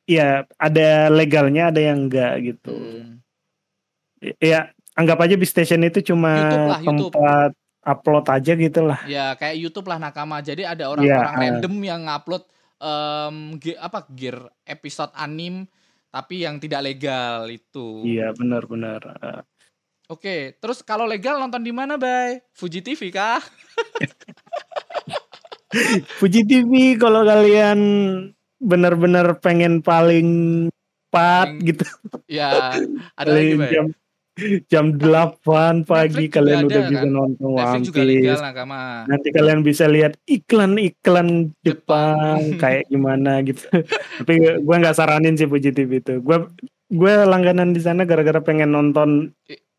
ya 0.08 0.46
ada 0.58 1.10
legalnya, 1.10 1.72
ada 1.74 1.82
yang 1.82 2.08
enggak 2.08 2.34
gitu. 2.44 2.72
Hmm. 2.72 3.25
Ya 4.40 4.60
anggap 4.96 5.20
aja 5.22 5.36
di 5.36 5.48
station 5.48 5.84
itu 5.84 6.00
cuma 6.02 6.32
YouTube 6.40 6.68
lah, 6.70 6.80
YouTube. 6.82 7.14
tempat 7.14 7.52
upload 7.86 8.26
aja 8.32 8.52
gitu 8.58 8.82
lah. 8.82 9.00
Ya 9.06 9.36
kayak 9.38 9.56
YouTube 9.62 9.88
lah 9.88 10.00
nakama. 10.02 10.42
Jadi 10.42 10.66
ada 10.66 10.90
orang-orang 10.90 11.22
Iya, 11.22 11.30
ah. 11.30 11.38
random 11.38 11.74
yang 11.84 12.02
ngupload 12.08 12.44
ge- 13.62 13.80
apa 13.80 14.00
gear 14.12 14.38
episode 14.66 15.12
anim 15.14 15.68
tapi 16.10 16.48
yang 16.48 16.58
tidak 16.64 16.82
legal 16.82 17.46
itu. 17.52 18.08
Iya 18.08 18.32
benar-benar. 18.32 19.02
Eh, 19.20 19.42
Oke, 20.06 20.54
terus 20.62 20.86
kalau 20.86 21.10
legal 21.10 21.42
nonton 21.42 21.66
di 21.66 21.74
mana, 21.74 21.98
Bay? 21.98 22.38
Fuji 22.54 22.78
TV 22.80 23.10
kah? 23.10 23.42
Fuji 26.22 26.46
TV 26.46 26.96
kalau 26.96 27.26
kalian 27.26 27.80
benar-benar 28.62 29.42
pengen 29.42 29.82
paling 29.84 30.30
pat 31.12 31.52
gitu, 31.60 31.84
Ya, 32.30 32.78
ada 33.18 33.30
lagi, 33.34 33.58
Bay. 33.60 33.72
jam 33.74 33.86
jam 34.68 35.00
8 35.00 35.88
pagi 35.88 36.28
Netflix 36.28 36.36
kalian 36.36 36.60
ada, 36.60 36.68
udah 36.68 36.82
bisa 36.92 37.00
kan? 37.00 37.12
nonton 37.16 37.50
Netflix 37.56 37.88
One 37.96 38.12
Piece. 38.20 38.44
Nanti 39.08 39.28
kalian 39.32 39.60
bisa 39.64 39.86
lihat 39.88 40.14
iklan-iklan 40.28 41.56
Jepang. 41.64 42.40
Jepang 42.44 42.60
kayak 42.64 42.84
gimana 42.92 43.40
gitu. 43.48 43.64
Tapi 44.20 44.34
gue 44.60 44.76
nggak 44.76 44.98
saranin 44.98 45.40
sih 45.40 45.48
Fuji 45.48 45.72
TV 45.72 46.04
itu. 46.04 46.20
Gue 46.20 46.52
gue 46.92 47.14
langganan 47.24 47.72
di 47.72 47.80
sana 47.80 48.04
gara-gara 48.04 48.44
pengen 48.44 48.76
nonton 48.76 49.32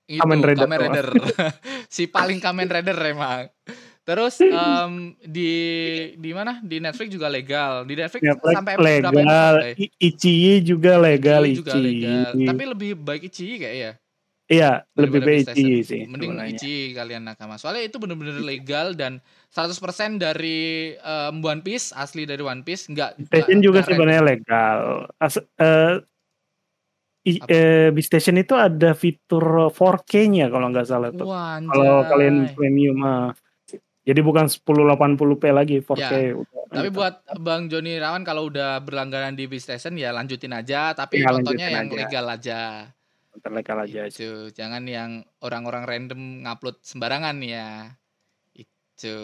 Itu, 0.08 0.24
Kamen 0.24 0.40
Rider 0.40 0.64
Kamen 0.64 0.80
Rider. 0.80 1.08
si 1.94 2.08
paling 2.08 2.40
Kamen 2.40 2.68
Rider 2.70 2.96
emang. 3.04 3.52
Terus 4.06 4.38
em, 4.38 5.18
di 5.20 5.52
di 6.14 6.30
mana? 6.30 6.62
Di 6.62 6.78
Netflix 6.78 7.10
juga 7.10 7.26
legal. 7.26 7.82
Di 7.84 7.98
Netflix 7.98 8.22
Netflix 8.22 8.54
sampai 8.54 8.74
berapa 8.78 8.86
legal, 8.86 9.12
episode, 9.12 9.60
Bay? 9.66 9.72
I- 9.82 9.94
Ichiyi 9.98 10.54
juga 10.62 10.92
legal, 10.96 11.42
juga 11.44 11.74
legal. 11.76 12.32
Tapi 12.32 12.62
lebih 12.70 12.90
baik 12.96 13.28
Ichiyi 13.28 13.58
kayak 13.60 13.76
ya. 13.76 13.92
Iya, 14.46 14.86
lebih 14.94 15.26
baik 15.26 15.50
sih. 15.58 16.06
Mending. 16.06 16.38
Ichiyi 16.54 16.94
kalian 16.94 17.26
nakama. 17.26 17.58
Soalnya 17.58 17.82
itu 17.90 17.98
bener-bener 17.98 18.38
legal 18.38 18.94
dan 18.94 19.18
100% 19.50 20.22
dari 20.22 20.94
em, 20.94 21.42
One 21.42 21.66
Piece 21.66 21.90
asli 21.90 22.22
dari 22.30 22.46
One 22.46 22.62
Piece 22.62 22.86
enggak 22.86 23.18
Station 23.26 23.58
juga 23.58 23.82
sebenarnya 23.82 24.22
legal. 24.22 25.10
As, 25.18 25.34
eh, 25.42 25.98
i- 27.26 27.42
eh, 27.42 27.90
Beast 27.90 28.06
Station 28.06 28.38
itu 28.38 28.54
ada 28.54 28.94
fitur 28.94 29.74
4K-nya 29.74 30.46
kalau 30.46 30.70
nggak 30.70 30.86
salah 30.86 31.10
tuh. 31.10 31.26
Kalau 31.66 32.06
kalian 32.06 32.54
premium 32.54 32.98
ah. 33.02 33.34
Jadi 34.06 34.22
bukan 34.22 34.46
1080p 34.46 35.50
lagi 35.50 35.82
4K. 35.82 35.98
Ya. 35.98 36.38
Tapi 36.70 36.88
buat 36.94 37.26
Bang 37.42 37.66
Joni 37.66 37.98
Rawan 37.98 38.22
kalau 38.22 38.46
udah 38.46 38.78
berlangganan 38.78 39.34
di 39.34 39.50
Beast 39.50 39.66
Station 39.66 39.98
ya 39.98 40.14
lanjutin 40.14 40.54
aja 40.54 40.94
tapi 40.94 41.18
Ya, 41.18 41.34
lanjutin 41.34 41.66
yang 41.66 41.90
aja. 41.90 41.98
legal 42.06 42.24
aja. 42.30 42.60
Legal 43.44 43.78
aja. 43.84 44.08
Itu 44.08 44.50
jangan 44.52 44.84
yang 44.88 45.24
orang-orang 45.44 45.84
random 45.84 46.46
ngupload 46.46 46.80
sembarangan 46.82 47.36
ya. 47.42 47.92
Itu. 48.56 49.18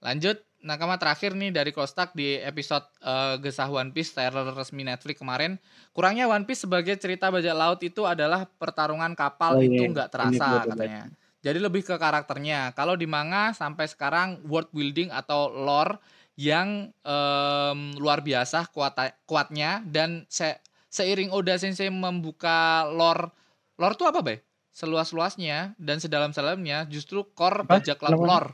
Lanjut 0.00 0.40
nakama 0.60 1.00
terakhir 1.00 1.32
nih 1.32 1.52
dari 1.52 1.72
Kostak 1.72 2.12
di 2.12 2.36
episode 2.36 2.84
eh, 3.00 3.36
Gesah 3.40 3.68
One 3.68 3.92
Piece 3.92 4.12
trailer 4.12 4.52
resmi 4.52 4.84
Netflix 4.84 5.20
kemarin. 5.20 5.56
Kurangnya 5.92 6.28
One 6.28 6.44
Piece 6.44 6.68
sebagai 6.68 6.96
cerita 7.00 7.32
bajak 7.32 7.56
laut 7.56 7.80
itu 7.80 8.04
adalah 8.04 8.44
pertarungan 8.44 9.16
kapal 9.16 9.60
Oh, 9.60 9.64
itu 9.64 9.88
iya. 9.88 9.92
nggak 9.92 10.08
Ini 10.08 10.14
terasa 10.14 10.46
udah 10.46 10.64
katanya. 10.76 11.02
Jadi 11.40 11.58
lebih 11.58 11.82
ke 11.88 11.96
karakternya. 11.96 12.76
Kalau 12.76 13.00
di 13.00 13.08
manga 13.08 13.56
sampai 13.56 13.88
sekarang 13.88 14.44
world 14.44 14.68
building 14.76 15.08
atau 15.08 15.48
lore 15.48 15.96
yang 16.36 16.92
em, 17.04 17.78
luar 17.96 18.20
biasa 18.20 18.68
kuat 18.72 18.96
kuatnya 19.24 19.80
dan 19.88 20.28
se- 20.28 20.60
seiring 20.90 21.30
Oda 21.30 21.54
Sensei 21.56 21.88
membuka 21.88 22.84
lore 22.90 23.30
lore 23.78 23.94
itu 23.96 24.04
apa, 24.04 24.20
Bay? 24.20 24.42
Seluas-luasnya 24.74 25.78
dan 25.80 26.02
sedalam-dalamnya 26.02 26.90
justru 26.90 27.24
core 27.32 27.64
Apa? 27.64 27.78
bajak 27.78 28.02
laut 28.04 28.20
lore. 28.20 28.50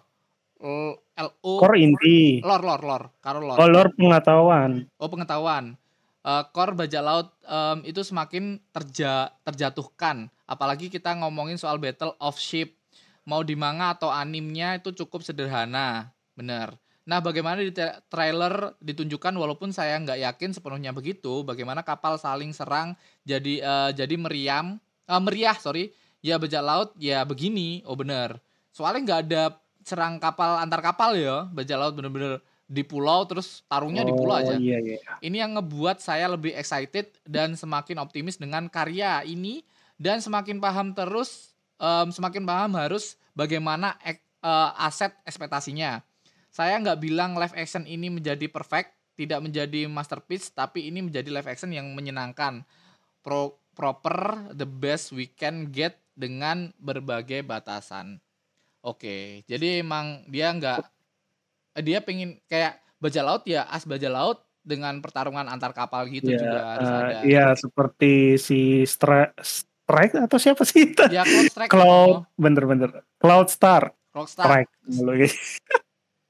L 1.16 1.30
O 1.44 1.60
Core 1.60 1.76
inti. 1.80 2.40
lore 2.40 2.64
lore 2.64 2.84
lore, 2.84 3.06
karo 3.20 3.40
lore. 3.44 3.58
Kolor 3.60 3.86
pengetahuan. 3.96 4.84
Oh 4.96 5.08
pengetahuan. 5.08 5.76
Eh, 6.24 6.44
core 6.56 6.72
bajak 6.72 7.02
laut 7.04 7.28
em, 7.44 7.84
itu 7.84 8.00
semakin 8.00 8.58
terja 8.72 9.28
terjatuhkan. 9.44 10.32
Apalagi 10.48 10.88
kita 10.88 11.12
ngomongin 11.20 11.60
soal 11.60 11.76
Battle 11.76 12.16
of 12.22 12.40
Ship. 12.40 12.72
Mau 13.26 13.42
di 13.42 13.58
manga 13.58 13.90
atau 13.92 14.08
animnya 14.08 14.78
itu 14.78 14.94
cukup 14.94 15.20
sederhana, 15.20 16.14
bener. 16.38 16.78
Nah, 17.06 17.22
bagaimana 17.22 17.62
di 17.62 17.70
tra- 17.70 18.02
trailer 18.10 18.74
ditunjukkan 18.82 19.30
walaupun 19.38 19.70
saya 19.70 19.94
nggak 20.02 20.18
yakin 20.26 20.50
sepenuhnya 20.50 20.90
begitu, 20.90 21.46
bagaimana 21.46 21.86
kapal 21.86 22.18
saling 22.18 22.50
serang 22.50 22.98
jadi 23.22 23.62
eh, 23.62 23.90
jadi 23.94 24.14
meriam, 24.18 24.74
eh, 25.06 25.20
meriah 25.22 25.54
sorry, 25.54 25.94
ya 26.18 26.34
bajak 26.42 26.62
laut 26.66 26.90
ya 26.98 27.22
begini, 27.22 27.86
oh 27.86 27.94
bener. 27.94 28.42
Soalnya 28.74 29.00
nggak 29.06 29.20
ada 29.30 29.42
serang 29.86 30.18
kapal 30.18 30.58
antar 30.58 30.82
kapal 30.82 31.14
ya, 31.14 31.46
bajak 31.54 31.78
laut 31.78 31.94
bener-bener 31.94 32.42
di 32.66 32.82
pulau 32.82 33.22
terus 33.30 33.62
tarungnya 33.70 34.02
di 34.02 34.10
pulau 34.10 34.34
Oh, 34.34 34.42
aja. 34.42 34.58
Iya, 34.58 34.78
iya. 34.82 34.98
Ini 35.22 35.46
yang 35.46 35.54
ngebuat 35.54 36.02
saya 36.02 36.26
lebih 36.26 36.50
excited 36.58 37.14
dan 37.22 37.54
semakin 37.54 38.02
optimis 38.02 38.42
dengan 38.42 38.66
karya 38.66 39.22
ini 39.22 39.62
dan 39.94 40.18
semakin 40.18 40.58
paham 40.58 40.90
terus 40.90 41.54
em, 41.78 42.10
semakin 42.10 42.42
paham 42.42 42.74
harus 42.74 43.14
bagaimana 43.38 43.94
ek- 44.02 44.26
eh, 44.42 44.70
aset 44.82 45.14
ekspektasinya. 45.22 46.02
Saya 46.56 46.80
nggak 46.80 47.04
bilang 47.04 47.36
live 47.36 47.52
action 47.52 47.84
ini 47.84 48.08
menjadi 48.08 48.48
perfect, 48.48 48.96
tidak 49.12 49.44
menjadi 49.44 49.84
masterpiece, 49.92 50.48
tapi 50.48 50.88
ini 50.88 51.04
menjadi 51.04 51.28
live 51.28 51.52
action 51.52 51.68
yang 51.68 51.92
menyenangkan, 51.92 52.64
pro 53.20 53.60
proper, 53.76 54.48
the 54.56 54.64
best 54.64 55.12
we 55.12 55.28
can 55.28 55.68
get 55.68 56.00
dengan 56.16 56.72
berbagai 56.80 57.44
batasan. 57.44 58.16
Oke, 58.80 59.44
jadi 59.44 59.84
emang 59.84 60.24
dia 60.32 60.48
nggak 60.48 60.80
eh, 61.76 61.84
dia 61.84 62.00
pengen 62.00 62.40
kayak 62.48 62.80
bajak 63.04 63.20
laut 63.20 63.44
ya 63.44 63.68
as 63.68 63.84
bajak 63.84 64.08
laut 64.08 64.40
dengan 64.64 64.96
pertarungan 65.04 65.52
antar 65.52 65.76
kapal 65.76 66.08
gitu 66.08 66.32
Iya, 66.32 66.40
juga 66.40 66.60
harus 66.72 66.88
eh, 66.88 66.96
ada. 66.96 67.18
Iya, 67.20 67.46
seperti 67.52 68.12
si 68.40 68.88
Stra- 68.88 69.36
Strike 69.44 70.24
atau 70.24 70.40
siapa 70.40 70.64
sih 70.64 70.88
itu? 70.88 71.04
Ya 71.12 71.28
Cloud 71.28 71.52
Strike 71.52 71.68
Cloud, 71.68 72.24
bener-bener. 72.40 73.04
Cloud 73.20 73.52
Star. 73.52 73.92
Rockstar 74.16 74.64
Strike. 74.88 75.36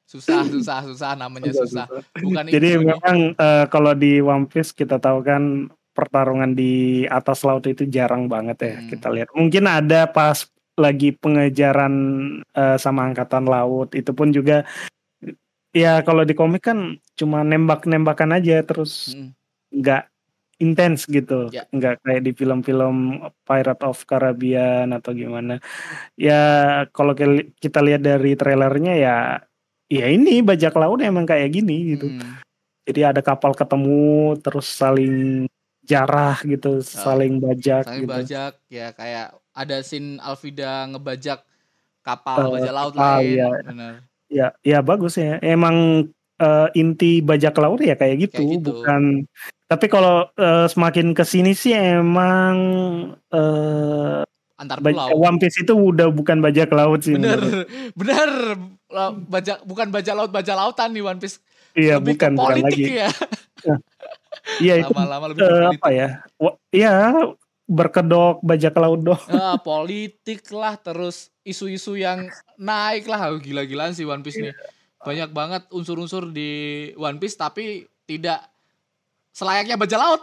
Susah 0.07 0.47
susah 0.47 0.87
susah 0.87 1.11
namanya 1.19 1.51
susah. 1.51 1.91
Bukan 2.15 2.47
Jadi 2.47 2.79
itu 2.79 2.87
memang 2.87 3.35
eh, 3.35 3.65
kalau 3.67 3.91
di 3.93 4.23
One 4.23 4.47
Piece 4.47 4.71
kita 4.71 5.03
tahu 5.03 5.21
kan 5.21 5.67
pertarungan 5.93 6.55
di 6.55 7.03
atas 7.09 7.43
laut 7.43 7.67
itu 7.67 7.89
jarang 7.91 8.31
banget 8.31 8.57
ya 8.63 8.75
Hmm. 8.79 8.89
kita 8.89 9.09
lihat. 9.11 9.29
Mungkin 9.35 9.65
ada 9.67 10.07
pas 10.07 10.47
lagi 10.79 11.11
pengejaran 11.11 11.95
eh, 12.55 12.79
sama 12.79 13.03
angkatan 13.09 13.51
laut 13.51 13.91
itu 13.99 14.13
pun 14.13 14.31
juga 14.31 14.63
ya 15.73 16.01
kalau 16.01 16.23
di 16.23 16.33
komik 16.33 16.65
kan 16.65 16.79
cuma 17.19 17.43
nembak-nembakan 17.43 18.37
aja 18.39 18.63
terus 18.63 19.13
Mm. 19.13 19.29
nggak 19.83 20.05
intens 20.57 21.05
gitu, 21.05 21.53
Ya. 21.53 21.69
nggak 21.69 22.01
kayak 22.01 22.23
di 22.25 22.33
film-film 22.33 23.21
Pirate 23.45 23.85
of 23.85 24.01
Caribbean 24.09 24.89
atau 24.97 25.13
gimana. 25.13 25.61
Ya 26.17 26.41
kalau 26.97 27.13
kita 27.57 27.85
lihat 27.85 28.01
dari 28.01 28.33
trailernya 28.33 28.95
ya, 28.97 29.17
ya 29.87 30.07
ini 30.11 30.43
bajak 30.43 30.75
laut 30.75 30.99
emang 31.03 31.25
kayak 31.25 31.51
gini 31.51 31.95
gitu. 31.95 32.11
Hmm. 32.11 32.39
Jadi 32.87 33.01
ada 33.03 33.19
kapal 33.19 33.51
ketemu 33.51 34.35
terus 34.39 34.67
saling 34.71 35.47
jarah 35.83 36.39
gitu, 36.43 36.83
saling 36.83 37.39
bajak 37.39 37.87
Saling 37.87 38.07
gitu. 38.07 38.11
bajak 38.11 38.53
ya 38.67 38.91
kayak 38.91 39.35
ada 39.55 39.77
scene 39.83 40.19
Alvida 40.19 40.87
ngebajak 40.91 41.43
kapal 42.03 42.51
Eh, 42.51 42.51
bajak 42.59 42.73
laut 42.75 42.95
kapal, 42.95 43.23
lain. 43.23 43.39
ya. 43.39 43.51
Bener. 43.67 43.93
Ya, 44.27 44.47
ya 44.63 44.79
bagus 44.83 45.15
ya. 45.19 45.39
Emang 45.43 46.07
eh, 46.39 46.69
inti 46.75 47.23
bajak 47.23 47.55
laut 47.59 47.79
ya 47.83 47.95
kayak 47.95 48.31
gitu, 48.31 48.43
Kayak 48.43 48.51
gitu. 48.59 48.71
bukan. 48.83 49.03
Tapi 49.67 49.87
kalau 49.91 50.27
eh, 50.35 50.67
semakin 50.71 51.11
ke 51.15 51.25
sini 51.27 51.55
sih 51.55 51.75
emang 51.75 52.55
eh 53.35 54.23
Antar 54.57 54.81
pulau. 54.81 55.13
One 55.21 55.37
Piece 55.37 55.61
itu 55.61 55.75
udah 55.75 56.09
bukan 56.09 56.41
bajak 56.41 56.71
laut 56.73 57.03
sih. 57.05 57.15
Bener, 57.19 57.67
bener. 57.93 58.31
Bajak 59.29 59.63
bukan 59.69 59.89
bajak 59.93 60.15
laut, 60.17 60.31
bajak 60.33 60.57
lautan 60.57 60.91
nih 60.91 61.05
One 61.05 61.21
Piece. 61.21 61.39
Iya, 61.77 62.01
lebih 62.01 62.17
bukan 62.17 62.31
ke 62.33 62.37
bukan 62.41 62.47
politik 62.57 62.73
lagi. 62.89 63.01
ya. 63.05 63.09
Iya 64.57 64.75
itu 64.81 64.93
Lama-lama 64.95 65.27
lebih 65.33 65.41
ke 65.43 65.49
politik. 65.49 65.81
apa 65.83 65.89
ya? 65.93 66.09
Iya, 66.73 66.95
berkedok 67.67 68.37
bajak 68.41 68.75
laut 68.79 69.01
dong. 69.03 69.23
Ah, 69.29 69.59
politik 69.59 70.41
lah 70.55 70.79
terus 70.79 71.29
isu-isu 71.43 71.99
yang 71.99 72.31
naik 72.57 73.07
lah 73.07 73.31
gila-gilaan 73.37 73.93
sih 73.93 74.07
One 74.07 74.23
Piece 74.23 74.39
nih 74.41 74.55
banyak 74.97 75.31
banget 75.31 75.63
unsur-unsur 75.71 76.35
di 76.35 76.51
One 76.99 77.23
Piece 77.23 77.39
tapi 77.39 77.87
tidak 78.07 78.43
selayaknya 79.31 79.77
bajak 79.79 80.01
laut 80.01 80.23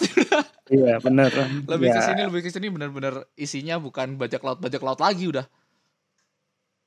Iya, 0.71 0.97
benar. 1.03 1.29
lebih 1.67 1.91
ya, 1.91 1.95
ke 1.95 2.01
sini 2.01 2.21
lebih 2.27 2.41
ke 2.43 2.49
sini 2.49 2.67
benar-benar 2.71 3.27
isinya 3.35 3.77
bukan 3.77 4.15
bajak 4.15 4.41
laut 4.41 4.59
bajak 4.63 4.79
laut 4.83 4.99
lagi 4.99 5.29
udah 5.29 5.45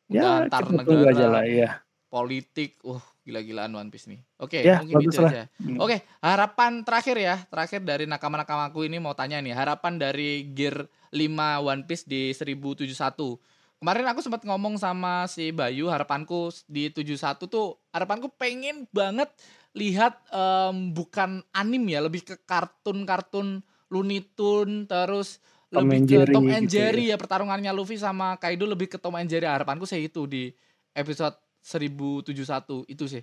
Ya, 0.07 0.47
antar 0.47 0.71
negara. 0.71 1.11
aja 1.11 1.27
lah, 1.27 1.43
iya. 1.43 1.83
politik 2.07 2.79
uh 2.87 3.03
gila-gilaan 3.27 3.75
One 3.75 3.91
Piece 3.91 4.07
nih 4.07 4.23
oke 4.39 4.63
Ya, 4.63 4.79
mungkin 4.79 5.03
itu 5.03 5.19
lah. 5.19 5.31
aja 5.35 5.43
Hmm. 5.59 5.83
Oke, 5.83 6.07
harapan 6.23 6.87
terakhir 6.87 7.17
ya, 7.19 7.37
terakhir 7.51 7.83
dari 7.83 8.07
nakama-nakamaku 8.07 8.87
ini 8.87 9.03
mau 9.03 9.19
tanya 9.19 9.43
nih, 9.43 9.51
harapan 9.51 9.99
dari 9.99 10.47
Gear 10.55 10.87
5 11.11 11.67
One 11.67 11.83
Piece 11.91 12.07
di 12.07 12.31
1071. 12.31 13.43
Kemarin 13.83 14.07
aku 14.09 14.21
sempat 14.23 14.47
ngomong 14.47 14.79
sama 14.79 15.27
si 15.27 15.51
Bayu, 15.51 15.91
harapanku 15.91 16.55
di 16.71 16.89
71 16.89 17.51
tuh, 17.51 17.77
harapanku 17.91 18.31
pengen 18.39 18.87
banget 18.95 19.29
lihat 19.77 20.23
em, 20.33 20.95
bukan 20.95 21.43
anim 21.53 21.83
ya, 21.91 22.01
lebih 22.01 22.25
ke 22.25 22.35
kartun-kartun 22.47 23.61
Looney 23.93 24.23
Tune, 24.33 24.89
terus 24.89 25.43
Tom 25.67 25.87
lebih 25.87 25.97
and 25.99 26.07
ke 26.07 26.11
Jerry 26.15 26.35
Tom 26.35 26.47
and 26.47 26.67
gitu 26.67 26.73
Jerry 26.79 27.05
ya. 27.11 27.17
pertarungannya 27.19 27.73
Luffy 27.75 27.97
sama 27.99 28.39
Kaido 28.39 28.65
lebih 28.71 28.87
ke 28.87 28.99
Tom 29.03 29.15
and 29.19 29.27
Jerry. 29.27 29.51
Harapanku 29.51 29.85
sih 29.85 29.99
itu 30.07 30.25
di 30.31 30.55
episode 30.95 31.35
1071 31.61 32.87
itu 32.87 33.05
sih 33.11 33.23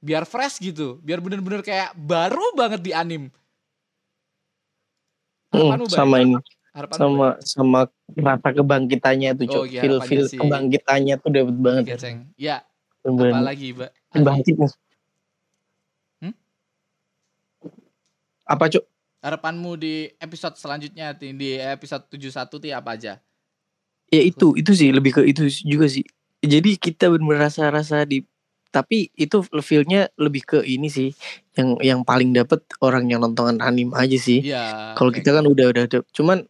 biar 0.00 0.24
fresh 0.24 0.64
gitu, 0.64 0.96
biar 1.04 1.20
bener-bener 1.20 1.60
kayak 1.60 1.92
baru 1.92 2.56
banget 2.56 2.80
di 2.80 2.92
anim. 2.96 3.28
Hmm, 5.52 5.76
sama 5.90 6.24
ini 6.24 6.40
Harapan 6.70 6.96
sama 6.96 7.26
sama 7.42 7.80
rasa 8.14 8.48
kebangkitannya 8.54 9.30
tuh 9.34 9.46
Oh, 9.50 9.66
iya, 9.66 9.82
feel 9.82 9.98
feel 10.06 10.24
sih. 10.30 10.38
kebangkitannya 10.38 11.14
tuh 11.18 11.30
dapat 11.34 11.56
banget 11.58 11.82
Oke, 11.84 11.94
Ceng. 11.98 12.18
Ya, 12.38 12.62
Bener-bener 13.02 13.34
apalagi, 13.34 13.68
Mbak? 13.74 13.90
bangkit 14.22 14.54
nih 14.58 14.70
Hmm? 16.20 16.34
apa 18.46 18.64
cok 18.70 18.84
Harapanmu 19.20 19.76
di 19.76 20.08
episode 20.16 20.56
selanjutnya 20.56 21.12
di 21.12 21.60
episode 21.60 22.08
71 22.08 22.48
tuh 22.48 22.72
apa 22.72 22.96
aja? 22.96 23.20
ya 24.10 24.22
itu 24.26 24.58
itu 24.58 24.74
sih 24.74 24.90
lebih 24.90 25.14
ke 25.14 25.22
itu 25.22 25.46
juga 25.62 25.86
sih 25.86 26.02
jadi 26.42 26.74
kita 26.76 27.06
bener 27.14 27.46
rasa 27.46 28.02
di 28.02 28.26
tapi 28.70 29.10
itu 29.18 29.42
feelnya 29.62 30.10
lebih 30.18 30.42
ke 30.46 30.58
ini 30.66 30.90
sih 30.90 31.10
yang 31.58 31.78
yang 31.82 32.00
paling 32.02 32.34
dapet 32.34 32.62
orang 32.82 33.06
yang 33.10 33.22
nonton 33.22 33.58
anim 33.62 33.90
aja 33.94 34.14
sih 34.18 34.42
Iya. 34.42 34.94
kalau 34.98 35.10
kita 35.14 35.30
kan 35.34 35.46
udah 35.46 35.74
udah 35.74 35.82
ada 35.86 35.98
cuman 36.14 36.46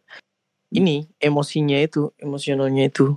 ini 0.73 1.05
emosinya 1.21 1.77
itu 1.81 2.09
emosionalnya 2.17 2.89
itu 2.89 3.13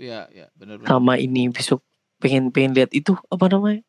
Iya, 0.00 0.32
iya, 0.32 0.46
benar-benar. 0.56 0.88
sama 0.88 1.20
ini 1.20 1.52
besok 1.52 1.84
pengen 2.20 2.48
pengen 2.52 2.72
lihat 2.72 2.92
itu 2.96 3.12
apa 3.28 3.44
namanya 3.52 3.84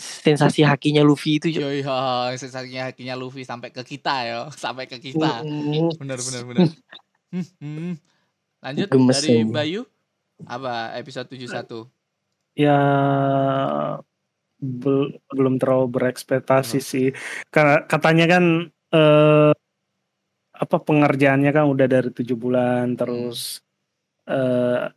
sensasi 0.00 0.64
hakinya 0.70 1.04
Luffy 1.04 1.36
itu. 1.36 1.52
Yo 1.52 1.68
yo, 1.68 1.92
sensasinya 2.40 2.88
hakinya 2.88 3.14
Luffy 3.20 3.44
sampai 3.44 3.68
ke 3.68 3.84
kita 3.84 4.14
ya, 4.24 4.38
sampai 4.64 4.88
ke 4.88 4.96
kita. 4.96 5.44
Mm, 5.44 6.00
Benar 6.00 6.18
benar 6.18 6.42
benar. 6.48 6.68
Hmm, 7.30 7.46
hmm. 7.62 7.94
Lanjut 8.58 8.90
Gemes 8.90 9.22
dari 9.22 9.46
ini. 9.46 9.54
Bayu 9.54 9.86
apa 10.50 10.98
episode 10.98 11.30
71? 11.30 11.86
ya 12.58 12.78
bel- 14.58 15.14
belum 15.30 15.56
terlalu 15.56 15.86
berekspektasi 15.94 16.78
sih 16.82 17.08
karena 17.48 17.86
katanya 17.86 18.26
kan 18.26 18.44
eh, 18.68 19.52
apa 20.60 20.76
pengerjaannya 20.76 21.50
kan 21.54 21.64
udah 21.70 21.86
dari 21.88 22.10
tujuh 22.12 22.36
bulan 22.36 22.98
terus 22.98 23.64
eh, 24.28 24.90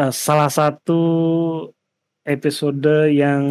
eh, 0.00 0.12
salah 0.12 0.48
satu 0.50 1.02
episode 2.24 2.86
yang 3.08 3.42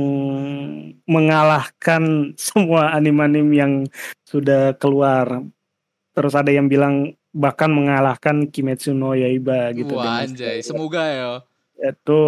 mengalahkan 1.05 2.03
semua 2.39 2.95
anim-anim 2.95 3.47
yang 3.51 3.73
sudah 4.23 4.73
keluar. 4.77 5.43
Terus 6.11 6.33
ada 6.35 6.51
yang 6.51 6.67
bilang 6.67 7.11
bahkan 7.31 7.71
mengalahkan 7.71 8.47
Kimetsu 8.47 8.91
no 8.91 9.15
Yaiba 9.15 9.71
gitu. 9.71 9.95
Wah 9.95 10.23
anjay, 10.23 10.59
semoga 10.59 11.03
ya. 11.07 11.29
Itu 11.81 12.19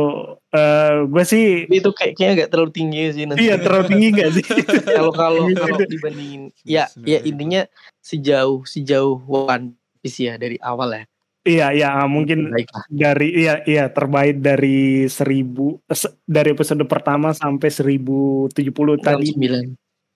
eh 0.50 1.06
gue 1.06 1.24
sih 1.28 1.70
Tapi 1.70 1.78
itu 1.78 1.92
kayak 1.94 2.14
kayaknya 2.18 2.34
agak 2.42 2.50
terlalu 2.50 2.72
tinggi 2.74 3.02
sih 3.14 3.24
nanti. 3.30 3.44
iya 3.46 3.56
terlalu 3.62 3.84
tinggi 3.86 4.08
gak 4.16 4.30
sih? 4.34 4.46
kalau 4.98 5.12
kalau 5.14 5.42
Gitu. 5.46 5.62
kalau 5.62 5.78
dibandingin 5.86 6.42
ya 6.66 6.90
ya 7.06 7.20
intinya 7.22 7.62
sejauh 8.02 8.66
sejauh 8.66 9.22
One 9.30 9.78
Piece 10.02 10.26
ya 10.26 10.42
dari 10.42 10.58
awal 10.58 10.98
ya. 10.98 11.04
Iya 11.44 11.68
iya 11.70 11.90
mungkin 12.06 12.50
baik 12.50 12.72
lah. 12.72 12.84
dari 12.88 13.28
iya 13.36 13.54
iya 13.64 13.86
terbaik 13.88 14.40
dari 14.40 15.06
seribu 15.08 15.80
se- 15.88 16.16
dari 16.24 16.52
episode 16.52 16.84
pertama 16.84 17.32
sampai 17.32 17.68
1070 17.68 18.50
tadi 18.98 19.32
sembilan. 19.32 19.64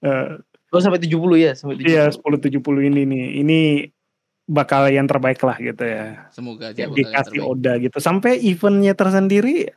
eh, 0.03 0.27
Oh 0.67 0.83
sampai 0.83 0.99
70 0.99 1.39
ya, 1.39 1.55
sampai 1.55 1.79
70. 1.79 1.87
iya 1.87 2.03
1070 2.07 2.59
ini 2.83 3.07
nih 3.07 3.25
ini 3.39 3.59
bakal 4.43 4.87
yang 4.87 5.07
terbaik 5.07 5.39
lah 5.39 5.55
gitu 5.55 5.79
ya 5.79 6.27
Semoga 6.27 6.71
aja 6.71 6.87
dikasih 6.87 7.39
terbaik. 7.39 7.51
Oda 7.51 7.73
gitu 7.79 7.97
sampai 7.99 8.39
eventnya 8.43 8.91
tersendiri 8.91 9.71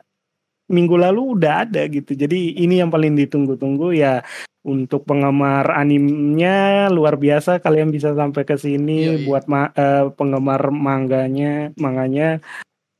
minggu 0.71 0.95
lalu 0.95 1.35
udah 1.35 1.67
ada 1.67 1.83
gitu. 1.85 2.15
Jadi 2.15 2.57
ini 2.57 2.79
yang 2.79 2.87
paling 2.87 3.13
ditunggu-tunggu 3.13 3.91
ya 3.91 4.23
untuk 4.63 5.03
penggemar 5.03 5.67
animnya 5.69 6.87
luar 6.87 7.15
biasa. 7.15 7.59
Kalian 7.59 7.89
bisa 7.89 8.13
sampai 8.13 8.41
ke 8.41 8.55
sini 8.55 9.05
Yoi. 9.05 9.25
buat 9.25 9.45
ma- 9.45 9.69
eh, 9.71 10.07
penggemar 10.11 10.71
manganya 10.71 11.69
manganya. 11.75 12.39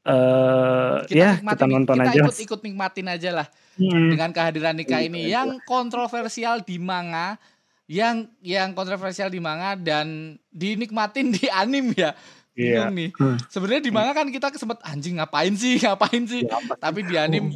Eh 0.01 0.97
ya 1.13 1.37
kita 1.37 1.65
nonton 1.65 1.95
kita 1.95 2.09
aja. 2.09 2.21
ikut-ikut 2.25 2.59
nikmatin 2.61 3.07
aja 3.07 3.29
lah 3.31 3.47
Hmm. 3.71 4.11
dengan 4.11 4.29
kehadiran 4.29 4.75
Nika 4.75 4.97
Iya, 4.97 5.07
ini. 5.07 5.21
yang 5.25 5.61
kontroversial 5.63 6.59
di 6.59 6.75
manga 6.75 7.39
yang 7.85 8.27
yang 8.41 8.71
kontroversial 8.71 9.27
di 9.27 9.37
manga 9.37 9.75
dan 9.75 10.35
dinikmatin 10.49 11.29
di 11.29 11.45
anim 11.53 11.93
ya 11.93 12.11
Iya. 12.53 12.83
bingung 12.83 12.93
nih. 12.93 13.09
Hmm. 13.15 13.37
sebenarnya 13.47 13.81
di 13.81 13.91
manga 13.91 14.11
kan 14.13 14.27
kita 14.27 14.51
sempet 14.53 14.79
anjing 14.81 15.17
ngapain 15.17 15.53
sih? 15.53 15.79
Ngapain 15.79 16.23
sih? 16.25 16.43
Ya, 16.43 16.57
tapi 16.75 16.99
di 17.01 17.15
anim 17.15 17.55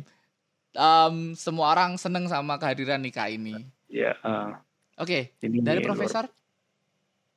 em, 0.72 1.16
semua 1.34 1.70
orang 1.70 1.96
seneng 1.96 2.26
sama 2.26 2.56
kehadiran 2.56 3.00
Nika 3.00 3.28
ini. 3.28 3.68
Ya, 3.86 4.16
eh, 4.16 4.50
oke 4.96 5.20
ini 5.38 5.60
dari 5.60 5.80
luar- 5.80 5.88
profesor? 5.90 6.26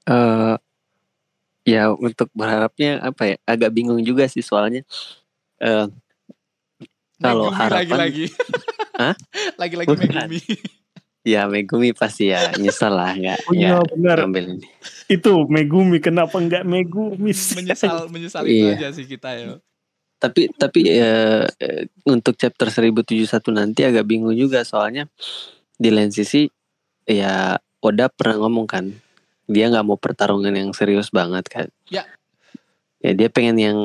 Eh 0.05 0.57
ya 1.67 1.91
untuk 1.91 2.31
berharapnya 2.33 3.03
apa 3.03 3.23
ya? 3.27 3.37
Agak 3.45 3.71
bingung 3.71 4.01
juga 4.01 4.25
sih 4.25 4.41
soalnya. 4.41 4.87
Eh 5.59 5.87
Kalau 7.19 7.51
harapan- 7.51 7.83
lagi-lagi. 7.85 8.27
Hah? 9.03 9.15
lagi-lagi. 9.57 9.91
Megumi 9.91 10.39
ya 11.23 11.45
Megumi 11.45 11.93
pasti 11.93 12.31
ya 12.31 12.55
nyesel 12.55 12.91
lah 12.91 13.13
nggak 13.13 13.39
Oh 13.45 13.53
iya 13.53 13.69
nggak 13.75 13.87
benar 13.93 14.17
ngambil 14.23 14.45
ini 14.55 14.69
itu 15.09 15.33
Megumi 15.47 15.99
kenapa 15.99 16.37
nggak 16.37 16.63
Megumi 16.63 17.33
sih? 17.33 17.59
menyesal 17.59 18.07
menyesal 18.09 18.43
itu 18.43 18.65
Iya. 18.65 18.75
aja 18.75 18.89
sih 18.93 19.05
kita 19.05 19.29
ya 19.33 19.57
tapi 20.19 20.51
tapi 20.51 20.81
eh, 20.89 21.47
eh, 21.47 21.83
untuk 22.05 22.35
chapter 22.35 22.67
1071 22.69 23.23
nanti 23.49 23.87
agak 23.87 24.03
bingung 24.03 24.35
juga 24.35 24.63
soalnya 24.63 25.07
di 25.75 25.91
lain 25.91 26.11
sisi 26.11 26.51
ya 27.05 27.55
Oda 27.79 28.11
pernah 28.11 28.43
ngomong 28.43 28.67
kan 28.67 28.91
dia 29.47 29.71
nggak 29.71 29.87
mau 29.87 29.95
pertarungan 29.95 30.51
yang 30.51 30.71
serius 30.73 31.09
banget 31.09 31.47
kan 31.47 31.67
Ya. 31.87 32.03
ya 32.99 33.15
dia 33.15 33.31
pengen 33.31 33.57
yang 33.57 33.79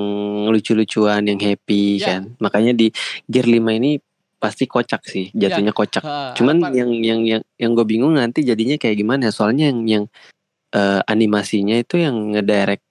lucu-lucuan 0.50 1.22
yang 1.24 1.38
happy 1.38 2.02
Ya. 2.02 2.18
kan 2.18 2.34
makanya 2.38 2.74
di 2.74 2.90
gear 3.26 3.46
5 3.46 3.70
ini 3.72 4.02
pasti 4.44 4.68
kocak 4.68 5.08
sih 5.08 5.32
jatuhnya 5.32 5.72
kocak. 5.72 6.04
Ha, 6.04 6.36
cuman 6.36 6.68
apa- 6.68 6.76
yang 6.76 6.92
yang 6.92 7.22
yang 7.24 7.42
yang 7.56 7.72
gue 7.72 7.88
bingung 7.88 8.12
nanti 8.20 8.44
jadinya 8.44 8.76
kayak 8.76 9.00
gimana? 9.00 9.32
Soalnya 9.32 9.72
yang 9.72 9.80
yang 9.88 10.04
eh, 10.76 11.02
animasinya 11.08 11.80
itu 11.80 12.04
yang 12.04 12.36
ngedirect 12.36 12.84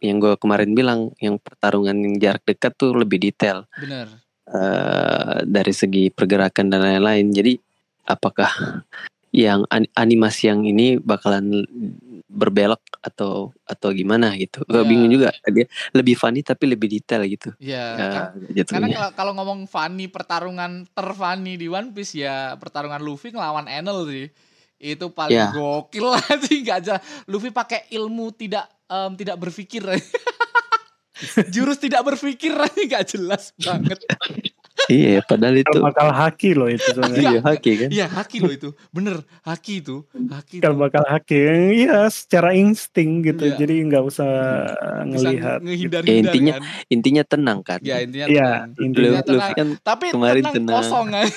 yang 0.00 0.16
gue 0.16 0.40
kemarin 0.40 0.72
bilang 0.72 1.12
yang 1.20 1.36
pertarungan 1.36 1.92
yang 1.92 2.14
jarak 2.16 2.40
dekat 2.48 2.72
tuh 2.80 2.96
lebih 2.96 3.20
detail. 3.20 3.68
Bener. 3.76 4.08
Eh, 4.48 5.38
dari 5.44 5.72
segi 5.76 6.08
pergerakan 6.08 6.72
dan 6.72 6.80
lain-lain. 6.80 7.28
Jadi 7.32 7.52
apakah 8.08 8.48
yang 9.34 9.66
an- 9.66 9.90
animasi 9.92 10.46
yang 10.46 10.62
ini 10.62 10.94
bakalan 10.96 11.66
berbelok 12.30 12.78
atau 12.98 13.50
atau 13.66 13.88
gimana 13.90 14.30
gitu 14.34 14.62
gue 14.62 14.78
Ya. 14.78 14.86
bingung 14.86 15.10
juga 15.10 15.34
dia 15.50 15.66
lebih 15.90 16.14
funny 16.14 16.40
tapi 16.40 16.70
lebih 16.70 16.86
detail 16.88 17.26
gitu 17.26 17.50
ya 17.58 17.84
eh, 17.92 18.10
kan 18.10 18.24
Karena 18.30 18.54
jatuhnya 18.54 18.88
kalau 18.94 19.10
kalau 19.12 19.32
ngomong 19.34 19.66
funny 19.66 20.06
pertarungan 20.06 20.86
terfunny 20.88 21.54
di 21.54 21.66
One 21.66 21.90
Piece 21.90 22.14
ya 22.14 22.54
pertarungan 22.54 23.02
Luffy 23.02 23.30
ngelawan 23.30 23.66
Enel 23.66 24.06
sih. 24.06 24.26
Itu 24.76 25.10
paling 25.10 25.34
Ya. 25.34 25.48
gokil 25.50 26.04
lah 26.04 26.20
sih 26.44 26.60
nggak 26.60 26.78
aja 26.78 26.94
Luffy 27.26 27.50
pakai 27.50 27.90
ilmu 27.90 28.30
tidak 28.30 28.66
em, 28.86 29.14
tidak 29.14 29.36
berpikir. 29.40 29.82
Jurus 31.54 31.78
tidak 31.78 32.02
berpikir 32.04 32.54
nggak 32.86 33.04
jelas 33.08 33.54
banget. 33.56 33.98
Iya 34.86 35.20
padahal 35.20 35.56
itu 35.56 35.76
bakal 35.76 36.08
haki 36.08 36.52
loh 36.52 36.66
itu 36.66 36.84
sebenarnya. 36.86 37.22
iya 37.24 37.40
haki 37.40 37.70
kan 37.76 37.88
Iya 37.88 38.06
haki 38.06 38.36
loh 38.38 38.50
itu. 38.50 38.68
Bener 38.90 39.16
haki 39.40 39.80
itu. 39.80 40.02
Haki 40.12 40.58
itu. 40.58 40.62
Kalau 40.62 40.76
bakal 40.76 41.04
haki, 41.04 41.38
iya 41.78 42.04
secara 42.06 42.52
insting 42.52 43.22
gitu. 43.22 43.44
Iya. 43.44 43.56
Jadi 43.56 43.74
nggak 43.82 44.02
usah 44.02 44.30
Bisa 44.66 45.04
ngelihat. 45.06 45.58
Ya, 46.02 46.14
intinya- 46.16 46.56
kan. 46.56 46.62
intinya 46.86 47.22
tenang 47.22 47.58
kan 47.60 47.80
Ya 47.80 47.98
intinya 47.98 48.26
Iya, 48.26 48.48
tenang. 48.60 48.68
Lu- 48.68 48.84
intinya 48.84 49.08
Intinya 49.08 49.22
tenang. 49.24 49.52
Kan 49.54 49.68
Tapi 49.80 50.06
kemarin 50.10 50.42
tenang, 50.42 50.54
tenang. 50.54 50.76
kosong 50.76 51.06
aja. 51.16 51.36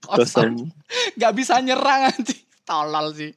kosong. 0.00 0.52
nggak 1.14 1.32
bisa 1.34 1.54
nyerang 1.58 2.08
anjing 2.08 2.40
tolol 2.62 3.12
sih 3.12 3.32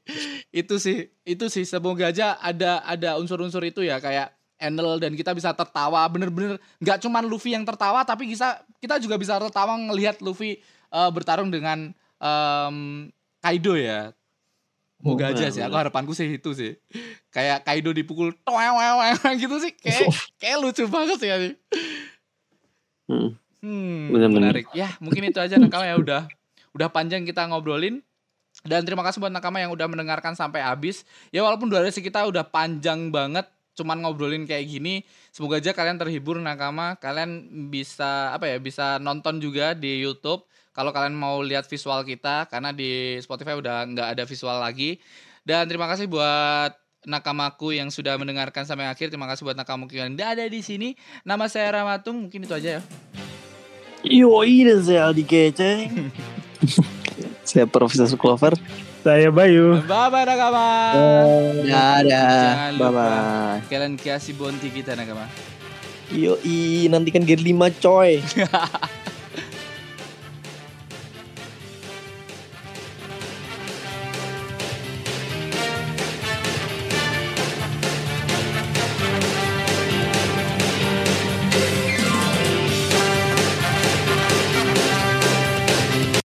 itu 0.50 0.76
sih 0.76 0.98
itu 1.22 1.46
sih 1.48 1.64
semoga 1.64 2.08
aja 2.08 2.36
ada 2.38 2.80
ada 2.82 3.16
unsur-unsur 3.16 3.60
itu 3.62 3.80
ya 3.82 3.98
kayak 3.98 4.32
Enel 4.62 5.02
dan 5.02 5.18
kita 5.18 5.34
bisa 5.34 5.50
tertawa 5.58 6.06
bener-bener 6.06 6.62
nggak 6.78 7.02
cuman 7.02 7.26
Luffy 7.26 7.58
yang 7.58 7.66
tertawa 7.66 8.06
tapi 8.06 8.30
bisa 8.30 8.62
kita 8.78 9.02
juga 9.02 9.18
bisa 9.18 9.42
tertawa 9.42 9.74
ngelihat 9.76 10.22
Luffy 10.22 10.62
eh, 10.94 11.10
bertarung 11.12 11.50
dengan 11.50 11.90
em, 12.22 13.10
Kaido 13.42 13.74
ya 13.74 14.14
Moga 15.02 15.34
aja 15.34 15.50
sih, 15.50 15.62
aku 15.66 15.74
harapanku 15.74 16.14
sih 16.14 16.38
itu 16.38 16.54
sih. 16.54 16.78
Kayak 17.34 17.66
Kaido 17.66 17.90
dipukul 17.90 18.38
gitu 19.42 19.56
sih, 19.58 19.74
kayak 19.82 20.14
kayak 20.38 20.58
lucu 20.62 20.86
banget 20.86 21.18
sih 21.18 21.30
ya. 21.30 21.38
Hmm. 23.10 23.34
Hmm, 23.62 24.14
menarik. 24.14 24.70
Ya, 24.74 24.94
mungkin 25.02 25.26
itu 25.26 25.38
aja 25.42 25.58
nakama 25.58 25.90
ya 25.90 25.98
udah 25.98 26.30
udah 26.78 26.88
panjang 26.94 27.26
kita 27.26 27.50
ngobrolin. 27.50 28.06
Dan 28.62 28.86
terima 28.86 29.02
kasih 29.02 29.18
buat 29.18 29.34
nakama 29.34 29.58
yang 29.58 29.74
udah 29.74 29.90
mendengarkan 29.90 30.38
sampai 30.38 30.62
habis. 30.62 31.02
Ya 31.34 31.42
walaupun 31.42 31.66
durasi 31.66 32.06
kita 32.06 32.22
udah 32.30 32.46
panjang 32.46 33.10
banget 33.10 33.50
cuman 33.76 34.04
ngobrolin 34.04 34.44
kayak 34.44 34.68
gini, 34.68 35.04
semoga 35.32 35.60
aja 35.60 35.72
kalian 35.72 35.98
terhibur 35.98 36.38
nakama. 36.40 36.96
Kalian 37.00 37.48
bisa 37.72 38.36
apa 38.36 38.48
ya, 38.48 38.58
bisa 38.60 39.00
nonton 39.00 39.40
juga 39.40 39.74
di 39.74 40.04
YouTube 40.04 40.46
kalau 40.72 40.96
kalian 40.96 41.16
mau 41.16 41.44
lihat 41.44 41.68
visual 41.68 42.04
kita 42.08 42.48
karena 42.48 42.72
di 42.72 43.20
Spotify 43.20 43.60
udah 43.60 43.84
nggak 43.92 44.08
ada 44.18 44.24
visual 44.24 44.58
lagi. 44.60 45.00
Dan 45.44 45.68
terima 45.68 45.90
kasih 45.90 46.08
buat 46.08 46.78
nakamaku 47.04 47.76
yang 47.76 47.90
sudah 47.90 48.16
mendengarkan 48.16 48.64
sampai 48.64 48.88
akhir. 48.88 49.10
Terima 49.10 49.26
kasih 49.26 49.44
buat 49.44 49.58
nakamaku 49.58 49.98
yang 50.00 50.14
ada 50.16 50.46
di 50.46 50.62
sini. 50.62 50.94
Nama 51.26 51.50
saya 51.50 51.82
Ramatung, 51.82 52.28
mungkin 52.28 52.46
itu 52.46 52.54
aja 52.54 52.80
ya. 52.80 52.82
Yo, 54.02 54.34
ini 54.46 54.74
saya 54.82 55.10
Aldi 55.10 55.24
Kece. 55.26 55.72
saya 57.50 57.66
Profesor 57.68 58.16
Clover 58.16 58.56
Saya 59.02 59.34
Bayu. 59.34 59.82
Bye 59.90 60.10
bye 60.14 60.26
nakama. 60.30 60.68
Dadah. 61.66 62.78
Bye 62.78 62.92
bye 62.94 63.60
kalian 63.66 63.98
kasih 63.98 64.38
bonti 64.38 64.70
kita 64.70 64.94
nakama. 64.94 65.26
Yo, 66.14 66.38
nantikan 66.92 67.26
Gear 67.26 67.42
5 67.42 67.82
coy. 67.82 68.22